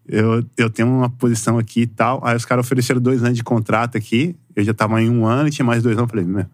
eu, 0.07 0.45
eu 0.57 0.69
tenho 0.69 0.87
uma 0.87 1.09
posição 1.09 1.57
aqui 1.57 1.81
e 1.81 1.87
tal. 1.87 2.21
Aí 2.23 2.35
os 2.35 2.45
caras 2.45 2.65
ofereceram 2.65 3.01
dois 3.01 3.23
anos 3.23 3.35
de 3.35 3.43
contrato 3.43 3.97
aqui. 3.97 4.35
Eu 4.55 4.63
já 4.63 4.73
tava 4.73 5.01
em 5.01 5.09
um 5.09 5.25
ano 5.25 5.47
e 5.47 5.51
tinha 5.51 5.65
mais 5.65 5.83
dois 5.83 5.97
anos. 5.97 6.09
Eu 6.09 6.15
falei, 6.15 6.25
meu. 6.25 6.45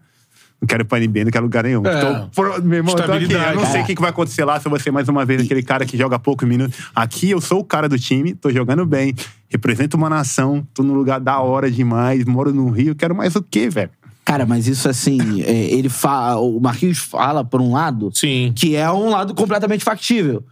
Não 0.62 0.66
quero 0.68 0.82
ir 0.82 0.84
pra 0.84 1.00
NBA, 1.00 1.24
não 1.24 1.30
quero 1.32 1.44
lugar 1.44 1.64
nenhum. 1.64 1.84
É. 1.84 2.00
Tô, 2.00 2.28
pro- 2.40 2.62
meu 2.62 2.78
irmão, 2.78 2.94
eu 2.96 3.04
tô 3.04 3.12
aqui. 3.12 3.32
Eu 3.32 3.54
não 3.56 3.66
sei 3.66 3.80
É. 3.80 3.82
o 3.82 3.86
que, 3.86 3.94
que 3.96 4.00
vai 4.00 4.10
acontecer 4.10 4.44
lá 4.44 4.60
se 4.60 4.66
eu 4.66 4.70
vou 4.70 4.78
ser 4.78 4.92
mais 4.92 5.08
uma 5.08 5.24
vez 5.24 5.42
aquele 5.42 5.62
cara 5.62 5.84
que 5.84 5.96
joga 5.98 6.20
pouco 6.20 6.46
minuto. 6.46 6.72
Aqui 6.94 7.30
eu 7.30 7.40
sou 7.40 7.58
o 7.58 7.64
cara 7.64 7.88
do 7.88 7.98
time, 7.98 8.32
tô 8.32 8.48
jogando 8.48 8.86
bem, 8.86 9.12
represento 9.50 9.96
uma 9.96 10.08
nação, 10.08 10.64
tô 10.72 10.84
num 10.84 10.94
lugar 10.94 11.18
da 11.18 11.40
hora 11.40 11.68
demais, 11.68 12.24
moro 12.24 12.52
no 12.54 12.70
Rio, 12.70 12.94
quero 12.94 13.12
mais 13.14 13.34
o 13.34 13.42
quê, 13.42 13.68
velho? 13.68 13.90
Cara, 14.24 14.46
mas 14.46 14.68
isso 14.68 14.88
assim, 14.88 15.18
é, 15.42 15.50
ele 15.74 15.88
fala. 15.88 16.40
O 16.40 16.60
Marquinhos 16.60 16.98
fala, 16.98 17.44
por 17.44 17.60
um 17.60 17.72
lado, 17.72 18.10
Sim. 18.14 18.52
que 18.54 18.76
é 18.76 18.88
um 18.88 19.10
lado 19.10 19.34
completamente 19.34 19.82
factível. 19.82 20.44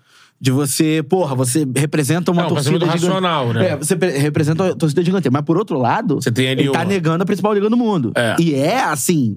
De 0.43 0.51
você, 0.51 1.05
porra, 1.09 1.35
você 1.37 1.69
representa 1.77 2.33
uma 2.33 2.43
É 2.43 2.47
um 2.47 2.49
torcida 2.49 2.79
pensamento 2.79 2.99
gigante- 2.99 3.13
racional, 3.15 3.53
né? 3.53 3.69
É, 3.69 3.77
você 3.77 3.95
pre- 3.95 4.17
representa 4.19 4.65
uma 4.65 4.75
torcida 4.75 5.05
gigante. 5.05 5.29
Mas 5.31 5.43
por 5.43 5.57
outro 5.59 5.79
lado, 5.79 6.15
Você 6.17 6.33
tem 6.33 6.47
ele 6.47 6.69
tá 6.71 6.83
negando 6.83 7.23
a 7.23 7.27
principal 7.27 7.53
liga 7.53 7.69
do 7.71 7.77
mundo. 7.77 8.11
É. 8.17 8.35
E 8.41 8.55
é 8.55 8.83
assim. 8.83 9.37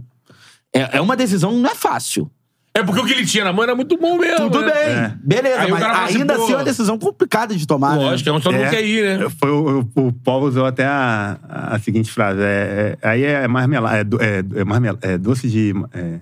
É, 0.73 0.97
é 0.97 1.01
uma 1.01 1.15
decisão, 1.15 1.51
não 1.53 1.69
é 1.69 1.75
fácil. 1.75 2.29
É 2.75 2.81
porque 2.81 2.99
o 3.01 3.05
que 3.05 3.13
ele 3.13 3.23
tinha 3.23 3.43
na 3.43 3.53
mão 3.53 3.63
era 3.63 3.75
muito 3.75 3.95
bom 3.97 4.17
mesmo. 4.17 4.49
Tudo 4.49 4.65
né? 4.65 4.71
bem. 4.73 4.95
É. 4.95 5.13
Beleza, 5.23 5.61
Aí 5.61 5.71
mas 5.71 5.83
assim, 5.83 6.17
ainda 6.21 6.33
pô, 6.35 6.43
assim 6.43 6.53
é 6.53 6.55
uma 6.55 6.63
decisão 6.63 6.97
complicada 6.97 7.55
de 7.55 7.67
tomar. 7.67 7.95
né? 7.97 8.03
Lógico, 8.03 8.27
é 8.29 8.31
onde 8.33 8.43
todo 8.43 8.53
mundo 8.53 8.63
É. 8.65 8.69
quer 8.71 8.83
ir, 8.83 9.19
né? 9.19 9.27
Foi 9.39 9.51
o, 9.51 9.87
o, 9.95 10.07
o 10.07 10.11
Paulo 10.11 10.47
usou 10.47 10.65
até 10.65 10.83
a, 10.83 11.37
a 11.47 11.77
seguinte 11.77 12.11
frase: 12.11 12.41
é, 12.41 12.97
é- 12.99 13.07
aí 13.07 13.23
é 13.23 13.47
marmelada, 13.47 14.17
é, 14.19 14.39
é, 14.39 14.61
é, 14.61 14.63
marmel- 14.63 14.97
é 15.03 15.19
doce 15.19 15.47
de. 15.47 15.71
é, 15.93 16.19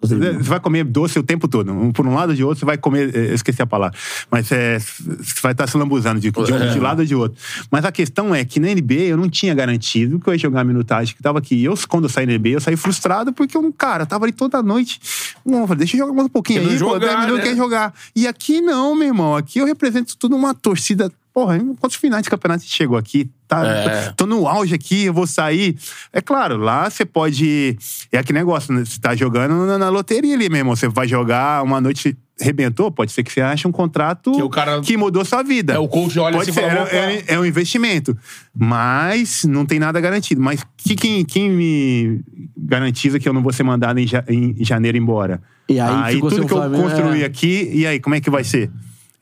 você 0.00 0.16
vai 0.16 0.58
comer 0.60 0.84
doce 0.84 1.18
o 1.18 1.22
tempo 1.22 1.46
todo. 1.46 1.72
Um 1.72 1.92
por 1.92 2.06
um 2.06 2.14
lado 2.14 2.34
de 2.34 2.42
outro, 2.42 2.60
você 2.60 2.64
vai 2.66 2.78
comer. 2.78 3.14
é, 3.14 3.30
Eu 3.30 3.34
esqueci 3.34 3.60
a 3.60 3.66
palavra. 3.66 3.96
Mas 4.30 4.50
é, 4.50 4.78
você 4.78 5.40
vai 5.42 5.52
estar 5.52 5.66
se 5.66 5.76
lambuzando 5.76 6.18
de, 6.20 6.30
de, 6.30 6.52
um, 6.52 6.56
É. 6.56 6.72
de 6.72 6.80
lado 6.80 7.00
ou 7.00 7.04
de 7.04 7.14
outro. 7.14 7.38
Mas 7.70 7.84
a 7.84 7.92
questão 7.92 8.34
é 8.34 8.44
que 8.44 8.58
na 8.58 8.68
NBA 8.68 8.94
eu 9.08 9.16
não 9.16 9.28
tinha 9.28 9.54
garantido 9.54 10.18
que 10.18 10.28
eu 10.28 10.32
ia 10.32 10.38
jogar 10.38 10.62
a 10.62 10.64
minutagem 10.64 11.14
que 11.14 11.22
tava 11.22 11.38
aqui. 11.38 11.54
E 11.56 11.64
eu, 11.64 11.74
quando 11.88 12.04
eu 12.04 12.08
saí 12.10 12.24
na 12.26 12.32
NBA, 12.38 12.50
eu 12.50 12.60
saí 12.60 12.76
frustrado 12.76 13.32
porque 13.32 13.56
eu, 13.56 13.72
cara, 13.72 14.06
tava 14.06 14.24
ali 14.24 14.32
toda 14.32 14.62
noite. 14.62 15.00
Não, 15.44 15.66
falei, 15.66 15.78
deixa 15.80 15.96
eu 15.96 16.00
jogar 16.00 16.12
mais 16.14 16.26
um 16.26 16.30
pouquinho 16.30 16.60
aí, 16.60 16.66
pô, 16.68 16.76
jogar, 16.76 16.98
10 17.00 17.20
minutos 17.20 17.38
né? 17.38 17.42
quer 17.50 17.56
jogar. 17.56 17.94
E 18.16 18.26
aqui 18.26 18.60
não, 18.60 18.94
meu 18.94 19.08
irmão. 19.08 19.36
Aqui 19.36 19.58
eu 19.58 19.66
represento 19.66 20.16
tudo 20.16 20.34
uma 20.36 20.54
torcida. 20.54 21.10
Porra, 21.32 21.58
quantos 21.78 21.96
finais 21.96 22.24
de 22.24 22.30
campeonato 22.30 22.60
a 22.60 22.64
gente 22.64 22.74
chegou 22.76 22.96
aqui? 22.98 23.30
Tá, 23.46 23.64
É. 23.66 24.12
tô 24.16 24.26
no 24.26 24.48
auge 24.48 24.74
aqui, 24.74 25.04
eu 25.04 25.14
vou 25.14 25.26
sair. 25.26 25.76
É 26.12 26.20
claro, 26.20 26.56
lá 26.56 26.90
você 26.90 27.04
pode. 27.04 27.76
É 28.10 28.18
aquele 28.18 28.38
negócio, 28.38 28.72
né? 28.74 28.84
Você 28.84 28.98
tá 29.00 29.14
jogando 29.14 29.66
na, 29.66 29.78
na 29.78 29.88
loteria 29.88 30.34
ali 30.34 30.48
mesmo. 30.48 30.74
Você 30.74 30.88
vai 30.88 31.06
jogar 31.06 31.62
uma 31.62 31.80
noite. 31.80 32.16
Rebentou, 32.42 32.90
pode 32.90 33.12
ser 33.12 33.22
que 33.22 33.30
você 33.30 33.42
ache 33.42 33.68
um 33.68 33.72
contrato 33.72 34.32
Que 34.32 34.42
o 34.42 34.48
cara- 34.48 34.80
que 34.80 34.96
mudou 34.96 35.22
sua 35.26 35.42
vida. 35.42 35.74
É, 35.74 35.78
o 35.78 35.86
coach 35.86 36.18
olha 36.18 36.38
pode 36.38 36.48
assim 36.48 36.58
ser, 36.58 36.64
é, 36.64 37.16
é, 37.28 37.34
é 37.34 37.38
um 37.38 37.44
investimento. 37.44 38.16
Mas 38.56 39.44
não 39.44 39.66
tem 39.66 39.78
nada 39.78 40.00
garantido. 40.00 40.40
Mas 40.40 40.64
que, 40.76 40.96
quem, 40.96 41.22
quem 41.24 41.50
me 41.50 42.22
garantiza 42.56 43.18
que 43.20 43.28
eu 43.28 43.32
não 43.34 43.42
vou 43.42 43.52
ser 43.52 43.62
mandado 43.62 43.98
em, 44.00 44.06
ja- 44.06 44.24
em 44.26 44.54
janeiro 44.64 44.96
embora? 44.96 45.42
E 45.68 45.78
aí 45.78 46.14
ficou 46.14 46.30
tudo 46.30 46.46
que 46.46 46.52
eu 46.54 46.70
construí 46.70 47.22
é. 47.22 47.26
aqui, 47.26 47.70
e 47.74 47.86
aí, 47.86 48.00
como 48.00 48.14
é 48.14 48.20
que 48.20 48.30
vai 48.30 48.42
ser? 48.42 48.70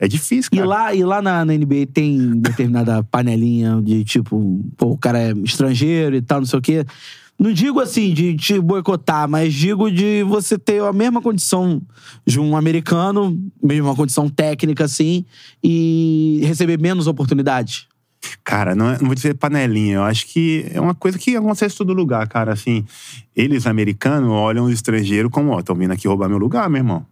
É 0.01 0.07
difícil, 0.07 0.51
E 0.53 0.57
cara. 0.57 0.69
lá, 0.69 0.95
e 0.95 1.05
lá 1.05 1.21
na, 1.21 1.45
na 1.45 1.53
NBA 1.55 1.87
tem 1.93 2.39
determinada 2.41 3.03
panelinha 3.11 3.81
de 3.83 4.05
tipo, 4.05 4.65
pô, 4.77 4.93
o 4.93 4.99
cara 4.99 5.19
é 5.19 5.33
estrangeiro 5.45 6.15
e 6.17 6.23
tal, 6.23 6.39
não 6.41 6.47
sei 6.47 6.59
o 6.59 6.63
quê. 6.63 6.85
Não 7.39 7.53
digo 7.53 7.79
assim 7.79 8.13
de 8.13 8.35
te 8.37 8.61
boicotar, 8.61 9.29
mas 9.29 9.55
digo 9.55 9.91
de 9.91 10.25
você 10.25 10.59
ter 10.59 10.83
a 10.83 10.93
mesma 10.93 11.23
condição 11.23 11.81
de 12.27 12.41
um 12.41 12.57
americano, 12.57 13.41
mesma 13.63 13.95
condição 13.95 14.29
técnica, 14.29 14.85
assim, 14.85 15.25
e 15.63 16.41
receber 16.45 16.79
menos 16.81 17.07
oportunidades. 17.07 17.87
Cara, 18.43 18.75
não, 18.75 18.91
é- 18.91 18.99
não 18.99 19.07
vou 19.07 19.15
dizer 19.15 19.35
panelinha. 19.35 19.97
Eu 19.97 20.03
acho 20.03 20.27
que 20.27 20.67
é 20.73 20.81
uma 20.81 20.95
coisa 20.95 21.17
que 21.17 21.37
acontece 21.37 21.75
em 21.77 21.79
todo 21.79 21.93
lugar, 21.93 22.27
cara. 22.27 22.53
Assim, 22.53 22.85
eles, 23.37 23.67
americanos, 23.69 24.31
olham 24.31 24.65
os 24.65 24.73
estrangeiros 24.73 25.31
como, 25.31 25.51
ó, 25.53 25.61
estão 25.61 25.77
vindo 25.77 25.93
aqui 25.93 26.09
roubar 26.09 26.29
meu 26.29 26.39
lugar, 26.39 26.69
meu 26.69 26.79
irmão. 26.81 27.07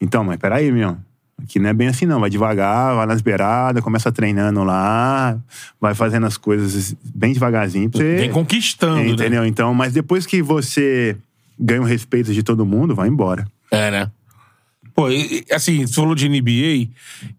Então, 0.00 0.22
mas 0.22 0.36
peraí, 0.38 0.70
meu 0.70 0.82
irmão. 0.82 0.98
Aqui 1.42 1.58
não 1.58 1.68
é 1.68 1.72
bem 1.72 1.88
assim, 1.88 2.06
não. 2.06 2.18
Vai 2.18 2.30
devagar, 2.30 2.94
vai 2.96 3.06
nas 3.06 3.20
beiradas, 3.20 3.82
começa 3.82 4.10
treinando 4.10 4.64
lá, 4.64 5.38
vai 5.80 5.94
fazendo 5.94 6.26
as 6.26 6.36
coisas 6.36 6.96
bem 7.14 7.32
devagarzinho 7.32 7.90
pra 7.90 8.00
você. 8.00 8.16
Vem 8.16 8.30
conquistando, 8.30 9.02
né? 9.02 9.08
Entendeu? 9.08 9.44
Então, 9.44 9.74
mas 9.74 9.92
depois 9.92 10.24
que 10.24 10.42
você 10.42 11.16
ganha 11.58 11.82
o 11.82 11.84
respeito 11.84 12.32
de 12.32 12.42
todo 12.42 12.64
mundo, 12.64 12.94
vai 12.94 13.08
embora. 13.08 13.46
É, 13.70 13.90
né? 13.90 14.10
Pô, 14.96 15.08
assim, 15.52 15.86
você 15.86 15.92
falou 15.92 16.14
de 16.14 16.26
NBA 16.26 16.88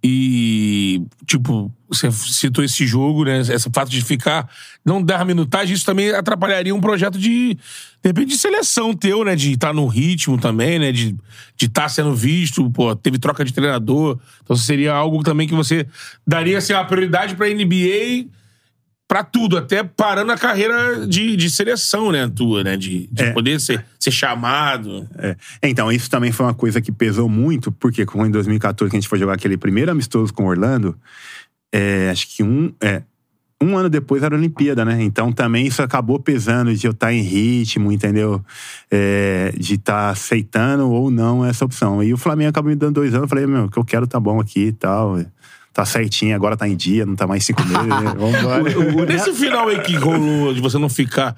e, 0.03 1.01
tipo, 1.25 1.73
você 1.89 2.11
citou 2.11 2.63
esse 2.63 2.85
jogo, 2.85 3.25
né? 3.25 3.39
Esse 3.39 3.67
fato 3.73 3.89
de 3.89 3.99
ficar, 4.03 4.47
não 4.85 5.01
dar 5.01 5.25
minutagem, 5.25 5.73
isso 5.73 5.83
também 5.83 6.11
atrapalharia 6.11 6.75
um 6.75 6.79
projeto 6.79 7.17
de, 7.17 7.55
de 7.55 7.59
repente, 8.03 8.27
de 8.27 8.37
seleção 8.37 8.93
teu, 8.93 9.25
né? 9.25 9.35
De 9.35 9.53
estar 9.53 9.73
no 9.73 9.87
ritmo 9.87 10.37
também, 10.37 10.77
né? 10.77 10.91
De 10.91 11.17
estar 11.59 11.89
sendo 11.89 12.13
visto, 12.13 12.69
pô, 12.69 12.95
teve 12.95 13.17
troca 13.17 13.43
de 13.43 13.51
treinador. 13.51 14.19
Então 14.43 14.55
seria 14.55 14.93
algo 14.93 15.23
também 15.23 15.47
que 15.47 15.55
você 15.55 15.87
daria, 16.27 16.59
assim, 16.59 16.73
a 16.73 16.83
prioridade 16.83 17.35
pra 17.35 17.49
NBA 17.49 18.27
pra 19.07 19.23
tudo, 19.23 19.57
até 19.57 19.83
parando 19.83 20.31
a 20.33 20.37
carreira 20.37 21.07
de, 21.07 21.35
de 21.37 21.49
seleção, 21.49 22.11
né, 22.11 22.27
tua, 22.27 22.63
né? 22.63 22.75
De, 22.75 23.07
de 23.11 23.23
É. 23.23 23.31
poder 23.31 23.59
ser, 23.61 23.85
ser 23.97 24.11
chamado. 24.11 25.07
É. 25.17 25.35
Então, 25.63 25.89
isso 25.91 26.09
também 26.09 26.31
foi 26.31 26.45
uma 26.45 26.53
coisa 26.53 26.81
que 26.81 26.91
pesou 26.91 27.29
muito, 27.29 27.71
porque 27.71 28.05
como 28.05 28.25
em 28.25 28.31
2014 28.31 28.89
que 28.89 28.97
a 28.97 28.99
gente 28.99 29.07
foi 29.09 29.17
jogar 29.17 29.33
aquele 29.35 29.55
primeiro 29.57 29.91
amistoso 29.91 30.33
com 30.33 30.43
o 30.43 30.47
Orlando, 30.47 30.93
é, 31.73 32.09
acho 32.11 32.27
que 32.35 32.43
um, 32.43 32.73
é, 32.81 33.01
um 33.61 33.77
ano 33.77 33.89
depois 33.89 34.23
era 34.23 34.35
a 34.35 34.37
Olimpíada, 34.37 34.83
né? 34.83 35.01
Então 35.01 35.31
também 35.31 35.65
isso 35.65 35.81
acabou 35.81 36.19
pesando 36.19 36.75
de 36.75 36.85
eu 36.85 36.91
estar 36.91 37.13
em 37.13 37.21
ritmo, 37.21 37.91
entendeu? 37.91 38.43
É, 38.91 39.53
de 39.57 39.75
estar 39.75 40.09
aceitando 40.09 40.89
ou 40.91 41.09
não 41.09 41.45
essa 41.45 41.63
opção. 41.65 42.03
E 42.03 42.13
o 42.13 42.17
Flamengo 42.17 42.49
acabou 42.49 42.69
me 42.69 42.75
dando 42.75 42.95
dois 42.95 43.13
anos, 43.13 43.23
eu 43.23 43.27
falei, 43.29 43.47
meu, 43.47 43.65
o 43.65 43.69
que 43.69 43.77
eu 43.79 43.85
quero 43.85 44.05
tá 44.05 44.19
bom 44.19 44.39
aqui 44.39 44.65
e 44.65 44.71
tal. 44.73 45.17
Tá 45.77 45.85
certinho, 45.85 46.35
agora 46.35 46.57
tá 46.57 46.67
em 46.67 46.75
dia, 46.75 47.05
não 47.05 47.15
tá 47.15 47.27
mais 47.27 47.45
cinco 47.45 47.63
meses. 47.63 47.85
né? 47.85 48.11
Vambora. 48.17 49.05
Nesse 49.05 49.31
final 49.31 49.67
aí 49.67 49.79
que 49.81 49.95
rolou 49.95 50.51
de 50.51 50.59
você 50.59 50.79
não 50.79 50.89
ficar, 50.89 51.35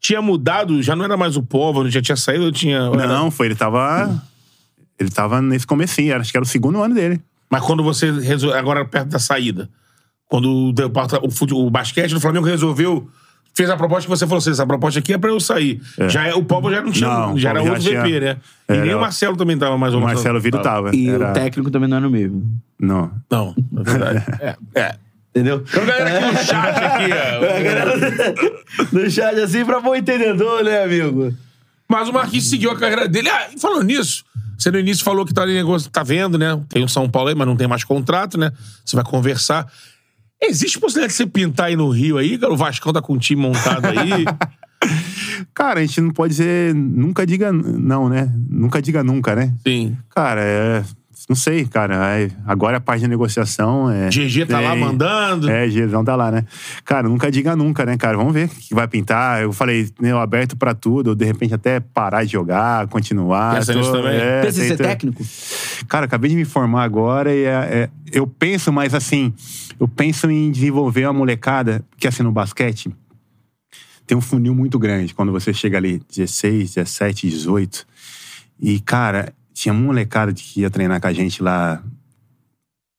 tinha 0.00 0.20
mudado? 0.20 0.82
Já 0.82 0.96
não 0.96 1.04
era 1.04 1.16
mais 1.16 1.36
o 1.36 1.44
povo, 1.44 1.88
já 1.88 2.02
tinha 2.02 2.16
saído? 2.16 2.46
ou 2.46 2.50
Tinha, 2.50 2.90
Não, 2.90 3.30
foi, 3.30 3.46
ele 3.46 3.54
tava. 3.54 4.20
Ele 4.98 5.08
tava 5.10 5.40
nesse 5.40 5.64
comecinho, 5.64 6.16
acho 6.16 6.32
que 6.32 6.36
era 6.36 6.42
o 6.42 6.48
segundo 6.48 6.82
ano 6.82 6.92
dele. 6.92 7.22
Mas 7.48 7.62
quando 7.62 7.84
você 7.84 8.10
resolveu, 8.10 8.58
agora 8.58 8.84
perto 8.84 9.10
da 9.10 9.20
saída, 9.20 9.70
quando 10.26 10.48
o, 10.48 10.70
o, 10.72 11.66
o 11.66 11.70
basquete 11.70 12.12
do 12.12 12.20
Flamengo 12.20 12.46
resolveu, 12.46 13.08
fez 13.58 13.68
a 13.70 13.76
proposta 13.76 14.04
que 14.04 14.08
você 14.10 14.26
falou 14.26 14.38
assim, 14.38 14.50
essa 14.50 14.66
proposta 14.66 14.98
aqui 15.00 15.12
é 15.12 15.18
pra 15.18 15.30
eu 15.30 15.38
sair. 15.40 15.80
Já 16.08 16.26
é, 16.26 16.34
o 16.34 16.42
povo 16.44 16.70
já 16.70 16.80
não 16.80 16.90
tinha, 16.92 17.08
Não, 17.10 17.34
o 17.34 17.38
já 17.38 17.50
era 17.50 17.60
outro 17.62 17.80
tinha- 17.80 18.00
VP, 18.02 18.20
né? 18.20 18.36
E 18.68 18.72
era- 18.72 18.84
nem 18.84 18.94
o 18.94 19.00
Marcelo 19.00 19.36
também 19.36 19.58
tava 19.58 19.76
mais 19.76 19.92
ou 19.92 19.98
O 20.00 20.02
menos. 20.04 20.14
Marcelo 20.14 20.40
Viro 20.40 20.62
tava. 20.62 20.94
E 20.94 21.08
era- 21.08 21.30
o 21.30 21.32
técnico 21.34 21.70
também 21.70 21.88
não 21.88 21.96
era 21.98 22.06
o 22.08 22.10
mesmo. 22.10 22.42
Não. 22.78 23.10
Não, 23.30 23.54
é 23.78 23.82
verdade. 23.82 24.24
é, 24.40 24.56
é. 24.74 24.94
Entendeu? 25.34 25.62
Então, 25.68 25.84
galera 25.84 26.18
aqui 26.18 26.32
no 26.32 26.38
chat 26.44 26.84
aqui, 26.84 27.12
É, 27.12 27.36
a 27.58 27.62
galera 27.62 27.94
no 28.92 29.10
chat 29.10 29.38
assim 29.40 29.64
pra 29.64 29.80
bom 29.80 29.94
entendedor, 29.94 30.64
né, 30.64 30.82
amigo? 30.84 31.34
Mas 31.88 32.08
o 32.08 32.12
Marquinhos 32.12 32.48
seguiu 32.48 32.70
a 32.70 32.76
carreira 32.76 33.06
dele. 33.08 33.28
Ah, 33.28 33.48
e 33.54 33.58
falando 33.60 33.82
nisso, 33.84 34.24
você 34.58 34.70
no 34.70 34.78
início 34.78 35.04
falou 35.04 35.24
que 35.24 35.32
tá, 35.34 35.42
ali 35.42 35.54
negócio, 35.54 35.90
tá 35.90 36.02
vendo, 36.02 36.36
né? 36.38 36.58
Tem 36.68 36.82
o 36.84 36.88
São 36.88 37.08
Paulo 37.08 37.28
aí, 37.28 37.34
mas 37.34 37.46
não 37.46 37.56
tem 37.56 37.66
mais 37.68 37.82
contrato, 37.84 38.38
né? 38.38 38.52
Você 38.84 38.94
vai 38.96 39.04
conversar. 39.04 39.66
Existe 40.40 40.78
possibilidade 40.78 41.12
de 41.12 41.16
você 41.16 41.26
pintar 41.26 41.66
aí 41.66 41.76
no 41.76 41.88
Rio 41.90 42.16
aí, 42.16 42.38
cara? 42.38 42.52
O 42.52 42.56
Vascão 42.56 42.92
tá 42.92 43.02
com 43.02 43.14
um 43.14 43.18
time 43.18 43.42
montado 43.42 43.86
aí. 43.86 44.24
Cara, 45.52 45.80
a 45.80 45.84
gente 45.84 46.00
não 46.00 46.10
pode 46.10 46.34
dizer. 46.34 46.74
Nunca 46.74 47.26
diga 47.26 47.52
não, 47.52 48.08
né? 48.08 48.32
Nunca 48.48 48.80
diga 48.80 49.02
nunca, 49.02 49.34
né? 49.34 49.52
Sim. 49.66 49.96
Cara, 50.10 50.40
é. 50.40 50.84
Não 51.28 51.36
sei, 51.36 51.66
cara. 51.66 52.18
é- 52.18 52.30
agora 52.46 52.78
a 52.78 52.80
parte 52.80 53.02
de 53.02 53.08
negociação 53.08 53.90
é. 53.90 54.08
GG 54.08 54.46
tá 54.46 54.60
lá 54.60 54.70
tem- 54.72 54.80
mandando. 54.80 55.50
É, 55.50 55.68
Gzão 55.68 56.02
tá 56.02 56.16
lá, 56.16 56.30
né? 56.30 56.44
Cara, 56.84 57.06
nunca 57.06 57.30
diga 57.30 57.54
nunca, 57.54 57.84
né, 57.84 57.98
cara? 57.98 58.16
Vamos 58.16 58.32
ver 58.32 58.46
o 58.46 58.48
que 58.48 58.74
vai 58.74 58.88
pintar. 58.88 59.42
Eu 59.42 59.52
falei, 59.52 59.90
né, 60.00 60.10
eu 60.12 60.18
aberto 60.18 60.56
pra 60.56 60.72
tudo, 60.74 61.08
ou 61.08 61.14
de 61.14 61.26
repente 61.26 61.52
até 61.52 61.80
parar 61.80 62.24
de 62.24 62.32
jogar, 62.32 62.86
continuar. 62.88 63.56
Pensa 63.56 63.74
nisso 63.74 63.92
também? 63.92 64.16
É, 64.16 64.40
Pensa 64.42 64.64
em 64.64 64.68
ser 64.68 64.76
técnico? 64.78 65.22
Cara, 65.86 66.06
acabei 66.06 66.30
de 66.30 66.36
me 66.36 66.46
formar 66.46 66.84
agora 66.84 67.34
e 67.34 67.44
é- 67.44 67.50
é- 67.84 67.90
eu 68.10 68.26
penso, 68.26 68.72
mas 68.72 68.94
assim, 68.94 69.34
eu 69.78 69.86
penso 69.86 70.30
em 70.30 70.50
desenvolver 70.50 71.04
uma 71.04 71.12
molecada, 71.12 71.84
porque 71.90 72.08
assim, 72.08 72.22
no 72.22 72.32
basquete 72.32 72.90
tem 74.06 74.16
um 74.16 74.22
funil 74.22 74.54
muito 74.54 74.78
grande 74.78 75.12
quando 75.14 75.30
você 75.30 75.52
chega 75.52 75.76
ali, 75.76 76.00
16, 76.10 76.74
17, 76.74 77.28
18. 77.28 77.86
E, 78.58 78.80
cara, 78.80 79.32
tinha 79.58 79.72
uma 79.72 79.82
molecada 79.82 80.32
que 80.32 80.60
ia 80.60 80.70
treinar 80.70 81.00
com 81.00 81.08
a 81.08 81.12
gente 81.12 81.42
lá 81.42 81.82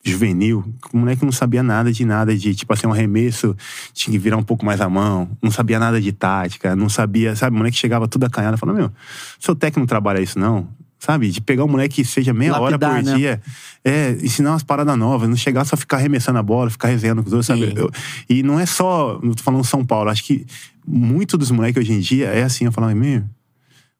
juvenil, 0.04 0.64
o 0.94 0.98
moleque 0.98 1.24
não 1.24 1.32
sabia 1.32 1.64
nada 1.64 1.92
de 1.92 2.04
nada 2.04 2.36
de, 2.36 2.54
tipo 2.54 2.74
assim, 2.74 2.86
um 2.86 2.92
arremesso, 2.92 3.56
tinha 3.94 4.12
que 4.12 4.18
virar 4.18 4.36
um 4.38 4.44
pouco 4.44 4.66
mais 4.66 4.82
a 4.82 4.90
mão, 4.90 5.30
não 5.42 5.52
sabia 5.52 5.80
nada 5.80 6.02
de 6.02 6.12
tática, 6.12 6.76
não 6.76 6.90
sabia, 6.90 7.34
sabe, 7.36 7.56
o 7.56 7.58
moleque 7.60 7.78
chegava 7.78 8.08
tudo 8.10 8.26
acanhado, 8.26 8.58
falando, 8.58 8.78
meu, 8.78 8.92
seu 9.40 9.56
técnico 9.56 9.80
não 9.82 9.88
trabalha 9.88 10.20
isso 10.22 10.38
não, 10.38 10.68
sabe, 10.98 11.30
de 11.30 11.40
pegar 11.40 11.64
um 11.64 11.68
moleque 11.68 11.96
que 11.96 12.06
seja 12.06 12.34
meia 12.34 12.58
Lapidar, 12.58 12.90
hora 12.92 13.04
por 13.04 13.10
né? 13.10 13.18
dia, 13.18 13.42
é, 13.84 14.12
ensinar 14.22 14.52
umas 14.52 14.64
paradas 14.64 14.98
novas, 14.98 15.30
não 15.30 15.38
chegar 15.38 15.64
só 15.66 15.78
ficar 15.78 15.98
arremessando 15.98 16.40
a 16.40 16.44
bola, 16.44 16.70
ficar 16.70 16.90
resenhando 16.90 17.22
com 17.22 17.28
os 17.28 17.34
outros, 17.34 17.48
sabe, 17.48 17.74
Eu- 17.74 17.92
e 18.30 18.44
não 18.44 18.60
é 18.60 18.66
só, 18.66 19.20
não 19.24 19.34
tô 19.34 19.44
falando 19.44 19.64
São 19.64 19.86
Paulo, 19.86 20.10
acho 20.10 20.24
que 20.26 20.46
muito 20.86 21.38
dos 21.38 21.52
moleques 21.52 21.82
hoje 21.82 21.94
em 21.94 22.00
dia 22.00 22.28
é 22.28 22.44
assim, 22.44 22.66
eu 22.66 22.72
falo, 22.72 22.94
meu, 22.96 23.24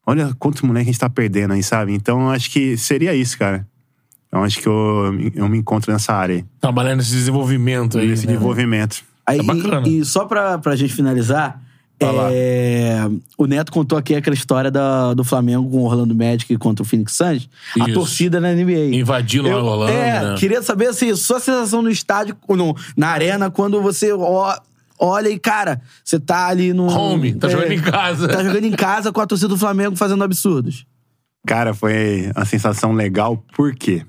olha 0.06 0.34
quantos 0.38 0.62
moleques 0.62 0.88
a 0.88 0.92
gente 0.92 1.00
tá 1.00 1.10
perdendo 1.10 1.52
aí, 1.54 1.62
sabe, 1.62 1.92
então 1.94 2.20
eu 2.22 2.30
acho 2.30 2.50
que 2.50 2.76
seria 2.76 3.14
isso, 3.14 3.38
cara. 3.38 3.66
Eu 4.32 4.44
acho 4.44 4.60
que 4.60 4.68
eu, 4.68 5.12
eu 5.34 5.48
me 5.48 5.58
encontro 5.58 5.92
nessa 5.92 6.12
área 6.14 6.36
aí 6.36 6.44
Trabalhando 6.60 6.98
nesse 6.98 7.10
desenvolvimento 7.10 7.98
aí. 7.98 8.06
nesse 8.06 8.26
né? 8.26 8.32
desenvolvimento. 8.34 9.02
Aí, 9.26 9.40
É 9.40 9.42
bacana. 9.42 9.88
E, 9.88 9.98
e 9.98 10.04
só 10.04 10.24
pra, 10.24 10.56
pra 10.58 10.76
gente 10.76 10.92
finalizar, 10.94 11.60
é, 12.00 13.08
o 13.36 13.46
Neto 13.46 13.72
contou 13.72 13.98
aqui 13.98 14.14
aquela 14.14 14.34
história 14.34 14.70
da, 14.70 15.12
do 15.14 15.24
Flamengo 15.24 15.68
com 15.68 15.78
o 15.78 15.84
Orlando 15.84 16.14
Magic 16.14 16.56
contra 16.58 16.82
o 16.82 16.86
Phoenix 16.86 17.12
Suns. 17.12 17.48
A 17.78 17.84
Isso. 17.84 17.92
torcida 17.94 18.40
na 18.40 18.52
NBA. 18.54 18.94
Invadindo 18.96 19.48
lá 19.48 19.54
Eu- 19.54 19.64
Orlando, 19.64 19.92
É, 19.92 20.22
né? 20.30 20.34
queria 20.38 20.62
saber 20.62 20.86
assim, 20.88 21.14
sua 21.16 21.40
sensação 21.40 21.82
no 21.82 21.90
estádio, 21.90 22.36
no, 22.48 22.74
na 22.96 23.08
arena, 23.08 23.50
quando 23.50 23.82
você 23.82 24.12
ó- 24.12 24.56
olha 25.00 25.28
e, 25.28 25.38
cara, 25.38 25.80
você 26.04 26.20
tá 26.20 26.46
ali 26.48 26.72
no. 26.72 26.86
Home, 26.86 27.34
tá 27.34 27.48
jogando 27.48 27.72
em 27.72 27.80
casa. 27.80 28.28
Tá 28.28 28.44
jogando 28.44 28.64
em 28.64 28.72
casa 28.72 29.10
com 29.12 29.20
a 29.20 29.26
torcida 29.26 29.48
do 29.48 29.56
Flamengo 29.58 29.96
fazendo 29.96 30.22
absurdos. 30.22 30.84
Cara, 31.46 31.72
foi 31.72 32.30
uma 32.36 32.44
sensação 32.44 32.92
legal, 32.92 33.42
porque 33.56 34.04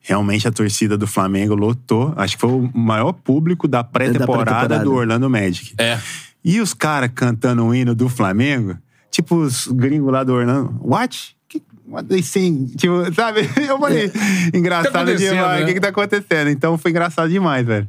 realmente 0.00 0.46
a 0.48 0.50
torcida 0.52 0.98
do 0.98 1.06
Flamengo 1.06 1.54
lotou. 1.54 2.12
Acho 2.16 2.34
que 2.36 2.40
foi 2.40 2.50
o 2.50 2.70
maior 2.74 3.12
público 3.12 3.68
da 3.68 3.84
pré-temporada 3.84 4.44
pré-temporada. 4.44 4.84
do 4.84 4.92
Orlando 4.94 5.30
Magic. 5.30 5.74
É. 5.78 5.98
E 6.44 6.60
os 6.60 6.74
caras 6.74 7.10
cantando 7.14 7.64
o 7.64 7.74
hino 7.74 7.94
do 7.94 8.08
Flamengo, 8.08 8.76
tipo 9.10 9.36
os 9.36 9.66
gringos 9.68 10.12
lá 10.12 10.22
do 10.24 10.34
Orlando. 10.34 10.76
What? 10.82 11.34
Que- 11.48 11.62
What 11.86 12.08
they 12.08 12.22
sing? 12.22 12.66
Tipo, 12.76 13.12
sabe? 13.14 13.40
Eu 13.68 13.78
falei, 13.78 14.10
engraçado 14.52 14.92
Tá 14.92 15.04
demais. 15.04 15.58
né? 15.58 15.62
O 15.62 15.66
que 15.66 15.74
que 15.74 15.80
tá 15.80 15.88
acontecendo? 15.88 16.50
Então 16.50 16.76
foi 16.76 16.90
engraçado 16.90 17.30
demais, 17.30 17.64
velho. 17.64 17.88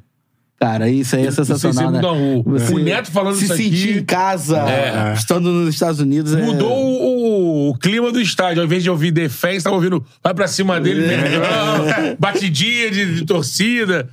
Cara, 0.59 0.89
isso 0.89 1.15
aí 1.17 1.27
é 1.27 1.31
sensacional, 1.31 1.91
né? 1.91 1.99
Você 2.45 2.73
o 2.73 2.79
Neto 2.79 3.11
falando 3.11 3.35
se 3.35 3.43
isso 3.43 3.53
aqui- 3.53 3.63
sentir 3.63 3.97
em 3.97 4.03
casa, 4.05 4.57
É. 4.69 5.13
estando 5.13 5.51
nos 5.51 5.73
Estados 5.73 5.99
Unidos. 5.99 6.33
é- 6.33 6.41
Mudou 6.41 6.71
o, 6.71 7.69
o 7.71 7.77
clima 7.77 8.11
do 8.11 8.21
estádio. 8.21 8.61
Ao 8.61 8.65
invés 8.65 8.81
de 8.81 8.89
ouvir 8.89 9.11
defense, 9.11 9.63
tava 9.65 9.75
ouvindo 9.75 10.03
vai 10.23 10.33
pra 10.33 10.47
cima 10.47 10.79
dele, 10.79 11.03
Pedrão, 11.07 12.15
batidinha 12.19 12.89
de, 12.89 13.15
de 13.15 13.25
torcida. 13.25 14.07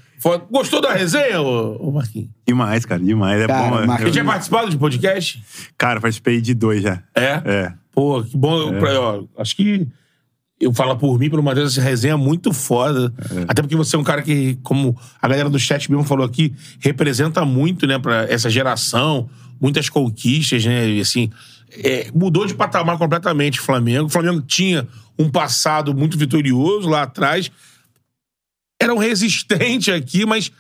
Gostou 0.51 0.81
da 0.81 0.93
resenha, 0.93 1.41
ô, 1.41 1.91
Marquinhos? 1.93 2.29
Demais, 2.47 2.85
cara, 2.85 3.01
demais. 3.03 3.41
É 3.43 3.47
Cara, 3.47 3.63
bom. 3.63 3.71
Marquinhos- 3.87 4.01
Você 4.01 4.07
Eu, 4.09 4.13
tinha 4.13 4.25
participado 4.25 4.71
de 4.71 4.77
podcast? 4.77 5.43
cara, 5.79 6.01
participei 6.01 6.41
de 6.41 6.55
dois 6.55 6.83
já. 6.83 7.03
É? 7.15 7.41
É. 7.45 7.73
Pô, 7.93 8.23
que 8.23 8.37
bom. 8.37 8.73
Pra- 8.79 9.01
ó, 9.01 9.23
acho 9.39 9.55
que 9.57 9.87
eu 10.63 10.73
falo 10.73 10.97
por 10.97 11.19
mim, 11.19 11.29
pelo 11.29 11.43
Matheus, 11.43 11.73
essa 11.73 11.83
resenha 11.83 12.15
é 12.15 12.17
muito 12.17 12.53
foda. 12.53 13.13
Até 13.49 13.61
porque 13.63 13.75
você 13.77 13.97
é 13.97 13.99
um 13.99 14.05
cara 14.05 14.23
que, 14.23 14.57
como 14.63 14.97
a 15.21 15.27
galera 15.29 15.51
do 15.51 15.59
chat 15.59 15.91
mesmo 15.91 16.05
falou 16.05 16.25
aqui, 16.25 16.55
representa 16.79 17.45
muito, 17.45 17.87
né, 17.87 17.99
pra 17.99 18.25
essa 18.31 18.49
geração, 18.49 19.29
muitas 19.61 19.89
conquistas, 19.89 20.65
né? 20.65 20.89
E 20.89 21.01
assim, 21.01 21.31
é, 21.83 22.11
mudou 22.15 22.47
de 22.47 22.55
patamar 22.55 22.97
completamente 22.97 23.59
o 23.59 23.63
Flamengo. 23.63 24.07
O 24.07 24.09
Flamengo 24.09 24.41
tinha 24.43 24.87
um 25.19 25.29
passado 25.29 25.93
muito 25.95 26.17
vitorioso 26.17 26.89
lá 26.89 27.03
atrás. 27.03 27.51
Era 28.81 28.95
um 28.95 28.99
resistente 28.99 29.91
aqui, 29.91 30.25
mas 30.27 30.51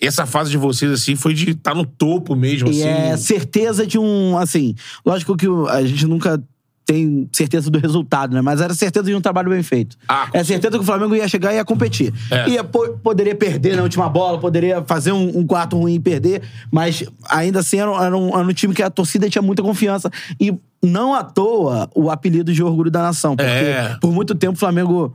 essa 0.00 0.26
fase 0.26 0.50
de 0.50 0.56
vocês, 0.56 0.90
assim, 0.90 1.14
foi 1.14 1.34
de 1.34 1.50
estar 1.50 1.74
no 1.74 1.84
topo 1.84 2.34
mesmo, 2.34 2.68
E 2.68 2.82
assim. 2.82 2.88
é 2.88 3.16
certeza 3.16 3.86
de 3.86 3.98
um. 3.98 4.36
Assim, 4.38 4.74
lógico 5.04 5.36
que 5.36 5.46
o- 5.48 5.68
a 5.68 5.84
gente 5.84 6.06
nunca 6.06 6.42
tem 6.86 7.28
certeza 7.32 7.70
do 7.70 7.78
resultado, 7.78 8.34
né? 8.34 8.40
Mas 8.40 8.60
era 8.60 8.74
certeza 8.74 9.06
de 9.06 9.14
um 9.14 9.20
trabalho 9.20 9.50
bem 9.50 9.62
feito. 9.62 9.96
Ah, 10.08 10.28
é 10.32 10.42
certeza 10.42 10.76
que 10.76 10.82
o 10.82 10.86
Flamengo 10.86 11.14
ia 11.14 11.28
chegar 11.28 11.52
e 11.52 11.56
ia 11.56 11.64
competir. 11.64 12.12
É. 12.30 12.48
Ia, 12.48 12.64
po- 12.64 12.98
poderia 13.02 13.34
perder 13.34 13.76
na 13.76 13.82
última 13.84 14.08
bola, 14.08 14.38
poderia 14.40 14.82
fazer 14.82 15.12
um, 15.12 15.38
um 15.38 15.46
quarto 15.46 15.78
ruim 15.78 15.94
e 15.94 16.00
perder, 16.00 16.42
mas 16.70 17.04
ainda 17.28 17.60
assim 17.60 17.78
era, 17.78 17.90
um- 17.90 18.02
era 18.02 18.16
um, 18.16 18.28
era 18.36 18.46
um 18.48 18.52
time 18.52 18.74
que 18.74 18.82
a 18.82 18.90
torcida 18.90 19.28
tinha 19.30 19.40
muita 19.42 19.62
confiança. 19.62 20.10
E 20.40 20.52
não 20.82 21.14
à 21.14 21.22
toa 21.22 21.88
o 21.94 22.10
apelido 22.10 22.52
de 22.52 22.62
orgulho 22.62 22.90
da 22.90 23.02
nação. 23.02 23.36
Porque 23.36 23.48
É. 23.50 23.96
por 24.00 24.10
muito 24.12 24.34
tempo 24.34 24.54
o 24.54 24.58
Flamengo 24.58 25.14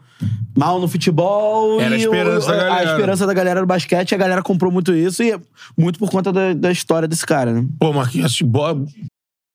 mal 0.57 0.79
no 0.79 0.87
futebol 0.87 1.81
Era 1.81 1.95
a 1.95 1.97
esperança 1.97 2.45
o- 2.47 2.51
da 2.51 2.55
galera. 2.63 2.75
a 2.89 2.93
esperança 2.93 3.27
da 3.27 3.33
galera 3.33 3.59
do 3.59 3.65
basquete, 3.67 4.15
a 4.15 4.17
galera 4.17 4.41
comprou 4.41 4.71
muito 4.71 4.93
isso 4.93 5.21
e 5.23 5.31
é 5.33 5.39
muito 5.77 5.99
por 5.99 6.09
conta 6.09 6.31
da, 6.31 6.53
da 6.53 6.71
história 6.71 7.05
desse 7.07 7.25
cara, 7.25 7.51
né? 7.51 7.65
Pô, 7.79 7.91
Marquinhos, 7.91 8.31
assim, 8.33 8.45
bo- 8.45 8.85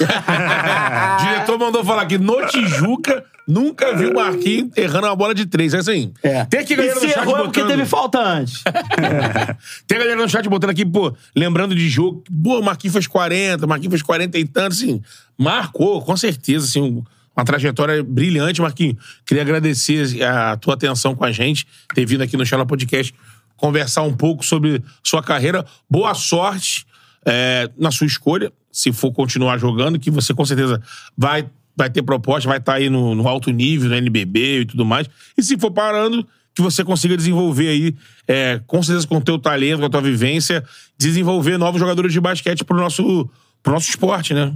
O 0.00 1.22
diretor 1.24 1.58
mandou 1.58 1.84
falar 1.84 2.06
que 2.06 2.18
no 2.18 2.46
Tijuca 2.46 3.24
nunca 3.46 3.94
viu 3.96 4.10
o 4.10 4.14
Marquinhos 4.14 4.70
errando 4.76 5.06
uma 5.06 5.16
bola 5.16 5.34
de 5.34 5.46
três. 5.46 5.74
É 5.74 5.78
assim. 5.78 6.12
Tem 6.48 6.60
aqui 6.60 6.76
galera 6.76 6.96
e 6.96 7.00
se 7.00 7.06
no 7.06 7.12
chat 7.12 7.22
errou 7.22 7.38
é 7.38 7.42
porque 7.44 7.60
botando... 7.60 7.76
teve 7.76 7.88
falta 7.88 8.18
antes. 8.20 8.62
Tem 9.86 9.98
a 9.98 10.00
galera 10.00 10.16
no 10.22 10.28
chat 10.28 10.48
botando 10.48 10.70
aqui, 10.70 10.84
pô, 10.84 11.14
lembrando 11.34 11.74
de 11.74 11.88
jogo. 11.88 12.22
Pô, 12.42 12.60
o 12.60 12.62
Marquinhos 12.62 12.92
fez 12.92 13.06
40, 13.06 13.64
o 13.64 13.68
Marquinhos 13.68 13.90
fez 13.92 14.02
40 14.02 14.38
e 14.38 14.44
tanto, 14.44 14.72
assim. 14.72 15.02
Marcou, 15.36 16.02
com 16.02 16.16
certeza, 16.16 16.66
assim, 16.66 16.80
um- 16.80 17.02
uma 17.34 17.44
trajetória 17.44 18.02
brilhante, 18.02 18.60
Marquinhos. 18.60 18.96
Queria 19.24 19.42
agradecer 19.42 20.22
a 20.22 20.56
tua 20.56 20.74
atenção 20.74 21.14
com 21.14 21.24
a 21.24 21.32
gente, 21.32 21.66
ter 21.94 22.04
vindo 22.04 22.22
aqui 22.22 22.36
no 22.36 22.44
Chala 22.44 22.66
Podcast 22.66 23.14
conversar 23.56 24.02
um 24.02 24.12
pouco 24.12 24.44
sobre 24.44 24.82
sua 25.04 25.22
carreira. 25.22 25.64
Boa 25.88 26.14
sorte 26.14 26.84
é, 27.24 27.70
na 27.78 27.92
sua 27.92 28.06
escolha, 28.08 28.52
se 28.72 28.90
for 28.90 29.12
continuar 29.12 29.58
jogando, 29.58 29.98
que 29.98 30.10
você 30.10 30.32
com 30.32 30.44
certeza 30.44 30.80
vai, 31.16 31.48
vai 31.76 31.90
ter 31.90 32.02
proposta, 32.02 32.48
vai 32.48 32.58
estar 32.58 32.74
aí 32.74 32.88
no, 32.88 33.14
no 33.14 33.28
alto 33.28 33.50
nível, 33.50 33.90
no 33.90 33.94
NBB 33.94 34.60
e 34.60 34.64
tudo 34.64 34.84
mais. 34.84 35.08
E 35.36 35.42
se 35.42 35.58
for 35.58 35.70
parando, 35.70 36.26
que 36.54 36.62
você 36.62 36.82
consiga 36.82 37.16
desenvolver 37.16 37.68
aí, 37.68 37.94
é, 38.26 38.60
com 38.66 38.82
certeza 38.82 39.06
com 39.06 39.18
o 39.18 39.20
teu 39.20 39.38
talento, 39.38 39.80
com 39.80 39.86
a 39.86 39.90
tua 39.90 40.00
vivência, 40.00 40.64
desenvolver 40.98 41.58
novos 41.58 41.78
jogadores 41.78 42.12
de 42.12 42.20
basquete 42.20 42.64
pro 42.64 42.76
nosso, 42.76 43.28
pro 43.62 43.72
nosso 43.72 43.90
esporte, 43.90 44.34
né? 44.34 44.54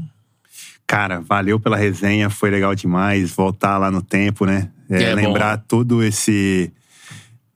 Cara, 0.87 1.21
valeu 1.21 1.59
pela 1.59 1.77
resenha, 1.77 2.31
foi 2.31 2.49
legal 2.49 2.75
demais 2.75 3.33
voltar 3.33 3.77
lá 3.77 3.91
no 3.91 4.01
tempo, 4.01 4.47
né? 4.47 4.71
É, 4.89 5.03
É 5.03 5.11
bom. 5.11 5.17
lembrar 5.17 5.59
todo 5.59 6.03
esse 6.03 6.73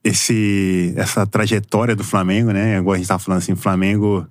esse 0.03 0.95
essa 0.97 1.27
trajetória 1.27 1.95
do 1.95 2.03
Flamengo, 2.03 2.51
né? 2.53 2.79
Agora 2.79 2.97
a 2.97 2.99
gente 2.99 3.07
tava 3.07 3.19
falando 3.19 3.39
assim, 3.39 3.55
Flamengo 3.55 4.27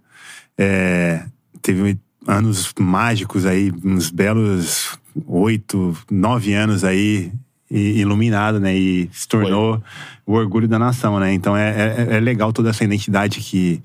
é, 0.58 1.24
teve 1.62 1.98
anos 2.30 2.74
mágicos 2.80 3.46
aí, 3.46 3.72
uns 3.84 4.10
belos 4.10 4.98
oito, 5.26 5.98
nove 6.12 6.54
anos 6.54 6.84
aí 6.84 7.32
iluminado, 7.72 8.60
né? 8.60 8.76
E 8.76 9.10
se 9.12 9.28
tornou 9.28 9.82
o 10.26 10.34
orgulho 10.34 10.68
da 10.68 10.80
nação, 10.80 11.20
né? 11.20 11.34
Então 11.34 11.56
é, 11.58 11.70
é, 12.10 12.16
é 12.18 12.20
legal 12.20 12.54
toda 12.54 12.70
essa 12.70 12.84
identidade 12.84 13.40
que 13.40 13.82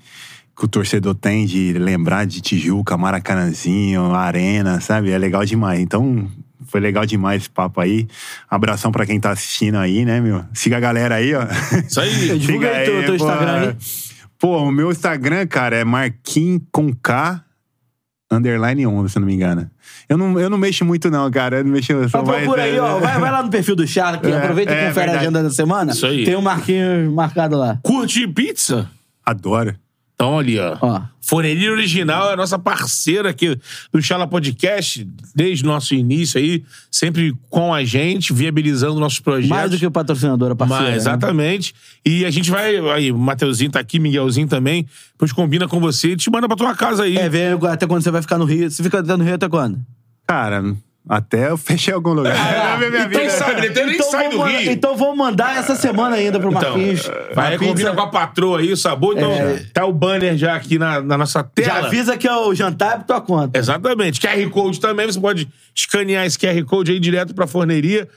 que 0.57 0.63
o 0.63 0.69
torcedor 0.69 1.13
tem 1.15 1.45
de 1.45 1.73
lembrar 1.73 2.25
de 2.25 2.39
Tijuca, 2.39 2.95
Maracanãzinho, 2.95 4.13
Arena, 4.15 4.79
sabe? 4.79 5.11
É 5.11 5.17
legal 5.17 5.43
demais. 5.43 5.81
Então, 5.81 6.29
foi 6.67 6.79
legal 6.79 7.05
demais 7.05 7.41
esse 7.41 7.49
papo 7.49 7.81
aí. 7.81 8.07
Abração 8.49 8.89
pra 8.89 9.05
quem 9.05 9.19
tá 9.19 9.31
assistindo 9.31 9.75
aí, 9.75 10.05
né, 10.05 10.21
meu? 10.21 10.45
Siga 10.53 10.77
a 10.77 10.79
galera 10.79 11.15
aí, 11.15 11.35
ó. 11.35 11.43
Isso 11.85 11.99
aí. 11.99 12.39
Divulga 12.39 12.69
aí 12.69 12.85
teu- 12.85 12.99
teu 13.03 13.17
pô. 13.17 13.25
Instagram 13.25 13.59
aí. 13.59 13.75
Pô, 14.39 14.57
o 14.63 14.71
meu 14.71 14.91
Instagram, 14.91 15.45
cara, 15.45 15.75
é 15.75 15.83
Marquim 15.83 16.61
com 16.71 16.93
K 16.93 17.43
underline 18.31 18.85
11, 18.87 19.11
se 19.11 19.17
eu 19.17 19.21
não 19.21 19.27
me 19.27 19.33
engano. 19.33 19.69
Eu 20.09 20.17
não, 20.17 20.39
eu 20.39 20.49
não 20.49 20.57
mexo 20.57 20.83
muito, 20.85 21.09
não, 21.09 21.29
cara. 21.31 21.57
Eu 21.57 21.63
não 21.63 21.71
mexo. 21.71 21.91
eu 21.91 22.03
Então 22.05 22.23
mais, 22.25 22.43
procura 22.43 22.63
aí, 22.63 22.75
é, 22.75 22.81
ó. 22.81 22.99
Vai, 22.99 23.19
vai 23.19 23.31
lá 23.31 23.43
no 23.43 23.49
perfil 23.49 23.75
do 23.75 23.87
Shark, 23.87 24.25
É, 24.27 24.37
aproveita 24.37 24.71
e 24.71 24.75
é 24.75 24.87
confere 24.87 25.01
a 25.09 25.13
verdade. 25.13 25.17
agenda 25.17 25.43
da 25.43 25.49
semana. 25.49 25.91
Isso 25.91 26.05
aí. 26.05 26.25
Tem 26.25 26.35
o 26.35 26.41
Marquinhos 26.41 27.11
marcado 27.13 27.57
lá. 27.57 27.79
Curte 27.83 28.27
pizza? 28.27 28.89
Adoro. 29.25 29.75
Então, 30.15 30.39
ali, 30.39 30.57
ó. 30.57 31.01
Forneria 31.21 31.71
Original 31.71 32.29
é 32.29 32.33
a 32.33 32.35
nossa 32.37 32.57
parceira 32.57 33.29
aqui 33.29 33.59
do 33.91 34.01
Chala 34.01 34.25
Podcast, 34.25 35.05
desde 35.35 35.65
o 35.65 35.67
nosso 35.67 35.93
início 35.93 36.39
aí, 36.39 36.63
sempre 36.89 37.35
com 37.49 37.73
a 37.73 37.83
gente, 37.83 38.31
viabilizando 38.31 38.97
nossos 38.97 39.19
projetos. 39.19 39.49
Mais 39.49 39.71
do 39.71 39.77
que 39.77 39.85
o 39.85 39.91
patrocinador, 39.91 40.51
a 40.51 40.55
parceira. 40.55 40.83
Mas, 40.83 40.91
né? 40.91 40.97
exatamente. 40.97 41.75
E 42.05 42.23
a 42.25 42.31
gente 42.31 42.49
vai. 42.49 42.77
Aí, 42.91 43.11
o 43.11 43.17
Mateuzinho 43.17 43.71
tá 43.71 43.79
aqui, 43.79 43.99
Miguelzinho 43.99 44.47
também. 44.47 44.87
Depois 45.11 45.33
combina 45.33 45.67
com 45.67 45.81
você 45.81 46.11
e 46.11 46.15
te 46.15 46.29
manda 46.31 46.47
pra 46.47 46.55
tua 46.55 46.73
casa 46.75 47.03
aí. 47.03 47.17
É, 47.17 47.27
vem 47.27 47.47
até 47.69 47.85
quando 47.85 48.01
você 48.01 48.11
vai 48.11 48.21
ficar 48.21 48.37
no 48.37 48.45
Rio. 48.45 48.71
Você 48.71 48.81
fica 48.81 49.01
no 49.01 49.23
Rio 49.23 49.35
até 49.35 49.49
quando? 49.49 49.79
Cara, 50.25 50.75
até 51.07 51.49
eu 51.49 51.57
fechei 51.57 51.93
algum 51.93 52.13
lugar. 52.13 52.35
Ah, 52.35 52.77
Minha 52.79 53.07
vida. 53.07 53.19
Quem 53.19 53.29
sabe, 53.29 53.59
ele 53.59 53.67
até 53.67 53.85
nem 53.85 54.01
sai 54.01 54.29
do 54.29 54.37
vamos, 54.37 54.53
Rio. 54.53 54.71
Então 54.71 54.95
vamos 54.97 55.17
mandar 55.17 55.57
essa 55.57 55.75
semana 55.75 56.15
ainda 56.15 56.39
pro 56.39 56.49
Então, 56.49 56.61
Marquinhos. 56.71 57.09
vai, 57.33 57.57
combina 57.57 57.93
com 57.93 58.01
a 58.01 58.07
patroa 58.07 58.59
aí, 58.59 58.71
o 58.71 58.77
sabor. 58.77 59.15
Então, 59.15 59.29
tá 59.73 59.85
o 59.85 59.93
banner 59.93 60.35
já 60.37 60.55
aqui 60.55 60.77
na, 60.79 61.01
na 61.01 61.17
nossa 61.17 61.43
tela. 61.43 61.67
Já 61.81 61.85
avisa 61.87 62.17
que 62.17 62.27
é 62.27 62.35
o 62.35 62.53
jantar 62.55 62.87
é 62.93 62.95
pra 62.95 63.03
tua 63.03 63.21
conta. 63.21 63.57
Exatamente. 63.57 64.19
QR 64.19 64.49
Code 64.49 64.79
também, 64.79 65.05
você 65.05 65.19
pode 65.19 65.47
escanear 65.75 66.25
esse 66.25 66.37
QR 66.39 66.63
Code 66.65 66.91
aí 66.91 66.99
direto 66.99 67.33
pra 67.35 67.45
forneria. 67.47 68.07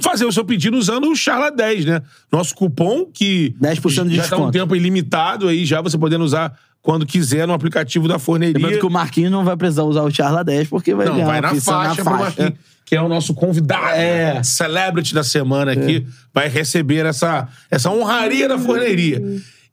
Fazer 0.00 0.26
o 0.26 0.32
seu 0.32 0.44
pedido 0.44 0.76
usando 0.76 1.08
o 1.10 1.16
Charla 1.16 1.50
10, 1.50 1.86
né? 1.86 2.02
Nosso 2.30 2.54
cupom 2.54 3.06
que 3.06 3.54
10% 3.62 4.08
de 4.08 4.16
já 4.16 4.22
tá 4.24 4.36
um 4.36 4.40
desconto. 4.40 4.52
tempo 4.52 4.76
ilimitado 4.76 5.48
aí, 5.48 5.64
já 5.64 5.80
você 5.80 5.96
podendo 5.96 6.22
usar 6.24 6.52
quando 6.86 7.04
quiser 7.04 7.48
no 7.48 7.52
aplicativo 7.52 8.06
da 8.06 8.16
forneria. 8.16 8.54
Lembrando 8.54 8.78
que 8.78 8.86
o 8.86 8.90
Marquinhos 8.90 9.32
não 9.32 9.44
vai 9.44 9.56
precisar 9.56 9.82
usar 9.82 10.02
o 10.02 10.10
Charla 10.14 10.44
10 10.44 10.68
porque 10.68 10.94
vai 10.94 11.06
Não, 11.06 11.14
ganhar 11.14 11.26
vai 11.26 11.40
na 11.40 11.52
faixa, 11.56 12.04
pro 12.04 12.16
Marquinhos, 12.16 12.52
que 12.84 12.94
é 12.94 13.02
o 13.02 13.08
nosso 13.08 13.34
convidado, 13.34 13.96
É. 13.96 14.40
celebrity 14.44 15.12
da 15.12 15.24
semana 15.24 15.72
aqui, 15.72 16.06
vai 16.32 16.48
receber 16.48 17.04
essa, 17.04 17.48
essa 17.68 17.90
honraria 17.90 18.48
da 18.48 18.56
forneria. 18.56 19.20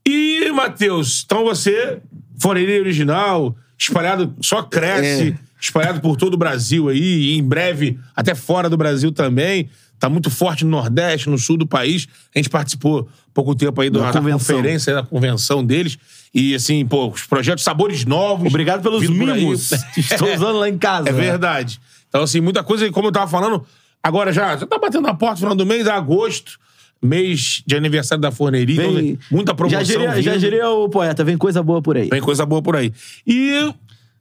E, 0.04 0.52
Matheus, 0.54 1.22
então 1.24 1.44
você, 1.44 2.00
forneria 2.40 2.80
original, 2.82 3.56
espalhado, 3.78 4.34
só 4.42 4.64
cresce, 4.64 5.36
espalhado 5.62 6.02
por 6.02 6.18
todo 6.18 6.34
o 6.34 6.38
Brasil 6.38 6.90
aí, 6.90 7.00
e 7.00 7.38
em 7.38 7.44
breve 7.44 8.00
até 8.16 8.34
fora 8.34 8.68
do 8.68 8.76
Brasil 8.76 9.12
também. 9.12 9.70
Tá 10.00 10.10
muito 10.10 10.32
forte 10.32 10.66
no 10.66 10.72
Nordeste, 10.72 11.30
no 11.30 11.38
sul 11.38 11.58
do 11.58 11.68
país. 11.68 12.08
A 12.36 12.40
gente 12.40 12.50
participou 12.50 13.08
pouco 13.34 13.54
tempo 13.54 13.80
aí 13.80 13.92
da, 13.92 14.12
Da 14.12 14.20
conferência, 14.20 14.96
da 14.96 15.04
convenção 15.04 15.64
deles. 15.64 15.98
E, 16.34 16.56
assim, 16.56 16.86
pô, 16.86 17.10
os 17.10 17.24
projetos 17.26 17.64
Sabores 17.64 18.06
Novos. 18.06 18.48
Obrigado 18.48 18.82
pelos 18.82 19.08
mimos 19.08 19.70
que 19.94 20.00
estou 20.02 20.34
usando 20.34 20.58
lá 20.60 20.68
em 20.68 20.78
casa. 20.78 21.08
É 21.10 21.12
verdade. 21.12 21.80
Então, 22.10 22.24
assim, 22.24 22.42
muita 22.42 22.64
coisa, 22.64 22.90
como 22.92 23.08
eu 23.08 23.12
tava 23.12 23.30
falando, 23.30 23.64
agora 24.02 24.34
já, 24.34 24.58
já 24.58 24.66
tá 24.66 24.78
batendo 24.80 25.02
na 25.04 25.14
porta, 25.14 25.38
final 25.38 25.56
do 25.56 25.66
mês, 25.66 25.86
é 25.86 25.92
agosto, 25.92 26.60
mês 27.02 27.62
de 27.66 27.76
aniversário 27.76 28.22
da 28.22 28.32
forneria, 28.32 28.82
então, 28.82 28.94
Vem, 28.94 29.20
muita 29.30 29.54
promoção. 29.54 29.80
já 30.22 30.36
diria, 30.38 30.70
o 30.70 30.90
poeta, 30.90 31.24
vem 31.24 31.38
coisa 31.38 31.62
boa 31.62 31.82
por 31.82 31.98
aí. 31.98 32.10
Vem 32.10 32.22
coisa 32.22 32.46
boa 32.46 32.62
por 32.62 32.76
aí. 32.76 32.92
E 33.28 33.74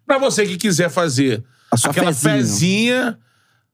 pra 0.07 0.19
você 0.19 0.45
que 0.47 0.57
quiser 0.57 0.91
fazer 0.91 1.43
aquela 1.85 2.13
fezinha. 2.13 2.35
fezinha, 2.37 3.19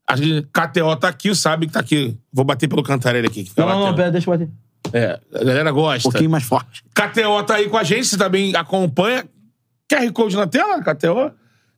a 0.06 0.16
gente- 0.16 0.46
KTO 0.52 0.96
tá 0.96 1.08
aqui, 1.08 1.34
sabe 1.34 1.66
que 1.66 1.72
tá 1.72 1.80
aqui. 1.80 2.16
Vou 2.32 2.44
bater 2.44 2.68
pelo 2.68 2.82
Cantarelli 2.84 3.26
aqui. 3.26 3.50
Não, 3.56 3.68
não, 3.68 3.86
não, 3.86 3.94
pera, 3.94 4.10
deixa 4.12 4.30
eu 4.30 4.38
bater. 4.38 4.48
É, 4.92 5.18
a 5.34 5.44
galera 5.44 5.70
Um 5.70 5.74
gosta. 5.74 6.02
pouquinho 6.10 6.30
mais 6.30 6.44
forte. 6.44 6.82
KTO 6.94 7.42
tá 7.44 7.56
aí 7.56 7.68
com 7.68 7.76
a 7.76 7.84
gente, 7.84 8.06
você 8.06 8.16
também 8.16 8.54
acompanha. 8.56 9.24
QR 9.90 10.10
Code 10.12 10.36
na 10.36 10.46
tela, 10.46 10.82
KTO. 10.82 11.32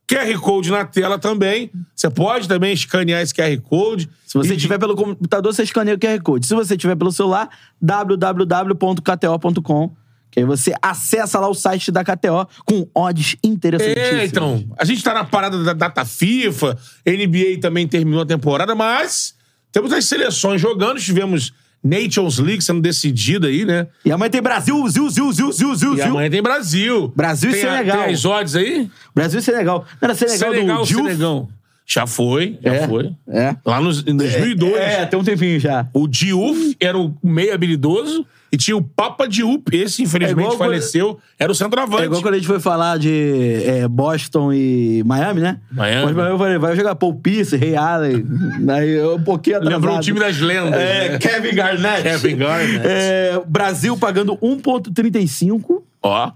QR 0.09 0.39
Code 0.41 0.71
na 0.71 0.85
tela 0.85 1.19
também. 1.19 1.71
Você 1.95 2.11
pode 2.11 2.49
também 2.49 2.73
escanear 2.73 3.21
esse 3.23 3.33
QR 3.35 3.57
Code. 3.61 4.09
Se 4.27 4.37
você 4.37 4.55
E- 4.55 4.57
tiver 4.57 4.79
pelo 4.79 4.97
computador, 4.97 5.53
você 5.55 5.63
escaneia 5.63 5.97
o 5.97 5.99
QR 5.99 6.21
Code. 6.21 6.47
Se 6.47 6.55
você 6.55 6.77
tiver 6.77 6.97
pelo 6.97 7.13
celular, 7.13 7.49
www.kto.com. 7.81 9.95
Que 10.31 10.41
aí 10.41 10.47
você 10.47 10.73
acessa 10.81 11.41
lá 11.41 11.49
o 11.49 11.55
site 11.55 11.91
da 11.91 12.05
KTO 12.05 12.47
com 12.65 12.89
odds 12.95 13.37
interessantíssimos. 13.43 14.21
É, 14.21 14.25
então, 14.25 14.65
a 14.79 14.85
gente 14.85 15.03
tá 15.03 15.13
na 15.13 15.25
parada 15.25 15.61
da 15.65 15.73
data 15.73 16.05
FIFA, 16.05 16.79
NBA 17.05 17.59
também 17.61 17.89
terminou 17.89 18.23
a 18.23 18.27
temporada, 18.27 18.73
mas 18.77 19.35
temos 19.73 19.93
as 19.93 20.05
seleções 20.05 20.61
jogando, 20.61 21.01
tivemos 21.01 21.53
Nations 21.83 22.39
League 22.39 22.63
sendo 22.63 22.81
decidida 22.81 23.47
aí, 23.49 23.65
né? 23.65 23.87
E 24.05 24.13
amanhã 24.13 24.31
tem 24.31 24.43
Brasil, 24.43 24.77
Zil, 24.89 25.09
Zil, 25.11 25.33
Zil, 25.33 25.53
Zil, 25.53 25.75
Zil, 25.75 25.93
E 25.95 25.97
Zil. 25.97 26.05
amanhã 26.07 26.31
tem 26.31 26.43
Brasil. 26.43 27.13
Brasil 27.17 27.51
e 27.51 27.55
tem 27.55 27.65
a- 27.65 27.71
Senegal. 27.73 28.05
tem 28.05 28.15
as 28.15 28.25
odds 28.25 28.57
aí? 28.57 28.91
Brasil 29.15 29.39
e 29.41 29.43
Senegal. 29.43 29.79
Não 30.01 30.07
era 30.07 30.15
Senegal, 30.15 30.39
Senegal, 30.53 30.79
do 30.81 30.87
Diouf? 30.87 31.05
Senegão. 31.09 31.49
Já 31.93 32.07
foi, 32.07 32.57
já 32.63 32.73
É, 32.73 32.87
foi. 32.87 33.13
é. 33.29 33.57
Lá 33.67 33.81
nos, 33.81 34.07
em 34.07 34.17
2002. 34.17 34.77
É, 34.77 35.07
tem 35.07 35.19
um 35.19 35.25
tempinho 35.25 35.59
já. 35.59 35.89
O 35.93 36.07
Diouf 36.07 36.77
era 36.79 36.97
o 36.97 37.13
meio 37.21 37.53
habilidoso 37.53 38.25
e 38.53 38.57
tinha 38.57 38.77
o 38.77 38.83
Papa 38.83 39.27
Diouf. 39.27 39.65
Esse, 39.73 40.01
infelizmente, 40.05 40.39
É 40.39 40.43
igual 40.45 40.57
quando- 40.57 40.69
faleceu. 40.71 41.19
Era 41.37 41.51
o 41.51 41.55
centroavante. 41.55 42.03
É 42.03 42.07
igual 42.07 42.23
quando 42.23 42.35
a 42.35 42.37
gente 42.37 42.47
foi 42.47 42.61
falar 42.61 42.97
de 42.97 43.65
é, 43.65 43.89
Boston 43.89 44.53
e 44.53 45.03
Miami, 45.05 45.41
né? 45.41 45.59
Miami. 45.73 46.13
Mas 46.13 46.27
eu 46.31 46.39
falei, 46.39 46.59
vai 46.59 46.77
jogar 46.77 46.95
Paul 46.95 47.15
Pierce, 47.17 47.57
Ray 47.57 47.75
Allen. 47.75 48.25
Aí 48.73 48.91
eu 48.91 49.17
um 49.17 49.23
pouquinho 49.25 49.57
atrasado. 49.57 49.81
Lembrou 49.81 49.97
o 49.99 50.01
time 50.01 50.21
das 50.21 50.39
lendas. 50.39 50.81
É, 50.81 51.09
né? 51.09 51.19
Kevin 51.19 51.55
Garnett. 51.57 52.03
Kevin 52.05 52.37
Garnett. 52.37 52.87
É, 52.87 53.43
Brasil 53.49 53.97
pagando 53.97 54.37
1,35. 54.37 55.83
Ó. 56.05 56.31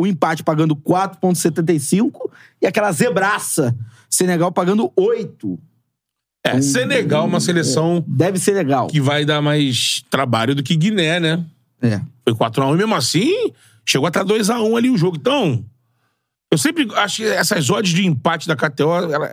O 0.00 0.04
empate 0.04 0.42
pagando 0.42 0.74
4,75. 0.74 2.28
E 2.60 2.66
aquela 2.66 2.90
zebraça. 2.90 3.72
Senegal 4.14 4.50
pagando 4.52 4.92
8. 4.96 5.58
É, 6.46 6.60
Senegal 6.60 7.24
é 7.24 7.26
uma 7.26 7.40
seleção 7.40 8.04
Deve 8.06 8.38
ser 8.38 8.52
legal. 8.52 8.86
que 8.88 9.00
vai 9.00 9.24
dar 9.24 9.40
mais 9.40 10.02
trabalho 10.10 10.54
do 10.54 10.62
que 10.62 10.76
Guiné, 10.76 11.18
né? 11.18 11.44
É. 11.80 12.00
Foi 12.22 12.34
4x1 12.34 12.74
e 12.74 12.76
mesmo 12.76 12.94
assim, 12.94 13.50
chegou 13.86 14.06
até 14.06 14.22
2x1 14.22 14.76
ali 14.76 14.90
o 14.90 14.96
jogo. 14.98 15.16
Então, 15.18 15.64
eu 16.50 16.58
sempre 16.58 16.86
acho 16.96 17.16
que 17.18 17.24
essas 17.24 17.68
odds 17.70 17.92
de 17.94 18.06
empate 18.06 18.46
da 18.46 18.54
KTO, 18.54 18.92
ela, 19.10 19.28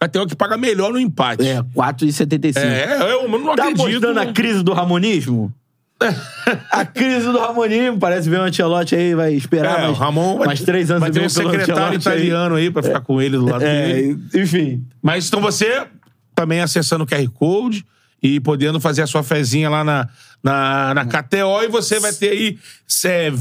KTO 0.00 0.26
que 0.26 0.34
paga 0.36 0.56
melhor 0.56 0.92
no 0.92 0.98
empate. 0.98 1.46
É, 1.46 1.62
4,75. 1.62 2.58
É, 2.58 3.12
eu 3.12 3.28
não 3.28 3.54
Tá 3.54 3.64
acredito. 3.68 3.82
apostando 3.82 4.14
na 4.14 4.32
crise 4.32 4.62
do 4.62 4.72
Ramonismo? 4.72 5.52
a 6.70 6.84
crise 6.84 7.26
do 7.26 7.38
Ramonismo. 7.38 7.98
Parece 7.98 8.28
ver 8.28 8.38
o 8.40 8.42
Ancelotti 8.42 8.94
aí, 8.94 9.14
vai 9.14 9.34
esperar 9.34 9.78
É, 9.80 9.82
mais, 9.86 9.98
Ramon 9.98 10.38
vai, 10.38 10.46
mais 10.48 10.60
três 10.62 10.90
anos 10.90 11.00
vai 11.02 11.10
ter 11.10 11.22
um 11.22 11.28
secretário 11.28 11.62
Ancelotti 11.74 12.08
aí. 12.08 12.16
italiano 12.16 12.54
aí, 12.54 12.70
pra 12.70 12.82
ficar 12.82 13.00
com 13.00 13.20
ele 13.20 13.36
do 13.36 13.44
lado 13.44 13.62
É, 13.64 13.92
dele. 13.92 14.18
enfim. 14.34 14.84
Mas 15.02 15.28
então 15.28 15.40
você 15.40 15.86
também 16.34 16.60
acessando 16.60 17.04
o 17.04 17.06
QR 17.06 17.28
Code 17.30 17.84
e 18.22 18.40
podendo 18.40 18.80
fazer 18.80 19.02
a 19.02 19.06
sua 19.06 19.22
fezinha 19.22 19.68
lá 19.68 19.84
na, 19.84 20.08
na, 20.42 20.94
na 20.94 21.04
KTO 21.04 21.62
e 21.64 21.68
você 21.68 22.00
vai 22.00 22.12
ter 22.12 22.30
aí 22.30 22.58
é, 23.04 23.32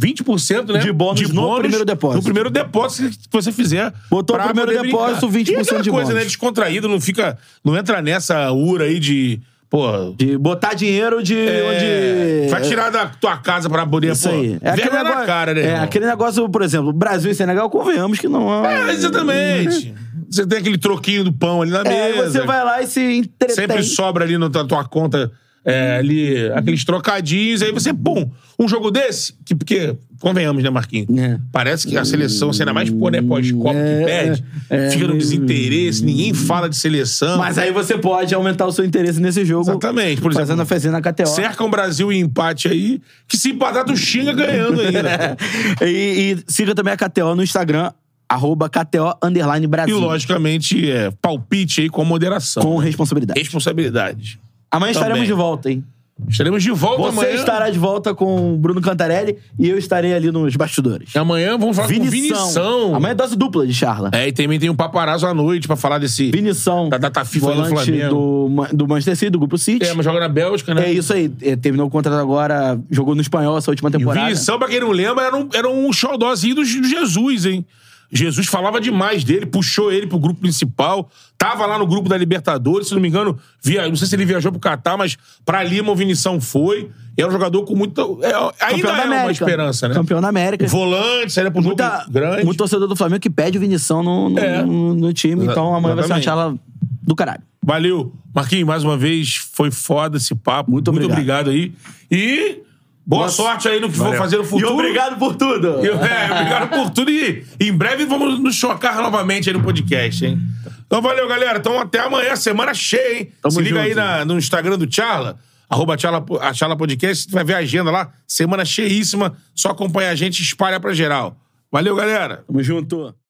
20% 0.00 0.72
né, 0.72 0.80
De 0.80 0.92
bônus 0.92 1.28
no 1.30 1.56
primeiro 1.58 1.84
depósito. 1.84 2.16
No 2.18 2.22
primeiro 2.24 2.50
depósito 2.50 3.10
que 3.18 3.28
você 3.30 3.52
fizer. 3.52 3.92
Botou 4.10 4.36
o 4.36 4.42
primeiro 4.42 4.70
depósito, 4.82 5.28
brincar. 5.28 5.52
20% 5.52 5.78
e 5.78 5.82
de 5.82 5.90
coisa, 5.90 5.90
bônus. 5.90 6.14
né? 6.14 6.24
Descontraído, 6.24 6.88
não 6.88 7.00
fica. 7.00 7.38
Não 7.64 7.76
entra 7.76 8.00
nessa 8.02 8.50
ura 8.52 8.84
aí 8.84 8.98
de. 8.98 9.40
Pô. 9.74 10.14
De 10.16 10.38
botar 10.38 10.74
dinheiro 10.74 11.20
de 11.20 11.36
é, 11.36 12.44
onde. 12.44 12.48
Vai 12.48 12.62
tirar 12.62 12.90
da 12.90 13.06
tua 13.06 13.36
casa 13.38 13.68
pra 13.68 13.84
poder, 13.84 14.12
Isso 14.12 14.28
pô. 14.28 14.32
aí. 14.32 14.56
É 14.60 14.70
aquele 14.70 14.82
vergonha 14.82 15.02
na 15.02 15.08
negócio, 15.08 15.26
cara, 15.26 15.52
né? 15.52 15.60
É, 15.60 15.64
irmão? 15.66 15.82
aquele 15.82 16.06
negócio, 16.06 16.48
por 16.48 16.62
exemplo, 16.62 16.92
Brasil 16.92 17.28
e 17.28 17.34
Senegal, 17.34 17.68
convenhamos 17.68 18.20
que 18.20 18.28
não 18.28 18.64
É, 18.64 18.92
exatamente. 18.92 19.92
Você 20.30 20.46
tem 20.46 20.58
aquele 20.60 20.78
troquinho 20.78 21.24
do 21.24 21.32
pão 21.32 21.60
ali 21.60 21.72
na 21.72 21.80
É, 21.80 22.04
aí 22.04 22.12
mesa. 22.12 22.30
você 22.30 22.46
vai 22.46 22.62
lá 22.64 22.82
e 22.82 22.86
se 22.86 23.00
entretém. 23.00 23.56
Sempre 23.56 23.82
sobra 23.82 24.24
ali 24.24 24.38
na 24.38 24.48
tua 24.48 24.84
conta 24.84 25.32
é, 25.64 25.96
ali 25.96 26.50
aqueles 26.52 26.84
trocadinhos, 26.84 27.62
aí 27.62 27.72
você, 27.72 27.92
pum, 27.92 28.30
um 28.58 28.68
jogo 28.68 28.90
desse, 28.90 29.34
que, 29.44 29.54
porque, 29.54 29.96
convenhamos, 30.20 30.62
né, 30.62 30.68
Marquinhos? 30.70 31.08
É. 31.18 31.38
Parece 31.50 31.88
que 31.88 31.96
a 31.96 32.04
seleção, 32.04 32.50
ainda 32.50 32.72
mais 32.72 32.90
pô, 32.90 33.08
né, 33.08 33.22
pós-copa 33.22 33.74
que 33.74 34.04
perde, 34.04 34.44
é. 34.68 34.90
fica 34.90 35.06
no 35.06 35.16
desinteresse, 35.16 36.04
ninguém 36.04 36.34
fala 36.34 36.68
de 36.68 36.76
seleção. 36.76 37.38
Mas 37.38 37.56
aí 37.56 37.72
você 37.72 37.96
pode 37.96 38.34
aumentar 38.34 38.66
o 38.66 38.72
seu 38.72 38.84
interesse 38.84 39.20
nesse 39.20 39.44
jogo. 39.44 39.70
Exatamente. 39.70 40.20
Por 40.20 40.30
exemplo, 40.30 40.46
fazendo 40.46 40.62
a 40.62 40.66
fezinha 40.66 40.92
na 40.92 41.00
KTO. 41.00 41.26
cerca 41.26 41.64
um 41.64 41.70
Brasil 41.70 42.12
em 42.12 42.20
empate 42.20 42.68
aí, 42.68 43.00
que 43.26 43.36
se 43.36 43.50
empatar, 43.50 43.84
tu 43.84 43.96
xinga 43.96 44.32
ganhando 44.32 44.80
ainda. 44.80 45.36
e, 45.82 46.36
e 46.36 46.44
siga 46.46 46.74
também 46.74 46.92
a 46.92 46.96
KTO 46.96 47.34
no 47.34 47.42
Instagram, 47.42 47.90
arroba 48.28 48.68
KTO 48.68 49.16
underline 49.22 49.64
e, 49.64 49.68
Brasil. 49.68 49.98
logicamente, 49.98 50.90
é, 50.90 51.10
palpite 51.10 51.80
aí 51.80 51.88
com 51.88 52.04
moderação. 52.04 52.62
Com 52.62 52.76
responsabilidade. 52.76 53.40
Responsabilidade. 53.40 54.38
Amanhã 54.76 54.90
estaremos 54.92 55.18
Também. 55.20 55.26
de 55.26 55.32
volta, 55.32 55.70
hein? 55.70 55.84
Estaremos 56.28 56.62
de 56.62 56.70
volta 56.70 57.02
Você 57.02 57.08
amanhã. 57.24 57.34
estará 57.34 57.68
de 57.70 57.78
volta 57.78 58.14
com 58.14 58.54
o 58.54 58.56
Bruno 58.56 58.80
Cantarelli 58.80 59.36
e 59.58 59.68
eu 59.68 59.76
estarei 59.76 60.14
ali 60.14 60.30
nos 60.30 60.54
bastidores. 60.54 61.12
E 61.12 61.18
amanhã 61.18 61.58
vamos 61.58 61.74
falar 61.74 61.88
com 61.92 62.00
o 62.00 62.04
Vinição. 62.04 62.94
Amanhã 62.94 63.10
é 63.10 63.14
dose 63.16 63.34
dupla 63.36 63.66
de 63.66 63.74
Charla. 63.74 64.10
É, 64.12 64.28
e 64.28 64.32
também 64.32 64.60
tem 64.60 64.70
um 64.70 64.76
paparazzo 64.76 65.26
à 65.26 65.34
noite 65.34 65.66
pra 65.66 65.74
falar 65.74 65.98
desse. 65.98 66.30
Vinição. 66.30 66.88
Da 66.88 66.98
data 66.98 67.24
FIFA 67.24 67.54
do 67.54 67.64
Flamengo. 67.66 68.08
do, 68.10 68.76
do 68.76 68.86
Manchester 68.88 69.16
City, 69.16 69.30
do 69.30 69.40
Grupo 69.40 69.58
City. 69.58 69.84
É, 69.84 69.92
mas 69.92 70.04
joga 70.04 70.20
na 70.20 70.28
Bélgica, 70.28 70.72
né? 70.72 70.86
É 70.86 70.92
isso 70.92 71.12
aí. 71.12 71.32
É, 71.42 71.56
terminou 71.56 71.88
o 71.88 71.90
contrato 71.90 72.20
agora, 72.20 72.78
jogou 72.92 73.16
no 73.16 73.20
espanhol 73.20 73.58
essa 73.58 73.72
última 73.72 73.88
E 73.90 73.94
o 73.96 73.98
temporada. 73.98 74.26
Vinição, 74.28 74.56
pra 74.56 74.68
quem 74.68 74.78
não 74.78 74.92
lembra, 74.92 75.24
era 75.24 75.36
um, 75.36 75.48
era 75.52 75.68
um 75.68 75.92
xodózinho 75.92 76.54
do, 76.54 76.60
do 76.62 76.88
Jesus, 76.88 77.44
hein? 77.44 77.66
Jesus 78.14 78.46
falava 78.46 78.80
demais 78.80 79.24
dele, 79.24 79.44
puxou 79.44 79.92
ele 79.92 80.06
pro 80.06 80.18
grupo 80.20 80.40
principal, 80.40 81.10
tava 81.36 81.66
lá 81.66 81.76
no 81.76 81.86
grupo 81.86 82.08
da 82.08 82.16
Libertadores, 82.16 82.86
se 82.88 82.94
não 82.94 83.00
me 83.02 83.08
engano, 83.08 83.36
via, 83.62 83.88
não 83.88 83.96
sei 83.96 84.06
se 84.06 84.14
ele 84.14 84.24
viajou 84.24 84.52
pro 84.52 84.60
Catar, 84.60 84.96
mas 84.96 85.16
pra 85.44 85.64
Lima 85.64 85.90
o 85.90 85.96
Vinição 85.96 86.40
foi. 86.40 86.90
E 87.18 87.22
é 87.22 87.26
um 87.26 87.30
jogador 87.30 87.62
com 87.64 87.74
muita. 87.76 88.02
É, 88.22 88.64
ainda 88.66 88.88
é 88.88 88.92
uma 88.92 89.02
América. 89.04 89.32
esperança, 89.44 89.88
né? 89.88 89.94
Campeão 89.94 90.20
da 90.20 90.28
América. 90.28 90.66
Volante, 90.66 91.32
seria 91.32 91.50
pro 91.50 91.60
jogo 91.62 91.76
Muita, 91.76 92.06
grande. 92.08 92.44
muito 92.44 92.58
torcedor 92.58 92.88
do 92.88 92.96
Flamengo 92.96 93.20
que 93.20 93.30
pede 93.30 93.58
o 93.58 93.60
Vinição 93.60 94.02
no, 94.02 94.28
no, 94.30 94.38
É. 94.38 94.62
no- 94.64 94.94
no 94.94 95.12
time. 95.12 95.42
Exa- 95.42 95.52
Então 95.52 95.74
amanhã 95.74 95.94
vai 95.96 96.04
ser 96.06 96.12
uma 96.12 96.22
charla 96.22 96.56
do 97.02 97.14
caralho. 97.14 97.42
Valeu. 97.62 98.12
Marquinhos, 98.34 98.66
mais 98.66 98.82
uma 98.84 98.96
vez, 98.96 99.36
foi 99.52 99.70
foda 99.70 100.16
esse 100.16 100.34
papo. 100.34 100.70
Muito 100.70 100.88
obrigado. 100.90 101.50
aí. 101.50 101.72
E 102.10 102.62
boa 103.06 103.24
Nossa. 103.24 103.36
sorte 103.36 103.68
aí 103.68 103.80
no 103.80 103.88
que 103.88 103.96
for 103.96 104.04
Valeu. 104.04 104.18
fazer 104.18 104.36
no 104.38 104.44
futuro. 104.44 104.70
E 104.70 104.72
obrigado 104.72 105.18
por 105.18 105.34
tudo. 105.36 105.84
E, 105.84 105.88
é, 105.88 106.30
obrigado 106.32 106.68
por 106.70 106.90
tudo. 106.90 107.10
E 107.10 107.44
em 107.60 107.72
breve 107.72 108.04
vamos 108.06 108.38
nos 108.40 108.54
chocar 108.54 108.96
novamente 109.02 109.48
aí 109.48 109.54
no 109.56 109.62
podcast, 109.62 110.24
hein? 110.24 110.38
Então 110.86 111.00
valeu, 111.02 111.26
galera. 111.28 111.58
Então 111.58 111.78
até 111.78 111.98
amanhã, 112.00 112.34
semana 112.36 112.72
cheia, 112.74 113.18
hein? 113.20 113.32
Tamo 113.42 113.52
Se 113.52 113.60
liga 113.62 113.76
junto. 113.76 113.86
aí 113.88 113.94
na- 113.94 114.24
no 114.24 114.38
Instagram 114.38 114.78
do 114.78 114.92
Charla, 114.92 115.38
arroba 115.68 115.96
Charla, 115.98 116.24
a 116.40 116.52
Charla 116.54 116.76
Podcast, 116.76 117.30
vai 117.30 117.44
ver 117.44 117.54
a 117.54 117.58
agenda 117.58 117.90
lá. 117.90 118.12
Semana 118.26 118.64
cheíssima. 118.64 119.36
Só 119.54 119.70
acompanha 119.70 120.10
a 120.10 120.14
gente 120.14 120.40
e 120.40 120.42
espalha 120.42 120.78
pra 120.80 120.92
geral. 120.92 121.36
Valeu, 121.70 121.94
galera. 121.96 122.44
Tamo 122.46 122.62
junto. 122.62 123.14